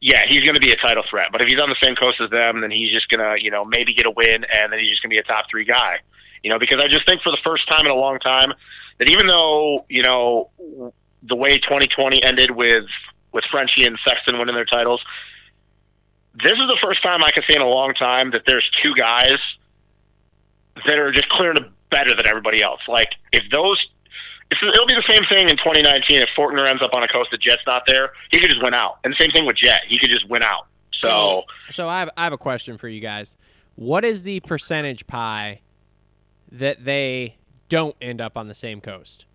yeah, 0.00 0.26
he's 0.26 0.42
going 0.42 0.54
to 0.54 0.60
be 0.60 0.72
a 0.72 0.76
title 0.76 1.02
threat. 1.08 1.30
But 1.32 1.40
if 1.40 1.48
he's 1.48 1.58
on 1.58 1.70
the 1.70 1.76
same 1.82 1.96
coast 1.96 2.20
as 2.20 2.30
them, 2.30 2.60
then 2.60 2.70
he's 2.70 2.90
just 2.90 3.08
going 3.08 3.20
to, 3.20 3.42
you 3.42 3.50
know, 3.50 3.64
maybe 3.64 3.94
get 3.94 4.06
a 4.06 4.10
win, 4.10 4.44
and 4.44 4.72
then 4.72 4.78
he's 4.78 4.90
just 4.90 5.02
going 5.02 5.10
to 5.10 5.14
be 5.14 5.18
a 5.18 5.22
top 5.22 5.46
three 5.50 5.64
guy. 5.64 6.00
You 6.42 6.50
know, 6.50 6.58
because 6.58 6.80
I 6.80 6.88
just 6.88 7.06
think 7.06 7.22
for 7.22 7.30
the 7.30 7.38
first 7.44 7.68
time 7.68 7.84
in 7.86 7.90
a 7.90 7.96
long 7.96 8.18
time 8.18 8.52
that 8.98 9.08
even 9.08 9.26
though, 9.26 9.84
you 9.88 10.02
know, 10.02 10.50
the 11.22 11.36
way 11.36 11.58
2020 11.58 12.22
ended 12.24 12.50
with 12.50 12.86
with 13.32 13.44
Frenchie 13.44 13.84
and 13.84 13.98
Sexton 14.04 14.38
winning 14.38 14.54
their 14.54 14.64
titles, 14.64 15.04
this 16.42 16.52
is 16.52 16.66
the 16.66 16.78
first 16.80 17.02
time 17.02 17.22
I 17.22 17.30
can 17.30 17.42
say 17.44 17.54
in 17.54 17.60
a 17.60 17.68
long 17.68 17.94
time 17.94 18.30
that 18.30 18.44
there's 18.46 18.68
two 18.82 18.94
guys 18.94 19.38
that 20.86 20.98
are 20.98 21.12
just 21.12 21.28
clear 21.28 21.52
to 21.52 21.68
better 21.90 22.14
than 22.14 22.26
everybody 22.26 22.62
else. 22.62 22.80
Like 22.86 23.10
if 23.32 23.42
those, 23.50 23.84
it'll 24.50 24.86
be 24.86 24.94
the 24.94 25.02
same 25.06 25.24
thing 25.24 25.48
in 25.48 25.56
2019. 25.56 26.22
If 26.22 26.28
Forkner 26.30 26.68
ends 26.68 26.82
up 26.82 26.94
on 26.94 27.02
a 27.02 27.08
coast 27.08 27.30
that 27.32 27.40
Jett's 27.40 27.62
not 27.66 27.84
there, 27.86 28.12
he 28.30 28.40
could 28.40 28.50
just 28.50 28.62
win 28.62 28.74
out. 28.74 28.98
And 29.04 29.12
the 29.12 29.16
same 29.16 29.30
thing 29.30 29.46
with 29.46 29.56
Jett, 29.56 29.82
he 29.88 29.98
could 29.98 30.10
just 30.10 30.28
win 30.28 30.42
out. 30.42 30.66
So 30.92 31.42
So 31.70 31.88
I 31.88 32.00
have, 32.00 32.10
I 32.16 32.24
have 32.24 32.32
a 32.32 32.38
question 32.38 32.78
for 32.78 32.88
you 32.88 33.00
guys. 33.00 33.36
What 33.74 34.04
is 34.04 34.22
the 34.22 34.40
percentage 34.40 35.06
pie 35.06 35.60
that 36.50 36.84
they 36.84 37.36
don't 37.68 37.96
end 38.00 38.20
up 38.20 38.36
on 38.36 38.48
the 38.48 38.54
same 38.54 38.80
coast? 38.80 39.26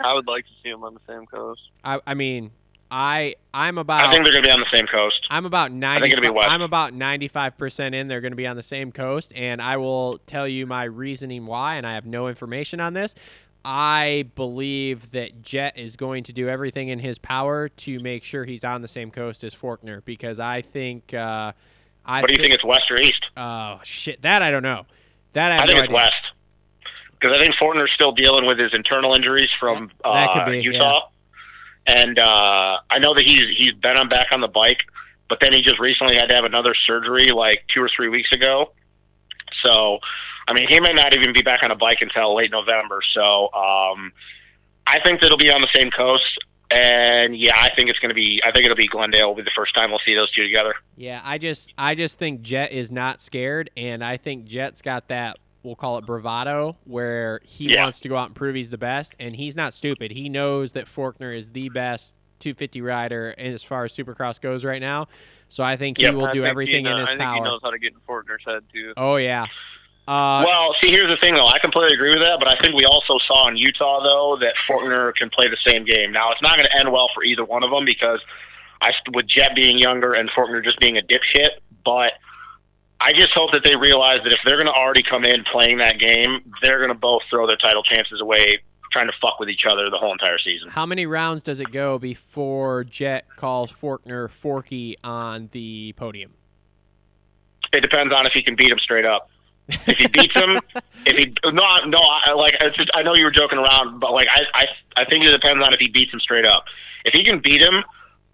I 0.00 0.14
would 0.14 0.26
like 0.26 0.44
to 0.44 0.50
see 0.62 0.70
them 0.70 0.84
on 0.84 0.94
the 0.94 1.00
same 1.06 1.26
coast. 1.26 1.60
I, 1.84 2.00
I 2.06 2.14
mean, 2.14 2.50
I, 2.90 3.34
I'm 3.54 3.78
about. 3.78 4.04
I 4.04 4.10
think 4.12 4.24
they're 4.24 4.32
going 4.32 4.44
to 4.44 4.48
be 4.48 4.52
on 4.52 4.60
the 4.60 4.70
same 4.70 4.86
coast. 4.86 5.26
I'm 5.30 5.46
about 5.46 5.72
ninety. 5.72 6.28
west. 6.28 6.50
I'm 6.50 6.62
about 6.62 6.92
ninety-five 6.92 7.56
percent 7.56 7.94
in. 7.94 8.08
They're 8.08 8.20
going 8.20 8.32
to 8.32 8.36
be 8.36 8.46
on 8.46 8.56
the 8.56 8.62
same 8.62 8.92
coast, 8.92 9.32
and 9.34 9.62
I 9.62 9.76
will 9.76 10.18
tell 10.26 10.46
you 10.46 10.66
my 10.66 10.84
reasoning 10.84 11.46
why. 11.46 11.76
And 11.76 11.86
I 11.86 11.94
have 11.94 12.06
no 12.06 12.28
information 12.28 12.80
on 12.80 12.94
this. 12.94 13.14
I 13.64 14.26
believe 14.34 15.12
that 15.12 15.40
Jett 15.40 15.78
is 15.78 15.96
going 15.96 16.24
to 16.24 16.32
do 16.32 16.48
everything 16.48 16.88
in 16.88 16.98
his 16.98 17.18
power 17.18 17.68
to 17.68 18.00
make 18.00 18.24
sure 18.24 18.44
he's 18.44 18.64
on 18.64 18.82
the 18.82 18.88
same 18.88 19.12
coast 19.12 19.44
as 19.44 19.54
Forkner 19.54 20.04
because 20.04 20.38
I 20.40 20.62
think. 20.62 21.14
Uh, 21.14 21.52
I 22.04 22.20
What 22.20 22.28
do 22.28 22.34
you 22.34 22.42
think? 22.42 22.54
It's 22.54 22.64
west 22.64 22.90
or 22.90 23.00
east? 23.00 23.24
Oh 23.36 23.80
shit! 23.82 24.22
That 24.22 24.42
I 24.42 24.50
don't 24.50 24.62
know. 24.62 24.86
That 25.34 25.52
I 25.52 25.56
I 25.56 25.66
think 25.66 25.76
no 25.76 25.76
it's 25.76 25.82
idea. 25.84 25.94
west. 25.94 26.32
Because 27.12 27.36
I 27.36 27.40
think 27.40 27.54
Forkner's 27.54 27.92
still 27.92 28.10
dealing 28.12 28.46
with 28.46 28.58
his 28.58 28.74
internal 28.74 29.14
injuries 29.14 29.50
from 29.60 29.90
That 30.02 30.32
could 30.32 30.42
uh, 30.42 30.50
be, 30.50 30.60
Utah, 30.60 31.08
and 31.86 32.18
uh, 32.18 32.78
I 32.90 32.98
know 32.98 33.14
that 33.14 33.24
he's 33.24 33.56
he's 33.56 33.72
been 33.72 33.96
on 33.96 34.08
back 34.08 34.28
on 34.32 34.40
the 34.40 34.48
bike, 34.48 34.82
but 35.28 35.38
then 35.40 35.52
he 35.52 35.62
just 35.62 35.78
recently 35.78 36.16
had 36.16 36.28
to 36.30 36.34
have 36.34 36.44
another 36.44 36.74
surgery 36.74 37.28
like 37.28 37.64
two 37.68 37.80
or 37.82 37.88
three 37.88 38.08
weeks 38.08 38.32
ago. 38.32 38.72
So, 39.62 40.00
I 40.48 40.52
mean, 40.52 40.66
he 40.66 40.80
may 40.80 40.92
not 40.92 41.14
even 41.14 41.32
be 41.32 41.42
back 41.42 41.62
on 41.62 41.70
a 41.70 41.76
bike 41.76 42.00
until 42.00 42.34
late 42.34 42.50
November. 42.50 43.02
So, 43.12 43.44
um, 43.52 44.12
I 44.86 44.98
think 45.04 45.20
that 45.20 45.26
it'll 45.26 45.38
be 45.38 45.50
on 45.52 45.60
the 45.60 45.68
same 45.72 45.90
coast. 45.90 46.38
And 46.76 47.36
yeah, 47.36 47.56
I 47.60 47.70
think 47.74 47.90
it's 47.90 47.98
going 47.98 48.10
to 48.10 48.14
be. 48.14 48.40
I 48.44 48.50
think 48.50 48.64
it'll 48.64 48.76
be 48.76 48.86
Glendale. 48.86 49.28
Will 49.28 49.36
be 49.36 49.42
the 49.42 49.50
first 49.54 49.74
time 49.74 49.90
we'll 49.90 50.00
see 50.04 50.14
those 50.14 50.30
two 50.30 50.42
together. 50.44 50.74
Yeah, 50.96 51.20
I 51.24 51.38
just 51.38 51.72
I 51.76 51.94
just 51.94 52.18
think 52.18 52.42
Jett 52.42 52.72
is 52.72 52.90
not 52.90 53.20
scared, 53.20 53.70
and 53.76 54.04
I 54.04 54.16
think 54.16 54.44
Jett's 54.46 54.82
got 54.82 55.08
that 55.08 55.38
we'll 55.62 55.76
call 55.76 55.96
it 55.98 56.04
bravado, 56.06 56.76
where 56.84 57.40
he 57.44 57.72
Yeah. 57.72 57.84
wants 57.84 58.00
to 58.00 58.08
go 58.08 58.16
out 58.16 58.26
and 58.26 58.34
prove 58.34 58.56
he's 58.56 58.70
the 58.70 58.78
best, 58.78 59.14
and 59.20 59.36
he's 59.36 59.54
not 59.54 59.72
stupid. 59.72 60.10
He 60.10 60.28
knows 60.28 60.72
that 60.72 60.86
Forkner 60.86 61.36
is 61.36 61.50
the 61.52 61.68
best 61.68 62.16
250 62.40 62.80
rider 62.80 63.32
as 63.38 63.62
far 63.62 63.84
as 63.84 63.92
Supercross 63.96 64.40
goes 64.40 64.64
right 64.64 64.80
now. 64.80 65.06
So 65.48 65.62
I 65.62 65.76
think 65.76 65.98
he 65.98 66.02
Yep. 66.02 66.14
will 66.14 66.26
I 66.26 66.32
do 66.32 66.44
everything 66.44 66.86
he 66.86 66.90
in 66.90 66.96
his 66.98 67.04
I 67.08 67.12
think 67.12 67.20
he 67.20 67.24
power. 67.26 67.44
knows 67.44 67.60
how 67.62 67.70
to 67.70 67.78
get 67.78 67.92
in 67.92 68.00
Forkner's 68.00 68.42
head 68.44 68.64
too. 68.72 68.92
Oh 68.96 69.14
yeah. 69.16 69.46
Uh, 70.08 70.42
well, 70.44 70.74
see, 70.80 70.90
here's 70.90 71.08
the 71.08 71.16
thing, 71.16 71.34
though. 71.34 71.46
I 71.46 71.58
completely 71.60 71.94
agree 71.94 72.10
with 72.10 72.20
that, 72.20 72.40
but 72.40 72.48
I 72.48 72.56
think 72.56 72.74
we 72.74 72.84
also 72.84 73.18
saw 73.18 73.48
in 73.48 73.56
Utah, 73.56 74.02
though, 74.02 74.36
that 74.40 74.56
Forkner 74.56 75.14
can 75.14 75.30
play 75.30 75.48
the 75.48 75.56
same 75.64 75.84
game. 75.84 76.10
Now, 76.10 76.32
it's 76.32 76.42
not 76.42 76.56
going 76.56 76.68
to 76.68 76.76
end 76.76 76.90
well 76.90 77.08
for 77.14 77.22
either 77.22 77.44
one 77.44 77.62
of 77.62 77.70
them 77.70 77.84
because 77.84 78.20
I, 78.80 78.92
with 79.12 79.26
Jett 79.26 79.54
being 79.54 79.78
younger 79.78 80.14
and 80.14 80.28
Forkner 80.30 80.62
just 80.62 80.80
being 80.80 80.98
a 80.98 81.02
dipshit, 81.02 81.50
but 81.84 82.14
I 83.00 83.12
just 83.12 83.30
hope 83.30 83.52
that 83.52 83.62
they 83.62 83.76
realize 83.76 84.22
that 84.24 84.32
if 84.32 84.40
they're 84.44 84.56
going 84.56 84.66
to 84.66 84.72
already 84.72 85.02
come 85.02 85.24
in 85.24 85.44
playing 85.44 85.78
that 85.78 85.98
game, 85.98 86.52
they're 86.62 86.78
going 86.78 86.92
to 86.92 86.98
both 86.98 87.22
throw 87.30 87.46
their 87.46 87.56
title 87.56 87.82
chances 87.82 88.20
away 88.20 88.58
trying 88.92 89.06
to 89.06 89.14
fuck 89.20 89.40
with 89.40 89.48
each 89.48 89.64
other 89.64 89.88
the 89.88 89.96
whole 89.96 90.12
entire 90.12 90.38
season. 90.38 90.68
how 90.68 90.84
many 90.84 91.06
rounds 91.06 91.42
does 91.42 91.60
it 91.60 91.72
go 91.72 91.98
before 91.98 92.84
Jett 92.84 93.26
calls 93.36 93.72
Forkner 93.72 94.30
Forky 94.30 94.96
on 95.02 95.48
the 95.52 95.94
podium? 95.96 96.34
It 97.72 97.80
depends 97.80 98.12
on 98.12 98.26
if 98.26 98.32
he 98.32 98.42
can 98.42 98.54
beat 98.54 98.70
him 98.70 98.78
straight 98.78 99.06
up. 99.06 99.30
If 99.86 99.98
he 99.98 100.06
beats 100.06 100.34
him, 100.34 100.58
if 101.06 101.16
he 101.16 101.32
no 101.44 101.76
no 101.86 101.98
I, 101.98 102.32
like 102.32 102.56
it's 102.60 102.76
just, 102.76 102.90
I 102.94 103.02
know 103.02 103.14
you 103.14 103.24
were 103.24 103.30
joking 103.30 103.58
around, 103.58 104.00
but 104.00 104.12
like 104.12 104.28
I, 104.30 104.44
I 104.54 104.66
I 104.96 105.04
think 105.04 105.24
it 105.24 105.30
depends 105.30 105.64
on 105.64 105.72
if 105.72 105.80
he 105.80 105.88
beats 105.88 106.12
him 106.12 106.20
straight 106.20 106.44
up. 106.44 106.64
If 107.04 107.14
he 107.14 107.24
can 107.24 107.40
beat 107.40 107.60
him, 107.60 107.82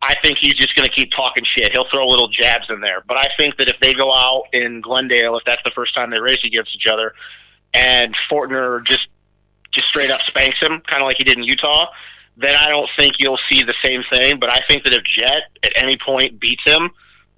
I 0.02 0.14
think 0.22 0.38
he's 0.38 0.54
just 0.54 0.74
going 0.76 0.88
to 0.88 0.94
keep 0.94 1.10
talking 1.10 1.44
shit. 1.44 1.72
He'll 1.72 1.88
throw 1.88 2.06
little 2.06 2.28
jabs 2.28 2.70
in 2.70 2.80
there. 2.80 3.02
But 3.06 3.16
I 3.16 3.28
think 3.36 3.56
that 3.56 3.68
if 3.68 3.80
they 3.80 3.94
go 3.94 4.12
out 4.12 4.44
in 4.52 4.80
Glendale, 4.80 5.36
if 5.36 5.44
that's 5.44 5.62
the 5.64 5.70
first 5.70 5.94
time 5.94 6.10
they 6.10 6.20
race 6.20 6.44
against 6.44 6.74
each 6.74 6.86
other, 6.86 7.14
and 7.74 8.14
Forkner 8.30 8.84
just 8.84 9.08
just 9.70 9.88
straight 9.88 10.10
up 10.10 10.20
spanks 10.22 10.60
him, 10.60 10.80
kind 10.80 11.02
of 11.02 11.06
like 11.06 11.18
he 11.18 11.24
did 11.24 11.36
in 11.36 11.44
Utah, 11.44 11.88
then 12.36 12.56
I 12.56 12.68
don't 12.68 12.88
think 12.96 13.16
you'll 13.18 13.40
see 13.48 13.62
the 13.62 13.74
same 13.82 14.02
thing. 14.04 14.38
But 14.38 14.50
I 14.50 14.60
think 14.68 14.84
that 14.84 14.94
if 14.94 15.02
Jett 15.04 15.42
at 15.62 15.72
any 15.74 15.96
point 15.96 16.40
beats 16.40 16.64
him, 16.64 16.90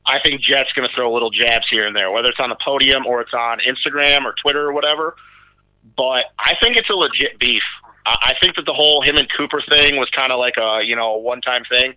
I 0.07 0.18
think 0.18 0.40
Jett's 0.40 0.72
going 0.72 0.88
to 0.88 0.94
throw 0.94 1.12
little 1.12 1.30
jabs 1.30 1.68
here 1.68 1.86
and 1.86 1.94
there, 1.94 2.11
whether 2.11 2.28
it's 2.28 2.40
on 2.40 2.51
the 2.51 2.57
podium 2.64 3.07
or 3.07 3.20
it's 3.20 3.34
on 3.34 3.59
Instagram 3.61 4.24
or 4.24 4.34
Twitter 4.42 4.66
or 4.66 4.72
whatever. 4.72 5.14
But 5.96 6.26
I 6.38 6.55
think 6.62 6.76
it's 6.76 6.90
a 6.90 6.94
legit 6.94 7.38
beef. 7.38 7.62
I 8.07 8.34
think 8.40 8.57
that 8.57 8.64
the 8.66 8.72
whole 8.72 9.03
him 9.03 9.16
and 9.16 9.30
Cooper 9.30 9.61
thing 9.61 9.96
was 9.96 10.09
kind 10.11 10.32
of 10.32 10.38
like 10.38 10.55
a 10.59 10.82
you 10.84 10.96
know 10.96 11.14
a 11.14 11.18
one 11.18 11.40
time 11.40 11.64
thing. 11.70 11.94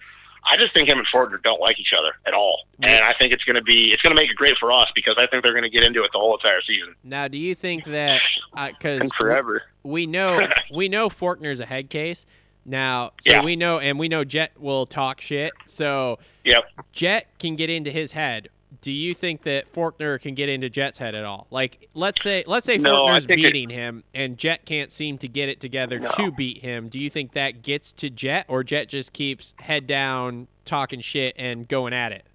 I 0.49 0.57
just 0.57 0.73
think 0.73 0.89
him 0.89 0.97
and 0.97 1.07
Forkner 1.07 1.41
don't 1.41 1.61
like 1.61 1.79
each 1.79 1.93
other 1.97 2.11
at 2.25 2.33
all, 2.33 2.65
and 2.81 3.05
I 3.05 3.13
think 3.13 3.31
it's 3.31 3.45
going 3.45 3.55
to 3.55 3.61
be 3.61 3.93
it's 3.93 4.01
going 4.01 4.13
to 4.13 4.21
make 4.21 4.29
it 4.29 4.35
great 4.35 4.57
for 4.57 4.71
us 4.73 4.91
because 4.93 5.15
I 5.17 5.25
think 5.27 5.41
they're 5.43 5.53
going 5.53 5.63
to 5.63 5.69
get 5.69 5.83
into 5.83 6.03
it 6.03 6.11
the 6.11 6.19
whole 6.19 6.35
entire 6.35 6.59
season. 6.61 6.95
Now, 7.03 7.29
do 7.29 7.37
you 7.37 7.55
think 7.55 7.85
that 7.85 8.21
uh, 8.57 8.67
because 8.67 8.99
And 9.01 9.13
forever. 9.13 9.63
we 9.83 10.05
know 10.05 10.45
we 10.73 10.89
know 10.89 11.07
Forkner's 11.09 11.61
a 11.61 11.65
head 11.65 11.89
case 11.89 12.25
now, 12.65 13.11
so 13.21 13.31
Yeah. 13.31 13.43
we 13.43 13.55
know 13.55 13.79
and 13.79 13.97
we 13.99 14.07
know 14.07 14.23
Jett 14.23 14.59
will 14.59 14.85
talk 14.85 15.21
shit. 15.21 15.51
So 15.65 16.19
Yep. 16.45 16.63
Jett 16.91 17.27
can 17.39 17.55
get 17.55 17.69
into 17.69 17.91
his 17.91 18.13
head. 18.13 18.49
Do 18.81 18.91
you 18.91 19.13
think 19.13 19.43
that 19.43 19.71
Forkner 19.71 20.19
can 20.19 20.33
get 20.33 20.49
into 20.49 20.69
Jett's 20.69 20.97
head 20.97 21.15
at 21.15 21.23
all? 21.23 21.47
Like, 21.51 21.87
let's 21.93 22.21
say 22.21 22.43
let's 22.47 22.65
say 22.65 22.77
No, 22.77 23.05
I 23.05 23.11
Forkner's 23.19 23.25
think 23.27 23.39
it- 23.41 23.53
beating 23.53 23.69
him 23.69 24.03
and 24.13 24.37
Jett 24.37 24.65
can't 24.65 24.91
seem 24.91 25.17
to 25.19 25.27
get 25.27 25.47
it 25.49 25.59
together 25.61 25.99
to 25.99 26.31
beat 26.31 26.59
him. 26.61 26.89
Do 26.89 26.99
you 26.99 27.09
think 27.09 27.33
that 27.33 27.61
gets 27.61 27.91
to 27.93 28.09
Jett, 28.09 28.45
or 28.47 28.63
Jett 28.63 28.89
just 28.89 29.13
keeps 29.13 29.53
head 29.59 29.87
down, 29.87 30.47
talking 30.65 31.01
shit 31.01 31.35
and 31.37 31.67
going 31.67 31.93
at 31.93 32.11
it? 32.11 32.25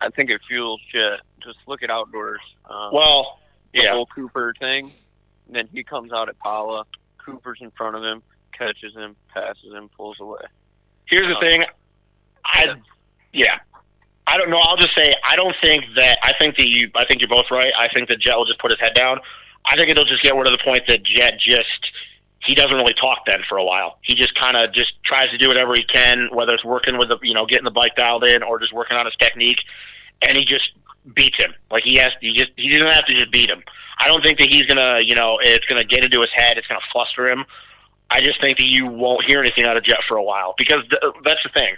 I 0.00 0.08
think 0.10 0.30
it 0.30 0.40
fuels 0.48 0.80
Jett. 0.92 1.20
Just 1.42 1.58
look 1.66 1.82
at 1.82 1.90
outdoors. 1.90 2.40
Um, 2.70 2.90
Well, 2.92 3.40
the 3.74 3.82
yeah. 3.82 3.90
whole 3.92 4.06
Cooper 4.06 4.54
thing. 4.58 4.92
And 5.46 5.56
then 5.56 5.68
he 5.72 5.82
comes 5.82 6.12
out 6.12 6.28
at 6.28 6.38
Pala. 6.38 6.84
Cooper's 7.18 7.58
in 7.60 7.70
front 7.72 7.96
of 7.96 8.02
him, 8.04 8.22
catches 8.60 8.94
him, 8.94 9.16
passes 9.32 9.72
him, 9.72 9.88
pulls 9.96 10.20
away. 10.20 10.42
Here's 11.06 11.26
the 11.26 11.36
uh, 11.36 11.40
thing. 11.40 11.64
I 12.44 12.76
yeah. 13.32 13.58
I 14.26 14.36
don't 14.36 14.50
know. 14.50 14.60
I'll 14.60 14.76
just 14.76 14.94
say 14.94 15.14
I 15.24 15.34
don't 15.34 15.56
think 15.60 15.84
that. 15.96 16.18
I 16.22 16.32
think 16.34 16.56
that 16.56 16.68
you. 16.68 16.90
I 16.94 17.04
think 17.04 17.20
you're 17.20 17.28
both 17.28 17.50
right. 17.50 17.72
I 17.76 17.88
think 17.88 18.08
that 18.08 18.20
Jett 18.20 18.36
will 18.36 18.44
just 18.44 18.60
put 18.60 18.70
his 18.70 18.78
head 18.78 18.94
down. 18.94 19.18
I 19.64 19.76
think 19.76 19.88
it'll 19.88 20.04
just 20.04 20.22
get 20.22 20.36
word 20.36 20.44
to 20.44 20.50
the 20.50 20.58
point 20.58 20.86
that 20.86 21.02
Jett 21.02 21.38
just 21.38 21.90
he 22.42 22.54
doesn't 22.54 22.76
really 22.76 22.94
talk 22.94 23.26
then 23.26 23.42
for 23.48 23.58
a 23.58 23.64
while. 23.64 23.98
He 24.02 24.14
just 24.14 24.34
kind 24.34 24.56
of 24.56 24.72
just 24.72 25.02
tries 25.02 25.30
to 25.30 25.38
do 25.38 25.48
whatever 25.48 25.74
he 25.74 25.82
can, 25.82 26.28
whether 26.32 26.54
it's 26.54 26.64
working 26.64 26.96
with 26.96 27.08
the 27.08 27.18
you 27.22 27.34
know 27.34 27.46
getting 27.46 27.64
the 27.64 27.70
bike 27.70 27.96
dialed 27.96 28.24
in 28.24 28.42
or 28.42 28.58
just 28.58 28.72
working 28.72 28.96
on 28.96 29.04
his 29.06 29.16
technique, 29.16 29.60
and 30.22 30.36
he 30.36 30.44
just 30.44 30.72
beats 31.14 31.36
him. 31.36 31.52
Like 31.70 31.84
he 31.84 31.96
has. 31.96 32.12
He 32.20 32.32
just 32.32 32.52
he 32.56 32.70
doesn't 32.70 32.92
have 32.92 33.06
to 33.06 33.14
just 33.14 33.32
beat 33.32 33.50
him. 33.50 33.62
I 33.98 34.06
don't 34.06 34.22
think 34.22 34.38
that 34.38 34.48
he's 34.48 34.66
gonna 34.66 35.00
you 35.00 35.14
know 35.14 35.38
it's 35.42 35.66
gonna 35.66 35.84
get 35.84 36.04
into 36.04 36.20
his 36.20 36.30
head. 36.32 36.56
It's 36.56 36.66
gonna 36.66 36.80
fluster 36.92 37.28
him. 37.28 37.44
I 38.10 38.20
just 38.20 38.40
think 38.40 38.58
that 38.58 38.66
you 38.68 38.86
won't 38.86 39.24
hear 39.24 39.40
anything 39.40 39.64
out 39.64 39.76
of 39.76 39.84
Jett 39.84 40.02
for 40.02 40.16
a 40.16 40.22
while 40.22 40.54
because 40.58 40.82
th- 40.88 41.14
that's 41.24 41.42
the 41.42 41.48
thing. 41.50 41.76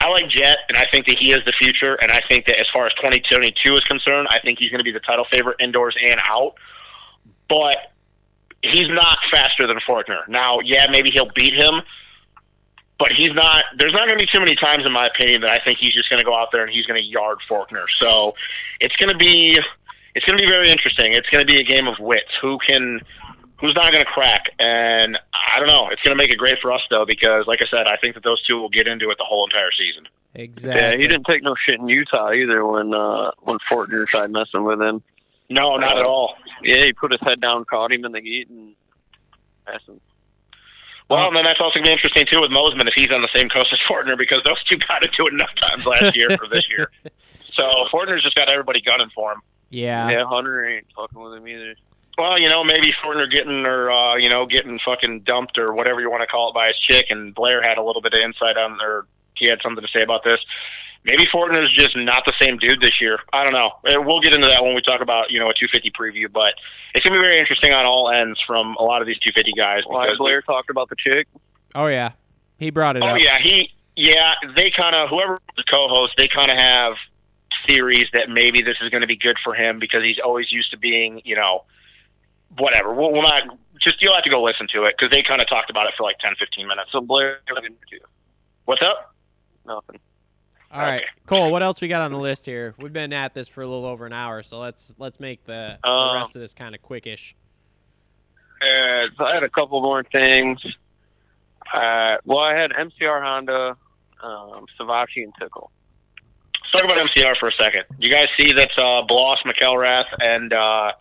I 0.00 0.10
like 0.10 0.28
Jett, 0.28 0.58
and 0.68 0.76
I 0.76 0.84
think 0.84 1.06
that 1.06 1.18
he 1.18 1.32
is 1.32 1.42
the 1.44 1.52
future. 1.52 1.94
And 1.94 2.12
I 2.12 2.20
think 2.28 2.46
that 2.46 2.60
as 2.60 2.68
far 2.68 2.86
as 2.86 2.92
2022 2.94 3.74
is 3.74 3.80
concerned, 3.84 4.28
I 4.30 4.38
think 4.40 4.58
he's 4.58 4.70
going 4.70 4.80
to 4.80 4.84
be 4.84 4.92
the 4.92 5.00
title 5.00 5.24
favorite 5.24 5.56
indoors 5.60 5.96
and 6.02 6.20
out. 6.22 6.54
But 7.48 7.92
he's 8.62 8.88
not 8.88 9.18
faster 9.30 9.66
than 9.66 9.78
Forkner. 9.78 10.26
Now, 10.28 10.60
yeah, 10.60 10.88
maybe 10.90 11.10
he'll 11.10 11.30
beat 11.34 11.54
him, 11.54 11.80
but 12.98 13.12
he's 13.12 13.32
not. 13.32 13.64
There's 13.78 13.92
not 13.92 14.06
going 14.06 14.18
to 14.18 14.26
be 14.26 14.30
too 14.30 14.40
many 14.40 14.54
times, 14.54 14.84
in 14.84 14.92
my 14.92 15.06
opinion, 15.06 15.40
that 15.40 15.50
I 15.50 15.58
think 15.58 15.78
he's 15.78 15.94
just 15.94 16.10
going 16.10 16.20
to 16.20 16.24
go 16.24 16.34
out 16.34 16.52
there 16.52 16.62
and 16.62 16.70
he's 16.70 16.84
going 16.84 17.00
to 17.00 17.06
yard 17.06 17.38
Forkner. 17.50 17.84
So 17.98 18.34
it's 18.80 18.96
going 18.96 19.10
to 19.10 19.18
be 19.18 19.58
it's 20.14 20.24
going 20.26 20.38
to 20.38 20.44
be 20.44 20.50
very 20.50 20.70
interesting. 20.70 21.12
It's 21.12 21.28
going 21.28 21.44
to 21.44 21.50
be 21.50 21.60
a 21.60 21.64
game 21.64 21.86
of 21.86 21.98
wits. 21.98 22.30
Who 22.40 22.58
can 22.58 23.00
who's 23.64 23.74
not 23.74 23.92
going 23.92 24.04
to 24.04 24.10
crack? 24.10 24.50
And 24.58 25.18
I 25.32 25.58
don't 25.58 25.68
know. 25.68 25.88
It's 25.88 26.02
going 26.02 26.16
to 26.16 26.22
make 26.22 26.30
it 26.30 26.36
great 26.36 26.60
for 26.60 26.70
us 26.70 26.82
though, 26.90 27.06
because 27.06 27.46
like 27.46 27.62
I 27.62 27.66
said, 27.66 27.86
I 27.86 27.96
think 27.96 28.14
that 28.14 28.22
those 28.22 28.42
two 28.42 28.58
will 28.60 28.68
get 28.68 28.86
into 28.86 29.10
it 29.10 29.18
the 29.18 29.24
whole 29.24 29.46
entire 29.46 29.72
season. 29.72 30.06
Exactly. 30.34 30.80
Yeah, 30.80 30.96
he 30.96 31.06
didn't 31.06 31.24
take 31.24 31.42
no 31.42 31.54
shit 31.54 31.80
in 31.80 31.88
Utah 31.88 32.32
either 32.32 32.66
when 32.66 32.92
uh, 32.92 33.30
when 33.42 33.56
Forkner 33.70 34.06
tried 34.06 34.30
messing 34.30 34.64
with 34.64 34.82
him. 34.82 35.02
No, 35.48 35.76
not 35.76 35.96
at 35.96 36.04
all. 36.04 36.36
Yeah, 36.62 36.84
he 36.84 36.92
put 36.92 37.12
his 37.12 37.20
head 37.22 37.40
down, 37.40 37.64
caught 37.64 37.92
him 37.92 38.04
in 38.04 38.12
the 38.12 38.20
heat, 38.20 38.48
and 38.48 38.74
passed 39.66 39.88
him. 39.88 40.00
Well, 41.08 41.28
and 41.28 41.36
then 41.36 41.44
that's 41.44 41.60
also 41.60 41.74
going 41.74 41.84
to 41.84 41.88
be 41.88 41.92
interesting 41.92 42.26
too 42.26 42.40
with 42.40 42.50
Mosiman 42.50 42.88
if 42.88 42.94
he's 42.94 43.10
on 43.10 43.22
the 43.22 43.28
same 43.28 43.48
coast 43.48 43.72
as 43.72 43.78
Forkner 43.80 44.16
because 44.16 44.42
those 44.44 44.62
two 44.64 44.76
got 44.88 45.04
into 45.04 45.26
it 45.26 45.32
enough 45.34 45.54
times 45.60 45.86
last 45.86 46.16
year 46.16 46.30
or 46.30 46.48
this 46.48 46.68
year. 46.68 46.90
So 47.52 47.86
Forkner's 47.92 48.24
just 48.24 48.34
got 48.34 48.48
everybody 48.48 48.80
gunning 48.80 49.10
for 49.14 49.30
him. 49.30 49.40
Yeah. 49.70 50.10
Yeah, 50.10 50.24
Hunter 50.24 50.68
ain't 50.68 50.86
fucking 50.96 51.16
with 51.16 51.34
him 51.34 51.46
either. 51.46 51.76
Well, 52.16 52.38
you 52.38 52.48
know, 52.48 52.62
maybe 52.62 52.92
Forkner 52.92 53.28
getting 53.30 53.66
or 53.66 53.90
uh, 53.90 54.14
you 54.16 54.28
know 54.28 54.46
getting 54.46 54.78
fucking 54.78 55.20
dumped 55.20 55.58
or 55.58 55.74
whatever 55.74 56.00
you 56.00 56.10
want 56.10 56.22
to 56.22 56.26
call 56.28 56.48
it 56.50 56.54
by 56.54 56.68
his 56.68 56.78
chick, 56.78 57.06
and 57.10 57.34
Blair 57.34 57.60
had 57.62 57.76
a 57.78 57.82
little 57.82 58.00
bit 58.02 58.14
of 58.14 58.20
insight 58.20 58.56
on, 58.56 58.80
or 58.80 59.06
he 59.34 59.46
had 59.46 59.60
something 59.62 59.82
to 59.84 59.90
say 59.90 60.02
about 60.02 60.22
this. 60.24 60.40
Maybe 61.06 61.26
Forkner's 61.26 61.70
just 61.74 61.96
not 61.96 62.24
the 62.24 62.32
same 62.40 62.56
dude 62.56 62.80
this 62.80 62.98
year. 63.00 63.18
I 63.32 63.44
don't 63.44 63.52
know. 63.52 63.72
Uh, 63.84 64.00
We'll 64.00 64.20
get 64.20 64.32
into 64.32 64.46
that 64.46 64.62
when 64.62 64.74
we 64.74 64.80
talk 64.80 65.00
about 65.00 65.30
you 65.30 65.38
know 65.40 65.50
a 65.50 65.54
250 65.54 65.90
preview, 65.90 66.32
but 66.32 66.54
it's 66.94 67.04
gonna 67.04 67.16
be 67.18 67.22
very 67.22 67.38
interesting 67.38 67.72
on 67.72 67.84
all 67.84 68.08
ends 68.10 68.40
from 68.40 68.76
a 68.78 68.82
lot 68.84 69.00
of 69.02 69.06
these 69.06 69.18
250 69.18 69.52
guys. 69.52 69.82
Why 69.86 70.06
because- 70.06 70.18
Blair 70.18 70.40
talked 70.42 70.70
about 70.70 70.88
the 70.88 70.96
chick? 70.96 71.26
Oh 71.74 71.86
yeah. 71.88 72.12
He 72.58 72.70
brought 72.70 72.96
it 72.96 73.02
Oh 73.02 73.08
up. 73.08 73.20
yeah, 73.20 73.38
he 73.38 73.70
yeah. 73.96 74.34
They 74.56 74.70
kind 74.70 74.94
of 74.94 75.08
whoever 75.10 75.40
the 75.56 75.64
co-host, 75.64 76.14
they 76.16 76.28
kind 76.28 76.50
of 76.50 76.56
have 76.56 76.94
theories 77.66 78.06
that 78.12 78.30
maybe 78.30 78.62
this 78.62 78.76
is 78.80 78.88
going 78.90 79.00
to 79.00 79.06
be 79.06 79.16
good 79.16 79.36
for 79.42 79.54
him 79.54 79.78
because 79.78 80.02
he's 80.02 80.18
always 80.18 80.52
used 80.52 80.70
to 80.70 80.76
being 80.76 81.20
you 81.24 81.34
know 81.34 81.64
whatever. 82.58 82.92
We'll, 82.94 83.12
we'll 83.12 83.22
not 83.22 83.44
just 83.80 84.00
you'll 84.02 84.14
have 84.14 84.24
to 84.24 84.30
go 84.30 84.42
listen 84.42 84.66
to 84.74 84.84
it 84.84 84.94
because 84.96 85.10
they 85.10 85.22
kind 85.22 85.40
of 85.42 85.48
talked 85.48 85.70
about 85.70 85.86
it 85.86 85.94
for 85.96 86.02
like 86.04 86.18
10, 86.18 86.34
15 86.38 86.66
minutes. 86.66 86.90
So 86.92 87.00
Blair 87.00 87.40
What's 88.64 88.82
up? 88.82 89.14
nothing. 89.66 90.00
All 90.72 90.80
right, 90.80 90.96
Okay. 91.02 91.04
Cole. 91.26 91.50
What 91.52 91.62
else 91.62 91.80
we 91.80 91.86
got 91.88 92.00
on 92.02 92.10
the 92.10 92.18
list 92.18 92.46
here? 92.46 92.74
We've 92.78 92.92
been 92.92 93.12
at 93.12 93.32
this 93.32 93.46
for 93.46 93.62
a 93.62 93.66
little 93.66 93.86
over 93.86 94.06
an 94.06 94.12
hour, 94.12 94.42
so 94.42 94.58
let's 94.58 94.92
let's 94.98 95.20
make 95.20 95.44
the, 95.44 95.78
the 95.82 95.88
Um, 95.88 96.16
rest 96.16 96.34
of 96.34 96.40
this 96.42 96.52
kind 96.54 96.74
of 96.74 96.82
quickish. 96.82 97.34
Uh, 98.60 99.06
so 99.16 99.24
I 99.24 99.34
had 99.34 99.44
a 99.44 99.48
couple 99.48 99.80
more 99.82 100.02
things. 100.02 100.60
Uh, 101.72 102.16
well, 102.24 102.38
I 102.40 102.54
had 102.54 102.72
MCR 102.72 103.22
Honda, 103.22 103.76
um, 104.22 104.64
Savatgy, 104.78 105.22
and 105.22 105.32
Tickle. 105.38 105.70
Let's 106.60 106.70
talk 106.72 106.84
about 106.84 106.96
MCR 107.06 107.36
for 107.36 107.48
a 107.48 107.52
second. 107.52 107.84
You 107.98 108.10
guys 108.10 108.28
see 108.36 108.52
that 108.52 108.76
uh, 108.78 109.02
Blose, 109.02 109.38
McElrath, 109.44 110.06
and 110.20 110.52
uh, 110.52 110.92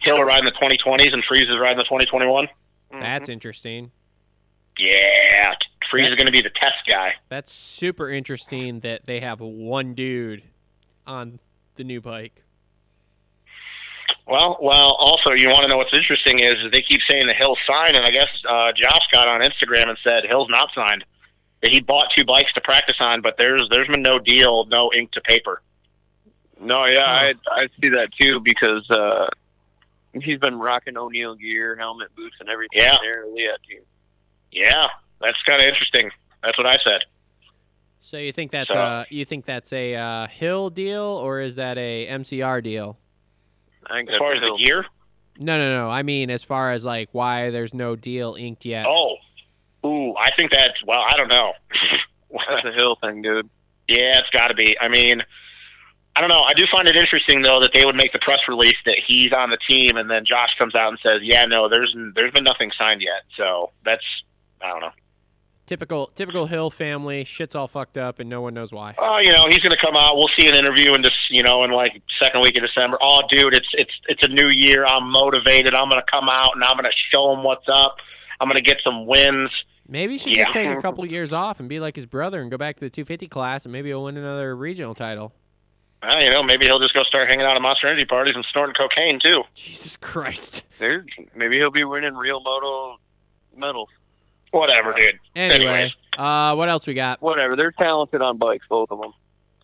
Hill 0.00 0.16
are 0.16 0.26
riding 0.26 0.44
the 0.44 0.52
2020s 0.52 1.12
and 1.12 1.24
Friese 1.24 1.48
is 1.48 1.58
riding 1.58 1.78
the 1.78 1.84
2021? 1.84 2.46
Mm-hmm. 2.46 3.00
That's 3.00 3.28
interesting. 3.28 3.90
Yeah, 4.78 5.54
Friese 5.90 6.08
is 6.08 6.14
going 6.14 6.26
to 6.26 6.32
be 6.32 6.40
the 6.40 6.50
test 6.50 6.86
guy. 6.86 7.14
That's 7.28 7.52
super 7.52 8.10
interesting 8.10 8.80
that 8.80 9.06
they 9.06 9.20
have 9.20 9.40
one 9.40 9.94
dude 9.94 10.42
on 11.06 11.40
the 11.76 11.84
new 11.84 12.00
bike. 12.00 12.44
Well, 14.26 14.58
well. 14.60 14.94
Also, 14.98 15.32
you 15.32 15.48
want 15.48 15.62
to 15.62 15.68
know 15.68 15.78
what's 15.78 15.94
interesting 15.94 16.40
is 16.40 16.54
they 16.70 16.82
keep 16.82 17.00
saying 17.08 17.26
the 17.26 17.34
Hill 17.34 17.56
signed, 17.66 17.96
and 17.96 18.04
I 18.04 18.10
guess 18.10 18.28
uh, 18.48 18.72
Josh 18.72 19.08
got 19.10 19.26
on 19.26 19.40
Instagram 19.40 19.88
and 19.88 19.98
said 20.04 20.24
Hill's 20.24 20.50
not 20.50 20.70
signed. 20.74 21.04
That 21.62 21.72
he 21.72 21.80
bought 21.80 22.10
two 22.14 22.24
bikes 22.24 22.52
to 22.52 22.60
practice 22.60 23.00
on, 23.00 23.20
but 23.20 23.36
there's 23.36 23.68
there's 23.68 23.88
been 23.88 24.02
no 24.02 24.18
deal, 24.18 24.66
no 24.66 24.92
ink 24.94 25.10
to 25.12 25.20
paper. 25.22 25.62
No, 26.60 26.84
yeah, 26.84 27.04
I 27.04 27.34
I 27.50 27.68
see 27.80 27.88
that 27.88 28.12
too 28.12 28.38
because 28.40 28.88
uh, 28.90 29.28
he's 30.22 30.38
been 30.38 30.58
rocking 30.58 30.96
O'Neill 30.96 31.34
gear, 31.34 31.76
helmet, 31.76 32.14
boots, 32.16 32.36
and 32.40 32.48
everything. 32.48 32.80
Yeah. 32.82 32.96
there, 33.02 33.24
Leah 33.32 33.56
team. 33.68 33.80
Yeah, 34.52 34.88
that's 35.20 35.42
kind 35.42 35.60
of 35.62 35.68
interesting. 35.68 36.10
That's 36.42 36.56
what 36.56 36.66
I 36.66 36.76
said. 36.78 37.02
So 38.00 38.16
you 38.16 38.32
think 38.32 38.50
that's 38.52 38.70
So- 38.70 38.78
uh 38.78 39.04
you 39.10 39.24
think 39.24 39.44
that's 39.44 39.72
a 39.72 39.94
uh, 39.96 40.26
Hill 40.28 40.70
deal 40.70 41.02
or 41.02 41.40
is 41.40 41.56
that 41.56 41.76
a 41.78 42.06
MCR 42.08 42.62
deal? 42.62 42.98
I 43.86 43.94
think 43.98 44.10
As 44.10 44.16
far 44.16 44.32
as 44.34 44.40
the 44.40 44.56
gear, 44.56 44.86
No, 45.38 45.58
no, 45.58 45.70
no. 45.70 45.90
I 45.90 46.02
mean, 46.02 46.30
as 46.30 46.44
far 46.44 46.72
as 46.72 46.84
like 46.84 47.08
why 47.12 47.50
there's 47.50 47.74
no 47.74 47.96
deal 47.96 48.34
inked 48.38 48.64
yet. 48.64 48.86
oh, 48.88 49.16
ooh, 49.84 50.14
I 50.16 50.30
think 50.36 50.50
that's 50.52 50.82
well. 50.84 51.02
I 51.06 51.16
don't 51.16 51.28
know. 51.28 51.52
that's 52.48 52.64
a 52.64 52.72
Hill 52.72 52.96
thing, 53.02 53.22
dude. 53.22 53.48
Yeah, 53.90 54.18
it's 54.18 54.28
got 54.28 54.48
to 54.48 54.54
be. 54.54 54.78
I 54.78 54.88
mean, 54.88 55.22
I 56.18 56.20
don't 56.20 56.30
know. 56.30 56.42
I 56.42 56.52
do 56.52 56.66
find 56.66 56.88
it 56.88 56.96
interesting 56.96 57.42
though 57.42 57.60
that 57.60 57.72
they 57.72 57.84
would 57.84 57.94
make 57.94 58.12
the 58.12 58.18
press 58.18 58.48
release 58.48 58.76
that 58.86 58.98
he's 59.06 59.32
on 59.32 59.50
the 59.50 59.56
team, 59.68 59.96
and 59.96 60.10
then 60.10 60.24
Josh 60.24 60.56
comes 60.58 60.74
out 60.74 60.88
and 60.88 60.98
says, 61.00 61.20
"Yeah, 61.22 61.44
no, 61.44 61.68
there's 61.68 61.94
there's 62.16 62.32
been 62.32 62.42
nothing 62.42 62.72
signed 62.76 63.02
yet." 63.02 63.22
So 63.36 63.70
that's 63.84 64.04
I 64.60 64.66
don't 64.68 64.80
know. 64.80 64.90
Typical, 65.66 66.06
typical 66.16 66.46
Hill 66.46 66.70
family. 66.70 67.22
Shit's 67.24 67.54
all 67.54 67.68
fucked 67.68 67.96
up 67.98 68.18
and 68.18 68.28
no 68.28 68.40
one 68.40 68.54
knows 68.54 68.72
why. 68.72 68.94
Oh, 68.98 69.18
you 69.18 69.32
know, 69.32 69.46
he's 69.48 69.58
going 69.58 69.70
to 69.70 69.76
come 69.76 69.96
out. 69.96 70.16
We'll 70.16 70.28
see 70.28 70.48
an 70.48 70.54
interview 70.54 70.94
in 70.94 71.02
just 71.04 71.30
you 71.30 71.42
know 71.44 71.62
in 71.62 71.70
like 71.70 72.02
second 72.18 72.40
week 72.40 72.56
of 72.56 72.62
December. 72.64 72.98
Oh, 73.00 73.22
dude, 73.30 73.54
it's 73.54 73.68
it's 73.74 73.92
it's 74.08 74.24
a 74.24 74.28
new 74.28 74.48
year. 74.48 74.84
I'm 74.86 75.08
motivated. 75.08 75.72
I'm 75.74 75.88
going 75.88 76.00
to 76.02 76.10
come 76.10 76.28
out 76.28 76.56
and 76.56 76.64
I'm 76.64 76.76
going 76.76 76.90
to 76.90 76.96
show 76.96 77.32
him 77.32 77.44
what's 77.44 77.68
up. 77.68 77.98
I'm 78.40 78.48
going 78.48 78.56
to 78.62 78.68
get 78.68 78.80
some 78.82 79.06
wins. 79.06 79.50
Maybe 79.86 80.14
he 80.14 80.18
should 80.18 80.32
Yeah. 80.32 80.44
just 80.44 80.52
take 80.52 80.68
a 80.68 80.82
couple 80.82 81.06
years 81.06 81.32
off 81.32 81.60
and 81.60 81.68
be 81.68 81.80
like 81.80 81.96
his 81.96 82.06
brother 82.06 82.40
and 82.42 82.50
go 82.50 82.58
back 82.58 82.76
to 82.76 82.80
the 82.80 82.90
250 82.90 83.28
class 83.28 83.64
and 83.64 83.72
maybe 83.72 83.88
he'll 83.88 84.04
win 84.04 84.16
another 84.16 84.54
regional 84.56 84.94
title. 84.94 85.32
Uh, 86.02 86.16
you 86.20 86.30
know, 86.30 86.42
maybe 86.42 86.64
he'll 86.64 86.78
just 86.78 86.94
go 86.94 87.02
start 87.02 87.28
hanging 87.28 87.44
out 87.44 87.56
at 87.56 87.62
Monster 87.62 87.88
Energy 87.88 88.04
parties 88.04 88.34
and 88.36 88.44
snorting 88.44 88.74
cocaine 88.74 89.18
too. 89.18 89.42
Jesus 89.54 89.96
Christ. 89.96 90.64
There, 90.78 91.04
maybe 91.34 91.56
he'll 91.56 91.72
be 91.72 91.84
winning 91.84 92.14
real 92.14 92.40
moto 92.40 92.98
medals. 93.56 93.88
Whatever, 94.52 94.94
dude. 94.94 95.18
Anyway, 95.34 95.64
Anyways. 95.66 95.92
uh, 96.16 96.54
what 96.54 96.68
else 96.68 96.86
we 96.86 96.94
got? 96.94 97.20
Whatever. 97.20 97.56
They're 97.56 97.72
talented 97.72 98.22
on 98.22 98.38
bikes, 98.38 98.66
both 98.68 98.90
of 98.90 99.00
them. 99.00 99.12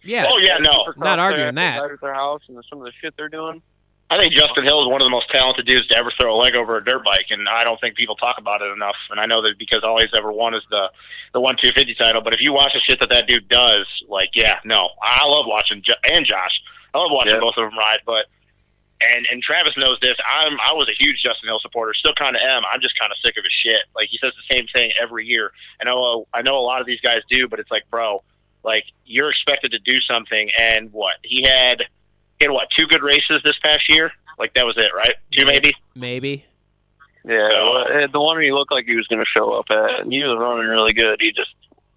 Yeah. 0.02 0.26
Oh 0.28 0.38
yeah, 0.38 0.58
no. 0.58 0.92
Not 0.96 1.18
arguing 1.18 1.54
that. 1.54 1.80
Right 1.80 1.90
at 1.92 2.00
their 2.00 2.14
house 2.14 2.42
and 2.48 2.62
some 2.68 2.80
of 2.80 2.84
the 2.84 2.92
shit 3.00 3.14
they're 3.16 3.28
doing. 3.28 3.62
I 4.10 4.18
think 4.18 4.32
Justin 4.34 4.64
Hill 4.64 4.82
is 4.82 4.86
one 4.88 5.00
of 5.00 5.06
the 5.06 5.10
most 5.10 5.28
talented 5.30 5.66
dudes 5.66 5.86
to 5.88 5.96
ever 5.96 6.10
throw 6.20 6.34
a 6.34 6.36
leg 6.36 6.54
over 6.54 6.76
a 6.76 6.84
dirt 6.84 7.04
bike, 7.04 7.26
and 7.30 7.48
I 7.48 7.64
don't 7.64 7.80
think 7.80 7.96
people 7.96 8.14
talk 8.14 8.38
about 8.38 8.60
it 8.62 8.70
enough. 8.70 8.96
And 9.10 9.18
I 9.18 9.26
know 9.26 9.40
that 9.42 9.58
because 9.58 9.80
all 9.82 9.98
he's 9.98 10.12
ever 10.14 10.30
won 10.30 10.54
is 10.54 10.62
the 10.70 10.90
the 11.32 11.40
one 11.40 11.56
two 11.60 11.72
fifty 11.72 11.94
title. 11.94 12.20
But 12.22 12.34
if 12.34 12.40
you 12.40 12.52
watch 12.52 12.74
the 12.74 12.80
shit 12.80 13.00
that 13.00 13.08
that 13.08 13.26
dude 13.26 13.48
does, 13.48 13.86
like, 14.08 14.30
yeah, 14.34 14.58
no, 14.64 14.90
I 15.02 15.26
love 15.26 15.46
watching 15.48 15.82
Jo- 15.82 15.94
and 16.12 16.24
Josh. 16.26 16.60
I 16.92 16.98
love 16.98 17.10
watching 17.10 17.32
Yeah. 17.34 17.40
both 17.40 17.56
of 17.56 17.68
them 17.68 17.78
ride. 17.78 18.00
But 18.04 18.26
and 19.00 19.26
and 19.32 19.42
Travis 19.42 19.76
knows 19.76 19.98
this. 20.00 20.16
I'm 20.30 20.60
I 20.60 20.72
was 20.74 20.88
a 20.88 20.92
huge 21.02 21.22
Justin 21.22 21.48
Hill 21.48 21.58
supporter, 21.60 21.94
still 21.94 22.14
kind 22.14 22.36
of 22.36 22.42
am. 22.42 22.62
I'm 22.70 22.80
just 22.82 22.98
kind 22.98 23.10
of 23.10 23.18
sick 23.24 23.36
of 23.38 23.42
his 23.42 23.52
shit. 23.52 23.82
Like 23.96 24.08
he 24.10 24.18
says 24.18 24.32
the 24.48 24.54
same 24.54 24.66
thing 24.68 24.92
every 25.00 25.26
year. 25.26 25.50
And 25.80 25.88
I 25.88 25.92
know 25.92 26.28
I 26.34 26.42
know 26.42 26.58
a 26.58 26.60
lot 26.62 26.80
of 26.80 26.86
these 26.86 27.00
guys 27.00 27.22
do, 27.30 27.48
but 27.48 27.58
it's 27.58 27.70
like, 27.70 27.84
bro, 27.90 28.22
like 28.62 28.84
you're 29.06 29.30
expected 29.30 29.72
to 29.72 29.78
do 29.80 30.00
something, 30.02 30.50
and 30.58 30.92
what 30.92 31.16
he 31.24 31.42
had 31.42 31.86
had 32.44 32.52
what 32.52 32.70
two 32.70 32.86
good 32.86 33.02
races 33.02 33.40
this 33.44 33.58
past 33.58 33.88
year? 33.88 34.10
Like 34.38 34.54
that 34.54 34.64
was 34.66 34.76
it, 34.76 34.92
right? 34.94 35.14
Two 35.32 35.44
maybe. 35.44 35.74
Maybe. 35.94 36.44
Yeah, 37.26 37.48
well, 37.48 37.88
eh, 37.88 38.06
the 38.06 38.20
one 38.20 38.36
where 38.36 38.42
he 38.42 38.52
looked 38.52 38.70
like 38.70 38.84
he 38.86 38.96
was 38.96 39.06
going 39.06 39.20
to 39.20 39.24
show 39.26 39.58
up 39.58 39.70
at, 39.70 40.00
and 40.00 40.12
he 40.12 40.22
was 40.22 40.36
running 40.36 40.66
really 40.68 40.92
good. 40.92 41.22
He 41.22 41.32
just 41.32 41.54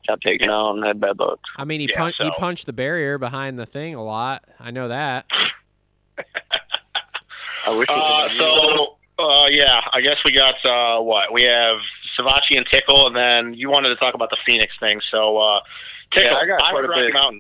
got 0.08 0.22
taken 0.22 0.50
out 0.50 0.76
and 0.76 0.86
had 0.86 1.02
bad 1.02 1.20
luck. 1.20 1.40
I 1.58 1.66
mean, 1.66 1.82
he, 1.82 1.90
Yeah, 1.92 1.98
pun- 1.98 2.14
he 2.18 2.32
punched 2.32 2.66
the 2.66 2.72
barrier 2.74 3.18
behind 3.18 3.60
the 3.60 3.66
thing 3.66 3.96
a 3.96 4.04
lot. 4.04 4.46
I 4.58 4.72
know 4.72 4.88
that. 4.88 5.26
I 6.18 7.78
wish. 7.78 7.88
Uh, 7.90 8.28
it 8.32 8.40
was 8.40 8.78
so 8.78 8.98
uh, 9.20 9.48
yeah, 9.50 9.82
I 9.92 10.00
guess 10.02 10.18
we 10.24 10.32
got 10.32 10.64
uh, 10.66 11.02
what 11.02 11.34
we 11.34 11.44
have 11.44 11.78
Savatgy 12.18 12.56
and 12.56 12.66
Tickle, 12.72 13.08
and 13.08 13.16
then 13.16 13.54
you 13.54 13.70
wanted 13.70 13.90
to 13.90 13.96
talk 13.98 14.14
about 14.14 14.30
the 14.30 14.38
Phoenix 14.46 14.74
thing. 14.80 15.02
So 15.12 15.38
uh, 15.38 15.60
Tickle, 16.14 16.32
Yeah, 16.32 16.38
I 16.38 16.46
got 16.46 16.60
quite 16.60 16.72
heard 16.76 16.86
a 16.86 16.88
Rocky 16.88 17.02
bit. 17.08 17.14
Mountain. 17.14 17.40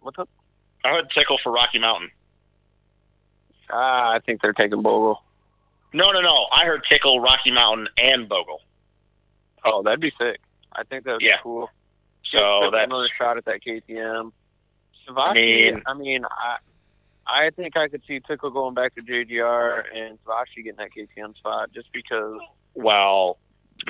What's 0.00 0.18
up? 0.18 0.28
I 0.84 0.90
heard 0.90 1.10
Tickle 1.10 1.38
for 1.38 1.52
Rocky 1.52 1.78
Mountain. 1.78 2.10
Ah, 3.70 4.12
I 4.12 4.18
think 4.20 4.40
they're 4.42 4.52
taking 4.52 4.82
Bogle. 4.82 5.22
No, 5.92 6.12
no, 6.12 6.20
no. 6.20 6.46
I 6.52 6.64
heard 6.66 6.82
Tickle, 6.88 7.20
Rocky 7.20 7.50
Mountain, 7.50 7.88
and 7.98 8.28
Bogle. 8.28 8.60
Oh, 9.64 9.82
that'd 9.82 10.00
be 10.00 10.12
sick. 10.20 10.38
I 10.72 10.84
think 10.84 11.04
that 11.04 11.12
would 11.14 11.22
Yeah. 11.22 11.36
be 11.36 11.42
cool. 11.42 11.70
So 12.24 12.62
Give 12.62 12.72
that 12.72 12.84
another 12.84 13.08
shot 13.08 13.36
at 13.36 13.44
that 13.46 13.62
KTM. 13.62 14.32
Savatgy, 15.06 15.16
I 15.16 15.32
mean- 15.34 15.82
I 15.86 15.94
mean, 15.94 16.24
I, 16.30 16.58
I 17.26 17.50
think 17.50 17.76
I 17.76 17.88
could 17.88 18.02
see 18.06 18.20
Tickle 18.20 18.50
going 18.50 18.74
back 18.74 18.94
to 18.94 19.02
JGR 19.04 19.84
and 19.94 20.18
Savatgy 20.24 20.56
getting 20.64 20.76
that 20.76 20.90
KTM 20.92 21.36
spot 21.36 21.72
just 21.72 21.92
because 21.92 22.40
well, 22.74 23.38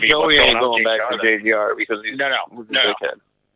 Joey 0.00 0.38
ain't 0.38 0.58
going 0.58 0.84
back 0.84 1.00
to? 1.10 1.16
JGR 1.18 1.76
because 1.76 2.02
he's 2.04 2.16
No, 2.18 2.28
no, 2.30 2.36
a 2.52 2.72
no. 2.72 2.94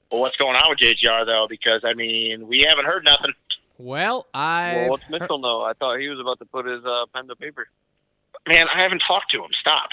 Dickhead. 0.08 0.12
Well, 0.12 0.20
what's 0.20 0.36
going 0.36 0.56
on 0.56 0.70
with 0.70 0.78
JGR 0.78 1.26
though? 1.26 1.46
Because 1.48 1.82
I 1.84 1.94
mean, 1.94 2.46
we 2.46 2.60
haven't 2.68 2.86
heard 2.86 3.04
nothing. 3.04 3.32
Well, 3.78 4.26
I. 4.32 4.74
Well, 4.76 4.90
what's 4.90 5.08
Mitchell 5.10 5.38
know? 5.38 5.62
I 5.62 5.72
thought 5.72 5.98
he 5.98 6.08
was 6.08 6.20
about 6.20 6.38
to 6.38 6.44
put 6.44 6.66
his 6.66 6.84
uh, 6.84 7.06
pen 7.14 7.26
to 7.28 7.36
paper. 7.36 7.66
Man, 8.46 8.66
I 8.74 8.82
haven't 8.82 9.02
talked 9.06 9.30
to 9.32 9.42
him. 9.42 9.50
Stop. 9.58 9.88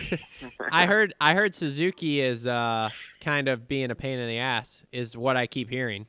I 0.70 0.86
heard. 0.86 1.12
I 1.20 1.34
heard 1.34 1.54
Suzuki 1.54 2.20
is 2.20 2.46
uh, 2.46 2.90
kind 3.20 3.48
of 3.48 3.66
being 3.68 3.90
a 3.90 3.94
pain 3.94 4.18
in 4.18 4.28
the 4.28 4.38
ass. 4.38 4.84
Is 4.92 5.16
what 5.16 5.36
I 5.36 5.46
keep 5.46 5.70
hearing. 5.70 6.06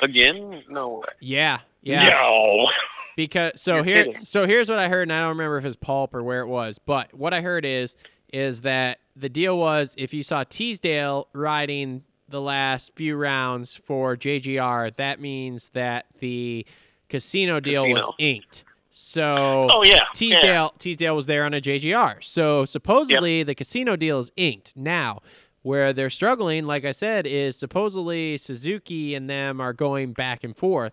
Again? 0.00 0.62
No 0.68 0.88
way. 0.88 1.14
Yeah. 1.20 1.60
Yeah. 1.82 2.08
No. 2.08 2.70
Because 3.16 3.60
so 3.60 3.76
You're 3.76 3.84
here 3.84 4.04
kidding. 4.04 4.24
so 4.24 4.46
here's 4.46 4.68
what 4.68 4.78
I 4.78 4.88
heard, 4.88 5.02
and 5.02 5.12
I 5.12 5.20
don't 5.20 5.30
remember 5.30 5.58
if 5.58 5.64
it's 5.64 5.76
pulp 5.76 6.14
or 6.14 6.22
where 6.22 6.40
it 6.40 6.46
was, 6.46 6.78
but 6.78 7.12
what 7.12 7.34
I 7.34 7.42
heard 7.42 7.64
is 7.64 7.96
is 8.32 8.62
that 8.62 8.98
the 9.14 9.28
deal 9.28 9.58
was 9.58 9.94
if 9.98 10.14
you 10.14 10.22
saw 10.22 10.44
Teasdale 10.44 11.28
riding 11.32 12.02
the 12.28 12.40
last 12.40 12.92
few 12.96 13.16
rounds 13.16 13.76
for 13.76 14.16
JGR, 14.16 14.94
that 14.96 15.20
means 15.20 15.70
that 15.74 16.06
the 16.20 16.66
casino 17.08 17.60
deal 17.60 17.88
was 17.88 18.10
inked. 18.18 18.64
So 18.90 19.68
Oh 19.70 19.82
yeah. 19.82 20.04
Teasdale 20.14 20.42
Yeah. 20.42 20.68
Teasdale 20.78 21.16
was 21.16 21.26
there 21.26 21.44
on 21.44 21.54
a 21.54 21.60
JGR. 21.60 22.22
So 22.22 22.64
supposedly 22.64 23.42
the 23.42 23.54
casino 23.54 23.96
deal 23.96 24.18
is 24.18 24.32
inked. 24.36 24.76
Now, 24.76 25.20
where 25.62 25.92
they're 25.92 26.10
struggling, 26.10 26.64
like 26.66 26.84
I 26.84 26.92
said, 26.92 27.26
is 27.26 27.56
supposedly 27.56 28.36
Suzuki 28.36 29.14
and 29.14 29.30
them 29.30 29.60
are 29.60 29.72
going 29.72 30.12
back 30.12 30.42
and 30.42 30.56
forth. 30.56 30.92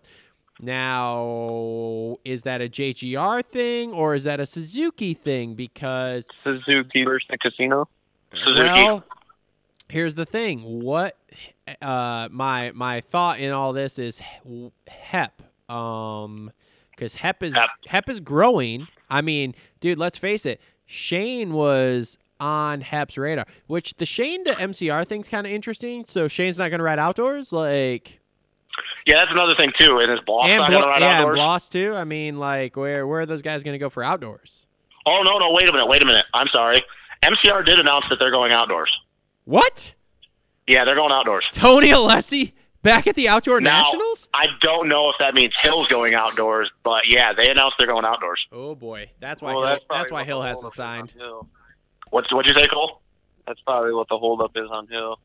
Now, 0.62 2.18
is 2.24 2.42
that 2.42 2.60
a 2.60 2.68
JGR 2.68 3.44
thing 3.44 3.92
or 3.92 4.14
is 4.14 4.24
that 4.24 4.40
a 4.40 4.46
Suzuki 4.46 5.14
thing? 5.14 5.54
Because 5.54 6.28
Suzuki 6.44 7.04
versus 7.04 7.26
the 7.30 7.38
casino. 7.38 7.88
Suzuki. 8.34 8.62
well, 8.62 9.04
here's 9.88 10.14
the 10.14 10.26
thing. 10.26 10.82
What 10.82 11.16
uh, 11.80 12.28
my 12.30 12.72
my 12.74 13.00
thought 13.00 13.40
in 13.40 13.52
all 13.52 13.72
this 13.72 13.98
is 13.98 14.20
Hep. 14.86 15.42
Um, 15.70 16.52
because 16.90 17.14
Hep 17.16 17.42
is 17.42 17.54
Hep. 17.54 17.70
Hep 17.86 18.08
is 18.10 18.20
growing. 18.20 18.86
I 19.08 19.22
mean, 19.22 19.54
dude, 19.80 19.98
let's 19.98 20.18
face 20.18 20.44
it. 20.44 20.60
Shane 20.84 21.54
was 21.54 22.18
on 22.38 22.82
Hep's 22.82 23.16
radar, 23.16 23.46
which 23.66 23.96
the 23.96 24.06
Shane 24.06 24.44
to 24.44 24.52
MCR 24.52 25.06
thing's 25.06 25.28
kind 25.28 25.46
of 25.46 25.52
interesting. 25.52 26.04
So 26.04 26.28
Shane's 26.28 26.58
not 26.58 26.68
going 26.68 26.78
to 26.78 26.84
ride 26.84 26.98
outdoors, 26.98 27.52
like 27.52 28.19
Yeah, 29.06 29.16
that's 29.16 29.32
another 29.32 29.54
thing 29.54 29.72
too. 29.78 29.98
And 29.98 30.10
his 30.10 30.20
boss 30.20 30.46
and 30.48 30.58
not 30.58 30.70
Blo- 30.70 30.80
gonna 30.80 30.90
ride 30.90 31.00
yeah, 31.02 31.10
and 31.10 31.18
outdoors. 31.22 31.36
Blose 31.36 31.68
too. 31.68 31.94
I 31.94 32.04
mean, 32.04 32.38
like 32.38 32.76
where 32.76 33.06
where 33.06 33.20
are 33.20 33.26
those 33.26 33.42
guys 33.42 33.62
going 33.62 33.74
to 33.74 33.78
go 33.78 33.90
for 33.90 34.02
outdoors? 34.02 34.66
Oh 35.06 35.22
no, 35.24 35.38
no, 35.38 35.52
wait 35.52 35.68
a 35.68 35.72
minute, 35.72 35.86
wait 35.88 36.02
a 36.02 36.06
minute. 36.06 36.26
I'm 36.34 36.48
sorry. 36.48 36.82
MCR 37.22 37.64
did 37.64 37.78
announce 37.78 38.06
that 38.08 38.18
they're 38.18 38.30
going 38.30 38.52
outdoors. 38.52 38.90
What? 39.44 39.94
Yeah, 40.66 40.84
they're 40.84 40.94
going 40.94 41.12
outdoors. 41.12 41.46
Tony 41.50 41.88
Alessi 41.90 42.52
back 42.82 43.06
at 43.06 43.14
the 43.14 43.28
outdoor 43.28 43.60
Now- 43.60 43.82
nationals? 43.82 44.28
I 44.32 44.46
don't 44.60 44.88
know 44.88 45.10
if 45.10 45.16
that 45.18 45.34
means 45.34 45.52
Hill's 45.60 45.86
going 45.88 46.14
outdoors, 46.14 46.70
but 46.82 47.08
yeah, 47.08 47.32
they 47.32 47.50
announced 47.50 47.76
they're 47.78 47.86
going 47.86 48.04
outdoors. 48.04 48.46
Oh 48.52 48.74
boy, 48.74 49.10
that's 49.20 49.42
why 49.42 49.52
Well, 49.52 49.62
Hill, 49.62 49.70
that's, 49.70 49.84
that's, 49.90 50.12
why 50.12 50.24
Hill 50.24 50.42
hasn't 50.42 50.72
signed. 50.72 51.14
What's 52.10 52.32
what'd 52.32 52.54
you 52.54 52.60
say, 52.60 52.68
Cole? 52.68 53.00
That's 53.46 53.60
probably 53.62 53.92
what 53.94 54.08
the 54.08 54.18
holdup 54.18 54.52
is 54.56 54.68
on 54.70 54.86
Hill. 54.88 55.18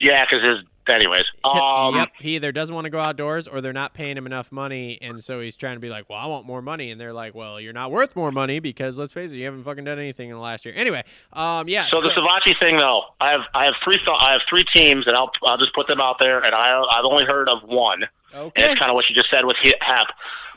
Yeah, 0.00 0.24
because 0.24 0.42
his. 0.42 0.64
Anyways, 0.88 1.24
um, 1.44 1.94
yep, 1.94 2.08
he 2.18 2.34
either 2.34 2.50
doesn't 2.50 2.74
want 2.74 2.86
to 2.86 2.90
go 2.90 2.98
outdoors 2.98 3.46
or 3.46 3.60
they're 3.60 3.72
not 3.72 3.94
paying 3.94 4.16
him 4.16 4.26
enough 4.26 4.50
money, 4.50 4.98
and 5.00 5.22
so 5.22 5.38
he's 5.38 5.54
trying 5.54 5.76
to 5.76 5.80
be 5.80 5.88
like, 5.88 6.08
"Well, 6.10 6.18
I 6.18 6.26
want 6.26 6.46
more 6.46 6.60
money," 6.60 6.90
and 6.90 7.00
they're 7.00 7.12
like, 7.12 7.32
"Well, 7.32 7.60
you're 7.60 7.74
not 7.74 7.92
worth 7.92 8.16
more 8.16 8.32
money 8.32 8.58
because 8.58 8.98
let's 8.98 9.12
face 9.12 9.30
it, 9.30 9.36
you 9.36 9.44
haven't 9.44 9.62
fucking 9.62 9.84
done 9.84 10.00
anything 10.00 10.30
in 10.30 10.34
the 10.34 10.40
last 10.40 10.64
year." 10.64 10.74
Anyway, 10.76 11.04
um, 11.34 11.68
yeah. 11.68 11.86
So, 11.90 12.00
the 12.00 12.08
Savatgy 12.08 12.58
thing, 12.58 12.76
though, 12.76 13.04
I 13.20 13.30
have 13.30 13.42
I 13.54 13.66
have 13.66 13.74
three 13.84 13.98
th- 13.98 14.08
I 14.08 14.32
have 14.32 14.40
three 14.48 14.64
teams, 14.64 15.06
and 15.06 15.14
I'll 15.14 15.30
I'll 15.44 15.58
just 15.58 15.74
put 15.74 15.86
them 15.86 16.00
out 16.00 16.18
there, 16.18 16.42
and 16.42 16.54
I 16.56 16.82
I've 16.90 17.04
only 17.04 17.24
heard 17.24 17.48
of 17.48 17.62
one, 17.62 18.08
and 18.32 18.42
okay, 18.42 18.70
it's 18.72 18.78
kind 18.80 18.90
of 18.90 18.96
what 18.96 19.08
you 19.08 19.14
just 19.14 19.30
said 19.30 19.44
with 19.44 19.58
Hep. 19.82 20.08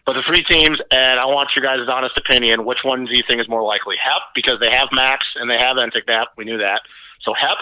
But 0.06 0.15
the 0.15 0.22
three 0.24 0.44
teams, 0.44 0.80
and 0.90 1.20
I 1.20 1.26
want 1.26 1.56
your 1.56 1.64
guys' 1.64 1.88
honest 1.88 2.18
opinion. 2.18 2.65
Which 2.65 2.84
one 2.84 3.06
do 3.06 3.14
you 3.15 3.24
think 3.28 3.40
is 3.40 3.48
more 3.48 3.61
likely? 3.64 3.98
Hep, 4.02 4.22
because 4.34 4.60
they 4.60 4.72
have 4.72 4.90
Max 4.91 5.28
and 5.36 5.49
they 5.49 5.57
have 5.60 5.78
Entic 5.78 6.07
Nap. 6.07 6.30
We 6.38 6.44
knew 6.44 6.57
that. 6.57 6.82
So 7.22 7.34
Hep, 7.34 7.57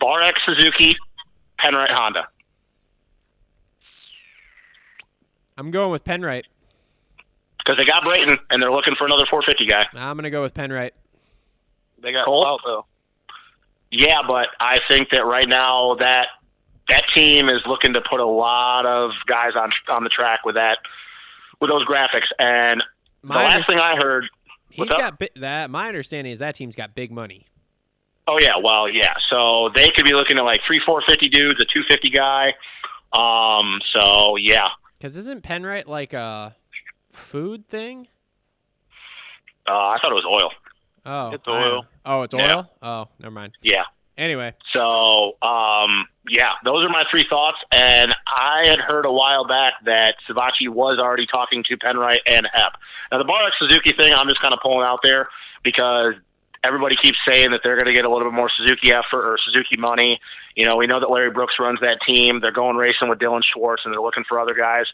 Bar 0.00 0.22
X 0.22 0.40
Suzuki, 0.44 0.96
Penrite 1.60 1.90
Honda. 1.90 2.26
I'm 5.56 5.70
going 5.70 5.92
with 5.92 6.04
Penrite. 6.04 6.44
Because 7.58 7.76
they 7.76 7.84
got 7.84 8.02
Brayton, 8.02 8.38
and 8.50 8.62
they're 8.62 8.70
looking 8.72 8.94
for 8.94 9.04
another 9.04 9.26
450 9.26 9.66
guy. 9.66 9.86
I'm 9.94 10.16
gonna 10.16 10.30
go 10.30 10.42
with 10.42 10.54
Penrite. 10.54 10.92
They 12.02 12.12
got 12.12 12.24
Cole? 12.24 12.42
Clout, 12.42 12.60
though. 12.64 12.86
Yeah, 13.90 14.22
but 14.26 14.48
I 14.60 14.80
think 14.88 15.10
that 15.10 15.24
right 15.26 15.48
now 15.48 15.94
that 15.96 16.28
that 16.88 17.04
team 17.14 17.48
is 17.48 17.60
looking 17.66 17.92
to 17.92 18.00
put 18.00 18.20
a 18.20 18.24
lot 18.24 18.86
of 18.86 19.12
guys 19.26 19.54
on 19.54 19.70
on 19.90 20.04
the 20.04 20.10
track 20.10 20.44
with 20.44 20.54
that 20.54 20.78
with 21.60 21.68
those 21.68 21.84
graphics. 21.84 22.26
And 22.38 22.82
the 23.22 23.34
last 23.34 23.66
thing 23.66 23.78
I 23.78 23.96
heard, 23.96 24.26
he's 24.70 24.78
what's 24.78 24.92
up? 24.92 24.98
got 24.98 25.18
bi- 25.18 25.40
that. 25.40 25.70
My 25.70 25.88
understanding 25.88 26.32
is 26.32 26.38
that 26.38 26.54
team's 26.54 26.74
got 26.74 26.94
big 26.94 27.12
money. 27.12 27.46
Oh 28.32 28.38
yeah, 28.38 28.56
well 28.56 28.88
yeah, 28.88 29.14
so 29.28 29.70
they 29.70 29.90
could 29.90 30.04
be 30.04 30.12
looking 30.12 30.38
at 30.38 30.44
like 30.44 30.60
three, 30.64 30.78
four 30.78 31.00
fifty 31.02 31.28
dudes, 31.28 31.60
a 31.60 31.64
two 31.64 31.82
fifty 31.88 32.10
guy. 32.10 32.54
Um, 33.12 33.80
so 33.92 34.36
yeah, 34.36 34.68
Because 34.98 35.16
isn't 35.16 35.42
Penrite 35.42 35.88
like 35.88 36.12
a 36.12 36.54
food 37.10 37.68
thing? 37.68 38.06
uh, 39.68 39.88
I 39.90 39.98
thought 40.00 40.12
it 40.12 40.14
was 40.14 40.24
oil. 40.24 40.50
Oh, 41.06 41.30
It's 41.32 41.48
I- 41.48 41.50
oil. 41.50 41.86
Oh, 42.06 42.22
it's 42.22 42.34
Yeah. 42.34 42.56
oil. 42.56 42.70
Oh, 42.82 43.08
never 43.18 43.32
mind. 43.32 43.52
Yeah. 43.62 43.84
Anyway, 44.18 44.52
So, 44.74 45.36
um, 45.40 46.06
yeah, 46.28 46.52
those 46.62 46.84
are 46.84 46.90
my 46.90 47.04
three 47.10 47.24
thoughts. 47.30 47.56
And 47.72 48.14
I 48.28 48.66
had 48.66 48.78
heard 48.78 49.06
a 49.06 49.12
while 49.12 49.44
back 49.46 49.74
that 49.84 50.16
Savatgy 50.28 50.68
was 50.68 50.98
already 50.98 51.24
talking 51.26 51.64
to 51.64 51.76
Penrite 51.78 52.20
and 52.26 52.46
Hep. 52.52 52.74
Now, 53.10 53.16
the 53.18 53.24
Bar 53.24 53.46
X 53.46 53.56
Suzuki 53.58 53.92
thing, 53.92 54.12
I'm 54.14 54.28
just 54.28 54.40
kind 54.42 54.52
of 54.52 54.60
pulling 54.60 54.86
out 54.86 55.00
there 55.02 55.28
because 55.62 56.14
everybody 56.64 56.96
keeps 56.96 57.18
saying 57.26 57.50
that 57.50 57.62
they're 57.62 57.76
going 57.76 57.86
to 57.86 57.92
get 57.92 58.04
a 58.04 58.08
little 58.08 58.28
bit 58.28 58.34
more 58.34 58.50
Suzuki 58.50 58.92
effort 58.92 59.24
or 59.26 59.38
Suzuki 59.38 59.76
money. 59.76 60.20
You 60.56 60.66
know, 60.66 60.76
we 60.76 60.86
know 60.86 61.00
that 61.00 61.10
Larry 61.10 61.30
Brooks 61.30 61.58
runs 61.58 61.80
that 61.80 62.00
team. 62.02 62.40
They're 62.40 62.50
going 62.50 62.76
racing 62.76 63.08
with 63.08 63.18
Dylan 63.18 63.42
Schwartz 63.44 63.84
and 63.84 63.94
they're 63.94 64.02
looking 64.02 64.24
for 64.24 64.38
other 64.38 64.54
guys. 64.54 64.86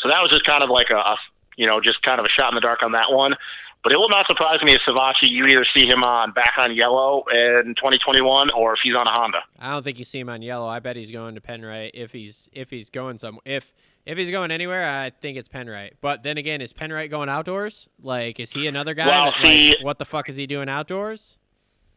So 0.00 0.08
that 0.08 0.20
was 0.20 0.30
just 0.30 0.44
kind 0.44 0.62
of 0.62 0.70
like 0.70 0.90
a, 0.90 1.16
you 1.56 1.66
know, 1.66 1.80
just 1.80 2.02
kind 2.02 2.18
of 2.18 2.26
a 2.26 2.28
shot 2.28 2.50
in 2.50 2.54
the 2.54 2.60
dark 2.60 2.82
on 2.82 2.92
that 2.92 3.12
one. 3.12 3.36
But 3.82 3.92
it 3.92 3.98
will 3.98 4.08
not 4.08 4.26
surprise 4.28 4.62
me 4.62 4.74
if 4.74 4.82
Savatgy, 4.82 5.28
you 5.28 5.46
either 5.46 5.64
see 5.64 5.86
him 5.86 6.04
on 6.04 6.30
back 6.30 6.54
on 6.56 6.74
yellow 6.74 7.24
in 7.32 7.74
2021 7.74 8.50
or 8.52 8.74
if 8.74 8.80
he's 8.80 8.94
on 8.94 9.08
a 9.08 9.10
Honda. 9.10 9.42
I 9.58 9.72
don't 9.72 9.82
think 9.82 9.98
you 9.98 10.04
see 10.04 10.20
him 10.20 10.28
on 10.28 10.40
yellow. 10.40 10.68
I 10.68 10.78
bet 10.78 10.94
he's 10.94 11.10
going 11.10 11.34
to 11.34 11.40
Penrite 11.40 11.90
if 11.94 12.12
he's 12.12 12.48
if 12.52 12.70
he's 12.70 12.90
going 12.90 13.18
some 13.18 13.40
if 13.44 13.72
if 14.04 14.18
he's 14.18 14.30
going 14.30 14.50
anywhere. 14.50 14.88
I 14.88 15.10
think 15.10 15.36
it's 15.36 15.48
Penrite. 15.48 15.92
But 16.00 16.22
then 16.22 16.38
again, 16.38 16.60
is 16.60 16.72
Penrite 16.72 17.10
going 17.10 17.28
outdoors? 17.28 17.88
Like, 18.02 18.40
is 18.40 18.52
he 18.52 18.66
another 18.66 18.94
guy? 18.94 19.06
Well, 19.06 19.32
that, 19.42 19.44
like, 19.44 19.84
what 19.84 19.98
the 19.98 20.04
fuck 20.04 20.28
is 20.28 20.36
he 20.36 20.46
doing 20.46 20.68
outdoors? 20.68 21.38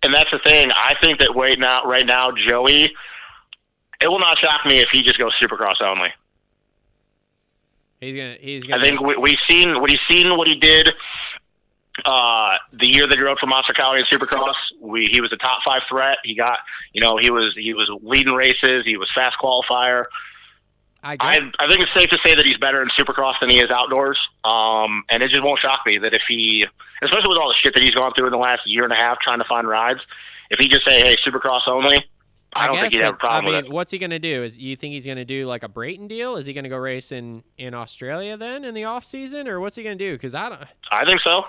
And 0.04 0.14
that's 0.14 0.32
the 0.32 0.40
thing. 0.40 0.72
I 0.72 0.96
think 1.02 1.20
that 1.20 1.34
right 1.36 1.58
now, 1.58 1.80
right 1.84 2.06
now, 2.06 2.32
Joey, 2.32 2.94
it 4.02 4.08
will 4.08 4.20
not 4.20 4.38
shock 4.38 4.66
me 4.66 4.80
if 4.80 4.90
he 4.90 5.02
just 5.02 5.18
goes 5.18 5.34
Supercross 5.34 5.82
only. 5.82 6.10
He's 8.02 8.16
gonna 8.16 8.36
he's 8.40 8.66
I 8.66 8.68
gonna. 8.68 8.82
I 8.82 8.86
think 8.86 9.02
we, 9.02 9.16
we've 9.16 9.40
seen 9.48 9.82
what 9.82 9.90
he's 9.90 10.02
seen 10.08 10.38
what 10.38 10.48
he 10.48 10.56
did 10.56 10.94
uh, 12.04 12.58
the 12.72 12.88
year 12.88 13.08
that 13.08 13.18
he 13.18 13.24
rode 13.24 13.40
for 13.40 13.48
Monster 13.48 13.74
County 13.74 14.02
in 14.02 14.06
Supercross. 14.06 14.56
We 14.80 15.08
he 15.08 15.22
was 15.22 15.32
a 15.32 15.38
top 15.38 15.62
five 15.66 15.84
threat. 15.90 16.18
He 16.24 16.36
got 16.36 16.60
you 16.94 17.02
know 17.02 17.18
he 17.18 17.30
was 17.30 17.54
he 17.56 17.74
was 17.74 17.90
leading 18.02 18.34
races. 18.34 18.84
He 18.86 18.98
was 18.98 19.10
fast 19.14 19.38
qualifier. 19.38 20.06
I, 21.08 21.18
I 21.20 21.52
I 21.60 21.68
think 21.68 21.82
it's 21.82 21.94
safe 21.94 22.10
to 22.10 22.18
say 22.18 22.34
that 22.34 22.46
he's 22.46 22.58
better 22.58 22.82
in 22.82 22.88
Supercross 22.90 23.40
than 23.40 23.50
he 23.52 23.60
is 23.60 23.70
outdoors. 23.70 24.18
Um, 24.44 25.04
and 25.10 25.22
it 25.22 25.30
just 25.30 25.44
won't 25.44 25.60
shock 25.60 25.82
me 25.86 26.00
that 26.00 26.14
if 26.16 26.24
he, 26.28 26.66
especially 27.04 27.30
with 27.30 27.38
all 27.38 27.48
the 27.50 27.54
shit 27.54 27.76
that 27.76 27.84
he's 27.84 27.94
gone 27.94 28.12
through 28.14 28.26
in 28.26 28.32
the 28.32 28.38
last 28.40 28.62
year 28.66 28.84
and 28.84 28.92
a 28.92 28.96
half 28.96 29.20
trying 29.20 29.38
to 29.38 29.46
find 29.46 29.68
rides, 29.68 30.00
if 30.50 30.58
he 30.60 30.68
just 30.68 30.84
say 30.84 31.02
hey 31.02 31.16
Supercross 31.18 31.68
only, 31.68 32.04
I, 32.56 32.66
don't 32.68 32.76
guess, 32.78 32.82
think 32.84 32.94
he'd 32.94 33.00
have 33.02 33.14
a 33.14 33.18
problem 33.18 33.46
I 33.46 33.48
mean, 33.48 33.56
with 33.58 33.66
it. 33.66 33.72
what's 33.72 33.92
he 33.92 34.00
gonna 34.00 34.18
do? 34.18 34.44
Is 34.44 34.58
you 34.58 34.76
think 34.76 34.94
he's 34.94 35.06
gonna 35.06 35.26
do 35.26 35.46
like 35.46 35.62
a 35.62 35.70
Brayton 35.70 36.08
deal? 36.08 36.38
Is 36.38 36.48
he 36.48 36.54
gonna 36.54 36.70
go 36.70 36.78
race 36.78 37.12
in 37.12 37.44
in 37.58 37.74
Australia 37.76 38.36
then 38.36 38.66
in 38.66 38.74
the 38.74 38.86
off 38.86 39.06
season, 39.06 39.48
or 39.48 39.60
what's 39.60 39.76
he 39.76 39.84
gonna 39.84 39.96
do? 39.96 40.14
Because 40.14 40.34
I 40.34 40.50
don't. 40.50 40.62
I 40.92 41.06
think 41.06 41.22
so. 41.22 41.44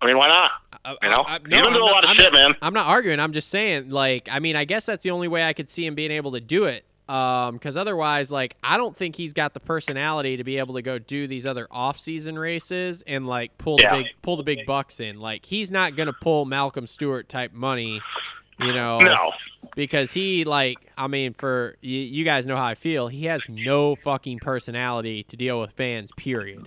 I 0.00 0.06
mean, 0.06 0.18
why 0.18 0.28
not? 0.28 0.50
I, 0.84 0.90
You 1.02 1.10
know, 1.10 1.24
I, 1.26 1.34
I, 1.36 1.38
he's 1.38 1.48
been 1.48 1.58
I'm 1.58 1.64
doing 1.72 1.76
a 1.82 1.84
lot 1.84 2.04
of 2.04 2.10
I'm 2.10 2.16
shit, 2.16 2.32
not- 2.32 2.38
man. 2.50 2.54
I'm 2.62 2.74
not 2.74 2.86
arguing. 2.86 3.18
I'm 3.18 3.32
just 3.32 3.48
saying, 3.48 3.90
like, 3.90 4.28
I 4.30 4.38
mean, 4.40 4.54
I 4.54 4.64
guess 4.64 4.86
that's 4.86 5.02
the 5.02 5.10
only 5.10 5.26
way 5.28 5.42
I 5.42 5.52
could 5.52 5.68
see 5.70 5.86
him 5.86 5.94
being 5.94 6.10
able 6.10 6.32
to 6.32 6.40
do 6.40 6.64
it. 6.64 6.84
Um, 7.08 7.54
because 7.54 7.76
otherwise, 7.76 8.32
like, 8.32 8.56
I 8.64 8.76
don't 8.76 8.96
think 8.96 9.14
he's 9.14 9.32
got 9.32 9.54
the 9.54 9.60
personality 9.60 10.36
to 10.38 10.44
be 10.44 10.58
able 10.58 10.74
to 10.74 10.82
go 10.82 10.98
do 10.98 11.28
these 11.28 11.46
other 11.46 11.68
off-season 11.70 12.36
races 12.38 13.02
and 13.06 13.26
like 13.28 13.56
pull 13.58 13.80
Yeah. 13.80 13.96
the 13.98 14.02
big 14.02 14.12
pull 14.22 14.36
the 14.36 14.42
big 14.42 14.66
bucks 14.66 14.98
in. 14.98 15.20
Like, 15.20 15.46
he's 15.46 15.70
not 15.70 15.94
gonna 15.94 16.12
pull 16.12 16.44
Malcolm 16.46 16.86
Stewart 16.88 17.28
type 17.28 17.52
money, 17.52 18.00
you 18.58 18.72
know, 18.72 18.98
No, 18.98 19.32
because 19.76 20.12
he 20.12 20.42
like, 20.44 20.78
I 20.98 21.06
mean, 21.06 21.34
for 21.34 21.76
you, 21.80 21.98
you 22.00 22.24
guys 22.24 22.44
know 22.46 22.56
how 22.56 22.64
I 22.66 22.74
feel. 22.74 23.06
He 23.06 23.26
has 23.26 23.44
no 23.48 23.94
fucking 23.94 24.40
personality 24.40 25.22
to 25.24 25.36
deal 25.36 25.60
with 25.60 25.70
fans. 25.72 26.10
Period. 26.16 26.64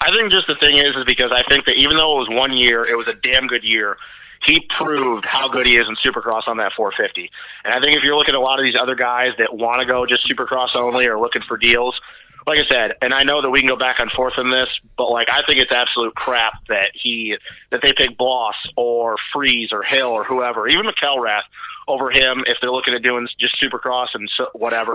I 0.00 0.12
think 0.12 0.30
just 0.30 0.46
the 0.46 0.54
thing 0.54 0.76
is, 0.76 0.94
is 0.94 1.04
because 1.04 1.32
I 1.32 1.42
think 1.42 1.64
that 1.64 1.74
even 1.74 1.96
though 1.96 2.16
it 2.22 2.28
was 2.28 2.38
one 2.38 2.52
year, 2.52 2.82
it 2.84 2.96
was 2.96 3.08
a 3.08 3.20
damn 3.22 3.48
good 3.48 3.64
year. 3.64 3.96
He 4.44 4.66
proved 4.70 5.24
how 5.24 5.48
good 5.48 5.66
he 5.66 5.76
is 5.76 5.86
in 5.88 5.96
Supercross 5.96 6.46
on 6.46 6.56
that 6.58 6.72
450. 6.74 7.30
And 7.64 7.74
I 7.74 7.80
think 7.80 7.96
if 7.96 8.02
you're 8.02 8.16
looking 8.16 8.34
at 8.34 8.38
a 8.38 8.40
lot 8.40 8.58
of 8.58 8.62
these 8.62 8.76
other 8.76 8.94
guys 8.94 9.32
that 9.38 9.54
want 9.54 9.80
to 9.80 9.86
go 9.86 10.06
just 10.06 10.28
Supercross 10.28 10.70
only 10.76 11.06
or 11.06 11.18
looking 11.18 11.42
for 11.42 11.56
deals, 11.56 12.00
like 12.48 12.58
I 12.58 12.66
said, 12.66 12.94
and 13.02 13.12
I 13.12 13.22
know 13.24 13.42
that 13.42 13.50
we 13.50 13.60
can 13.60 13.68
go 13.68 13.76
back 13.76 13.98
and 14.00 14.10
forth 14.12 14.38
on 14.38 14.50
this, 14.50 14.68
but 14.96 15.10
like 15.10 15.28
I 15.30 15.42
think 15.42 15.60
it's 15.60 15.70
absolute 15.70 16.14
crap 16.14 16.66
that 16.68 16.90
he 16.94 17.36
that 17.70 17.82
they 17.82 17.92
pick 17.92 18.16
Blose 18.16 18.54
or 18.76 19.16
Friese 19.32 19.70
or 19.70 19.82
Hill 19.82 20.08
or 20.08 20.24
whoever, 20.24 20.66
even 20.66 20.86
McElrath 20.86 21.42
over 21.88 22.10
him 22.10 22.44
if 22.46 22.56
they're 22.60 22.70
looking 22.70 22.94
at 22.94 23.02
doing 23.02 23.28
just 23.38 23.60
Supercross 23.60 24.08
and 24.14 24.28
so, 24.30 24.48
whatever. 24.54 24.92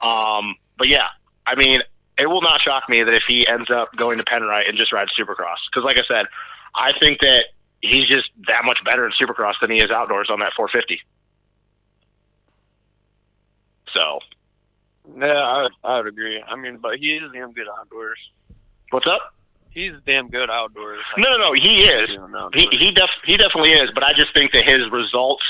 Um, 0.00 0.54
but 0.76 0.88
yeah, 0.88 1.08
I 1.46 1.54
mean, 1.56 1.82
it 2.18 2.26
will 2.26 2.42
not 2.42 2.60
shock 2.60 2.88
me 2.88 3.02
that 3.02 3.14
if 3.14 3.24
he 3.24 3.46
ends 3.46 3.70
up 3.70 3.92
going 3.96 4.18
to 4.18 4.24
Penrite 4.24 4.68
and 4.68 4.78
just 4.78 4.92
rides 4.92 5.12
Supercross, 5.18 5.56
because 5.70 5.84
like 5.84 5.98
I 5.98 6.04
said, 6.06 6.26
I 6.76 6.92
think 7.00 7.20
that 7.20 7.46
he's 7.82 8.04
just 8.04 8.30
that 8.46 8.64
much 8.64 8.82
better 8.84 9.04
in 9.04 9.12
Supercross 9.12 9.54
than 9.60 9.70
he 9.70 9.80
is 9.80 9.90
outdoors 9.90 10.30
on 10.30 10.38
that 10.40 10.52
450. 10.56 11.00
So, 13.92 14.20
Yeah, 15.18 15.32
I, 15.32 15.68
I 15.84 15.98
would 15.98 16.06
agree. 16.06 16.42
I 16.46 16.56
mean, 16.56 16.78
but 16.78 16.98
he 16.98 17.16
is 17.16 17.30
damn 17.32 17.52
good 17.52 17.66
outdoors. 17.78 18.18
what's 18.90 19.06
up? 19.06 19.34
He's 19.70 19.92
damn 20.06 20.28
good 20.28 20.50
outdoors. 20.50 21.00
No, 21.16 21.30
no, 21.30 21.38
no, 21.38 21.52
he 21.54 21.82
is. 21.84 22.10
He 22.52 22.68
he 22.76 22.90
def 22.90 23.08
he 23.24 23.36
definitely 23.38 23.70
is, 23.72 23.90
but 23.94 24.02
I 24.04 24.12
just 24.12 24.34
think 24.34 24.52
that 24.52 24.64
his 24.68 24.90
results 24.90 25.42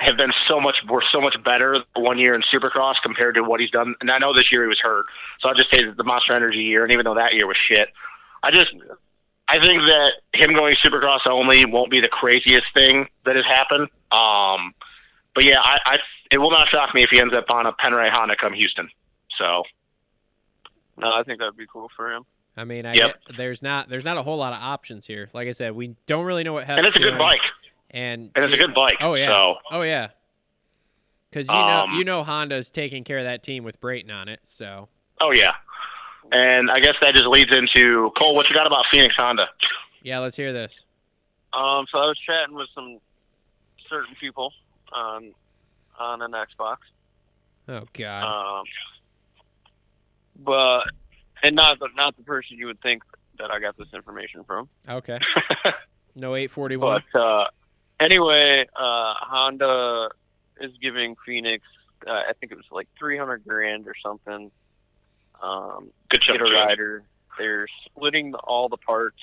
have 0.00 0.16
been 0.16 0.32
so 0.48 0.60
much 0.60 0.82
were 0.88 1.04
so 1.12 1.20
much 1.20 1.40
better 1.44 1.84
one 1.94 2.18
year 2.18 2.34
in 2.34 2.42
Supercross 2.42 2.96
compared 3.00 3.36
to 3.36 3.44
what 3.44 3.60
he's 3.60 3.70
done. 3.70 3.94
And 4.00 4.10
I 4.10 4.18
know 4.18 4.32
this 4.32 4.50
year 4.50 4.62
he 4.62 4.68
was 4.68 4.80
hurt, 4.80 5.06
so 5.38 5.48
I'll 5.48 5.54
just 5.54 5.70
say 5.70 5.84
that 5.84 5.96
the 5.96 6.02
Monster 6.02 6.32
Energy 6.32 6.58
year, 6.64 6.82
and 6.82 6.92
even 6.92 7.04
though 7.04 7.14
that 7.14 7.34
year 7.34 7.46
was 7.46 7.56
shit, 7.56 7.90
I 8.42 8.50
just 8.50 8.70
I 9.54 9.58
think 9.66 9.82
that 9.82 10.12
him 10.32 10.52
going 10.54 10.74
Supercross 10.76 11.26
only 11.26 11.64
won't 11.66 11.90
be 11.90 12.00
the 12.00 12.08
craziest 12.08 12.72
thing 12.74 13.06
that 13.24 13.36
has 13.36 13.44
happened. 13.44 13.88
Um, 14.10 14.72
but 15.34 15.44
yeah, 15.44 15.60
I, 15.62 15.78
I 15.84 15.98
it 16.30 16.38
will 16.38 16.50
not 16.50 16.68
shock 16.68 16.94
me 16.94 17.02
if 17.02 17.10
he 17.10 17.20
ends 17.20 17.34
up 17.34 17.50
on 17.50 17.66
a 17.66 17.72
Penrite 17.74 18.10
Honda 18.10 18.34
come 18.36 18.54
Houston. 18.54 18.88
So 19.38 19.62
no, 20.96 21.12
I 21.12 21.22
think 21.22 21.38
that'd 21.40 21.56
be 21.56 21.66
cool 21.70 21.90
for 21.96 22.12
him. 22.12 22.24
I 22.56 22.64
mean, 22.64 22.84
I 22.86 22.94
Yep. 22.94 23.24
get, 23.26 23.36
there's 23.36 23.62
not 23.62 23.88
there's 23.88 24.04
not 24.04 24.16
a 24.18 24.22
whole 24.22 24.36
lot 24.38 24.52
of 24.52 24.60
options 24.62 25.06
here. 25.06 25.28
Like 25.32 25.48
I 25.48 25.52
said, 25.52 25.72
we 25.74 25.96
don't 26.06 26.24
really 26.24 26.44
know 26.44 26.52
what. 26.54 26.64
Happens. 26.64 26.86
And 26.86 26.86
it's 26.86 26.96
a 26.96 27.00
good 27.02 27.10
doing. 27.10 27.18
bike, 27.18 27.42
and 27.90 28.30
and 28.34 28.44
it's 28.44 28.54
a 28.54 28.58
good 28.58 28.74
bike. 28.74 28.96
Oh 29.00 29.14
yeah. 29.14 29.28
So 29.28 29.56
Oh 29.70 29.82
yeah. 29.82 30.08
Because 31.30 31.48
you 31.48 31.54
know 31.54 31.84
Um, 31.84 31.94
you 31.94 32.04
know 32.04 32.24
Honda's 32.24 32.70
taking 32.70 33.04
care 33.04 33.18
of 33.18 33.24
that 33.24 33.42
team 33.42 33.64
with 33.64 33.80
Brayton 33.80 34.10
on 34.10 34.28
it. 34.28 34.40
So 34.44 34.88
Oh 35.20 35.30
yeah, 35.30 35.54
and 36.32 36.70
I 36.70 36.80
guess 36.80 36.96
that 37.00 37.14
just 37.14 37.26
leads 37.26 37.52
into 37.52 38.10
Cole. 38.12 38.34
What 38.34 38.48
you 38.48 38.54
got 38.54 38.66
about 38.66 38.86
Phoenix 38.86 39.14
Honda? 39.16 39.48
yeah, 40.02 40.18
let's 40.18 40.36
hear 40.36 40.52
this. 40.52 40.84
Um, 41.52 41.86
so 41.92 41.98
I 41.98 42.06
was 42.06 42.18
chatting 42.18 42.54
with 42.54 42.68
some 42.74 42.98
certain 43.88 44.14
people 44.18 44.52
on 44.92 45.32
on 45.98 46.22
an 46.22 46.32
Xbox. 46.32 46.78
Oh 47.68 47.84
God. 47.92 48.58
Um, 48.60 48.64
but 50.42 50.88
and 51.42 51.54
not 51.54 51.78
the 51.78 51.88
not 51.94 52.16
the 52.16 52.22
person 52.22 52.56
you 52.58 52.66
would 52.66 52.80
think 52.80 53.02
that 53.38 53.50
I 53.52 53.60
got 53.60 53.76
this 53.76 53.88
information 53.94 54.44
from. 54.44 54.68
okay. 54.88 55.18
No 56.14 56.34
eight 56.34 56.50
forty 56.50 56.76
one. 56.76 57.02
But 57.12 57.20
uh, 57.20 57.46
anyway, 57.98 58.66
uh, 58.76 59.14
Honda 59.18 60.10
is 60.60 60.72
giving 60.80 61.16
Phoenix, 61.24 61.64
uh, 62.06 62.22
I 62.28 62.32
think 62.38 62.52
it 62.52 62.56
was 62.56 62.66
like 62.70 62.88
300 62.98 63.44
grand 63.46 63.86
or 63.88 63.94
something. 64.04 64.50
Um, 65.42 65.90
Good 66.08 66.24
get 66.24 66.38
job, 66.38 66.46
a 66.46 66.50
Joe. 66.50 66.64
rider. 66.66 67.02
They're 67.38 67.66
splitting 67.86 68.30
the, 68.30 68.38
all 68.38 68.68
the 68.68 68.76
parts 68.76 69.18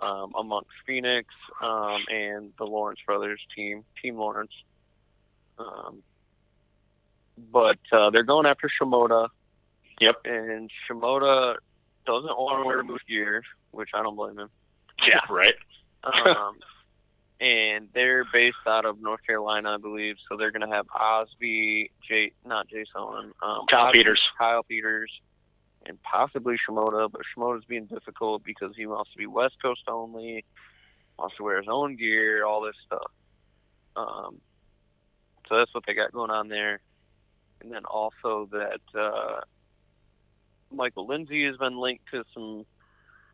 um, 0.00 0.32
amongst 0.36 0.70
Phoenix 0.86 1.28
um, 1.62 2.02
and 2.12 2.52
the 2.58 2.64
Lawrence 2.66 3.00
brothers 3.06 3.40
team, 3.54 3.84
Team 4.02 4.16
Lawrence. 4.16 4.52
Um, 5.58 6.02
but 7.50 7.78
uh, 7.92 8.10
they're 8.10 8.22
going 8.24 8.46
after 8.46 8.68
Shimoda. 8.68 9.28
Yep. 10.00 10.16
And 10.24 10.70
Shimoda 10.88 11.56
doesn't 12.06 12.36
want 12.36 12.62
to 12.62 12.66
wear 12.66 12.82
boost 12.82 13.06
gear, 13.06 13.42
which 13.70 13.90
I 13.94 14.02
don't 14.02 14.16
blame 14.16 14.38
him. 14.38 14.50
Yeah, 15.06 15.20
right. 15.30 15.54
Um, 16.04 16.58
and 17.40 17.88
they're 17.92 18.24
based 18.32 18.56
out 18.66 18.84
of 18.84 19.00
North 19.00 19.24
Carolina, 19.26 19.74
I 19.74 19.76
believe. 19.76 20.16
So 20.28 20.36
they're 20.36 20.52
going 20.52 20.68
to 20.68 20.74
have 20.74 20.86
Osby, 20.94 21.90
Jay, 22.06 22.32
not 22.46 22.68
Jason, 22.68 23.32
um, 23.42 23.66
Kyle 23.68 23.92
Peters. 23.92 24.22
Kyle 24.38 24.62
Peters, 24.62 25.10
and 25.86 26.00
possibly 26.02 26.56
Shimoda. 26.56 27.10
But 27.10 27.22
Shimoda's 27.22 27.64
being 27.64 27.86
difficult 27.86 28.44
because 28.44 28.74
he 28.76 28.86
wants 28.86 29.10
to 29.12 29.18
be 29.18 29.26
West 29.26 29.56
Coast 29.60 29.82
only, 29.88 30.44
wants 31.18 31.36
to 31.36 31.42
wear 31.42 31.58
his 31.58 31.68
own 31.68 31.96
gear, 31.96 32.44
all 32.44 32.62
this 32.62 32.76
stuff. 32.86 33.10
Um, 33.96 34.40
so 35.48 35.58
that's 35.58 35.74
what 35.74 35.84
they 35.86 35.94
got 35.94 36.12
going 36.12 36.30
on 36.30 36.48
there. 36.48 36.80
And 37.60 37.72
then 37.72 37.84
also 37.84 38.48
that 38.52 38.80
uh, 38.94 39.40
Michael 40.70 41.06
Lindsay 41.06 41.44
has 41.46 41.56
been 41.56 41.78
linked 41.78 42.04
to 42.12 42.24
some 42.32 42.64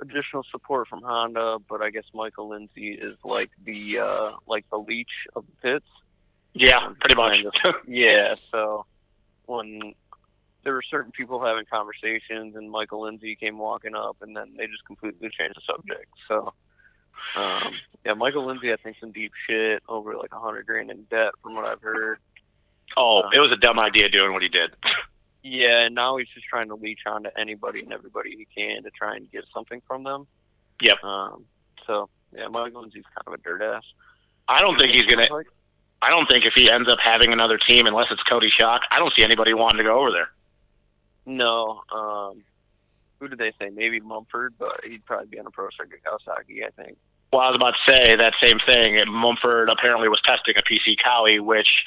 additional 0.00 0.44
support 0.50 0.88
from 0.88 1.02
Honda, 1.02 1.58
but 1.68 1.82
I 1.82 1.90
guess 1.90 2.04
Michael 2.14 2.48
Lindsay 2.48 2.92
is 2.92 3.16
like 3.24 3.50
the 3.64 4.00
uh, 4.02 4.30
like 4.46 4.68
the 4.70 4.78
leech 4.78 5.26
of 5.36 5.44
the 5.46 5.52
pits. 5.62 5.86
Yeah, 6.54 6.92
pretty 7.00 7.14
much. 7.14 7.44
Of. 7.64 7.76
yeah. 7.86 8.34
So 8.50 8.86
when 9.46 9.94
there 10.62 10.74
were 10.74 10.82
certain 10.82 11.12
people 11.12 11.44
having 11.44 11.64
conversations, 11.70 12.56
and 12.56 12.70
Michael 12.70 13.02
Lindsay 13.02 13.36
came 13.36 13.58
walking 13.58 13.94
up, 13.94 14.16
and 14.20 14.36
then 14.36 14.54
they 14.56 14.66
just 14.66 14.84
completely 14.84 15.30
changed 15.30 15.56
the 15.56 15.72
subject. 15.72 16.10
So 16.28 16.52
um, 17.36 17.72
yeah, 18.04 18.14
Michael 18.14 18.46
Lindsay, 18.46 18.72
I 18.72 18.76
think, 18.76 18.96
some 19.00 19.12
deep 19.12 19.32
shit 19.46 19.82
over 19.88 20.16
like 20.16 20.32
a 20.32 20.38
hundred 20.40 20.66
grand 20.66 20.90
in 20.90 21.04
debt, 21.04 21.32
from 21.42 21.54
what 21.54 21.70
I've 21.70 21.82
heard. 21.82 22.18
Oh, 22.96 23.28
it 23.32 23.38
was 23.38 23.52
a 23.52 23.56
dumb 23.56 23.78
idea 23.78 24.08
doing 24.08 24.32
what 24.32 24.42
he 24.42 24.48
did. 24.48 24.70
Yeah, 25.42 25.80
and 25.80 25.94
now 25.94 26.16
he's 26.16 26.28
just 26.28 26.46
trying 26.46 26.68
to 26.68 26.74
leech 26.74 27.00
onto 27.06 27.30
anybody 27.36 27.80
and 27.80 27.92
everybody 27.92 28.36
he 28.36 28.46
can 28.54 28.82
to 28.82 28.90
try 28.90 29.16
and 29.16 29.30
get 29.30 29.44
something 29.54 29.80
from 29.86 30.04
them. 30.04 30.26
Yep. 30.82 31.02
Um, 31.02 31.44
so 31.86 32.08
yeah, 32.36 32.48
Michael 32.48 32.82
Lindsay's 32.82 33.04
kind 33.04 33.26
of 33.26 33.32
a 33.34 33.38
dirt 33.38 33.62
ass. 33.62 33.84
I 34.48 34.60
don't 34.60 34.78
think 34.78 34.92
he's 34.92 35.04
gonna. 35.04 35.26
I 36.02 36.10
don't 36.10 36.28
think 36.28 36.46
if 36.46 36.54
he 36.54 36.70
ends 36.70 36.88
up 36.88 36.98
having 36.98 37.32
another 37.32 37.58
team, 37.58 37.86
unless 37.86 38.10
it's 38.10 38.22
Cody 38.22 38.48
Shock, 38.48 38.82
I 38.90 38.98
don't 38.98 39.12
see 39.14 39.22
anybody 39.22 39.52
wanting 39.52 39.78
to 39.78 39.84
go 39.84 40.00
over 40.00 40.10
there. 40.10 40.30
No. 41.26 41.82
Um, 41.92 42.42
who 43.18 43.28
did 43.28 43.38
they 43.38 43.52
say? 43.60 43.68
Maybe 43.70 44.00
Mumford, 44.00 44.54
but 44.58 44.80
he'd 44.84 45.04
probably 45.04 45.26
be 45.26 45.38
on 45.38 45.46
a 45.46 45.50
pro 45.50 45.68
circuit 45.70 46.00
Kawasaki, 46.02 46.64
I 46.64 46.70
think. 46.82 46.96
Well, 47.32 47.42
I 47.42 47.48
was 47.48 47.56
about 47.56 47.74
to 47.74 47.92
say 47.92 48.16
that 48.16 48.34
same 48.40 48.58
thing. 48.58 49.00
Mumford 49.08 49.68
apparently 49.68 50.08
was 50.08 50.20
testing 50.22 50.54
a 50.56 50.62
PC 50.62 50.96
Cowie, 51.02 51.38
which 51.38 51.84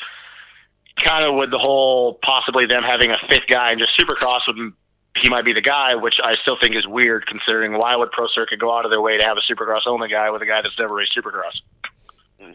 kind 1.02 1.26
of 1.26 1.36
with 1.36 1.52
the 1.52 1.60
whole 1.60 2.16
possibly 2.16 2.66
them 2.66 2.84
having 2.84 3.12
a 3.12 3.18
fifth 3.30 3.48
guy 3.48 3.72
and 3.72 3.80
just 3.80 3.98
Supercross 4.00 4.48
would 4.48 4.74
he 5.18 5.30
might 5.30 5.46
be 5.46 5.54
the 5.54 5.62
guy, 5.62 5.94
which 5.94 6.20
I 6.24 6.34
still 6.36 6.58
think 6.60 6.76
is 6.76 6.88
weird 6.88 7.28
considering 7.28 7.74
why 7.78 7.96
would 7.96 8.12
Pro 8.12 8.28
Circuit 8.28 8.58
go 8.60 8.76
out 8.76 8.84
of 8.84 8.90
their 8.90 9.02
way 9.02 9.16
to 9.18 9.24
have 9.24 9.38
a 9.38 9.42
Supercross 9.42 9.82
only 9.86 10.10
guy 10.10 10.32
with 10.32 10.42
a 10.42 10.46
guy 10.46 10.62
that's 10.64 10.78
never 10.80 10.96
raced 10.96 11.16
Supercross? 11.16 11.62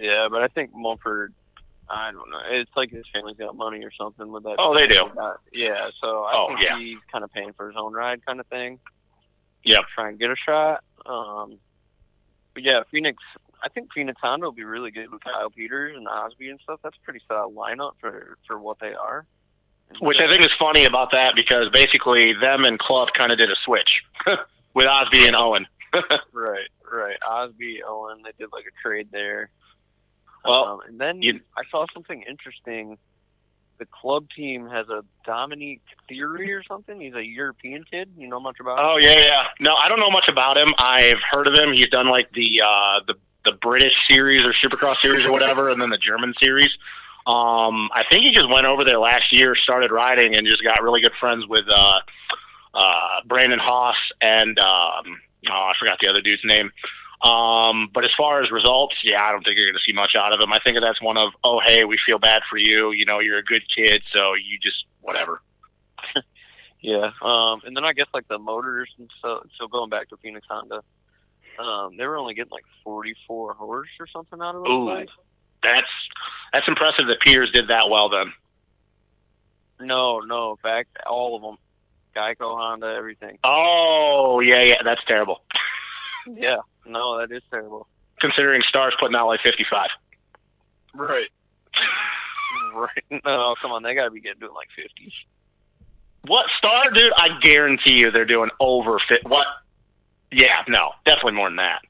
Yeah, 0.01 0.29
but 0.31 0.43
I 0.43 0.49
think 0.49 0.75
Mumford. 0.75 1.35
I 1.91 2.11
don't 2.13 2.29
know. 2.31 2.41
It's 2.51 2.71
like 2.77 2.91
his 2.91 3.05
family's 3.15 3.37
got 3.39 3.57
money 3.57 3.83
or 3.83 3.91
something 3.93 4.31
with 4.31 4.43
that. 4.43 4.57
Oh, 4.59 4.75
they 4.75 4.87
do. 4.87 5.07
Yeah, 5.53 5.73
so 6.03 6.25
I 6.25 6.33
Oh, 6.35 6.49
think 6.49 6.67
yeah. 6.67 6.77
he's 6.77 6.99
kind 7.11 7.25
of 7.25 7.33
paying 7.33 7.53
for 7.55 7.69
his 7.69 7.77
own 7.79 7.95
ride, 7.95 8.25
kind 8.27 8.41
of 8.41 8.47
thing. 8.49 8.79
Yeah. 9.65 9.81
Try 9.95 10.11
and 10.11 10.19
get 10.19 10.31
a 10.31 10.37
shot. 10.37 10.85
Um, 11.07 11.59
but 12.53 12.63
yeah, 12.63 12.83
Phoenix. 12.91 13.23
I 13.63 13.69
think 13.69 13.93
Phoenix 13.93 14.21
Honda 14.23 14.47
will 14.47 14.53
be 14.53 14.65
really 14.65 14.91
good 14.91 15.11
with 15.11 15.23
Kyle 15.25 15.51
Peters 15.51 15.97
and 15.97 16.07
Osby 16.09 16.49
and 16.51 16.61
stuff. 16.61 16.81
That's 16.83 16.97
a 16.97 17.05
pretty 17.05 17.21
solid 17.29 17.55
lineup 17.55 17.93
for 18.01 18.37
for 18.47 18.59
what 18.59 18.79
they 18.81 18.95
are. 18.95 19.27
Which 20.01 20.19
I 20.19 20.29
think 20.29 20.45
is 20.45 20.53
funny 20.59 20.85
about 20.85 21.11
that 21.13 21.35
because 21.35 21.71
basically 21.71 22.35
them 22.35 22.65
and 22.67 22.79
Club 22.79 23.09
kind 23.15 23.33
of 23.33 23.39
did 23.39 23.51
a 23.51 23.57
switch 23.65 24.05
with 24.75 24.87
Osby 24.87 25.27
and 25.27 25.35
Owen. 25.37 25.67
Right, 26.33 26.69
right. 26.93 27.17
Osby, 27.33 27.81
Owen, 27.87 28.19
they 28.23 28.33
did 28.39 28.51
like 28.53 28.65
a 28.67 28.87
trade 28.87 29.09
there. 29.11 29.49
Well, 30.45 30.65
um, 30.65 30.81
and 30.87 31.01
then 31.01 31.23
you- 31.23 31.41
I 31.57 31.63
saw 31.71 31.87
something 31.95 32.23
interesting. 32.29 32.99
The 33.79 33.87
club 33.87 34.27
team 34.37 34.69
has 34.69 34.89
a 34.89 35.03
Dominique 35.25 35.81
Thury 36.11 36.51
or 36.51 36.63
something. 36.65 37.01
He's 37.01 37.15
a 37.15 37.25
European 37.25 37.85
kid. 37.91 38.11
You 38.19 38.29
know 38.29 38.41
much 38.41 38.57
about? 38.61 38.79
him? 38.79 38.85
Oh 38.87 38.97
yeah, 38.99 39.19
yeah. 39.19 39.45
No, 39.63 39.75
I 39.77 39.89
don't 39.89 40.01
know 40.01 40.11
much 40.11 40.29
about 40.29 40.57
him. 40.59 40.75
I've 40.79 41.21
heard 41.31 41.47
of 41.47 41.55
him. 41.55 41.73
He's 41.73 41.89
done 41.89 42.09
like 42.09 42.31
the 42.33 42.61
uh, 42.65 43.01
the 43.07 43.15
the 43.45 43.53
British 43.53 43.95
series 44.07 44.45
or 44.45 44.53
Supercross 44.53 45.01
series 45.01 45.27
or 45.27 45.33
whatever, 45.33 45.71
and 45.71 45.81
then 45.81 45.91
the 45.91 45.99
German 45.99 46.35
series. 46.41 46.71
Um, 47.27 47.91
I 47.93 48.05
think 48.11 48.25
he 48.25 48.31
just 48.31 48.49
went 48.49 48.67
over 48.67 48.85
there 48.85 48.99
last 48.99 49.33
year, 49.33 49.55
started 49.55 49.91
riding, 49.91 50.37
and 50.37 50.47
just 50.47 50.63
got 50.63 50.83
really 50.83 51.01
good 51.01 51.13
friends 51.21 51.47
with 51.47 51.65
uh, 51.69 52.01
uh, 52.75 53.21
Brandon 53.27 53.59
Haas 53.59 53.97
and 54.21 54.59
um, 54.59 55.21
oh, 55.51 55.71
I 55.71 55.73
forgot 55.79 55.99
the 56.01 56.09
other 56.09 56.23
dude's 56.23 56.45
name. 56.45 56.71
Um, 57.23 57.91
but 57.93 58.05
as 58.05 58.13
far 58.17 58.41
as 58.41 58.51
results, 58.51 58.97
yeah, 59.03 59.25
I 59.25 59.33
don't 59.33 59.45
think 59.45 59.59
you're 59.59 59.67
going 59.67 59.79
to 59.79 59.83
see 59.83 59.93
much 59.93 60.15
out 60.15 60.33
of 60.33 60.41
him. 60.41 60.53
I 60.53 60.61
think 60.61 60.79
that's 60.81 61.03
one 61.03 61.17
of, 61.17 61.33
oh, 61.43 61.59
hey, 61.59 61.85
we 61.85 61.97
feel 61.99 62.19
bad 62.19 62.43
for 62.49 62.59
you. 62.59 62.93
You 62.93 63.05
know, 63.05 63.19
you're 63.19 63.39
a 63.39 63.43
good 63.43 63.69
kid, 63.69 64.03
so 64.13 64.35
you 64.35 64.59
just 64.63 64.87
whatever. 65.01 65.33
Yeah. 66.81 67.11
Um, 67.23 67.61
and 67.65 67.77
then 67.77 67.85
I 67.85 67.93
guess 67.93 68.07
like 68.15 68.29
the 68.29 68.39
motors 68.39 68.89
and 68.99 69.11
so 69.21 69.45
so 69.59 69.67
going 69.67 69.91
back 69.91 70.09
to 70.11 70.17
Phoenix 70.19 70.47
Honda, 70.49 70.83
um, 71.59 71.97
they 71.97 72.07
were 72.07 72.17
only 72.17 72.35
getting 72.35 72.53
like 72.53 72.65
44 72.85 73.55
horse 73.55 73.89
or 73.99 74.07
something 74.07 74.41
out 74.41 74.55
of 74.55 74.65
those 74.65 74.73
Ooh. 74.73 74.87
bikes. 74.87 75.13
That's 75.63 75.91
that's 76.53 76.69
impressive 76.69 77.07
that 77.09 77.21
Peters 77.21 77.51
did 77.51 77.69
that 77.69 77.91
well 77.91 78.09
then. 78.09 78.33
No, 79.81 80.19
no. 80.21 80.53
In 80.53 80.57
fact, 80.59 80.97
all 81.07 81.37
of 81.37 81.43
them, 81.43 81.57
Geico, 82.17 82.57
Honda, 82.57 82.95
everything. 82.95 83.39
Oh, 83.45 84.41
yeah, 84.41 84.63
yeah, 84.63 84.83
that's 84.83 85.05
terrible. 85.05 85.43
Yeah. 86.31 86.59
No, 86.85 87.19
that 87.19 87.33
is 87.35 87.43
terrible. 87.51 87.89
Considering 88.21 88.61
Star's 88.61 88.95
putting 89.01 89.17
out 89.17 89.29
like 89.29 89.41
55. 89.41 89.89
Right. 90.95 91.27
right. 92.77 93.23
No, 93.25 93.55
come 93.63 93.73
on. 93.73 93.83
They 93.83 93.95
got 93.95 94.05
to 94.05 94.11
be 94.11 94.21
getting 94.21 94.41
doing 94.41 94.53
like 94.53 94.69
50. 94.77 95.11
What 96.27 96.51
Star, 96.51 96.83
dude? 96.93 97.15
I 97.17 97.39
guarantee 97.41 97.99
you 97.99 98.11
they're 98.11 98.27
doing 98.27 98.51
over 98.61 98.99
fit. 98.99 99.23
What? 99.27 99.47
Yeah, 100.31 100.63
no, 100.69 100.91
definitely 101.05 101.33
more 101.33 101.49
than 101.49 101.57
that. 101.57 101.83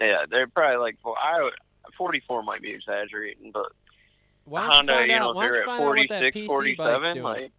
Yeah, 0.00 0.24
they're 0.30 0.46
probably 0.46 0.76
like, 0.76 0.96
well, 1.04 1.16
I 1.20 1.42
would, 1.42 1.54
44 1.96 2.42
might 2.42 2.62
be 2.62 2.70
exaggerating, 2.70 3.50
but 3.52 3.72
Why 4.44 4.60
don't 4.60 4.68
you 4.68 4.74
Honda, 4.74 4.92
find 4.94 5.10
you 5.10 5.16
know, 5.16 5.24
out? 5.24 5.30
if 5.30 5.36
Why 5.36 5.44
don't 5.48 5.54
you 5.54 5.60
at 5.60 5.66
find 5.66 5.80
out 5.82 5.86
what 5.86 6.08
that 6.08 6.20
46, 6.34 6.36
PC 6.36 6.40
bike's 6.40 6.46
47, 6.46 7.14
doing? 7.14 7.24
like, 7.24 7.52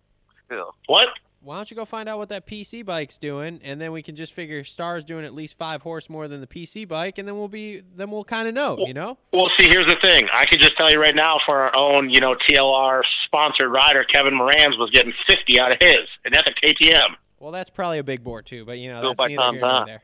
still. 0.46 0.76
What? 0.86 1.10
Why 1.42 1.56
don't 1.56 1.72
you 1.72 1.78
go 1.78 1.86
find 1.86 2.10
out 2.10 2.18
what 2.18 2.30
that 2.30 2.46
PC 2.46 2.86
bike's 2.86 3.18
doing, 3.18 3.62
and 3.64 3.80
then 3.80 3.92
we 3.92 4.02
can 4.02 4.16
just 4.16 4.34
figure 4.34 4.64
Star's 4.64 5.06
doing 5.06 5.24
at 5.24 5.34
least 5.34 5.58
five 5.58 5.82
horse 5.82 6.10
more 6.10 6.28
than 6.28 6.42
the 6.42 6.48
PC 6.48 6.88
bike, 6.88 7.18
and 7.20 7.28
then 7.28 7.38
we'll 7.38 7.48
be 7.48 7.84
then 7.96 8.12
we'll 8.12 8.26
kind 8.26 8.48
of 8.48 8.54
know, 8.54 8.78
you 8.86 8.94
know. 8.94 9.18
Well, 9.32 9.46
see, 9.58 9.68
here's 9.68 9.86
the 9.86 9.96
thing. 10.02 10.28
I 10.34 10.46
can 10.46 10.60
just 10.60 10.76
tell 10.76 10.92
you 10.92 11.00
right 11.00 11.16
now, 11.16 11.40
for 11.46 11.56
our 11.56 11.74
own, 11.76 12.10
you 12.10 12.20
know, 12.20 12.36
TLR 12.36 13.02
sponsored 13.24 13.72
rider, 13.72 14.04
Kevin 14.04 14.34
Moran's 14.34 14.78
was 14.78 14.90
getting 14.90 15.14
50 15.26 15.60
out 15.60 15.72
of 15.72 15.78
his, 15.80 16.00
and 16.26 16.34
that's 16.34 16.50
a 16.50 16.54
KTM. 16.54 17.16
Well, 17.40 17.52
that's 17.52 17.70
probably 17.70 18.00
a 18.00 18.04
big 18.04 18.24
bore 18.24 18.42
too, 18.42 18.66
but 18.66 18.80
you 18.80 18.90
know 18.90 19.02
Built 19.02 19.18
that's 19.18 19.28
by 19.30 19.36
neither 19.36 19.42
Tom 19.42 19.54
here 19.56 19.62
nor 19.62 19.72
Tom. 19.72 19.88
there. 19.88 20.04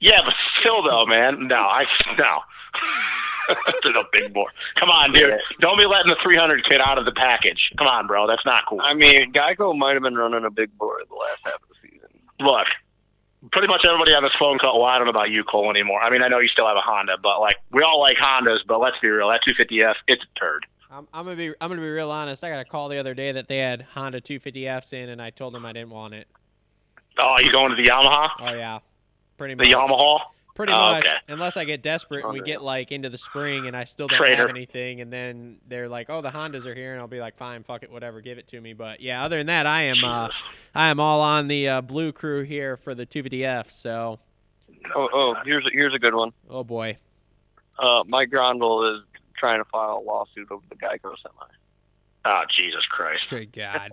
Yeah, 0.00 0.20
but 0.24 0.34
still, 0.58 0.82
though, 0.82 1.04
man, 1.04 1.46
no, 1.46 1.56
I 1.56 1.86
no. 2.18 2.40
to 3.82 3.92
the 3.92 4.04
big 4.12 4.32
boy. 4.32 4.46
Come 4.76 4.90
on, 4.90 5.12
dude. 5.12 5.38
Don't 5.60 5.76
be 5.76 5.84
letting 5.84 6.08
the 6.10 6.16
300 6.22 6.64
kid 6.64 6.80
out 6.80 6.98
of 6.98 7.04
the 7.04 7.12
package. 7.12 7.72
Come 7.76 7.86
on, 7.86 8.06
bro. 8.06 8.26
That's 8.26 8.44
not 8.46 8.64
cool. 8.66 8.80
I 8.82 8.94
mean, 8.94 9.32
Geico 9.32 9.76
might 9.76 9.94
have 9.94 10.02
been 10.02 10.16
running 10.16 10.44
a 10.44 10.50
big 10.50 10.70
bore 10.78 11.02
the 11.08 11.14
last 11.14 11.40
half 11.44 11.56
of 11.56 11.68
the 11.68 11.88
season. 11.88 12.08
Look, 12.38 12.68
pretty 13.50 13.68
much 13.68 13.84
everybody 13.84 14.14
on 14.14 14.22
this 14.22 14.34
phone 14.34 14.58
call. 14.58 14.78
Well, 14.80 14.88
I 14.88 14.96
don't 14.96 15.06
know 15.06 15.10
about 15.10 15.30
you, 15.30 15.44
Cole, 15.44 15.70
anymore. 15.70 16.00
I 16.00 16.10
mean, 16.10 16.22
I 16.22 16.28
know 16.28 16.38
you 16.38 16.48
still 16.48 16.66
have 16.66 16.76
a 16.76 16.82
Honda, 16.82 17.18
but 17.22 17.40
like 17.40 17.56
we 17.70 17.82
all 17.82 18.00
like 18.00 18.16
Hondas. 18.16 18.60
But 18.66 18.80
let's 18.80 18.98
be 19.00 19.08
real, 19.08 19.28
that 19.28 19.42
250F, 19.46 19.96
it's 20.06 20.22
a 20.24 20.38
turd. 20.38 20.66
I'm, 20.92 21.06
I'm 21.12 21.24
gonna 21.24 21.36
be 21.36 21.48
I'm 21.60 21.68
gonna 21.68 21.80
be 21.80 21.88
real 21.88 22.10
honest. 22.10 22.42
I 22.42 22.50
got 22.50 22.60
a 22.60 22.64
call 22.64 22.88
the 22.88 22.98
other 22.98 23.14
day 23.14 23.32
that 23.32 23.48
they 23.48 23.58
had 23.58 23.82
Honda 23.94 24.20
250Fs 24.20 24.92
in, 24.92 25.08
and 25.10 25.22
I 25.22 25.30
told 25.30 25.54
them 25.54 25.64
I 25.64 25.72
didn't 25.72 25.90
want 25.90 26.14
it. 26.14 26.26
Oh, 27.18 27.38
you 27.42 27.52
going 27.52 27.70
to 27.70 27.76
the 27.80 27.88
Yamaha? 27.88 28.30
Oh 28.40 28.52
yeah, 28.52 28.80
pretty 29.36 29.54
much. 29.54 29.66
The. 29.66 29.72
Yamaha? 29.74 30.20
Pretty 30.56 30.72
Oh, 30.74 30.92
much, 30.92 31.04
okay. 31.06 31.14
unless 31.28 31.56
I 31.56 31.64
get 31.64 31.80
desperate 31.80 32.22
and 32.24 32.34
we 32.34 32.42
get 32.42 32.60
like 32.60 32.92
into 32.92 33.08
the 33.08 33.16
spring 33.16 33.66
and 33.66 33.74
I 33.76 33.84
still 33.84 34.08
don't 34.08 34.18
Trader. 34.18 34.36
have 34.42 34.50
anything, 34.50 35.00
and 35.00 35.10
then 35.12 35.58
they're 35.68 35.88
like, 35.88 36.10
"Oh, 36.10 36.20
the 36.20 36.28
Hondas 36.28 36.66
are 36.66 36.74
here," 36.74 36.92
and 36.92 37.00
I'll 37.00 37.06
be 37.08 37.20
like, 37.20 37.36
"Fine, 37.38 37.62
fuck 37.62 37.82
it, 37.82 37.90
whatever, 37.90 38.20
give 38.20 38.36
it 38.36 38.48
to 38.48 38.60
me." 38.60 38.72
But 38.74 39.00
yeah, 39.00 39.24
other 39.24 39.38
than 39.38 39.46
that, 39.46 39.64
I 39.66 39.82
am 39.82 40.04
uh, 40.04 40.28
I 40.74 40.88
am 40.88 40.98
all 41.00 41.20
on 41.22 41.46
the 41.48 41.68
uh, 41.68 41.80
blue 41.80 42.12
crew 42.12 42.42
here 42.42 42.76
for 42.76 42.94
the 42.94 43.06
250F. 43.06 43.70
So, 43.70 44.18
Oh, 44.94 45.08
oh, 45.12 45.36
here's 45.44 45.64
a, 45.66 45.70
here's 45.72 45.94
a 45.94 45.98
good 45.98 46.14
one. 46.14 46.32
oh 46.50 46.64
boy, 46.64 46.96
Uh, 47.78 48.04
Mike 48.08 48.30
Grondel 48.30 48.96
is 48.96 49.04
trying 49.40 49.58
to 49.58 49.64
file 49.64 49.98
a 49.98 50.04
lawsuit 50.04 50.48
over 50.50 50.62
the 50.68 50.76
Geico 50.76 51.14
semi. 51.22 51.46
Oh, 52.26 52.44
Jesus 52.54 52.86
Christ. 52.86 53.30
Good 53.30 53.52
God. 53.52 53.92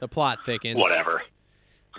the 0.00 0.08
plot 0.08 0.44
thickens. 0.44 0.78
Whatever. 0.78 1.22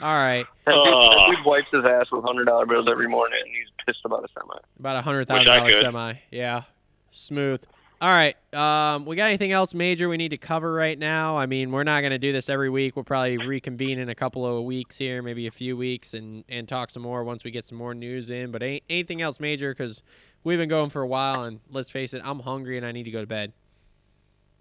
All 0.02 0.14
right. 0.14 0.46
That 0.66 0.74
dude, 0.74 0.86
that 0.86 1.34
dude 1.36 1.46
wipes 1.46 1.68
his 1.72 1.86
ass 1.86 2.08
with 2.12 2.26
hundred 2.26 2.46
dollar 2.46 2.66
bills 2.66 2.88
every 2.90 3.08
morning, 3.08 3.40
and 3.42 3.50
he's 3.50 3.72
pissed 3.86 4.02
about 4.04 4.26
a 4.26 4.28
semi. 4.38 4.58
About 4.80 4.98
a 4.98 5.02
hundred 5.02 5.28
thousand 5.28 5.46
dollar 5.46 5.70
semi. 5.70 6.14
Yeah. 6.32 6.64
Smooth. 7.12 7.64
All 8.02 8.10
right. 8.10 8.36
Um, 8.54 9.06
we 9.06 9.16
got 9.16 9.28
anything 9.28 9.54
else 9.54 9.74
major 9.74 10.10
we 10.10 10.18
need 10.18 10.30
to 10.30 10.38
cover 10.38 10.74
right 10.74 11.00
now? 11.00 11.38
I 11.38 11.46
mean, 11.46 11.72
we're 11.72 11.84
not 11.84 12.02
going 12.02 12.12
to 12.12 12.18
do 12.18 12.34
this 12.34 12.50
every 12.50 12.70
week. 12.70 12.98
We'll 12.98 13.06
probably 13.06 13.38
reconvene 13.38 14.00
in 14.00 14.10
a 14.10 14.16
couple 14.16 14.46
of 14.46 14.66
weeks 14.66 14.98
here, 14.98 15.22
maybe 15.22 15.48
a 15.48 15.52
few 15.52 15.78
weeks, 15.78 16.14
and 16.14 16.44
and 16.50 16.68
talk 16.68 16.90
some 16.90 17.04
more 17.04 17.24
once 17.24 17.46
we 17.46 17.52
get 17.52 17.64
some 17.64 17.78
more 17.78 17.94
news 17.94 18.30
in. 18.30 18.52
But 18.52 18.64
ain't, 18.64 18.84
anything 18.90 19.22
else 19.22 19.40
major 19.40 19.74
because 19.74 20.04
we've 20.46 20.58
been 20.58 20.70
going 20.70 20.90
for 20.90 21.02
a 21.02 21.08
while, 21.08 21.44
and 21.44 21.60
let's 21.70 21.90
face 21.90 22.14
it, 22.14 22.22
I'm 22.24 22.40
hungry 22.40 22.78
and 22.78 22.86
I 22.86 22.94
need 22.94 23.04
to 23.04 23.12
go 23.12 23.20
to 23.20 23.28
bed. 23.28 23.52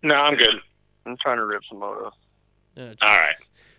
No, 0.02 0.16
I'm 0.16 0.34
good. 0.34 0.56
I'm 1.06 1.16
trying 1.18 1.36
to 1.36 1.46
rip 1.46 1.62
some 1.68 1.78
moto. 1.78 2.10
Oh, 2.76 2.82
All 3.00 3.16
right. 3.16 3.34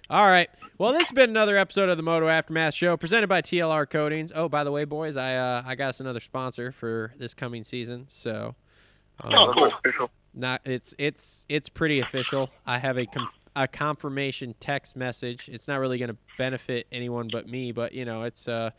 All 0.10 0.26
right. 0.28 0.50
Well, 0.78 0.92
this 0.94 1.08
has 1.08 1.12
been 1.12 1.32
another 1.32 1.58
episode 1.58 1.90
of 1.90 1.98
the 1.98 2.04
Moto 2.04 2.28
Aftermath 2.28 2.76
Show 2.76 2.96
presented 2.96 3.28
by 3.28 3.42
TLR 3.42 3.90
Coatings. 3.90 4.32
Oh, 4.36 4.48
by 4.48 4.64
the 4.64 4.72
way, 4.72 4.86
boys, 4.86 5.18
I 5.18 5.36
uh, 5.36 5.64
I 5.66 5.76
got 5.76 5.90
us 5.90 6.00
another 6.00 6.20
sponsor 6.20 6.72
for 6.72 7.14
this 7.18 7.34
coming 7.34 7.64
season. 7.64 8.06
So, 8.08 8.56
um, 9.22 9.32
Oh, 9.34 9.72
cool. 9.98 10.10
Not 10.34 10.62
it's 10.64 10.94
it's 11.00 11.46
it's 11.50 11.70
pretty 11.70 12.00
official. 12.02 12.52
I 12.68 12.78
have 12.78 12.98
a 12.98 13.06
com- 13.08 13.32
a 13.56 13.68
confirmation 13.68 14.54
text 14.60 14.96
message. 14.96 15.50
It's 15.52 15.68
not 15.68 15.80
really 15.80 15.98
going 15.98 16.10
to 16.12 16.18
benefit 16.38 16.86
anyone 16.92 17.30
but 17.32 17.48
me, 17.48 17.72
but 17.72 17.94
you 17.94 18.06
know, 18.06 18.24
it's 18.24 18.48
uh, 18.48 18.72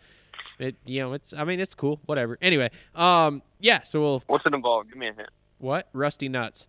it 0.59 0.77
you 0.85 1.01
know, 1.01 1.13
it's 1.13 1.33
I 1.33 1.45
mean, 1.45 1.61
it's 1.61 1.75
cool. 1.75 2.01
Whatever. 2.07 2.39
Anyway, 2.41 2.71
um, 2.95 3.43
yeah. 3.61 3.83
So 3.83 4.01
we'll 4.01 4.23
What's 4.27 4.47
it 4.47 4.55
involved? 4.55 4.89
Give 4.89 4.99
me 4.99 5.09
a 5.09 5.13
hint. 5.13 5.29
what 5.59 5.89
rusty 5.93 6.29
nuts. 6.29 6.69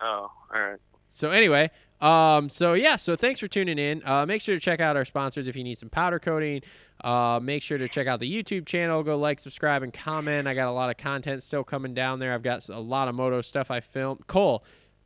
Oh, 0.00 0.30
all 0.54 0.60
right. 0.60 0.78
So 1.08 1.30
anyway, 1.30 1.70
um, 2.00 2.50
so 2.50 2.74
yeah, 2.74 2.96
so 2.96 3.16
thanks 3.16 3.40
for 3.40 3.48
tuning 3.48 3.78
in. 3.78 4.02
Uh, 4.04 4.26
make 4.26 4.42
sure 4.42 4.54
to 4.54 4.60
check 4.60 4.80
out 4.80 4.96
our 4.96 5.04
sponsors 5.06 5.46
if 5.46 5.56
you 5.56 5.64
need 5.64 5.78
some 5.78 5.88
powder 5.88 6.18
coating. 6.18 6.62
Uh, 7.02 7.40
make 7.42 7.62
sure 7.62 7.78
to 7.78 7.88
check 7.88 8.06
out 8.06 8.20
the 8.20 8.30
YouTube 8.30 8.66
channel. 8.66 9.02
Go 9.02 9.16
like, 9.16 9.40
subscribe, 9.40 9.82
and 9.82 9.92
comment. 9.92 10.46
I 10.48 10.54
got 10.54 10.68
a 10.68 10.72
lot 10.72 10.90
of 10.90 10.96
content 10.98 11.42
still 11.42 11.64
coming 11.64 11.94
down 11.94 12.18
there. 12.18 12.34
I've 12.34 12.42
got 12.42 12.68
a 12.68 12.78
lot 12.80 13.08
of 13.08 13.14
moto 13.14 13.40
stuff 13.40 13.70
I 13.70 13.80
filmed. 13.80 14.26
Cole, 14.26 14.64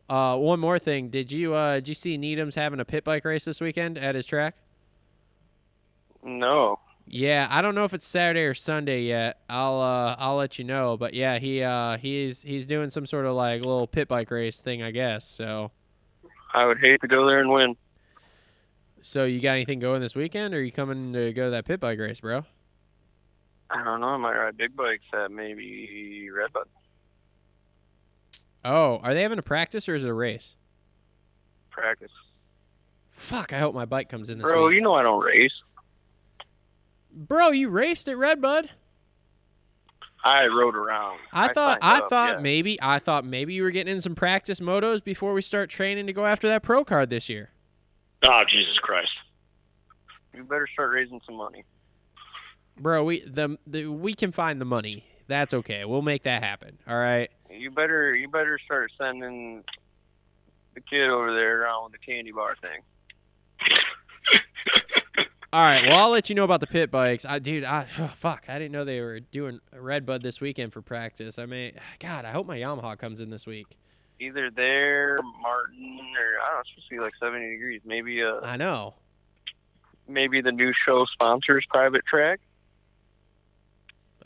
uh, 0.09 0.36
one 0.36 0.59
more 0.59 0.78
thing. 0.80 1.10
Did 1.10 1.30
you 1.30 1.55
uh, 1.55 1.76
did 1.76 1.88
you 1.88 1.94
see 1.94 2.16
Needham's 2.16 2.56
having 2.56 2.80
a 2.80 2.84
pit 2.84 3.05
bike 3.05 3.24
race 3.24 3.44
this 3.44 3.60
weekend 3.60 3.97
at 3.98 4.16
his 4.16 4.26
track? 4.26 4.56
No. 6.24 6.78
Yeah, 7.06 7.48
I 7.51 7.60
don't 7.60 7.74
know 7.74 7.85
if 7.85 7.93
it's 7.93 8.06
Saturday 8.06 8.43
or 8.44 8.55
Sunday 8.55 9.02
yet. 9.02 9.40
I'll 9.48 9.81
uh, 9.81 10.14
I'll 10.18 10.36
let 10.36 10.59
you 10.59 10.64
know. 10.64 10.97
But 10.97 11.14
yeah, 11.14 11.39
he 11.39 11.62
uh, 11.62 11.98
he's 11.98 12.43
he's 12.43 12.66
doing 12.66 12.90
some 12.90 13.06
sort 13.06 13.27
of 13.27 13.35
like 13.35 13.60
little 13.60 13.86
pit 13.86 14.06
bike 14.06 14.31
race 14.31 14.60
thing, 14.60 14.82
I 14.82 14.90
guess. 14.90 15.24
So. 15.24 15.72
I 16.52 16.66
would 16.66 16.78
hate 16.78 17.01
to 17.02 17.06
go 17.09 17.27
there 17.27 17.39
and 17.39 17.51
win. 17.51 17.77
So 19.02 19.24
you 19.24 19.40
got 19.40 19.52
anything 19.52 19.78
going 19.78 20.01
this 20.01 20.14
weekend, 20.16 20.52
or 20.52 20.59
are 20.59 20.62
you 20.62 20.72
coming 20.72 21.12
to 21.12 21.32
go 21.32 21.44
to 21.44 21.51
that 21.51 21.64
pit 21.64 21.78
bike 21.81 21.98
race, 21.98 22.20
bro? 22.20 22.44
I 23.70 23.85
don't 23.85 24.01
know. 24.01 24.09
I 24.09 24.16
might 24.16 24.36
ride 24.36 24.56
big 24.56 24.74
bikes 24.77 25.05
at 25.12 25.31
maybe 25.31 26.28
Redbud. 26.28 26.66
Oh, 28.64 28.98
are 29.02 29.14
they 29.14 29.22
having 29.22 29.39
a 29.39 29.43
practice 29.43 29.89
or 29.89 29.94
is 29.94 30.05
it 30.05 30.09
a 30.09 30.14
race? 30.14 30.56
Practice. 31.70 32.10
Fuck, 33.10 33.52
I 33.52 33.59
hope 33.59 33.74
my 33.74 33.85
bike 33.85 34.09
comes 34.09 34.28
in 34.28 34.39
this 34.39 34.44
Bro, 34.44 34.68
week. 34.68 34.74
you 34.74 34.81
know 34.81 34.94
I 34.94 35.02
don't 35.02 35.24
race. 35.24 35.62
Bro, 37.12 37.51
you 37.51 37.69
raced 37.69 38.09
at 38.09 38.16
Redbud? 38.16 38.70
I 40.23 40.49
rode 40.49 40.77
around. 40.77 41.19
I 41.32 41.53
thought 41.53 41.82
signed 41.82 41.95
I 41.95 41.99
up, 41.99 42.11
thought 42.11 42.37
yeah. 42.37 42.41
maybe 42.41 42.78
I 42.82 42.99
thought 42.99 43.24
maybe 43.24 43.55
you 43.55 43.62
were 43.62 43.70
getting 43.70 43.93
in 43.93 44.01
some 44.01 44.15
practice 44.15 44.61
motos 44.61 45.03
before 45.03 45.32
we 45.32 45.41
start 45.43 45.70
training 45.70 46.07
to 46.09 46.12
go 46.12 46.27
after 46.27 46.49
that 46.49 46.62
pro 46.62 46.85
card 46.85 47.09
this 47.11 47.28
year. 47.28 47.51
Oh, 48.23 48.45
Jesus 48.47 48.78
Christ. 48.78 49.12
you 50.35 50.45
better 50.45 50.69
start 50.73 50.93
raising 50.93 51.20
some 51.24 51.37
money. 51.37 51.65
Bro, 52.78 53.05
we 53.05 53.23
the, 53.23 53.57
the 53.66 53.87
we 53.87 54.12
can 54.12 54.31
find 54.31 54.61
the 54.61 54.66
money. 54.66 55.05
That's 55.27 55.55
okay. 55.55 55.85
We'll 55.85 56.03
make 56.03 56.24
that 56.24 56.43
happen. 56.43 56.78
All 56.87 56.99
right. 56.99 57.31
You 57.51 57.70
better 57.70 58.15
you 58.15 58.28
better 58.28 58.59
start 58.59 58.93
sending 58.99 59.65
the 60.74 60.81
kid 60.82 61.09
over 61.09 61.32
there 61.32 61.62
around 61.62 61.85
with 61.85 61.93
the 61.93 61.99
candy 61.99 62.32
bar 62.32 62.55
thing. 62.62 62.81
All 65.52 65.60
right. 65.62 65.85
Well, 65.86 65.97
I'll 65.98 66.10
let 66.10 66.28
you 66.28 66.36
know 66.36 66.44
about 66.44 66.60
the 66.60 66.66
pit 66.68 66.90
bikes. 66.93 67.24
I, 67.24 67.40
dude, 67.40 67.64
I 67.64 67.86
oh, 67.98 68.12
fuck. 68.14 68.44
I 68.48 68.59
didn't 68.59 68.72
know 68.72 68.85
they 68.85 69.01
were 69.01 69.20
doing 69.20 69.60
Redbud 69.77 70.22
this 70.22 70.40
weekend 70.40 70.72
for 70.72 70.82
practice. 70.82 71.39
I 71.39 71.47
mean, 71.47 71.72
God, 71.98 72.24
I 72.24 72.31
hope 72.31 72.47
my 72.47 72.59
Yamaha 72.59 72.97
comes 72.98 73.20
in 73.20 73.31
this 73.31 73.47
week. 73.47 73.77
Either 74.20 74.51
there, 74.51 75.18
Martin, 75.40 75.98
or 76.18 76.40
I 76.43 76.47
don't 76.47 76.55
know, 76.56 76.60
it's 76.60 76.70
supposed 76.70 76.89
to 76.90 76.97
be 76.97 77.01
like 77.01 77.14
seventy 77.18 77.51
degrees. 77.51 77.81
Maybe 77.85 78.22
uh 78.22 78.40
I 78.43 78.56
know. 78.59 78.94
maybe 80.06 80.40
the 80.43 80.52
new 80.52 80.72
show 80.74 81.06
sponsors 81.06 81.64
private 81.70 82.05
track. 82.05 82.40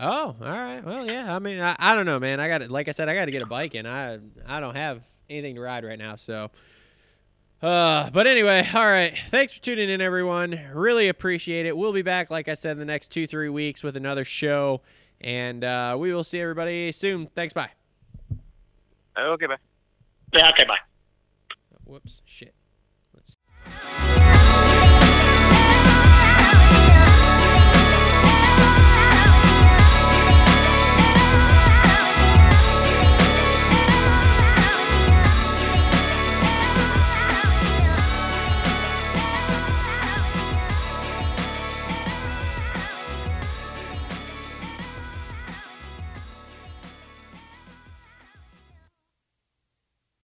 Oh, 0.01 0.35
all 0.41 0.49
right. 0.49 0.85
Well, 0.85 1.07
yeah. 1.07 1.35
I 1.35 1.39
mean, 1.39 1.61
I, 1.61 1.77
I 1.79 1.95
don't 1.95 2.07
know, 2.07 2.19
man. 2.19 2.41
I 2.41 2.49
got 2.49 2.59
to 2.59 2.73
like 2.73 2.89
I 2.89 2.91
said, 2.91 3.09
I 3.09 3.15
got 3.15 3.27
to 3.27 3.31
get 3.31 3.43
a 3.43 3.47
bike, 3.47 3.75
and 3.75 3.87
I 3.87 4.19
I 4.47 4.59
don't 4.61 4.75
have 4.75 5.03
anything 5.31 5.55
to 5.55 5.61
ride 5.61 5.85
right 5.85 5.99
now, 5.99 6.17
so. 6.17 6.51
Uh, 7.63 8.11
but 8.11 8.27
anyway, 8.27 8.69
all 8.75 8.87
right. 8.87 9.17
Thanks 9.31 9.55
for 9.57 9.63
tuning 9.63 9.89
in, 9.89 10.01
everyone. 10.01 10.61
Really 10.73 11.09
appreciate 11.09 11.65
it. 11.67 11.77
We'll 11.77 11.93
be 11.93 12.03
back, 12.03 12.31
like 12.31 12.49
I 12.49 12.55
said, 12.55 12.73
in 12.73 12.79
the 12.79 12.85
next 12.85 13.09
two 13.11 13.27
three 13.27 13.49
weeks 13.49 13.83
with 13.83 13.97
another 13.97 14.25
show, 14.25 14.83
and 15.21 15.65
uh, 15.65 15.97
we 15.99 16.13
will 16.13 16.25
see 16.25 16.41
everybody 16.41 16.93
soon. 16.93 17.29
Thanks. 17.35 17.55
Bye. 17.55 17.71
Okay, 19.19 19.47
bye. 19.47 19.57
Yeah, 20.33 20.51
okay, 20.51 20.65
bye. 20.65 20.79
Whoops. 21.85 22.23
Shit. 22.25 22.55